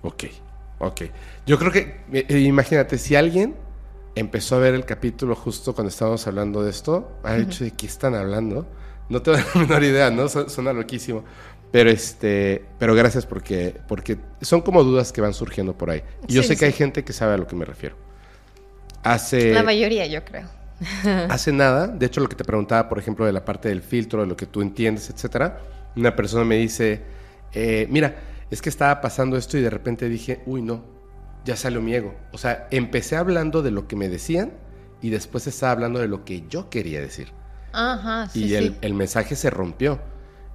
Ok, 0.04 0.26
ok. 0.88 1.02
Yo 1.46 1.58
creo 1.60 1.72
que, 1.72 2.02
eh, 2.14 2.40
imagínate, 2.40 2.98
si 2.98 3.16
alguien 3.16 3.56
empezó 4.16 4.56
a 4.56 4.60
ver 4.60 4.74
el 4.76 4.86
capítulo 4.86 5.36
justo 5.36 5.74
cuando 5.74 5.90
estábamos 5.90 6.26
hablando 6.28 6.64
de 6.64 6.70
esto, 6.70 7.20
ha 7.24 7.34
dicho 7.36 7.64
de 7.64 7.72
qué 7.72 7.86
están 7.88 8.16
hablando. 8.16 8.68
No 9.10 9.22
tengo 9.22 9.38
la 9.56 9.62
menor 9.62 9.84
idea, 9.84 10.10
¿no? 10.12 10.28
Su- 10.30 10.50
Suena 10.50 10.74
loquísimo. 10.74 11.24
Pero 11.72 11.90
este, 11.90 12.64
pero 12.78 12.94
gracias 12.94 13.26
porque, 13.26 13.76
porque 13.88 14.18
son 14.42 14.62
como 14.62 14.84
dudas 14.84 15.12
que 15.12 15.22
van 15.22 15.34
surgiendo 15.34 15.76
por 15.78 15.90
ahí. 15.90 16.04
Y 16.28 16.34
yo 16.34 16.44
Sí, 16.44 16.50
sé 16.50 16.58
que 16.58 16.66
hay 16.66 16.72
gente 16.74 17.04
que 17.04 17.14
sabe 17.14 17.34
a 17.34 17.38
lo 17.38 17.48
que 17.48 17.56
me 17.56 17.66
refiero. 17.66 17.96
Hace, 19.04 19.54
La 19.54 19.64
mayoría, 19.64 20.06
yo 20.08 20.24
creo. 20.24 20.48
hace 21.30 21.52
nada, 21.52 21.88
de 21.88 22.06
hecho 22.06 22.22
lo 22.22 22.30
que 22.30 22.36
te 22.36 22.44
preguntaba, 22.44 22.88
por 22.90 23.00
ejemplo, 23.00 23.26
de 23.26 23.32
la 23.34 23.44
parte 23.44 23.70
del 23.70 23.82
filtro, 23.82 24.22
de 24.22 24.28
lo 24.28 24.38
que 24.38 24.46
tú 24.46 24.62
entiendes, 24.62 25.10
etcétera, 25.10 25.60
una 25.96 26.16
persona 26.16 26.44
me 26.46 26.58
dice, 26.58 27.02
eh, 27.54 27.88
mira, 27.90 28.16
es 28.54 28.62
que 28.62 28.70
estaba 28.70 29.02
pasando 29.02 29.36
esto 29.36 29.58
y 29.58 29.62
de 29.62 29.70
repente 29.72 30.08
dije, 30.08 30.44
uy, 30.46 30.62
no, 30.62 30.84
ya 31.44 31.56
salió 31.56 31.82
mi 31.82 31.96
ego. 31.96 32.14
O 32.32 32.38
sea, 32.38 32.68
empecé 32.70 33.16
hablando 33.16 33.64
de 33.64 33.72
lo 33.72 33.88
que 33.88 33.96
me 33.96 34.10
decían 34.10 34.54
y 35.02 35.10
después 35.10 35.48
estaba 35.48 35.72
hablando 35.72 36.00
de 36.00 36.08
lo 36.08 36.24
que 36.24 36.46
yo 36.48 36.70
quería 36.70 37.02
decir. 37.02 37.32
Ajá, 37.72 38.30
sí, 38.30 38.44
y 38.44 38.50
sí. 38.50 38.78
el, 38.80 38.94
mensaje 38.94 39.36
se 39.36 39.50
rompió. 39.50 40.00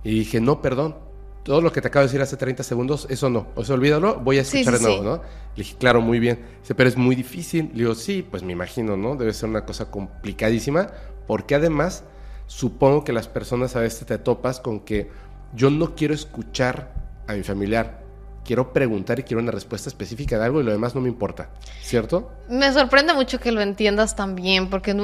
Y 0.04 0.10
dije, 0.20 0.40
no, 0.40 0.62
perdón, 0.62 0.96
todo 1.42 1.60
lo 1.60 1.72
que 1.72 1.80
te 1.80 1.88
acabo 1.88 2.02
de 2.02 2.06
decir 2.06 2.22
hace 2.22 2.36
30 2.36 2.62
segundos, 2.62 3.08
eso 3.10 3.28
no. 3.30 3.48
O 3.56 3.64
sea, 3.64 3.74
olvídalo, 3.74 4.20
voy 4.20 4.38
a 4.38 4.42
escuchar 4.42 4.76
sí, 4.76 4.84
de 4.84 4.88
nuevo, 4.88 5.02
sí. 5.02 5.04
¿no? 5.04 5.16
Le 5.56 5.64
dije, 5.64 5.76
claro, 5.76 6.00
muy 6.00 6.20
bien. 6.20 6.38
Dice, 6.60 6.76
pero 6.76 6.88
es 6.88 6.96
muy 6.96 7.16
difícil. 7.16 7.70
Le 7.72 7.80
digo, 7.80 7.96
sí, 7.96 8.24
pues 8.30 8.44
me 8.44 8.52
imagino, 8.52 8.96
¿no? 8.96 9.16
Debe 9.16 9.32
ser 9.34 9.48
una 9.48 9.66
cosa 9.66 9.90
complicadísima, 9.90 10.86
porque 11.26 11.56
además 11.56 12.04
supongo 12.46 13.02
que 13.02 13.12
las 13.12 13.26
personas 13.26 13.74
a 13.74 13.80
veces 13.80 14.06
te 14.06 14.18
topas 14.18 14.60
con 14.60 14.78
que 14.78 15.10
yo 15.52 15.68
no 15.68 15.96
quiero 15.96 16.14
escuchar 16.14 17.07
a 17.28 17.34
mi 17.34 17.44
familiar. 17.44 18.02
Quiero 18.44 18.72
preguntar 18.72 19.18
y 19.20 19.22
quiero 19.22 19.42
una 19.42 19.52
respuesta 19.52 19.88
específica 19.88 20.38
de 20.38 20.46
algo 20.46 20.60
y 20.60 20.64
lo 20.64 20.72
demás 20.72 20.94
no 20.94 21.02
me 21.02 21.08
importa, 21.08 21.50
¿cierto? 21.82 22.32
Me 22.48 22.72
sorprende 22.72 23.12
mucho 23.12 23.38
que 23.38 23.52
lo 23.52 23.60
entiendas 23.60 24.16
también, 24.16 24.70
porque 24.70 24.94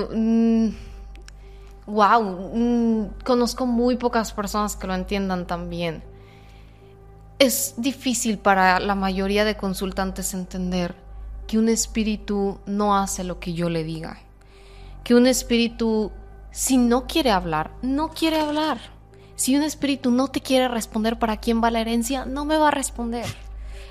wow, 1.87 3.13
conozco 3.23 3.67
muy 3.67 3.97
pocas 3.97 4.33
personas 4.33 4.77
que 4.77 4.87
lo 4.87 4.95
entiendan 4.95 5.47
tan 5.47 5.69
bien. 5.69 6.03
Es 7.39 7.75
difícil 7.77 8.39
para 8.39 8.81
la 8.81 8.95
mayoría 8.95 9.45
de 9.45 9.57
consultantes 9.57 10.33
entender 10.33 10.95
que 11.47 11.59
un 11.59 11.69
espíritu 11.69 12.59
no 12.65 12.97
hace 12.97 13.25
lo 13.25 13.41
que 13.41 13.53
yo 13.53 13.69
le 13.69 13.85
diga. 13.85 14.21
Que 15.03 15.15
un 15.15 15.27
espíritu, 15.27 16.13
si 16.51 16.79
no 16.79 17.07
quiere 17.07 17.31
hablar, 17.31 17.73
no 17.83 18.09
quiere 18.09 18.41
hablar. 18.41 18.94
Si 19.37 19.57
un 19.57 19.63
espíritu 19.63 20.11
no 20.11 20.29
te 20.29 20.41
quiere 20.41 20.69
responder 20.69 21.19
para 21.19 21.39
quién 21.39 21.63
va 21.63 21.71
la 21.71 21.81
herencia, 21.81 22.25
no 22.25 22.45
me 22.45 22.57
va 22.57 22.69
a 22.69 22.71
responder. 22.71 23.27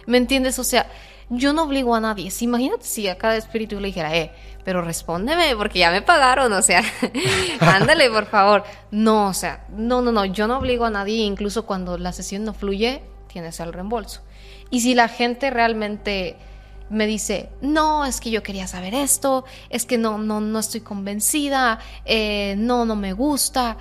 ¿Me 0.05 0.17
entiendes? 0.17 0.59
O 0.59 0.63
sea, 0.63 0.87
yo 1.29 1.53
no 1.53 1.63
obligo 1.63 1.95
a 1.95 1.99
nadie. 1.99 2.31
Si 2.31 2.45
imagínate 2.45 2.85
si 2.85 3.07
a 3.07 3.17
cada 3.17 3.35
espíritu 3.35 3.79
le 3.79 3.87
dijera, 3.87 4.15
eh, 4.15 4.31
pero 4.63 4.81
respóndeme 4.81 5.55
porque 5.55 5.79
ya 5.79 5.91
me 5.91 6.01
pagaron, 6.01 6.51
o 6.53 6.61
sea, 6.61 6.83
ándale, 7.59 8.09
por 8.09 8.25
favor. 8.25 8.63
No, 8.91 9.27
o 9.27 9.33
sea, 9.33 9.65
no, 9.75 10.01
no, 10.01 10.11
no, 10.11 10.25
yo 10.25 10.47
no 10.47 10.57
obligo 10.57 10.85
a 10.85 10.89
nadie, 10.89 11.23
incluso 11.23 11.65
cuando 11.65 11.97
la 11.97 12.13
sesión 12.13 12.43
no 12.45 12.53
fluye, 12.53 13.01
tienes 13.31 13.59
el 13.59 13.73
reembolso. 13.73 14.21
Y 14.69 14.81
si 14.81 14.95
la 14.95 15.07
gente 15.07 15.49
realmente 15.49 16.37
me 16.89 17.07
dice, 17.07 17.49
no, 17.61 18.05
es 18.05 18.19
que 18.19 18.29
yo 18.29 18.43
quería 18.43 18.67
saber 18.67 18.93
esto, 18.93 19.45
es 19.69 19.85
que 19.85 19.97
no, 19.97 20.17
no, 20.17 20.39
no 20.39 20.59
estoy 20.59 20.81
convencida, 20.81 21.79
eh, 22.05 22.55
no, 22.57 22.85
no 22.85 22.95
me 22.95 23.13
gusta, 23.13 23.77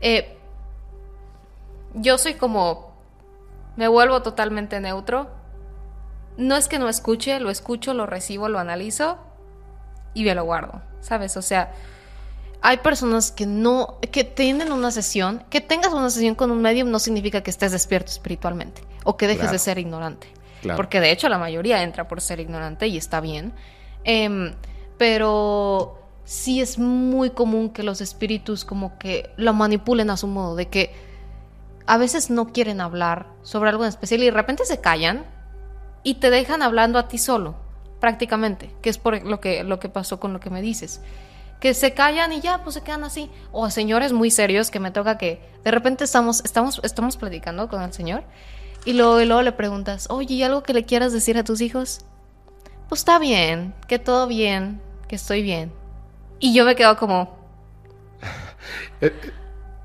eh, 0.00 0.38
yo 1.94 2.18
soy 2.18 2.34
como, 2.34 2.92
me 3.76 3.88
vuelvo 3.88 4.22
totalmente 4.22 4.80
neutro 4.80 5.28
no 6.36 6.56
es 6.56 6.68
que 6.68 6.78
no 6.78 6.88
escuche, 6.88 7.38
lo 7.40 7.50
escucho, 7.50 7.94
lo 7.94 8.06
recibo, 8.06 8.48
lo 8.48 8.58
analizo 8.58 9.18
y 10.14 10.24
me 10.24 10.34
lo 10.34 10.44
guardo, 10.44 10.82
¿sabes? 11.00 11.36
O 11.36 11.42
sea, 11.42 11.72
hay 12.60 12.78
personas 12.78 13.30
que 13.30 13.46
no, 13.46 13.98
que 14.10 14.24
tienen 14.24 14.72
una 14.72 14.90
sesión, 14.90 15.44
que 15.50 15.60
tengas 15.60 15.92
una 15.92 16.10
sesión 16.10 16.34
con 16.34 16.50
un 16.50 16.60
medium 16.60 16.90
no 16.90 16.98
significa 16.98 17.42
que 17.42 17.50
estés 17.50 17.72
despierto 17.72 18.10
espiritualmente 18.10 18.82
o 19.04 19.16
que 19.16 19.26
dejes 19.26 19.42
Claro. 19.42 19.52
de 19.52 19.58
ser 19.58 19.78
ignorante. 19.78 20.26
Claro. 20.62 20.76
Porque 20.76 20.98
de 21.00 21.10
hecho 21.12 21.28
la 21.28 21.38
mayoría 21.38 21.82
entra 21.82 22.08
por 22.08 22.20
ser 22.20 22.40
ignorante 22.40 22.88
y 22.88 22.96
está 22.96 23.20
bien. 23.20 23.52
Em, 24.02 24.54
pero 24.98 25.98
sí 26.24 26.60
es 26.60 26.78
muy 26.78 27.30
común 27.30 27.70
que 27.70 27.82
los 27.82 28.00
espíritus 28.00 28.64
como 28.64 28.98
que 28.98 29.30
lo 29.36 29.52
manipulen 29.52 30.08
a 30.10 30.16
su 30.16 30.26
modo, 30.26 30.56
de 30.56 30.68
que 30.68 30.94
a 31.86 31.96
veces 31.98 32.30
no 32.30 32.52
quieren 32.52 32.80
hablar 32.80 33.26
sobre 33.42 33.70
algo 33.70 33.84
en 33.84 33.90
especial 33.90 34.22
y 34.22 34.26
de 34.26 34.30
repente 34.30 34.64
se 34.64 34.80
callan 34.80 35.24
y 36.02 36.14
te 36.14 36.30
dejan 36.30 36.62
hablando 36.62 36.98
a 36.98 37.08
ti 37.08 37.18
solo, 37.18 37.56
prácticamente, 38.00 38.74
que 38.82 38.90
es 38.90 38.98
por 38.98 39.22
lo 39.24 39.40
que, 39.40 39.64
lo 39.64 39.78
que 39.78 39.88
pasó 39.88 40.20
con 40.20 40.32
lo 40.32 40.40
que 40.40 40.50
me 40.50 40.62
dices. 40.62 41.00
Que 41.60 41.72
se 41.72 41.94
callan 41.94 42.32
y 42.32 42.40
ya, 42.40 42.62
pues 42.62 42.74
se 42.74 42.82
quedan 42.82 43.04
así. 43.04 43.30
O 43.52 43.70
señores 43.70 44.12
muy 44.12 44.30
serios 44.30 44.70
que 44.70 44.80
me 44.80 44.90
toca 44.90 45.16
que 45.16 45.40
de 45.64 45.70
repente 45.70 46.04
estamos, 46.04 46.44
estamos, 46.44 46.80
estamos 46.84 47.16
platicando 47.16 47.68
con 47.68 47.82
el 47.82 47.92
señor 47.92 48.24
y 48.84 48.92
luego, 48.92 49.20
y 49.20 49.26
luego 49.26 49.42
le 49.42 49.52
preguntas, 49.52 50.06
oye, 50.10 50.34
¿y 50.34 50.42
algo 50.42 50.62
que 50.62 50.74
le 50.74 50.84
quieras 50.84 51.12
decir 51.12 51.38
a 51.38 51.44
tus 51.44 51.60
hijos? 51.62 52.04
Pues 52.88 53.00
está 53.00 53.18
bien, 53.18 53.74
que 53.88 53.98
todo 53.98 54.26
bien, 54.26 54.82
que 55.08 55.16
estoy 55.16 55.42
bien. 55.42 55.72
Y 56.38 56.52
yo 56.52 56.66
me 56.66 56.74
quedo 56.74 56.96
como, 56.98 57.38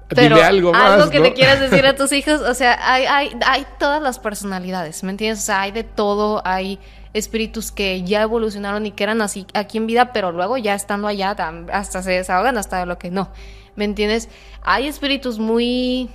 pero 0.09 0.35
Dile 0.35 0.43
algo 0.43 0.71
más. 0.71 1.09
que 1.09 1.19
¿no? 1.19 1.25
le 1.25 1.33
quieras 1.33 1.59
decir 1.59 1.85
a 1.85 1.95
tus 1.97 2.11
hijos, 2.11 2.41
o 2.41 2.53
sea, 2.53 2.79
hay, 2.81 3.05
hay, 3.05 3.31
hay 3.45 3.65
todas 3.77 4.01
las 4.01 4.17
personalidades, 4.17 5.03
¿me 5.03 5.11
entiendes? 5.11 5.39
O 5.39 5.45
sea, 5.45 5.61
hay 5.61 5.71
de 5.71 5.83
todo, 5.83 6.41
hay 6.45 6.79
espíritus 7.13 7.71
que 7.71 8.03
ya 8.03 8.23
evolucionaron 8.23 8.85
y 8.85 8.91
que 8.91 9.03
eran 9.03 9.21
así 9.21 9.45
aquí 9.53 9.77
en 9.77 9.87
vida, 9.87 10.11
pero 10.11 10.31
luego 10.31 10.57
ya 10.57 10.73
estando 10.73 11.07
allá 11.07 11.35
hasta 11.71 12.01
se 12.01 12.11
desahogan 12.11 12.57
hasta 12.57 12.79
de 12.79 12.85
lo 12.87 12.97
que 12.97 13.11
no, 13.11 13.29
¿me 13.75 13.85
entiendes? 13.85 14.29
Hay 14.63 14.87
espíritus 14.87 15.37
muy 15.37 16.09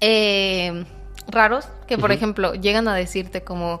eh, 0.00 0.84
raros 1.28 1.68
que, 1.86 1.96
por 1.98 2.12
ejemplo, 2.12 2.54
llegan 2.54 2.86
a 2.88 2.94
decirte 2.94 3.42
como, 3.42 3.80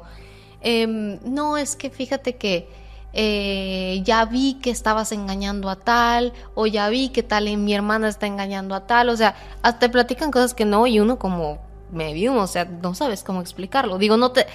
em, 0.62 1.18
no, 1.24 1.56
es 1.56 1.76
que 1.76 1.90
fíjate 1.90 2.36
que 2.36 2.68
eh, 3.12 4.00
ya 4.04 4.24
vi 4.24 4.54
que 4.54 4.70
estabas 4.70 5.12
engañando 5.12 5.68
a 5.70 5.76
tal, 5.76 6.32
o 6.54 6.66
ya 6.66 6.88
vi 6.88 7.08
que 7.10 7.22
tal 7.22 7.48
y 7.48 7.56
mi 7.56 7.74
hermana 7.74 8.08
está 8.08 8.26
engañando 8.26 8.74
a 8.74 8.86
tal, 8.86 9.08
o 9.08 9.16
sea, 9.16 9.34
hasta 9.62 9.78
te 9.80 9.88
platican 9.88 10.30
cosas 10.30 10.54
que 10.54 10.64
no, 10.64 10.86
y 10.86 11.00
uno 11.00 11.18
como 11.18 11.58
medium, 11.92 12.36
o 12.38 12.46
sea, 12.46 12.64
no 12.66 12.94
sabes 12.94 13.24
cómo 13.24 13.40
explicarlo. 13.40 13.98
Digo, 13.98 14.16
no 14.16 14.30
te. 14.30 14.46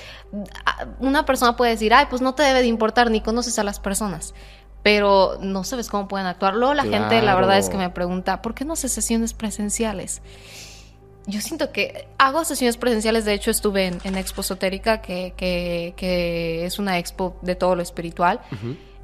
a- 0.66 0.86
Una 1.00 1.26
persona 1.26 1.58
puede 1.58 1.72
decir, 1.72 1.94
ay, 1.94 2.06
pues 2.10 2.22
no 2.22 2.34
te 2.34 2.44
debe 2.44 2.62
de 2.62 2.68
importar, 2.68 3.12
ni 3.12 3.20
conoces 3.22 3.60
a 3.60 3.64
las 3.64 3.80
personas. 3.80 4.34
Pero 4.84 5.38
no 5.42 5.64
sabes 5.64 5.90
cómo 5.90 6.08
pueden 6.08 6.28
actuar. 6.28 6.54
Luego 6.56 6.76
la 6.76 6.84
gente, 6.84 7.22
la 7.24 7.34
verdad 7.36 7.58
es 7.58 7.70
que 7.70 7.78
me 7.78 7.90
pregunta, 7.90 8.42
¿por 8.44 8.54
qué 8.54 8.66
no 8.66 8.74
haces 8.74 8.92
sesiones 8.94 9.34
presenciales? 9.34 10.22
Yo 11.28 11.42
siento 11.42 11.72
que 11.72 12.08
hago 12.18 12.46
sesiones 12.46 12.78
presenciales, 12.78 13.26
de 13.26 13.34
hecho 13.34 13.50
estuve 13.50 13.88
en, 13.88 14.00
en 14.04 14.16
Expo 14.16 14.42
Esotérica, 14.42 15.02
que, 15.02 15.34
que, 15.36 15.94
que 15.98 16.66
es 16.66 16.78
una 16.78 17.00
expo 17.00 17.38
de 17.42 17.56
todo 17.56 17.76
lo 17.76 17.82
espiritual, 17.82 18.42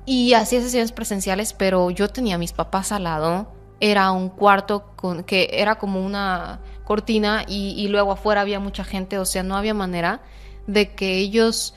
y 0.05 0.33
hacía 0.33 0.61
sesiones 0.61 0.91
presenciales, 0.91 1.53
pero 1.53 1.89
yo 1.89 2.09
tenía 2.09 2.35
a 2.35 2.37
mis 2.37 2.53
papás 2.53 2.91
al 2.91 3.05
lado, 3.05 3.51
era 3.79 4.11
un 4.11 4.29
cuarto 4.29 4.93
con, 4.95 5.23
que 5.23 5.49
era 5.51 5.79
como 5.79 6.05
una 6.05 6.59
cortina 6.83 7.43
y, 7.47 7.73
y 7.77 7.87
luego 7.87 8.11
afuera 8.11 8.41
había 8.41 8.59
mucha 8.59 8.83
gente, 8.83 9.17
o 9.17 9.25
sea, 9.25 9.41
no 9.41 9.57
había 9.57 9.73
manera 9.73 10.21
de 10.67 10.93
que 10.93 11.17
ellos, 11.17 11.73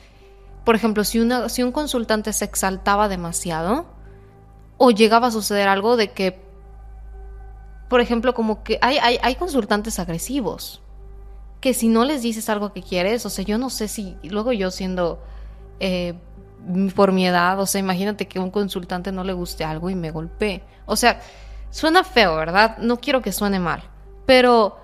por 0.63 0.75
ejemplo, 0.75 1.03
si, 1.03 1.19
una, 1.19 1.49
si 1.49 1.63
un 1.63 1.71
consultante 1.71 2.31
se 2.33 2.45
exaltaba 2.45 3.09
demasiado 3.09 3.87
o 4.77 4.91
llegaba 4.91 5.27
a 5.27 5.31
suceder 5.31 5.67
algo 5.67 5.97
de 5.97 6.11
que 6.11 6.44
por 7.89 8.01
ejemplo, 8.01 8.33
como 8.33 8.63
que 8.63 8.79
hay, 8.81 8.97
hay, 8.97 9.19
hay 9.21 9.35
consultantes 9.35 9.99
agresivos. 9.99 10.81
Que 11.61 11.73
si 11.73 11.87
no 11.87 12.05
les 12.05 12.21
dices 12.21 12.49
algo 12.49 12.73
que 12.73 12.81
quieres, 12.83 13.25
o 13.25 13.29
sea, 13.29 13.43
yo 13.43 13.57
no 13.57 13.69
sé 13.69 13.87
si. 13.87 14.17
Luego 14.23 14.51
yo 14.51 14.71
siendo. 14.71 15.19
eh, 15.79 16.13
por 16.95 17.11
mi 17.11 17.27
edad, 17.27 17.59
o 17.59 17.65
sea, 17.65 17.79
imagínate 17.79 18.27
que 18.27 18.39
un 18.39 18.49
consultante 18.49 19.11
no 19.11 19.23
le 19.23 19.33
guste 19.33 19.63
algo 19.63 19.89
y 19.89 19.95
me 19.95 20.11
golpee. 20.11 20.63
O 20.85 20.95
sea, 20.95 21.21
suena 21.69 22.03
feo, 22.03 22.35
¿verdad? 22.35 22.77
No 22.79 22.97
quiero 22.97 23.21
que 23.21 23.31
suene 23.31 23.59
mal. 23.59 23.83
Pero 24.25 24.77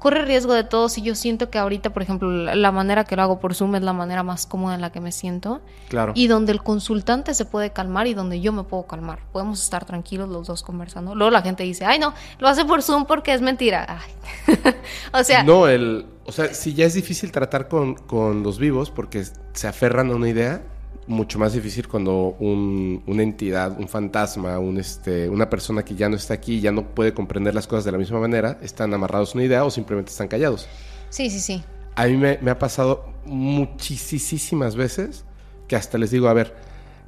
corre 0.00 0.24
riesgo 0.24 0.54
de 0.54 0.64
todo 0.64 0.88
si 0.88 1.02
yo 1.02 1.14
siento 1.14 1.50
que 1.50 1.58
ahorita, 1.58 1.90
por 1.90 2.02
ejemplo, 2.02 2.28
la, 2.30 2.72
manera 2.72 3.04
que 3.04 3.14
lo 3.14 3.22
hago 3.22 3.38
por 3.38 3.54
Zoom 3.54 3.76
es 3.76 3.82
la 3.82 3.92
manera 3.92 4.24
más 4.24 4.46
cómoda 4.46 4.74
en 4.74 4.80
la 4.80 4.90
que 4.90 5.00
me 5.00 5.12
siento 5.12 5.60
Claro. 5.88 6.12
y 6.16 6.26
donde 6.26 6.50
el 6.52 6.62
consultante 6.62 7.34
se 7.34 7.44
puede 7.44 7.70
calmar 7.70 8.06
y 8.08 8.14
donde 8.14 8.40
yo 8.40 8.52
me 8.52 8.64
puedo 8.64 8.84
calmar. 8.84 9.20
Podemos 9.30 9.62
estar 9.62 9.84
tranquilos 9.84 10.28
los 10.28 10.48
dos 10.48 10.62
conversando. 10.62 11.14
Luego 11.14 11.30
la 11.30 11.42
gente 11.42 11.62
dice, 11.62 11.84
ay 11.84 11.98
no, 11.98 12.14
lo 12.38 12.48
hace 12.48 12.64
por 12.64 12.82
Zoom 12.82 13.04
porque 13.04 13.34
es 13.34 13.42
mentira. 13.42 14.00
Ay. 14.00 14.56
o 15.12 15.22
sea, 15.22 15.44
No, 15.44 15.68
el, 15.68 16.06
o 16.24 16.32
sea, 16.32 16.52
si 16.54 16.74
ya 16.74 16.86
es 16.86 16.94
difícil 16.94 17.30
tratar 17.30 17.68
con, 17.68 17.94
con 17.94 18.42
los 18.42 18.58
vivos 18.58 18.90
porque 18.90 19.24
se 19.52 19.68
aferran 19.68 20.10
a 20.10 20.16
una 20.16 20.30
idea, 20.30 20.62
mucho 21.10 21.38
más 21.38 21.52
difícil 21.52 21.88
cuando 21.88 22.36
un- 22.38 23.02
una 23.06 23.22
entidad, 23.22 23.78
un 23.78 23.88
fantasma, 23.88 24.58
un, 24.58 24.78
este, 24.78 25.28
una 25.28 25.50
persona 25.50 25.84
que 25.84 25.94
ya 25.96 26.08
no 26.08 26.16
está 26.16 26.34
aquí, 26.34 26.60
ya 26.60 26.70
no 26.72 26.94
puede 26.94 27.12
comprender 27.12 27.54
las 27.54 27.66
cosas 27.66 27.84
de 27.84 27.92
la 27.92 27.98
misma 27.98 28.20
manera, 28.20 28.58
están 28.62 28.94
amarrados 28.94 29.34
a 29.34 29.38
una 29.38 29.44
idea 29.44 29.64
o 29.64 29.70
simplemente 29.70 30.10
están 30.12 30.28
callados. 30.28 30.68
sí, 31.10 31.28
sí, 31.28 31.40
sí. 31.40 31.62
A 31.96 32.06
mí 32.06 32.16
me, 32.16 32.38
me 32.40 32.50
ha 32.52 32.58
pasado 32.58 33.12
muchísimas 33.26 34.76
veces 34.76 35.24
que 35.68 35.76
hasta 35.76 35.98
les 35.98 36.10
digo, 36.12 36.28
a 36.28 36.32
ver, 36.32 36.54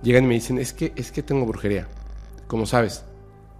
llegan 0.02 0.24
y 0.24 0.26
me 0.26 0.34
dicen, 0.34 0.58
es 0.58 0.72
que, 0.72 0.92
es 0.96 1.12
que 1.12 1.22
tengo 1.22 1.46
brujería. 1.46 1.86
¿Cómo 2.48 2.66
sabes? 2.66 3.04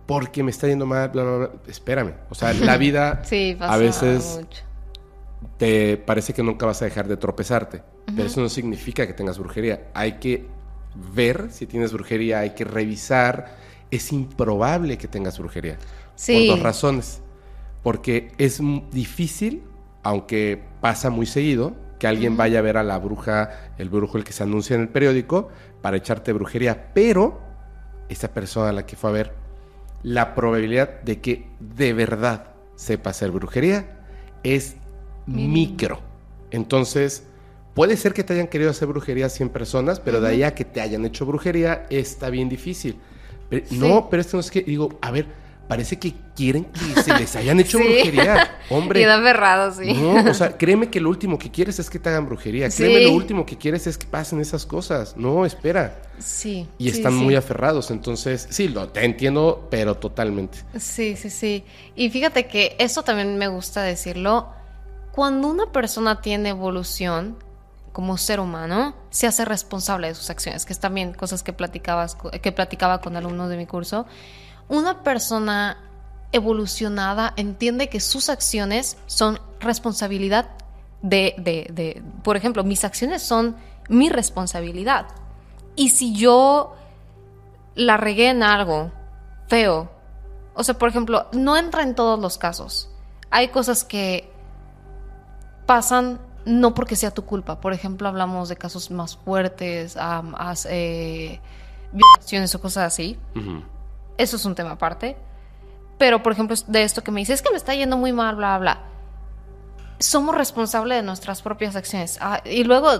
Porque 0.07 0.43
me 0.43 0.51
está 0.51 0.67
yendo 0.67 0.85
mal, 0.85 1.09
bla, 1.11 1.23
bla, 1.23 1.37
bla. 1.39 1.51
Espérame. 1.69 2.15
O 2.29 2.35
sea, 2.35 2.53
la 2.53 2.77
vida 2.87 3.23
Sí, 3.25 3.57
a 3.61 3.77
veces 3.79 4.41
mucho. 4.41 4.63
te 5.59 5.97
parece 5.97 6.35
que 6.35 6.43
nunca 6.43 6.67
vas 6.67 6.83
a 6.83 6.85
dejar 6.87 7.07
de 7.09 7.17
tropezarte. 7.17 7.83
Pero 8.07 8.25
eso 8.25 8.41
no 8.41 8.49
significa 8.49 9.07
que 9.07 9.13
tengas 9.13 9.39
brujería. 9.39 9.89
Hay 9.95 10.15
que 10.15 10.47
ver 11.15 11.49
si 11.51 11.67
tienes 11.67 11.93
brujería, 11.93 12.41
hay 12.41 12.51
que 12.51 12.65
revisar. 12.65 13.57
Es 13.91 14.13
improbable 14.13 14.99
que 14.99 15.09
tengas 15.09 15.39
brujería. 15.39 15.79
Sí. 16.15 16.47
Por 16.49 16.57
dos 16.57 16.65
razones. 16.65 17.23
Porque 17.83 18.33
es 18.39 18.61
difícil, 18.91 19.63
aunque 20.03 20.63
pasa 20.81 21.11
muy 21.11 21.27
seguido, 21.27 21.75
que 21.99 22.07
alguien 22.07 22.37
vaya 22.37 22.59
a 22.59 22.63
ver 22.63 22.77
a 22.77 22.83
la 22.83 22.99
bruja, 22.99 23.73
el 23.79 23.89
brujo, 23.89 24.19
el 24.19 24.25
que 24.25 24.33
se 24.33 24.43
anuncia 24.43 24.75
en 24.75 24.83
el 24.83 24.89
periódico, 24.89 25.49
para 25.81 25.97
echarte 25.97 26.33
brujería. 26.33 26.93
Pero 26.95 27.41
esa 28.09 28.33
persona 28.33 28.71
a 28.71 28.73
la 28.73 28.87
que 28.87 28.97
fue 28.97 29.11
a 29.11 29.13
ver, 29.13 29.35
la 30.03 30.35
probabilidad 30.35 31.01
de 31.03 31.21
que 31.21 31.49
de 31.61 31.93
verdad 31.93 32.55
sepa 32.75 33.11
hacer 33.11 33.31
brujería 33.31 34.01
es 34.43 34.77
micro. 35.27 36.01
Entonces, 36.51 37.25
puede 37.75 37.97
ser 37.97 38.13
que 38.13 38.25
te 38.25 38.35
hayan 38.35 38.49
querido 38.49 38.71
hacer 38.71 38.89
brujería 38.89 39.29
100 39.29 39.49
personas, 39.51 40.01
pero 40.01 40.21
de 40.21 40.29
ahí 40.29 40.43
a 40.43 40.55
que 40.55 40.65
te 40.65 40.81
hayan 40.81 41.05
hecho 41.05 41.25
brujería 41.27 41.87
está 41.91 42.31
bien 42.31 42.49
difícil. 42.49 42.97
Pero- 43.49 43.67
Sí. 43.69 43.79
No, 43.79 44.09
pero 44.11 44.21
esto 44.21 44.37
no 44.37 44.41
es 44.41 44.51
que, 44.51 44.63
digo, 44.63 44.99
a 45.03 45.11
ver, 45.11 45.27
parece 45.69 45.99
que 45.99 46.13
quieren 46.35 46.65
que 46.65 47.03
se 47.03 47.15
les 47.19 47.35
hayan 47.37 47.61
hecho 47.61 47.79
Sí. 47.79 47.85
brujería. 47.85 48.59
Hombre. 48.71 49.01
Y 49.01 49.05
da 49.05 49.21
ferrado, 49.23 49.73
sí. 49.73 49.93
No, 49.95 50.31
o 50.31 50.35
sea, 50.35 50.57
créeme 50.59 50.89
que 50.91 51.01
lo 51.01 51.09
último 51.09 51.39
que 51.39 51.51
quieres 51.51 51.79
es 51.79 51.89
que 51.89 51.99
te 51.99 52.09
hagan 52.11 52.27
brujería. 52.27 52.71
Sí. 52.71 52.83
Créeme, 52.83 53.05
lo 53.05 53.13
último 53.13 53.47
que 53.47 53.57
quieres 53.57 53.87
es 53.87 53.97
que 53.97 54.07
pasen 54.07 54.41
esas 54.41 54.67
cosas. 54.67 55.17
No, 55.17 55.47
espera. 55.47 56.01
Sí. 56.19 56.67
Y 56.79 56.89
están 56.89 57.15
muy 57.15 57.37
aferrados. 57.37 57.91
Entonces, 57.91 58.47
sí, 58.51 58.69
lo 58.69 58.89
te 58.89 59.05
entiendo, 59.05 59.67
pero 59.71 59.97
totalmente. 59.97 60.59
Sí, 60.79 61.17
sí, 61.17 61.31
sí. 61.31 61.65
Y 61.95 62.11
fíjate 62.11 62.47
que 62.47 62.75
eso 62.79 63.03
también 63.03 63.37
me 63.39 63.49
gusta 63.49 63.83
decirlo. 63.83 64.49
Cuando 65.13 65.49
una 65.49 65.71
persona 65.73 66.21
tiene 66.23 66.51
evolución 66.51 67.37
como 67.93 68.17
ser 68.17 68.41
humano, 68.41 68.95
se 69.11 69.27
hace 69.27 69.45
responsable 69.45 70.09
de 70.09 70.15
sus 70.15 70.31
acciones, 70.31 70.65
que 70.65 70.73
es 70.73 70.81
también 70.81 71.13
cosas 71.13 71.43
que 71.43 71.53
platicabas, 71.53 72.17
que 72.17 72.53
platicaba 72.53 73.01
con 73.01 73.17
alumnos 73.17 73.51
de 73.51 73.57
mi 73.57 73.67
curso. 73.67 74.07
Una 74.69 75.03
persona 75.03 75.79
evolucionada 76.33 77.35
entiende 77.37 77.89
que 77.89 78.01
sus 78.01 78.31
acciones 78.31 78.97
son 79.07 79.39
responsabilidad 79.61 80.49
de, 81.03 81.35
de, 81.37 81.69
de, 81.71 82.03
por 82.23 82.37
ejemplo, 82.37 82.65
mis 82.65 82.85
acciones 82.85 83.23
son 83.23 83.57
mi 83.89 84.09
responsabilidad. 84.09 85.07
Y 85.77 85.91
si 85.91 86.15
yo 86.15 86.75
la 87.75 87.97
regué 87.97 88.31
en 88.31 88.43
algo 88.43 88.91
feo, 89.49 89.91
o 90.55 90.65
sea, 90.65 90.79
por 90.79 90.89
ejemplo, 90.89 91.27
no 91.33 91.57
entra 91.57 91.83
en 91.83 91.95
todos 91.95 92.19
los 92.19 92.39
casos. 92.39 92.91
Hay 93.31 93.49
cosas 93.49 93.85
que 93.85 94.31
pasan 95.67 96.21
no 96.45 96.75
porque 96.75 96.97
sea 96.97 97.11
tu 97.13 97.25
culpa. 97.25 97.61
Por 97.61 97.73
ejemplo, 97.73 98.09
hablamos 98.09 98.49
de 98.49 98.57
casos 98.57 98.91
más 98.91 99.17
fuertes, 99.17 99.97
as- 99.97 100.67
eh, 100.71 101.41
violaciones 101.93 102.55
o 102.55 102.61
cosas 102.61 102.85
así. 102.93 103.19
Eso 104.19 104.37
es 104.37 104.45
un 104.45 104.55
tema 104.55 104.73
aparte. 104.73 105.17
Pero, 105.99 106.23
por 106.23 106.33
ejemplo, 106.33 106.57
de 106.67 106.83
esto 106.83 107.03
que 107.03 107.11
me 107.11 107.21
dice, 107.21 107.33
es 107.33 107.43
que 107.43 107.51
me 107.51 107.57
está 107.57 107.75
yendo 107.75 107.97
muy 107.97 108.13
mal, 108.13 108.35
bla, 108.37 108.59
bla. 108.59 108.81
Somos 109.99 110.35
responsables 110.35 110.99
de 110.99 111.03
nuestras 111.03 111.43
propias 111.43 111.77
acciones. 111.77 112.19
Ah, 112.21 112.41
y 112.45 112.65
luego 112.65 112.91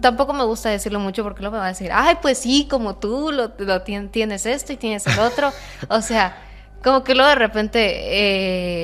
tampoco 0.00 0.32
me 0.32 0.44
gusta 0.44 0.70
decirlo 0.70 1.00
mucho 1.00 1.24
porque 1.24 1.40
luego 1.40 1.54
me 1.54 1.60
va 1.60 1.66
a 1.66 1.70
decir, 1.70 1.90
ay, 1.92 2.18
pues 2.22 2.38
sí, 2.38 2.68
como 2.70 2.94
tú 2.96 3.32
lo, 3.32 3.52
lo 3.58 3.82
tienes 3.82 4.46
esto 4.46 4.72
y 4.72 4.76
tienes 4.76 5.04
el 5.08 5.18
otro. 5.18 5.50
o 5.88 6.00
sea, 6.00 6.36
como 6.84 7.02
que 7.02 7.14
luego 7.16 7.28
de 7.30 7.34
repente 7.34 7.80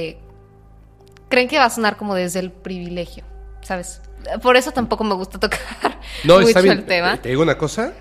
eh, 0.08 0.18
creen 1.28 1.46
que 1.46 1.58
va 1.58 1.66
a 1.66 1.70
sonar 1.70 1.96
como 1.96 2.14
desde 2.16 2.40
el 2.40 2.50
privilegio, 2.50 3.22
¿sabes? 3.62 4.00
Por 4.42 4.56
eso 4.56 4.70
tampoco 4.72 5.04
me 5.04 5.14
gusta 5.14 5.38
tocar 5.38 5.60
no, 6.24 6.40
mucho 6.40 6.58
el 6.58 6.84
tema. 6.84 7.16
Te 7.16 7.30
digo 7.30 7.42
una 7.42 7.56
cosa, 7.56 7.92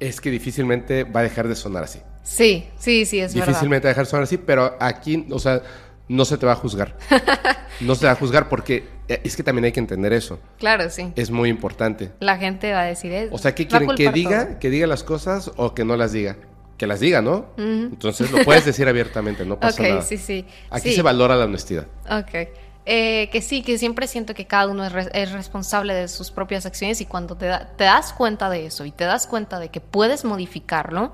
es 0.00 0.20
que 0.20 0.30
difícilmente 0.30 1.04
va 1.04 1.20
a 1.20 1.22
dejar 1.22 1.48
de 1.48 1.54
sonar 1.54 1.84
así. 1.84 2.00
Sí, 2.22 2.68
sí, 2.78 3.04
sí, 3.04 3.20
es 3.20 3.34
difícilmente 3.34 3.86
va 3.86 3.90
a 3.90 3.92
dejar 3.92 4.04
de 4.04 4.10
sonar 4.10 4.24
así, 4.24 4.38
pero 4.38 4.76
aquí, 4.80 5.26
o 5.30 5.38
sea, 5.38 5.62
no 6.08 6.24
se 6.24 6.38
te 6.38 6.46
va 6.46 6.52
a 6.52 6.56
juzgar. 6.56 6.96
no 7.80 7.94
se 7.94 8.02
te 8.02 8.06
va 8.06 8.12
a 8.12 8.16
juzgar 8.16 8.48
porque 8.48 8.84
eh, 9.08 9.20
es 9.24 9.36
que 9.36 9.42
también 9.42 9.64
hay 9.64 9.72
que 9.72 9.80
entender 9.80 10.12
eso. 10.12 10.38
Claro, 10.58 10.88
sí. 10.90 11.12
Es 11.16 11.30
muy 11.30 11.48
importante. 11.48 12.12
La 12.20 12.36
gente 12.36 12.72
va 12.72 12.82
a 12.82 12.84
decir 12.84 13.12
eso. 13.12 13.34
O 13.34 13.38
sea, 13.38 13.54
¿qué 13.54 13.66
quieren? 13.66 13.90
¿Que 13.96 14.10
diga, 14.10 14.58
que 14.58 14.70
diga 14.70 14.86
las 14.86 15.04
cosas 15.04 15.50
o 15.56 15.74
que 15.74 15.84
no 15.84 15.96
las 15.96 16.12
diga? 16.12 16.36
Que 16.76 16.86
las 16.86 17.00
diga, 17.00 17.22
¿no? 17.22 17.46
Entonces 17.56 18.30
lo 18.30 18.44
puedes 18.44 18.64
decir 18.66 18.88
abiertamente, 18.88 19.44
no 19.44 19.58
pasa 19.58 19.82
nada. 19.82 20.02
sí, 20.02 20.18
sí. 20.18 20.46
Aquí 20.70 20.92
se 20.92 21.02
valora 21.02 21.36
la 21.36 21.44
honestidad. 21.44 21.86
Ok. 22.10 22.48
Eh, 22.84 23.28
que 23.30 23.40
sí, 23.42 23.62
que 23.62 23.78
siempre 23.78 24.08
siento 24.08 24.34
que 24.34 24.46
cada 24.46 24.66
uno 24.66 24.84
es, 24.84 25.32
responsable 25.32 25.94
de 25.94 26.08
sus 26.08 26.32
propias 26.32 26.66
acciones 26.66 27.00
y 27.00 27.06
cuando 27.06 27.36
te, 27.36 27.46
das 27.46 28.12
cuenta 28.12 28.50
de 28.50 28.66
eso 28.66 28.84
y 28.84 28.90
te 28.90 29.04
das 29.04 29.28
cuenta 29.28 29.60
de 29.60 29.68
que 29.68 29.80
puedes 29.80 30.24
modificarlo, 30.24 31.12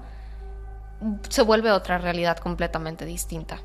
se 1.28 1.42
vuelve 1.42 1.70
otra 1.70 1.98
realidad 1.98 2.38
completamente 2.38 3.04
distinta. 3.04 3.60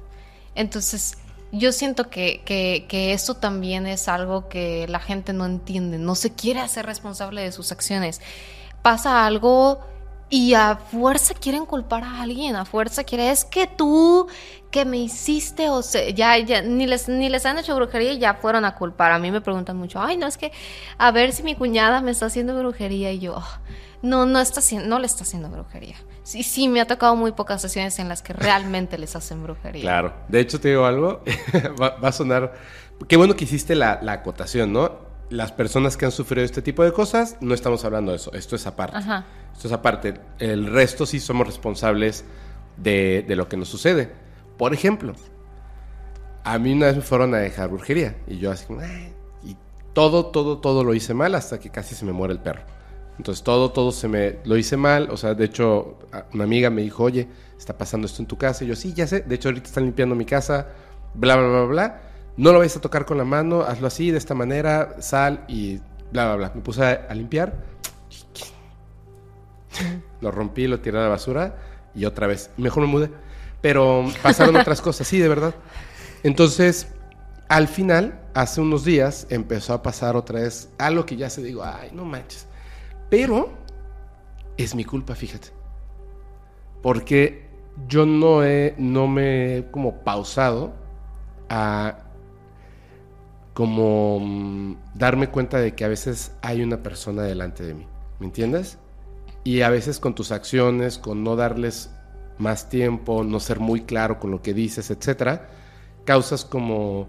Entonces, 0.54 1.18
yo 1.54 1.72
siento 1.72 2.10
que, 2.10 2.42
que, 2.44 2.88
que, 2.90 3.14
eso 3.14 3.36
también 3.36 3.88
es 3.88 4.10
algo 4.10 4.50
que 4.50 4.86
la 4.90 5.00
gente 5.00 5.32
no 5.32 5.46
entiende, 5.46 5.98
no 5.98 6.16
se 6.16 6.34
quiere 6.34 6.60
hacer 6.60 6.86
responsable 6.86 7.42
de 7.42 7.54
sus 7.54 7.72
acciones. 7.72 8.20
Pasa 8.82 9.26
algo 9.26 9.80
y 10.30 10.56
a 10.56 10.76
fuerza 10.76 11.36
quieren 11.36 11.66
culpar 11.66 12.04
a 12.04 12.22
alguien, 12.22 12.56
a 12.56 12.66
fuerza 12.66 13.04
quiere, 13.04 13.32
es 13.32 13.46
que 13.46 13.68
tú 13.68 14.28
que 14.74 14.86
me 14.86 14.98
hiciste, 14.98 15.70
o 15.70 15.84
sea, 15.84 16.10
ya, 16.10 16.36
ya, 16.40 16.64
ni 16.64 16.88
les, 16.88 17.08
ni 17.08 17.30
les 17.30 17.46
han 17.46 17.60
hecho 17.60 17.76
brujería 17.76 18.14
y 18.14 18.18
ya 18.18 18.34
fueron 18.34 18.66
a 18.66 18.74
culpar. 18.74 19.12
A 19.12 19.20
mí 19.20 19.30
me 19.30 19.40
preguntan 19.40 19.78
mucho, 19.78 20.02
ay, 20.02 20.18
no, 20.18 20.26
es 20.26 20.36
que 20.36 20.52
a 20.98 21.12
ver 21.12 21.32
si 21.32 21.44
mi 21.44 21.54
cuñada 21.54 22.02
me 22.02 22.10
está 22.10 22.26
haciendo 22.26 22.58
brujería 22.58 23.12
y 23.12 23.20
yo, 23.20 23.36
oh, 23.38 23.60
no, 24.02 24.26
no 24.26 24.40
está 24.40 24.62
no 24.84 24.98
le 24.98 25.06
está 25.06 25.24
haciendo 25.24 25.48
brujería. 25.50 25.96
Sí, 26.24 26.42
sí, 26.42 26.68
me 26.68 26.82
ha 26.82 26.88
tocado 26.88 27.16
muy 27.16 27.34
pocas 27.34 27.62
sesiones 27.62 28.00
en 28.00 28.10
las 28.10 28.24
que 28.24 28.34
realmente 28.34 28.98
les 28.98 29.16
hacen 29.16 29.44
brujería. 29.44 29.84
Claro, 29.84 30.14
de 30.28 30.40
hecho 30.40 30.60
te 30.60 30.70
digo 30.70 30.86
algo, 30.86 31.22
va, 31.82 31.96
a 32.02 32.12
sonar, 32.12 32.56
qué 33.08 33.16
bueno 33.16 33.36
que 33.36 33.44
hiciste 33.44 33.76
la, 33.76 34.00
la 34.02 34.14
acotación, 34.14 34.74
¿no? 34.74 35.14
las 35.30 35.52
personas 35.52 35.98
que 35.98 36.06
han 36.06 36.12
sufrido 36.12 36.44
este 36.44 36.62
tipo 36.62 36.84
de 36.84 36.92
cosas, 36.92 37.38
no 37.42 37.54
estamos 37.54 37.86
hablando 37.86 38.12
de 38.12 38.18
eso, 38.18 38.34
esto 38.34 38.56
es 38.56 38.68
aparte. 38.68 38.98
Esto 39.54 39.68
es 39.68 39.72
aparte. 39.72 40.16
El 40.40 40.66
resto 40.68 41.06
sí 41.06 41.20
somos 41.20 41.48
responsables 41.48 42.26
de, 42.78 43.26
lo 43.30 43.48
que 43.48 43.58
nos 43.58 43.68
sucede. 43.68 44.12
Por 44.58 44.74
ejemplo, 44.74 45.14
a 46.44 46.58
mí 46.58 46.74
una 46.74 46.88
vez 46.88 46.96
me 46.98 47.02
fueron 47.02 47.34
a 47.34 47.38
dejar 47.38 47.70
brujería 47.70 48.16
y 48.28 48.38
yo 48.38 48.52
así 48.52 48.66
y 49.44 49.58
todo, 49.94 50.28
todo, 50.28 50.60
todo 50.60 50.84
lo 50.84 50.94
hice 50.94 51.14
mal 51.14 51.36
hasta 51.36 51.60
que 51.60 51.70
casi 51.70 51.96
se 51.96 52.06
me 52.06 52.12
muere 52.12 52.34
el 52.34 52.40
perro. 52.40 52.62
Entonces 53.18 53.44
todo, 53.44 53.72
todo 53.72 53.92
se 53.92 54.08
me 54.08 54.40
lo 54.44 54.58
hice 54.58 54.76
mal. 54.76 55.10
O 55.12 55.18
sea, 55.18 55.36
de 55.36 55.46
hecho, 55.46 56.00
una 56.34 56.44
amiga 56.44 56.70
me 56.70 56.82
dijo, 56.82 57.04
oye, 57.04 57.28
está 57.58 57.78
pasando 57.78 58.08
esto 58.08 58.22
en 58.22 58.28
tu 58.28 58.38
casa. 58.38 58.64
Y 58.64 58.68
yo, 58.68 58.76
sí, 58.76 58.94
ya 58.94 59.06
sé. 59.06 59.22
De 59.22 59.36
hecho, 59.36 59.50
ahorita 59.50 59.68
están 59.68 59.84
limpiando 59.84 60.16
mi 60.16 60.26
casa, 60.26 60.68
bla, 61.14 61.36
bla, 61.36 61.48
bla, 61.48 61.66
bla 61.66 62.02
no 62.38 62.52
lo 62.52 62.60
vayas 62.60 62.78
a 62.78 62.82
tocar 62.82 63.06
con 63.06 63.18
la 63.18 63.26
mano, 63.26 63.62
hazlo 63.62 63.88
así, 63.88 64.12
de 64.12 64.18
esta 64.18 64.34
manera, 64.34 64.96
sal 65.02 65.46
y 65.48 65.78
bla, 66.12 66.26
bla, 66.26 66.36
bla. 66.36 66.52
Me 66.56 66.62
puse 66.62 66.84
a, 66.84 67.14
limpiar, 67.14 67.54
lo 70.22 70.32
rompí, 70.32 70.68
lo 70.68 70.80
tiré 70.80 70.98
a 70.98 71.02
la 71.02 71.10
basura 71.10 71.56
y 71.94 72.06
otra 72.06 72.28
vez, 72.28 72.50
mejor 72.58 72.84
me 72.84 72.90
mudé. 72.90 73.12
Pero 73.64 74.06
pasaron 74.22 74.58
otras 74.58 74.82
cosas, 74.82 75.08
sí, 75.08 75.20
de 75.20 75.30
verdad. 75.30 75.56
Entonces, 76.22 76.90
al 77.48 77.70
final, 77.70 78.20
hace 78.34 78.60
unos 78.60 78.84
días, 78.84 79.26
empezó 79.30 79.74
a 79.74 79.82
pasar 79.82 80.18
otra 80.18 80.42
vez 80.42 80.70
algo 80.78 81.06
que 81.06 81.16
ya 81.16 81.30
se 81.30 81.42
digo, 81.42 81.64
ay, 81.64 81.90
no 81.94 82.04
manches. 82.04 82.46
Pero 83.10 83.54
es 84.58 84.76
mi 84.76 84.84
culpa, 84.84 85.16
fíjate. 85.16 85.48
Porque 86.82 87.48
yo 87.88 88.06
no 88.06 88.44
he, 88.44 88.76
no 88.78 89.08
me 89.08 89.58
he 89.58 89.72
como 89.72 90.04
pausado 90.04 90.74
a 91.48 92.00
como 93.54 94.20
mm, 94.20 94.76
darme 94.94 95.30
cuenta 95.30 95.60
de 95.60 95.74
que 95.74 95.86
a 95.86 95.88
veces 95.88 96.34
hay 96.42 96.64
una 96.64 96.84
persona 96.84 97.24
delante 97.24 97.64
de 97.64 97.76
mí, 97.76 97.88
¿me 98.20 98.26
entiendes? 98.26 98.78
Y 99.46 99.62
a 99.62 99.70
veces 99.70 100.00
con 100.00 100.16
tus 100.16 100.34
acciones, 100.34 100.98
con 100.98 101.24
no 101.24 101.38
darles 101.38 101.92
más 102.38 102.70
tiempo, 102.70 103.24
no 103.24 103.40
ser 103.40 103.60
muy 103.60 103.82
claro 103.82 104.20
con 104.20 104.32
lo 104.32 104.42
que 104.42 104.54
dices, 104.54 104.92
etcétera, 104.92 105.50
causas 106.06 106.46
como, 106.46 107.08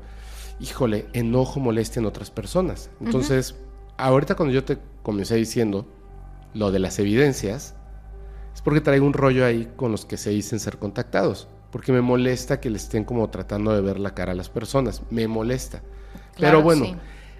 híjole, 0.60 1.06
enojo, 1.12 1.60
molestia 1.60 2.00
en 2.00 2.06
otras 2.06 2.30
personas. 2.30 2.90
Entonces, 3.00 3.56
ahorita 3.96 4.34
cuando 4.34 4.54
yo 4.54 4.64
te 4.64 4.78
comencé 5.02 5.36
diciendo 5.36 5.86
lo 6.52 6.70
de 6.70 6.78
las 6.78 6.98
evidencias, 6.98 7.74
es 8.54 8.62
porque 8.62 8.80
traigo 8.80 9.06
un 9.06 9.12
rollo 9.12 9.44
ahí 9.44 9.70
con 9.76 9.90
los 9.90 10.04
que 10.04 10.16
se 10.16 10.30
dicen 10.30 10.60
ser 10.60 10.78
contactados, 10.78 11.48
porque 11.70 11.92
me 11.92 12.00
molesta 12.00 12.60
que 12.60 12.70
le 12.70 12.76
estén 12.76 13.04
como 13.04 13.28
tratando 13.30 13.74
de 13.74 13.80
ver 13.80 13.98
la 13.98 14.14
cara 14.14 14.32
a 14.32 14.36
las 14.36 14.48
personas, 14.48 15.02
me 15.10 15.26
molesta. 15.26 15.82
Pero 16.38 16.62
bueno, 16.62 16.96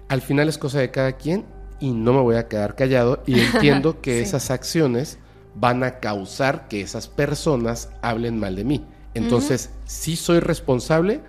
al 0.09 0.21
final 0.21 0.49
es 0.49 0.57
cosa 0.57 0.79
de 0.79 0.91
cada 0.91 1.13
quien 1.13 1.45
y 1.79 1.91
no 1.91 2.13
me 2.13 2.21
voy 2.21 2.35
a 2.35 2.47
quedar 2.47 2.75
callado 2.75 3.23
y 3.25 3.39
entiendo 3.39 4.01
que 4.01 4.21
esas 4.21 4.51
acciones 4.51 5.19
van 5.55 5.83
a 5.83 5.99
causar 5.99 6.67
que 6.67 6.81
esas 6.81 7.07
personas 7.07 7.89
hablen 8.01 8.39
mal 8.39 8.55
de 8.55 8.63
mí. 8.63 8.85
Entonces, 9.13 9.71
sí 9.85 10.15
soy 10.15 10.39
responsable, 10.39 11.21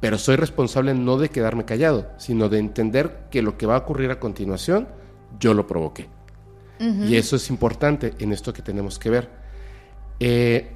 pero 0.00 0.18
soy 0.18 0.36
responsable 0.36 0.94
no 0.94 1.18
de 1.18 1.30
quedarme 1.30 1.64
callado, 1.64 2.10
sino 2.16 2.48
de 2.48 2.58
entender 2.58 3.26
que 3.30 3.42
lo 3.42 3.58
que 3.58 3.66
va 3.66 3.74
a 3.74 3.78
ocurrir 3.78 4.10
a 4.10 4.20
continuación, 4.20 4.88
yo 5.40 5.54
lo 5.54 5.66
provoqué. 5.66 6.08
Y 6.80 7.16
eso 7.16 7.34
es 7.34 7.50
importante 7.50 8.14
en 8.20 8.30
esto 8.30 8.52
que 8.52 8.62
tenemos 8.62 9.00
que 9.00 9.10
ver. 9.10 9.28
Eh, 10.20 10.70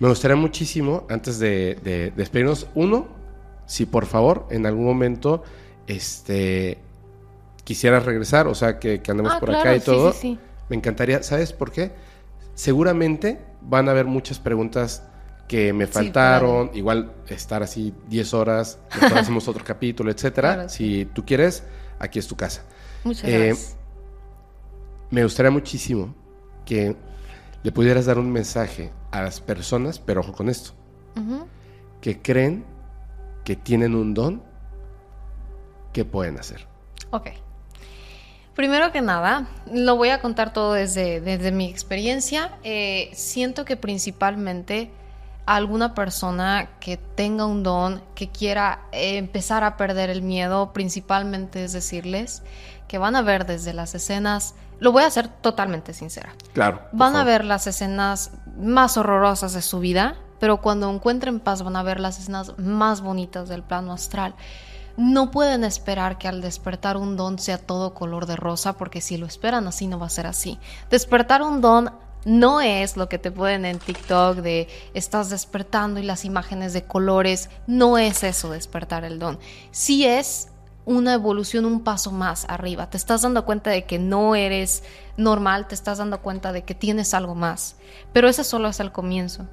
me 0.00 0.08
gustaría 0.08 0.34
muchísimo, 0.34 1.06
antes 1.10 1.38
de, 1.38 1.78
de 1.84 2.10
despedirnos, 2.16 2.68
uno, 2.74 3.08
si 3.66 3.84
por 3.84 4.06
favor 4.06 4.46
en 4.50 4.64
algún 4.64 4.84
momento 4.84 5.42
este 5.86 6.78
quisieras 7.64 8.04
regresar, 8.04 8.46
o 8.46 8.54
sea, 8.54 8.78
que, 8.78 9.00
andemos 9.08 9.32
ah, 9.34 9.40
por 9.40 9.54
acá 9.54 9.74
y 9.74 9.80
todo, 9.80 10.14
me 10.68 10.76
encantaría, 10.76 11.22
¿sabes 11.22 11.52
por 11.52 11.72
qué? 11.72 11.92
Seguramente 12.54 13.40
van 13.60 13.88
a 13.88 13.92
haber 13.92 14.06
muchas 14.06 14.38
preguntas 14.38 15.02
que 15.48 15.72
me 15.72 15.86
faltaron, 15.86 16.70
igual 16.74 17.12
estar 17.28 17.62
así 17.62 17.94
10 18.08 18.34
horas, 18.34 18.78
después 18.90 19.12
hacemos 19.12 19.46
otro 19.48 19.64
capítulo, 19.64 20.10
etcétera. 20.10 20.68
si 20.68 21.06
tú 21.06 21.24
quieres, 21.24 21.64
aquí 21.98 22.18
es 22.18 22.26
tu 22.26 22.36
casa. 22.36 22.64
Muchas 23.04 23.24
eh, 23.24 23.46
gracias. 23.46 23.76
Me 25.10 25.22
gustaría 25.22 25.50
muchísimo 25.50 26.14
que 26.64 26.96
le 27.62 27.72
pudieras 27.72 28.06
dar 28.06 28.18
un 28.18 28.32
mensaje 28.32 28.92
a 29.10 29.22
las 29.22 29.40
personas, 29.40 29.98
pero 29.98 30.20
ojo 30.20 30.32
con 30.32 30.48
esto, 30.48 30.72
que 32.00 32.20
creen 32.20 32.64
que 33.44 33.56
tienen 33.56 33.94
un 33.94 34.14
don, 34.14 34.42
¿qué 35.92 36.04
pueden 36.04 36.38
hacer? 36.38 36.66
Ok. 37.10 37.28
Primero 38.54 38.92
que 38.92 39.02
nada, 39.02 39.48
lo 39.72 39.96
voy 39.96 40.10
a 40.10 40.20
contar 40.20 40.52
todo 40.52 40.74
desde, 40.74 41.20
desde 41.20 41.50
mi 41.50 41.66
experiencia. 41.66 42.52
Eh, 42.62 43.10
siento 43.14 43.64
que 43.64 43.76
principalmente 43.76 44.92
alguna 45.46 45.94
persona 45.94 46.68
que 46.80 46.96
tenga 46.96 47.46
un 47.46 47.62
don, 47.62 48.02
que 48.14 48.30
quiera 48.30 48.80
eh, 48.92 49.18
empezar 49.18 49.64
a 49.64 49.76
perder 49.76 50.08
el 50.08 50.22
miedo, 50.22 50.72
principalmente 50.72 51.64
es 51.64 51.72
decirles 51.72 52.42
que 52.88 52.98
van 52.98 53.16
a 53.16 53.22
ver 53.22 53.44
desde 53.46 53.72
las 53.72 53.94
escenas, 53.94 54.54
lo 54.78 54.92
voy 54.92 55.02
a 55.02 55.06
hacer 55.06 55.28
totalmente 55.28 55.92
sincera. 55.92 56.34
Claro. 56.52 56.82
Van 56.92 57.16
a 57.16 57.24
ver 57.24 57.44
las 57.44 57.66
escenas 57.66 58.32
más 58.56 58.96
horrorosas 58.96 59.52
de 59.52 59.62
su 59.62 59.80
vida, 59.80 60.16
pero 60.38 60.60
cuando 60.60 60.90
encuentren 60.90 61.40
paz 61.40 61.62
van 61.62 61.76
a 61.76 61.82
ver 61.82 62.00
las 62.00 62.18
escenas 62.18 62.56
más 62.58 63.00
bonitas 63.00 63.48
del 63.48 63.62
plano 63.62 63.92
astral. 63.92 64.34
No 64.96 65.30
pueden 65.30 65.64
esperar 65.64 66.18
que 66.18 66.28
al 66.28 66.40
despertar 66.40 66.96
un 66.96 67.16
don 67.16 67.38
sea 67.38 67.58
todo 67.58 67.94
color 67.94 68.26
de 68.26 68.36
rosa, 68.36 68.74
porque 68.74 69.00
si 69.00 69.16
lo 69.16 69.26
esperan 69.26 69.66
así 69.66 69.86
no 69.86 69.98
va 69.98 70.06
a 70.06 70.10
ser 70.10 70.26
así. 70.26 70.58
Despertar 70.90 71.42
un 71.42 71.60
don 71.60 71.90
no 72.24 72.60
es 72.60 72.96
lo 72.96 73.08
que 73.08 73.18
te 73.18 73.30
pueden 73.30 73.64
en 73.64 73.78
TikTok 73.78 74.38
de 74.38 74.68
estás 74.94 75.30
despertando 75.30 76.00
y 76.00 76.04
las 76.04 76.24
imágenes 76.24 76.72
de 76.72 76.84
colores. 76.84 77.50
No 77.66 77.98
es 77.98 78.22
eso 78.22 78.50
despertar 78.50 79.04
el 79.04 79.18
don. 79.18 79.38
Sí 79.72 80.06
es 80.06 80.48
una 80.86 81.14
evolución 81.14 81.64
un 81.64 81.82
paso 81.82 82.10
más 82.10 82.46
arriba. 82.48 82.90
Te 82.90 82.96
estás 82.96 83.22
dando 83.22 83.44
cuenta 83.44 83.70
de 83.70 83.84
que 83.84 83.98
no 83.98 84.34
eres 84.34 84.82
normal, 85.16 85.66
te 85.66 85.74
estás 85.74 85.98
dando 85.98 86.20
cuenta 86.20 86.52
de 86.52 86.62
que 86.64 86.74
tienes 86.74 87.14
algo 87.14 87.34
más. 87.34 87.76
Pero 88.12 88.28
eso 88.28 88.44
solo 88.44 88.68
es 88.68 88.80
el 88.80 88.92
comienzo. 88.92 89.46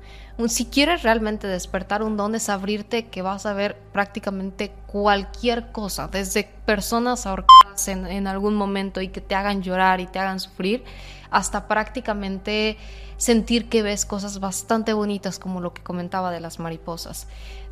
Si 0.47 0.65
quieres 0.65 1.03
realmente 1.03 1.47
despertar 1.47 2.03
un 2.03 2.17
don 2.17 2.35
es 2.35 2.49
abrirte 2.49 3.07
que 3.07 3.21
vas 3.21 3.45
a 3.45 3.53
ver 3.53 3.77
prácticamente 3.91 4.71
cualquier 4.87 5.71
cosa, 5.71 6.07
desde 6.07 6.43
personas 6.65 7.25
ahorcadas 7.25 7.87
en, 7.87 8.07
en 8.07 8.27
algún 8.27 8.55
momento 8.55 9.01
y 9.01 9.09
que 9.09 9.21
te 9.21 9.35
hagan 9.35 9.61
llorar 9.61 9.99
y 9.99 10.07
te 10.07 10.19
hagan 10.19 10.39
sufrir, 10.39 10.83
hasta 11.29 11.67
prácticamente 11.67 12.77
sentir 13.17 13.69
que 13.69 13.83
ves 13.83 14.05
cosas 14.05 14.39
bastante 14.39 14.93
bonitas 14.93 15.39
como 15.39 15.61
lo 15.61 15.73
que 15.73 15.83
comentaba 15.83 16.31
de 16.31 16.39
las 16.39 16.59
mariposas. 16.59 17.27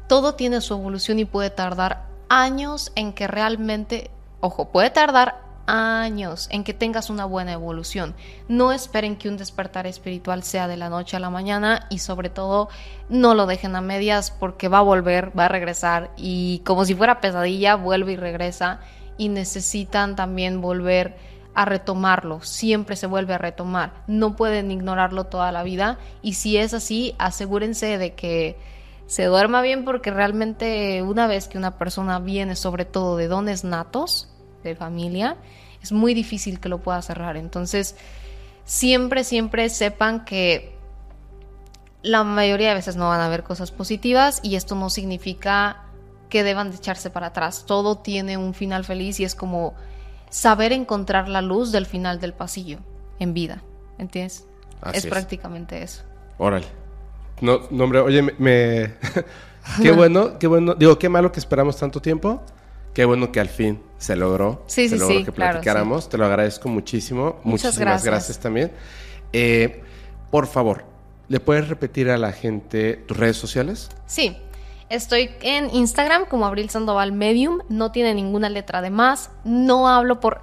Todo 0.08 0.36
tiene 0.36 0.62
su 0.62 0.74
evolución 0.74 1.20
y 1.20 1.26
puede 1.26 1.50
tardar 1.50 2.06
años 2.30 2.92
en 2.96 3.14
que 3.14 3.28
realmente, 3.28 4.12
ojo, 4.40 4.70
puede 4.70 4.90
tardar 4.90 5.49
años 5.70 6.48
en 6.52 6.64
que 6.64 6.74
tengas 6.74 7.10
una 7.10 7.26
buena 7.26 7.54
evolución. 7.54 8.16
No 8.48 8.72
esperen 8.72 9.16
que 9.16 9.30
un 9.30 9.38
despertar 9.38 9.86
espiritual 9.88 10.44
sea 10.44 10.68
de 10.68 10.78
la 10.78 10.90
noche 10.90 11.16
a 11.16 11.20
la 11.20 11.30
mañana 11.30 11.86
y 11.90 12.00
sobre 12.00 12.30
todo 12.30 12.70
no 13.08 13.36
lo 13.36 13.46
dejen 13.46 13.76
a 13.76 13.82
medias 13.82 14.32
porque 14.32 14.68
va 14.68 14.80
a 14.80 14.84
volver, 14.84 15.38
va 15.38 15.46
a 15.46 15.50
regresar 15.50 16.12
y 16.18 16.60
como 16.66 16.86
si 16.86 16.96
fuera 16.96 17.22
pesadilla, 17.22 17.76
vuelve 17.76 18.14
y 18.14 18.18
regresa 18.18 18.80
y 19.18 19.30
necesitan 19.30 20.16
también 20.16 20.62
volver 20.62 21.18
a 21.54 21.66
retomarlo, 21.66 22.42
siempre 22.42 22.96
se 22.96 23.08
vuelve 23.08 23.34
a 23.34 23.38
retomar, 23.38 24.04
no 24.08 24.36
pueden 24.36 24.72
ignorarlo 24.72 25.26
toda 25.26 25.52
la 25.52 25.64
vida 25.64 25.98
y 26.22 26.34
si 26.34 26.58
es 26.58 26.74
así, 26.74 27.16
asegúrense 27.18 27.98
de 27.98 28.14
que 28.14 28.58
se 29.08 29.26
duerma 29.26 29.62
bien 29.62 29.84
porque 29.86 30.12
realmente 30.12 31.02
una 31.02 31.28
vez 31.28 31.48
que 31.48 31.58
una 31.58 31.78
persona 31.78 32.20
viene 32.20 32.56
sobre 32.56 32.86
todo 32.86 33.18
de 33.18 33.28
dones 33.28 33.64
natos, 33.64 34.30
de 34.64 34.76
familia, 34.76 35.38
es 35.82 35.92
muy 35.92 36.14
difícil 36.14 36.60
que 36.60 36.70
lo 36.70 36.80
pueda 36.80 37.02
cerrar. 37.02 37.38
Entonces, 37.38 37.96
siempre, 38.66 39.24
siempre 39.24 39.70
sepan 39.70 40.26
que 40.26 40.76
la 42.02 42.24
mayoría 42.24 42.70
de 42.70 42.76
veces 42.76 42.96
no 42.96 43.10
van 43.10 43.22
a 43.22 43.26
haber 43.26 43.44
cosas 43.44 43.72
positivas 43.72 44.40
y 44.44 44.56
esto 44.56 44.76
no 44.76 44.90
significa 44.90 45.84
que 46.30 46.44
deban 46.44 46.70
de 46.70 46.78
echarse 46.78 47.10
para 47.10 47.28
atrás. 47.28 47.66
Todo 47.66 47.98
tiene 47.98 48.38
un 48.38 48.54
final 48.54 48.86
feliz 48.86 49.20
y 49.20 49.24
es 49.24 49.36
como 49.36 49.74
saber 50.30 50.72
encontrar 50.72 51.28
la 51.28 51.42
luz 51.42 51.72
del 51.72 51.86
final 51.86 52.20
del 52.20 52.34
pasillo 52.34 52.80
en 53.20 53.34
vida. 53.34 53.64
¿Entiendes? 53.98 54.46
es, 54.94 55.06
prácticamente 55.06 55.82
eso. 55.84 56.04
Órale. 56.38 56.68
No, 57.42 57.62
no 57.72 57.84
hombre, 57.84 58.00
oye, 58.00 58.22
me... 58.22 58.94
qué 59.82 59.92
bueno, 59.96 60.38
qué 60.40 60.48
bueno. 60.48 60.76
Digo, 60.76 60.98
qué 61.00 61.10
malo 61.10 61.32
que 61.32 61.40
esperamos 61.40 61.78
tanto 61.78 62.02
tiempo. 62.02 62.42
Qué 62.94 63.06
bueno 63.06 63.32
que 63.32 63.40
al 63.40 63.50
fin 63.50 63.82
se 63.98 64.16
logró. 64.16 64.64
Sí, 64.68 64.90
se 64.90 64.96
sí, 64.96 65.00
logró 65.00 65.20
sí, 65.20 65.26
que 65.26 65.32
claro, 65.32 65.52
platicáramos. 65.54 66.10
Te 66.10 66.18
lo 66.18 66.26
agradezco 66.26 66.70
muchísimo. 66.70 67.40
Muchas 67.44 67.74
Muchísimas 67.74 68.04
gracias. 68.04 68.40
también. 68.40 68.72
Eh, 69.34 69.84
por 70.32 70.48
favor, 70.48 70.86
¿le 71.28 71.40
puedes 71.40 71.68
repetir 71.68 72.10
a 72.10 72.18
la 72.18 72.32
gente 72.32 72.96
tus 73.08 73.18
redes 73.18 73.38
sociales? 73.38 73.90
Sí, 74.06 74.38
estoy 74.90 75.32
en 75.42 75.74
Instagram 75.74 76.26
como 76.26 76.46
Abril 76.46 76.70
Sandoval 76.70 77.12
Medium, 77.12 77.60
no 77.70 77.92
tiene 77.92 78.14
ninguna 78.14 78.50
letra 78.50 78.82
de 78.82 78.90
más, 78.90 79.32
no 79.44 79.88
hablo 79.88 80.20
por, 80.20 80.42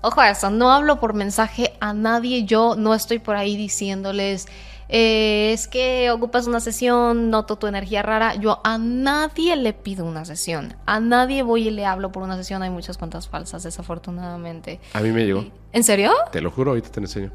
ojo 0.00 0.20
a 0.20 0.30
eso, 0.30 0.50
no 0.50 0.70
hablo 0.70 1.00
por 1.00 1.14
mensaje 1.14 1.74
a 1.80 1.92
nadie, 1.92 2.44
yo 2.44 2.76
no 2.76 2.94
estoy 2.94 3.18
por 3.18 3.36
ahí 3.36 3.56
diciéndoles, 3.56 4.46
eh, 4.88 5.52
es 5.52 5.66
que 5.66 6.10
ocupas 6.10 6.46
una 6.46 6.60
sesión, 6.60 7.30
noto 7.30 7.56
tu 7.56 7.66
energía 7.66 8.02
rara, 8.02 8.34
yo 8.34 8.60
a 8.64 8.78
nadie 8.78 9.56
le 9.56 9.72
pido 9.72 10.04
una 10.04 10.24
sesión, 10.24 10.74
a 10.86 11.00
nadie 11.00 11.42
voy 11.42 11.68
y 11.68 11.70
le 11.70 11.86
hablo 11.86 12.12
por 12.12 12.22
una 12.22 12.36
sesión, 12.36 12.62
hay 12.62 12.70
muchas 12.70 12.98
cuentas 12.98 13.28
falsas 13.28 13.62
desafortunadamente. 13.62 14.80
A 14.92 15.00
mí 15.00 15.10
me 15.10 15.24
llegó. 15.24 15.44
¿En 15.72 15.84
serio? 15.84 16.12
Te 16.30 16.40
lo 16.40 16.50
juro, 16.50 16.70
ahorita 16.70 16.90
te 16.90 17.00
lo 17.00 17.06
enseño. 17.06 17.32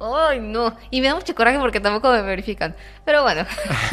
Ay, 0.00 0.40
no. 0.40 0.76
Y 0.90 1.00
me 1.00 1.08
da 1.08 1.14
mucho 1.14 1.34
coraje 1.34 1.58
porque 1.58 1.80
tampoco 1.80 2.10
me 2.10 2.22
verifican. 2.22 2.74
Pero 3.04 3.22
bueno, 3.22 3.46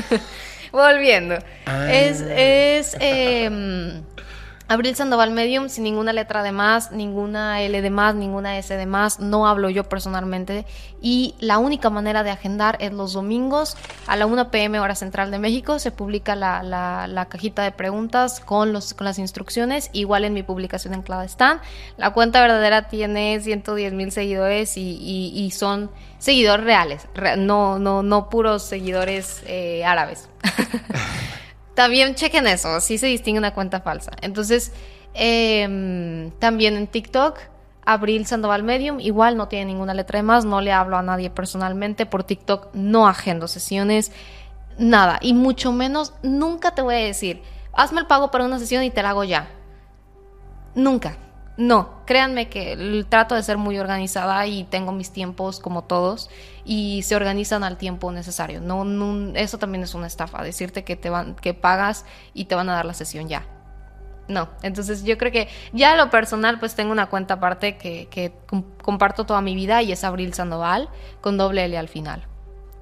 volviendo. 0.72 1.38
Ah. 1.66 1.92
Es, 1.92 2.22
es 2.22 2.96
em, 3.00 4.02
Abril 4.72 4.96
Sandoval 4.96 5.32
Medium 5.32 5.68
sin 5.68 5.84
ninguna 5.84 6.14
letra 6.14 6.44
de 6.44 6.52
más, 6.52 6.92
ninguna 6.92 7.60
L 7.64 7.82
de 7.82 7.90
más, 7.90 8.14
ninguna 8.14 8.56
S 8.60 8.78
de 8.78 8.86
más. 8.86 9.20
No 9.20 9.48
hablo 9.48 9.70
yo 9.72 9.84
personalmente. 9.90 10.64
Y 11.02 11.34
la 11.40 11.58
única 11.58 11.90
manera 11.90 12.22
de 12.22 12.30
agendar 12.30 12.78
es 12.80 12.94
los 12.94 13.14
domingos 13.14 13.76
a 14.06 14.16
la 14.16 14.28
1 14.28 14.52
pm 14.52 14.80
hora 14.80 14.94
central 14.94 15.32
de 15.32 15.40
México. 15.40 15.80
Se 15.80 15.90
publica 15.90 16.36
la, 16.36 16.62
la- 16.62 17.26
cajita 17.26 17.64
de 17.64 17.72
preguntas 17.72 18.40
con, 18.42 18.72
los, 18.72 18.94
con 18.94 19.06
las 19.06 19.18
instrucciones. 19.18 19.90
Igual 19.92 20.24
en 20.24 20.34
mi 20.34 20.44
publicación 20.44 20.94
en 20.94 21.02
Cladestan. 21.02 21.62
La 21.98 22.12
cuenta 22.14 22.40
verdadera 22.40 22.90
tiene 22.90 23.40
110 23.42 23.94
mil 23.94 24.12
seguidores 24.12 24.78
y, 24.78 25.00
y- 25.34 25.50
son 25.50 25.90
seguidores 26.20 26.64
reales. 26.64 27.08
re- 27.16 27.38
no, 27.38 27.80
no, 27.80 28.04
no 28.04 28.30
puros 28.30 28.62
seguidores 28.64 29.42
eh, 29.48 29.84
árabes. 29.84 30.30
También 31.80 32.14
chequen 32.14 32.46
eso, 32.46 32.68
así 32.68 32.98
se 32.98 33.08
distingue 33.08 33.40
una 33.40 33.54
cuenta 33.54 33.80
falsa. 33.80 34.12
Entonces, 34.22 34.74
em, 35.14 36.30
también 36.32 36.76
en 36.76 36.88
TikTok, 36.88 37.40
Abril 37.86 38.26
Sandoval 38.26 38.64
Medium, 38.64 39.00
igual 39.00 39.38
no 39.38 39.48
tiene 39.48 39.72
ninguna 39.72 39.94
letra 39.94 40.20
de 40.20 40.24
más, 40.24 40.44
no 40.44 40.60
le 40.60 40.74
hablo 40.74 40.98
a 40.98 41.04
nadie 41.04 41.30
personalmente, 41.30 42.06
por 42.06 42.26
TikTok 42.26 42.68
no 42.74 43.08
agendo 43.08 43.48
sesiones, 43.48 44.12
nada, 44.78 45.20
y 45.22 45.34
mucho 45.34 45.72
menos, 45.72 46.14
nunca 46.22 46.76
te 46.76 46.82
voy 46.82 46.96
a 46.96 46.98
decir, 46.98 47.44
hazme 47.72 48.02
el 48.02 48.08
pago 48.08 48.30
para 48.30 48.44
una 48.44 48.60
sesión 48.60 48.84
y 48.84 48.90
te 48.90 49.02
la 49.02 49.12
hago 49.12 49.24
ya. 49.24 49.48
Nunca. 50.76 51.16
No, 51.60 52.06
créanme 52.06 52.48
que 52.48 53.06
trato 53.10 53.36
de 53.36 53.44
ser 53.44 53.58
muy 53.58 53.78
organizada 53.80 54.48
y 54.48 54.64
tengo 54.64 54.94
mis 54.94 55.12
tiempos 55.12 55.60
como 55.60 55.84
todos 55.84 56.30
y 56.64 57.02
se 57.04 57.18
organizan 57.18 57.66
al 57.66 57.78
tiempo 57.78 58.14
necesario. 58.14 58.62
No, 58.62 58.86
no- 58.86 59.36
eso 59.36 59.58
también 59.58 59.84
es 59.84 59.94
una 59.94 60.08
estafa, 60.08 60.42
decirte 60.42 60.86
que 60.86 60.96
te 60.96 61.10
van, 61.10 61.36
que 61.36 61.54
pagas 61.54 62.06
y 62.34 62.46
te 62.46 62.56
van 62.56 62.70
a 62.70 62.74
dar 62.76 62.86
la 62.86 62.94
sesión 62.94 63.28
ya. 63.28 63.46
No, 64.30 64.48
entonces 64.62 65.04
yo 65.04 65.18
creo 65.18 65.34
que 65.34 65.50
ya 65.74 65.92
a 65.92 65.96
lo 65.98 66.10
personal 66.10 66.60
pues 66.60 66.76
tengo 66.76 66.94
una 66.94 67.08
cuenta 67.10 67.34
aparte 67.34 67.78
que, 67.78 68.08
que 68.10 68.32
com- 68.48 68.64
comparto 68.82 69.26
toda 69.26 69.42
mi 69.42 69.54
vida 69.54 69.82
y 69.82 69.92
es 69.92 70.06
Abril 70.06 70.34
Sandoval 70.34 70.88
con 71.20 71.38
doble 71.38 71.66
L 71.66 71.78
al 71.78 71.90
final. 71.90 72.26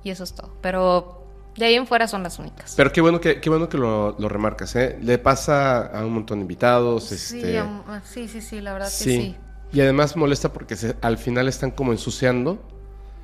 Y 0.04 0.12
eso 0.12 0.24
es 0.24 0.36
todo. 0.36 0.54
Pero 0.62 1.27
de 1.58 1.66
ahí 1.66 1.76
en 1.76 1.88
fuera 1.88 2.08
son 2.08 2.24
las 2.24 2.40
únicas. 2.40 2.74
Pero 2.78 2.92
qué 2.92 3.02
bueno 3.02 3.20
que, 3.20 3.42
qué 3.42 3.50
bueno 3.50 3.68
que 3.70 3.78
lo, 3.78 4.16
lo 4.20 4.30
remarcas, 4.30 4.76
¿eh? 4.76 4.98
Le 5.02 5.18
pasa 5.18 5.86
a 5.88 6.06
un 6.06 6.14
montón 6.14 6.40
de 6.40 6.44
invitados, 6.44 7.06
sí, 7.06 7.38
este... 7.40 7.58
am- 7.60 7.84
sí, 8.04 8.28
sí, 8.28 8.42
sí, 8.42 8.62
la 8.62 8.74
verdad 8.74 8.88
que 8.88 8.94
sí. 8.94 9.18
sí. 9.18 9.36
Y 9.74 9.82
además 9.82 10.16
molesta 10.16 10.54
porque 10.54 10.76
se- 10.76 10.96
al 11.02 11.18
final 11.18 11.48
están 11.48 11.72
como 11.72 11.92
ensuciando. 11.92 12.58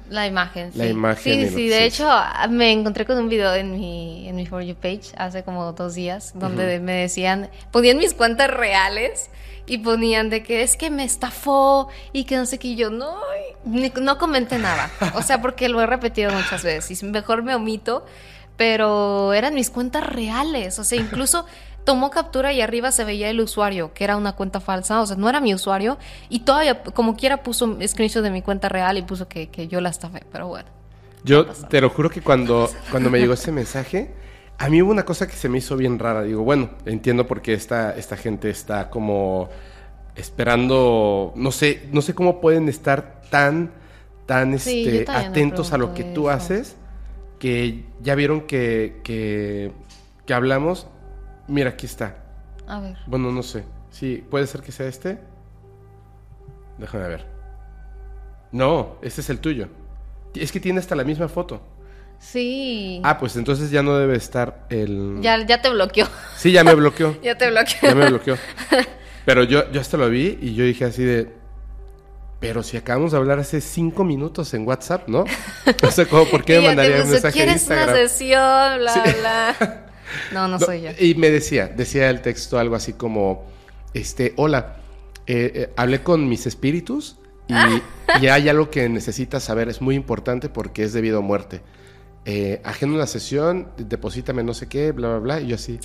La 0.10 0.27
imagen, 0.27 0.72
sí. 0.73 0.77
La 0.80 0.88
imagen 0.88 1.23
Sí, 1.23 1.45
lo 1.45 1.47
sí, 1.51 1.55
que 1.68 1.69
de 1.69 1.77
sí. 1.77 1.84
hecho 1.84 2.07
ah, 2.10 2.47
me 2.49 2.72
encontré 2.72 3.05
con 3.05 3.18
un 3.18 3.30
video 3.30 3.55
en 3.55 3.72
mi, 3.72 4.27
en 4.27 4.35
mi 4.35 4.45
For 4.45 4.61
You 4.61 4.76
page 4.76 5.14
hace 5.18 5.43
como 5.43 5.72
dos 5.72 5.95
días 5.95 6.34
donde 6.35 6.80
me 6.81 6.93
decían, 6.93 7.49
ponían 7.72 7.97
mis 7.97 8.14
cuentas 8.14 8.49
reales 8.49 9.30
y 9.65 9.77
ponían 9.77 10.30
de 10.30 10.44
que 10.44 10.61
es 10.61 10.76
que 10.76 10.90
me 10.90 11.03
estafó 11.03 11.88
y 12.11 12.26
que 12.26 12.35
no 12.38 12.45
sé 12.45 12.60
qué, 12.60 12.69
y 12.69 12.76
yo 12.76 12.90
no, 12.90 13.18
no 13.65 14.18
comenté 14.18 14.60
nada. 14.60 14.91
O 15.16 15.22
sea, 15.22 15.42
porque 15.42 15.69
lo 15.69 15.82
he 15.82 15.85
repetido 15.85 16.32
muchas 16.32 16.64
veces 16.64 17.01
y 17.01 17.06
mejor 17.06 17.43
me 17.43 17.56
omito, 17.56 18.06
pero 18.58 19.33
eran 19.33 19.53
mis 19.53 19.69
cuentas 19.69 20.06
reales. 20.06 20.80
O 20.80 20.83
sea, 20.83 21.00
incluso 21.00 21.45
tomó 21.83 22.11
captura 22.11 22.53
y 22.53 22.61
arriba 22.61 22.92
se 22.92 23.03
veía 23.03 23.30
el 23.30 23.40
usuario, 23.40 23.93
que 23.93 24.03
era 24.03 24.17
una 24.17 24.33
cuenta 24.33 24.59
falsa, 24.59 25.01
o 25.01 25.06
sea, 25.06 25.16
no 25.16 25.30
era 25.30 25.40
mi 25.42 25.53
usuario, 25.53 25.98
y 26.30 26.42
todavía 26.42 26.83
como 26.83 27.16
quiera 27.16 27.43
puso 27.43 27.77
screenshot 27.85 28.24
de 28.24 28.32
mi 28.32 28.42
cuenta 28.42 28.69
real 28.69 28.98
y 28.98 29.01
puso 29.01 29.27
que, 29.27 29.48
que 29.50 29.67
yo 29.67 29.82
la 29.82 29.90
estafé, 29.90 30.24
pero 30.32 30.48
bueno. 30.48 30.69
Yo 31.24 31.45
te 31.45 31.80
lo 31.80 31.90
juro 31.90 32.09
que 32.09 32.22
cuando, 32.22 32.69
cuando 32.92 33.09
me 33.09 33.19
llegó 33.19 33.33
ese 33.33 33.51
mensaje, 33.51 34.14
a 34.64 34.69
mí 34.69 34.82
hubo 34.82 34.92
una 34.92 35.03
cosa 35.03 35.27
que 35.27 35.35
se 35.35 35.50
me 35.50 35.58
hizo 35.58 35.75
bien 35.75 36.00
rara. 36.00 36.24
Digo, 36.24 36.43
bueno, 36.43 36.69
entiendo 36.85 37.27
por 37.27 37.42
qué 37.42 37.53
esta, 37.53 37.93
esta 37.98 38.16
gente 38.16 38.50
está 38.50 38.90
como 38.90 39.50
esperando, 40.16 41.33
no 41.35 41.51
sé, 41.51 41.90
no 41.92 42.01
sé 42.01 42.16
cómo 42.16 42.40
pueden 42.40 42.69
estar 42.69 43.24
tan, 43.30 43.72
tan 44.25 44.58
Sí, 44.58 44.88
este, 44.88 45.11
atentos 45.11 45.74
a 45.74 45.77
lo 45.77 45.93
que 45.93 46.06
tú 46.06 46.30
eso. 46.30 46.38
haces, 46.38 46.77
que 47.40 47.83
ya 48.01 48.16
vieron 48.16 48.42
que, 48.48 49.01
que, 49.03 49.74
que 50.25 50.33
hablamos. 50.33 50.88
Mira, 51.50 51.72
aquí 51.72 51.85
está. 51.85 52.24
A 52.66 52.80
ver. 52.80 52.98
Bueno, 53.06 53.32
no 53.33 53.43
sé. 53.43 53.66
Sí, 53.90 54.24
puede 54.30 54.48
ser 54.48 54.61
que 54.61 54.72
sea 54.72 54.88
este. 54.88 55.19
Déjame 56.77 57.09
ver. 57.09 57.25
No, 58.53 58.95
este 59.01 59.19
es 59.19 59.30
el 59.30 59.40
tuyo. 59.40 59.67
Es 60.33 60.53
que 60.53 60.61
tiene 60.61 60.80
hasta 60.80 60.95
la 60.95 61.03
misma 61.03 61.27
foto. 61.27 61.61
Sí. 62.32 63.02
Ah, 63.03 63.18
pues 63.18 63.35
entonces 63.35 63.69
ya 63.69 63.84
no 63.84 63.98
debe 63.98 64.16
estar 64.16 64.66
el. 64.69 65.18
Ya, 65.22 65.45
ya 65.45 65.61
te 65.61 65.69
bloqueó. 65.69 66.08
Sí, 66.38 66.52
ya 66.52 66.64
me 66.64 66.74
bloqueó. 66.74 67.18
ya 67.24 67.38
te 67.38 67.50
bloqueó. 67.50 67.76
ya 67.82 67.95
me 67.95 68.08
bloqueó. 68.10 68.38
Pero 69.26 69.43
yo, 69.43 69.69
yo 69.72 69.82
hasta 69.82 69.98
lo 69.98 70.10
vi 70.10 70.38
y 70.42 70.56
yo 70.56 70.64
dije 70.64 70.85
así 70.85 71.03
de. 71.03 71.34
Pero 72.40 72.61
si 72.64 72.76
acabamos 72.76 73.11
de 73.11 73.18
hablar 73.18 73.40
hace 73.40 73.61
cinco 73.61 74.03
minutos 74.03 74.53
en 74.53 74.68
WhatsApp, 74.68 75.08
¿no? 75.08 75.26
O 75.82 75.92
sea, 75.92 76.06
como, 76.06 76.26
¿por 76.26 76.43
qué 76.43 76.60
me 76.60 76.68
mandaría 76.68 77.03
un 77.03 77.10
mensaje 77.10 77.40
en 77.40 77.45
¿Quieres 77.45 77.66
una 77.68 77.76
Instagram? 77.76 77.95
sesión? 78.10 78.77
Bla, 78.80 78.93
Sí. 78.93 79.00
bla. 79.19 79.85
No, 80.34 80.48
no 80.48 80.60
No, 80.60 80.66
soy 80.66 80.82
yo. 80.82 80.90
Y 81.00 81.16
me 81.16 81.30
decía, 81.30 81.68
decía 81.68 82.10
el 82.10 82.22
texto 82.22 82.60
algo 82.60 82.76
así 82.76 82.93
como, 82.93 83.45
este, 83.93 84.34
hola, 84.38 84.76
eh, 85.26 85.52
eh, 85.56 85.74
hablé 85.77 86.03
con 86.03 86.27
mis 86.27 86.45
espíritus 86.45 87.18
y, 87.48 88.24
y 88.24 88.27
hay 88.27 88.50
algo 88.50 88.69
que 88.69 88.88
necesitas 88.90 89.43
saber, 89.43 89.69
es 89.69 89.82
muy 89.82 89.95
importante 89.95 90.50
porque 90.50 90.84
es 90.84 90.93
debido 90.93 91.19
a 91.19 91.22
muerte. 91.22 91.61
Eh, 92.26 92.61
agenda 92.64 92.95
una 92.95 93.08
sesión, 93.08 93.69
deposítame 93.77 94.43
no 94.43 94.53
sé 94.53 94.68
qué, 94.68 94.92
bla, 94.92 95.10
bla, 95.10 95.19
bla. 95.19 95.42
Y 95.42 95.48
yo 95.48 95.56
así, 95.56 95.80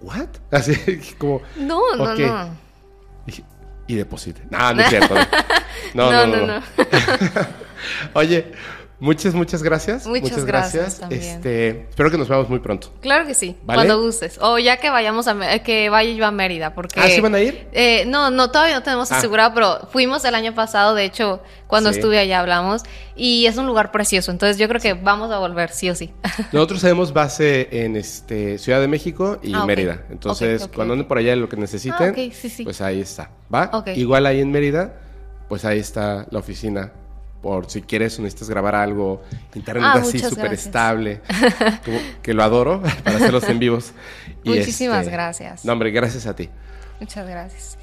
¿what? 0.00 0.28
Así 0.50 0.74
como, 1.18 1.42
No, 1.56 1.80
no, 1.96 2.04
ok. 2.12 2.18
no. 2.20 2.48
Dije, 3.26 3.44
y 3.86 3.94
deposite. 3.94 4.42
No, 4.50 4.72
no 4.74 4.82
es 4.82 4.88
cierto. 4.88 5.14
No, 5.94 6.12
no, 6.12 6.26
no. 6.26 6.46
no. 6.46 6.62
Oye, 8.14 8.52
muchas, 9.00 9.34
muchas 9.34 9.62
gracias. 9.62 10.06
Muchas 10.06 10.44
gracias 10.44 11.00
también. 11.00 11.22
Este, 11.22 11.68
espero 11.88 12.10
que 12.10 12.18
nos 12.18 12.28
veamos 12.28 12.48
muy 12.48 12.58
pronto. 12.58 12.92
Claro 13.00 13.26
que 13.26 13.34
sí, 13.34 13.56
¿Vale? 13.64 13.78
cuando 13.78 14.02
gustes. 14.02 14.38
O 14.40 14.58
ya 14.58 14.76
que 14.78 14.90
vayamos 14.90 15.28
a 15.28 15.58
que 15.60 15.88
vaya 15.90 16.12
yo 16.12 16.26
a 16.26 16.30
Mérida, 16.30 16.74
porque 16.74 17.00
¿Ah, 17.00 17.08
sí 17.08 17.20
van 17.20 17.34
a 17.34 17.40
ir? 17.40 17.66
Eh, 17.72 18.04
no, 18.06 18.30
no, 18.30 18.50
todavía 18.50 18.74
no 18.74 18.82
tenemos 18.82 19.10
Ah. 19.12 19.18
asegurado, 19.18 19.52
pero 19.54 19.88
fuimos 19.92 20.24
el 20.24 20.34
año 20.34 20.54
pasado, 20.54 20.94
de 20.94 21.04
hecho, 21.04 21.42
cuando 21.66 21.92
Sí. 21.92 21.98
estuve 21.98 22.18
allá 22.18 22.40
hablamos, 22.40 22.82
y 23.14 23.46
es 23.46 23.56
un 23.56 23.66
lugar 23.66 23.90
precioso, 23.92 24.30
entonces 24.30 24.58
yo 24.58 24.68
creo 24.68 24.80
que 24.80 24.94
vamos 24.94 25.30
a 25.32 25.38
volver, 25.38 25.70
sí 25.70 25.90
o 25.90 25.94
sí. 25.94 26.12
Nosotros 26.52 26.80
tenemos 26.80 27.12
base 27.12 27.68
en 27.84 27.96
este 27.96 28.58
Ciudad 28.58 28.80
de 28.80 28.88
México 28.88 29.38
y 29.42 29.52
Ah. 29.54 29.64
Mérida. 29.64 30.02
Entonces, 30.10 30.68
cuando 30.74 30.94
anden 30.94 31.06
por 31.08 31.18
allá 31.18 31.34
lo 31.36 31.48
que 31.48 31.56
necesiten, 31.56 32.14
Ah, 32.16 32.32
sí, 32.32 32.64
pues 32.64 32.80
ahí 32.80 33.00
está. 33.00 33.30
¿Va? 33.52 33.70
Igual 33.94 34.26
ahí 34.26 34.40
en 34.40 34.50
Mérida, 34.50 34.94
pues 35.48 35.64
ahí 35.64 35.78
está 35.78 36.26
la 36.30 36.38
oficina. 36.38 36.92
Por 37.42 37.70
si 37.70 37.82
quieres 37.82 38.18
o 38.18 38.22
necesitas 38.22 38.50
grabar 38.50 38.74
algo, 38.74 39.22
internet 39.54 39.84
Ah, 39.86 39.98
así 40.00 40.18
súper 40.18 40.52
estable, 40.52 41.20
como 41.84 41.98
que 42.20 42.34
lo 42.34 42.42
adoro 42.42 42.82
para 43.04 43.16
hacerlos 43.16 43.48
en 43.48 43.58
vivos. 43.60 43.92
Y, 44.42 44.50
Muchísimas 44.50 45.00
este, 45.02 45.12
gracias. 45.12 45.64
No, 45.64 45.72
hombre, 45.72 45.90
gracias 45.92 46.26
a 46.26 46.34
ti. 46.34 46.48
Muchas 47.00 47.28
gracias. 47.28 47.78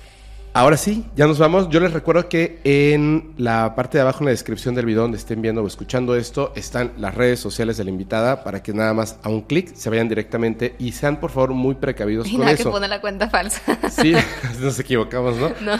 Ahora 0.57 0.77
sí, 0.77 1.05
ya 1.17 1.27
nos 1.27 1.37
vamos. 1.37 1.67
Yo 1.69 1.81
les 1.81 1.91
recuerdo 1.91 2.29
que 2.29 2.61
en 2.63 3.33
la 3.37 3.75
parte 3.75 3.97
de 3.97 4.03
abajo, 4.03 4.19
en 4.19 4.25
la 4.27 4.31
descripción 4.31 4.73
del 4.73 4.85
video 4.85 5.01
donde 5.01 5.17
estén 5.17 5.41
viendo 5.41 5.61
o 5.61 5.67
escuchando 5.67 6.15
esto, 6.15 6.53
están 6.55 6.93
las 6.97 7.13
redes 7.13 7.41
sociales 7.41 7.75
de 7.75 7.83
la 7.83 7.89
invitada 7.89 8.41
para 8.41 8.63
que 8.63 8.73
nada 8.73 8.93
más 8.93 9.19
a 9.23 9.27
un 9.27 9.41
clic 9.41 9.75
se 9.75 9.89
vayan 9.89 10.07
directamente 10.07 10.73
y 10.79 10.93
sean 10.93 11.19
por 11.19 11.31
favor 11.31 11.51
muy 11.51 11.75
precavidos 11.75 12.25
Y 12.27 12.31
con 12.31 12.41
nada 12.41 12.55
que 12.55 12.61
eso. 12.61 12.71
pone 12.71 12.87
la 12.87 13.01
cuenta 13.01 13.29
falsa. 13.29 13.61
Sí, 13.89 14.13
nos 14.61 14.79
equivocamos, 14.79 15.35
¿no? 15.35 15.49
No. 15.59 15.77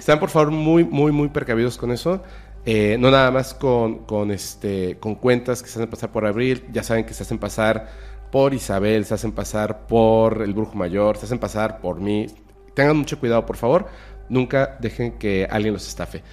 Sean 0.00 0.18
por 0.18 0.30
favor 0.30 0.50
muy, 0.50 0.82
muy, 0.82 1.12
muy 1.12 1.28
precavidos 1.28 1.78
con 1.78 1.92
eso. 1.92 2.20
Eh, 2.68 2.96
no 2.98 3.12
nada 3.12 3.30
más 3.30 3.54
con, 3.54 4.00
con, 4.00 4.32
este, 4.32 4.98
con 4.98 5.14
cuentas 5.14 5.62
que 5.62 5.68
se 5.68 5.78
hacen 5.78 5.88
pasar 5.88 6.10
por 6.10 6.26
Abril. 6.26 6.64
Ya 6.72 6.82
saben 6.82 7.06
que 7.06 7.14
se 7.14 7.22
hacen 7.22 7.38
pasar 7.38 7.88
por 8.32 8.54
Isabel, 8.54 9.04
se 9.04 9.14
hacen 9.14 9.30
pasar 9.30 9.86
por 9.86 10.42
el 10.42 10.52
Brujo 10.52 10.74
Mayor, 10.74 11.16
se 11.16 11.26
hacen 11.26 11.38
pasar 11.38 11.80
por 11.80 12.00
mí. 12.00 12.26
Tengan 12.74 12.96
mucho 12.96 13.20
cuidado, 13.20 13.46
por 13.46 13.56
favor. 13.56 13.86
Nunca 14.28 14.76
dejen 14.80 15.12
que 15.12 15.46
alguien 15.48 15.74
los 15.74 15.86
estafe. 15.86 16.24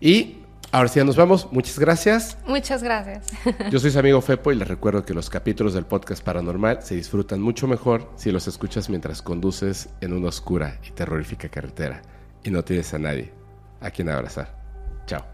Y 0.00 0.38
ahora 0.72 0.88
sí 0.88 0.98
ya 0.98 1.04
nos 1.04 1.14
vamos. 1.14 1.46
Muchas 1.52 1.78
gracias. 1.78 2.36
Muchas 2.44 2.82
gracias. 2.82 3.28
Yo 3.70 3.78
soy 3.78 3.92
su 3.92 4.00
amigo 4.00 4.20
Fepo 4.20 4.50
y 4.50 4.56
les 4.56 4.66
recuerdo 4.66 5.04
que 5.04 5.14
los 5.14 5.30
capítulos 5.30 5.74
del 5.74 5.86
podcast 5.86 6.24
paranormal 6.24 6.82
se 6.82 6.96
disfrutan 6.96 7.40
mucho 7.40 7.68
mejor 7.68 8.10
si 8.16 8.32
los 8.32 8.48
escuchas 8.48 8.90
mientras 8.90 9.22
conduces 9.22 9.90
en 10.00 10.12
una 10.12 10.28
oscura 10.28 10.80
y 10.86 10.90
terrorífica 10.90 11.48
carretera 11.48 12.02
y 12.42 12.50
no 12.50 12.64
tienes 12.64 12.92
a 12.94 12.98
nadie 12.98 13.32
a 13.80 13.92
quien 13.92 14.08
abrazar. 14.08 14.61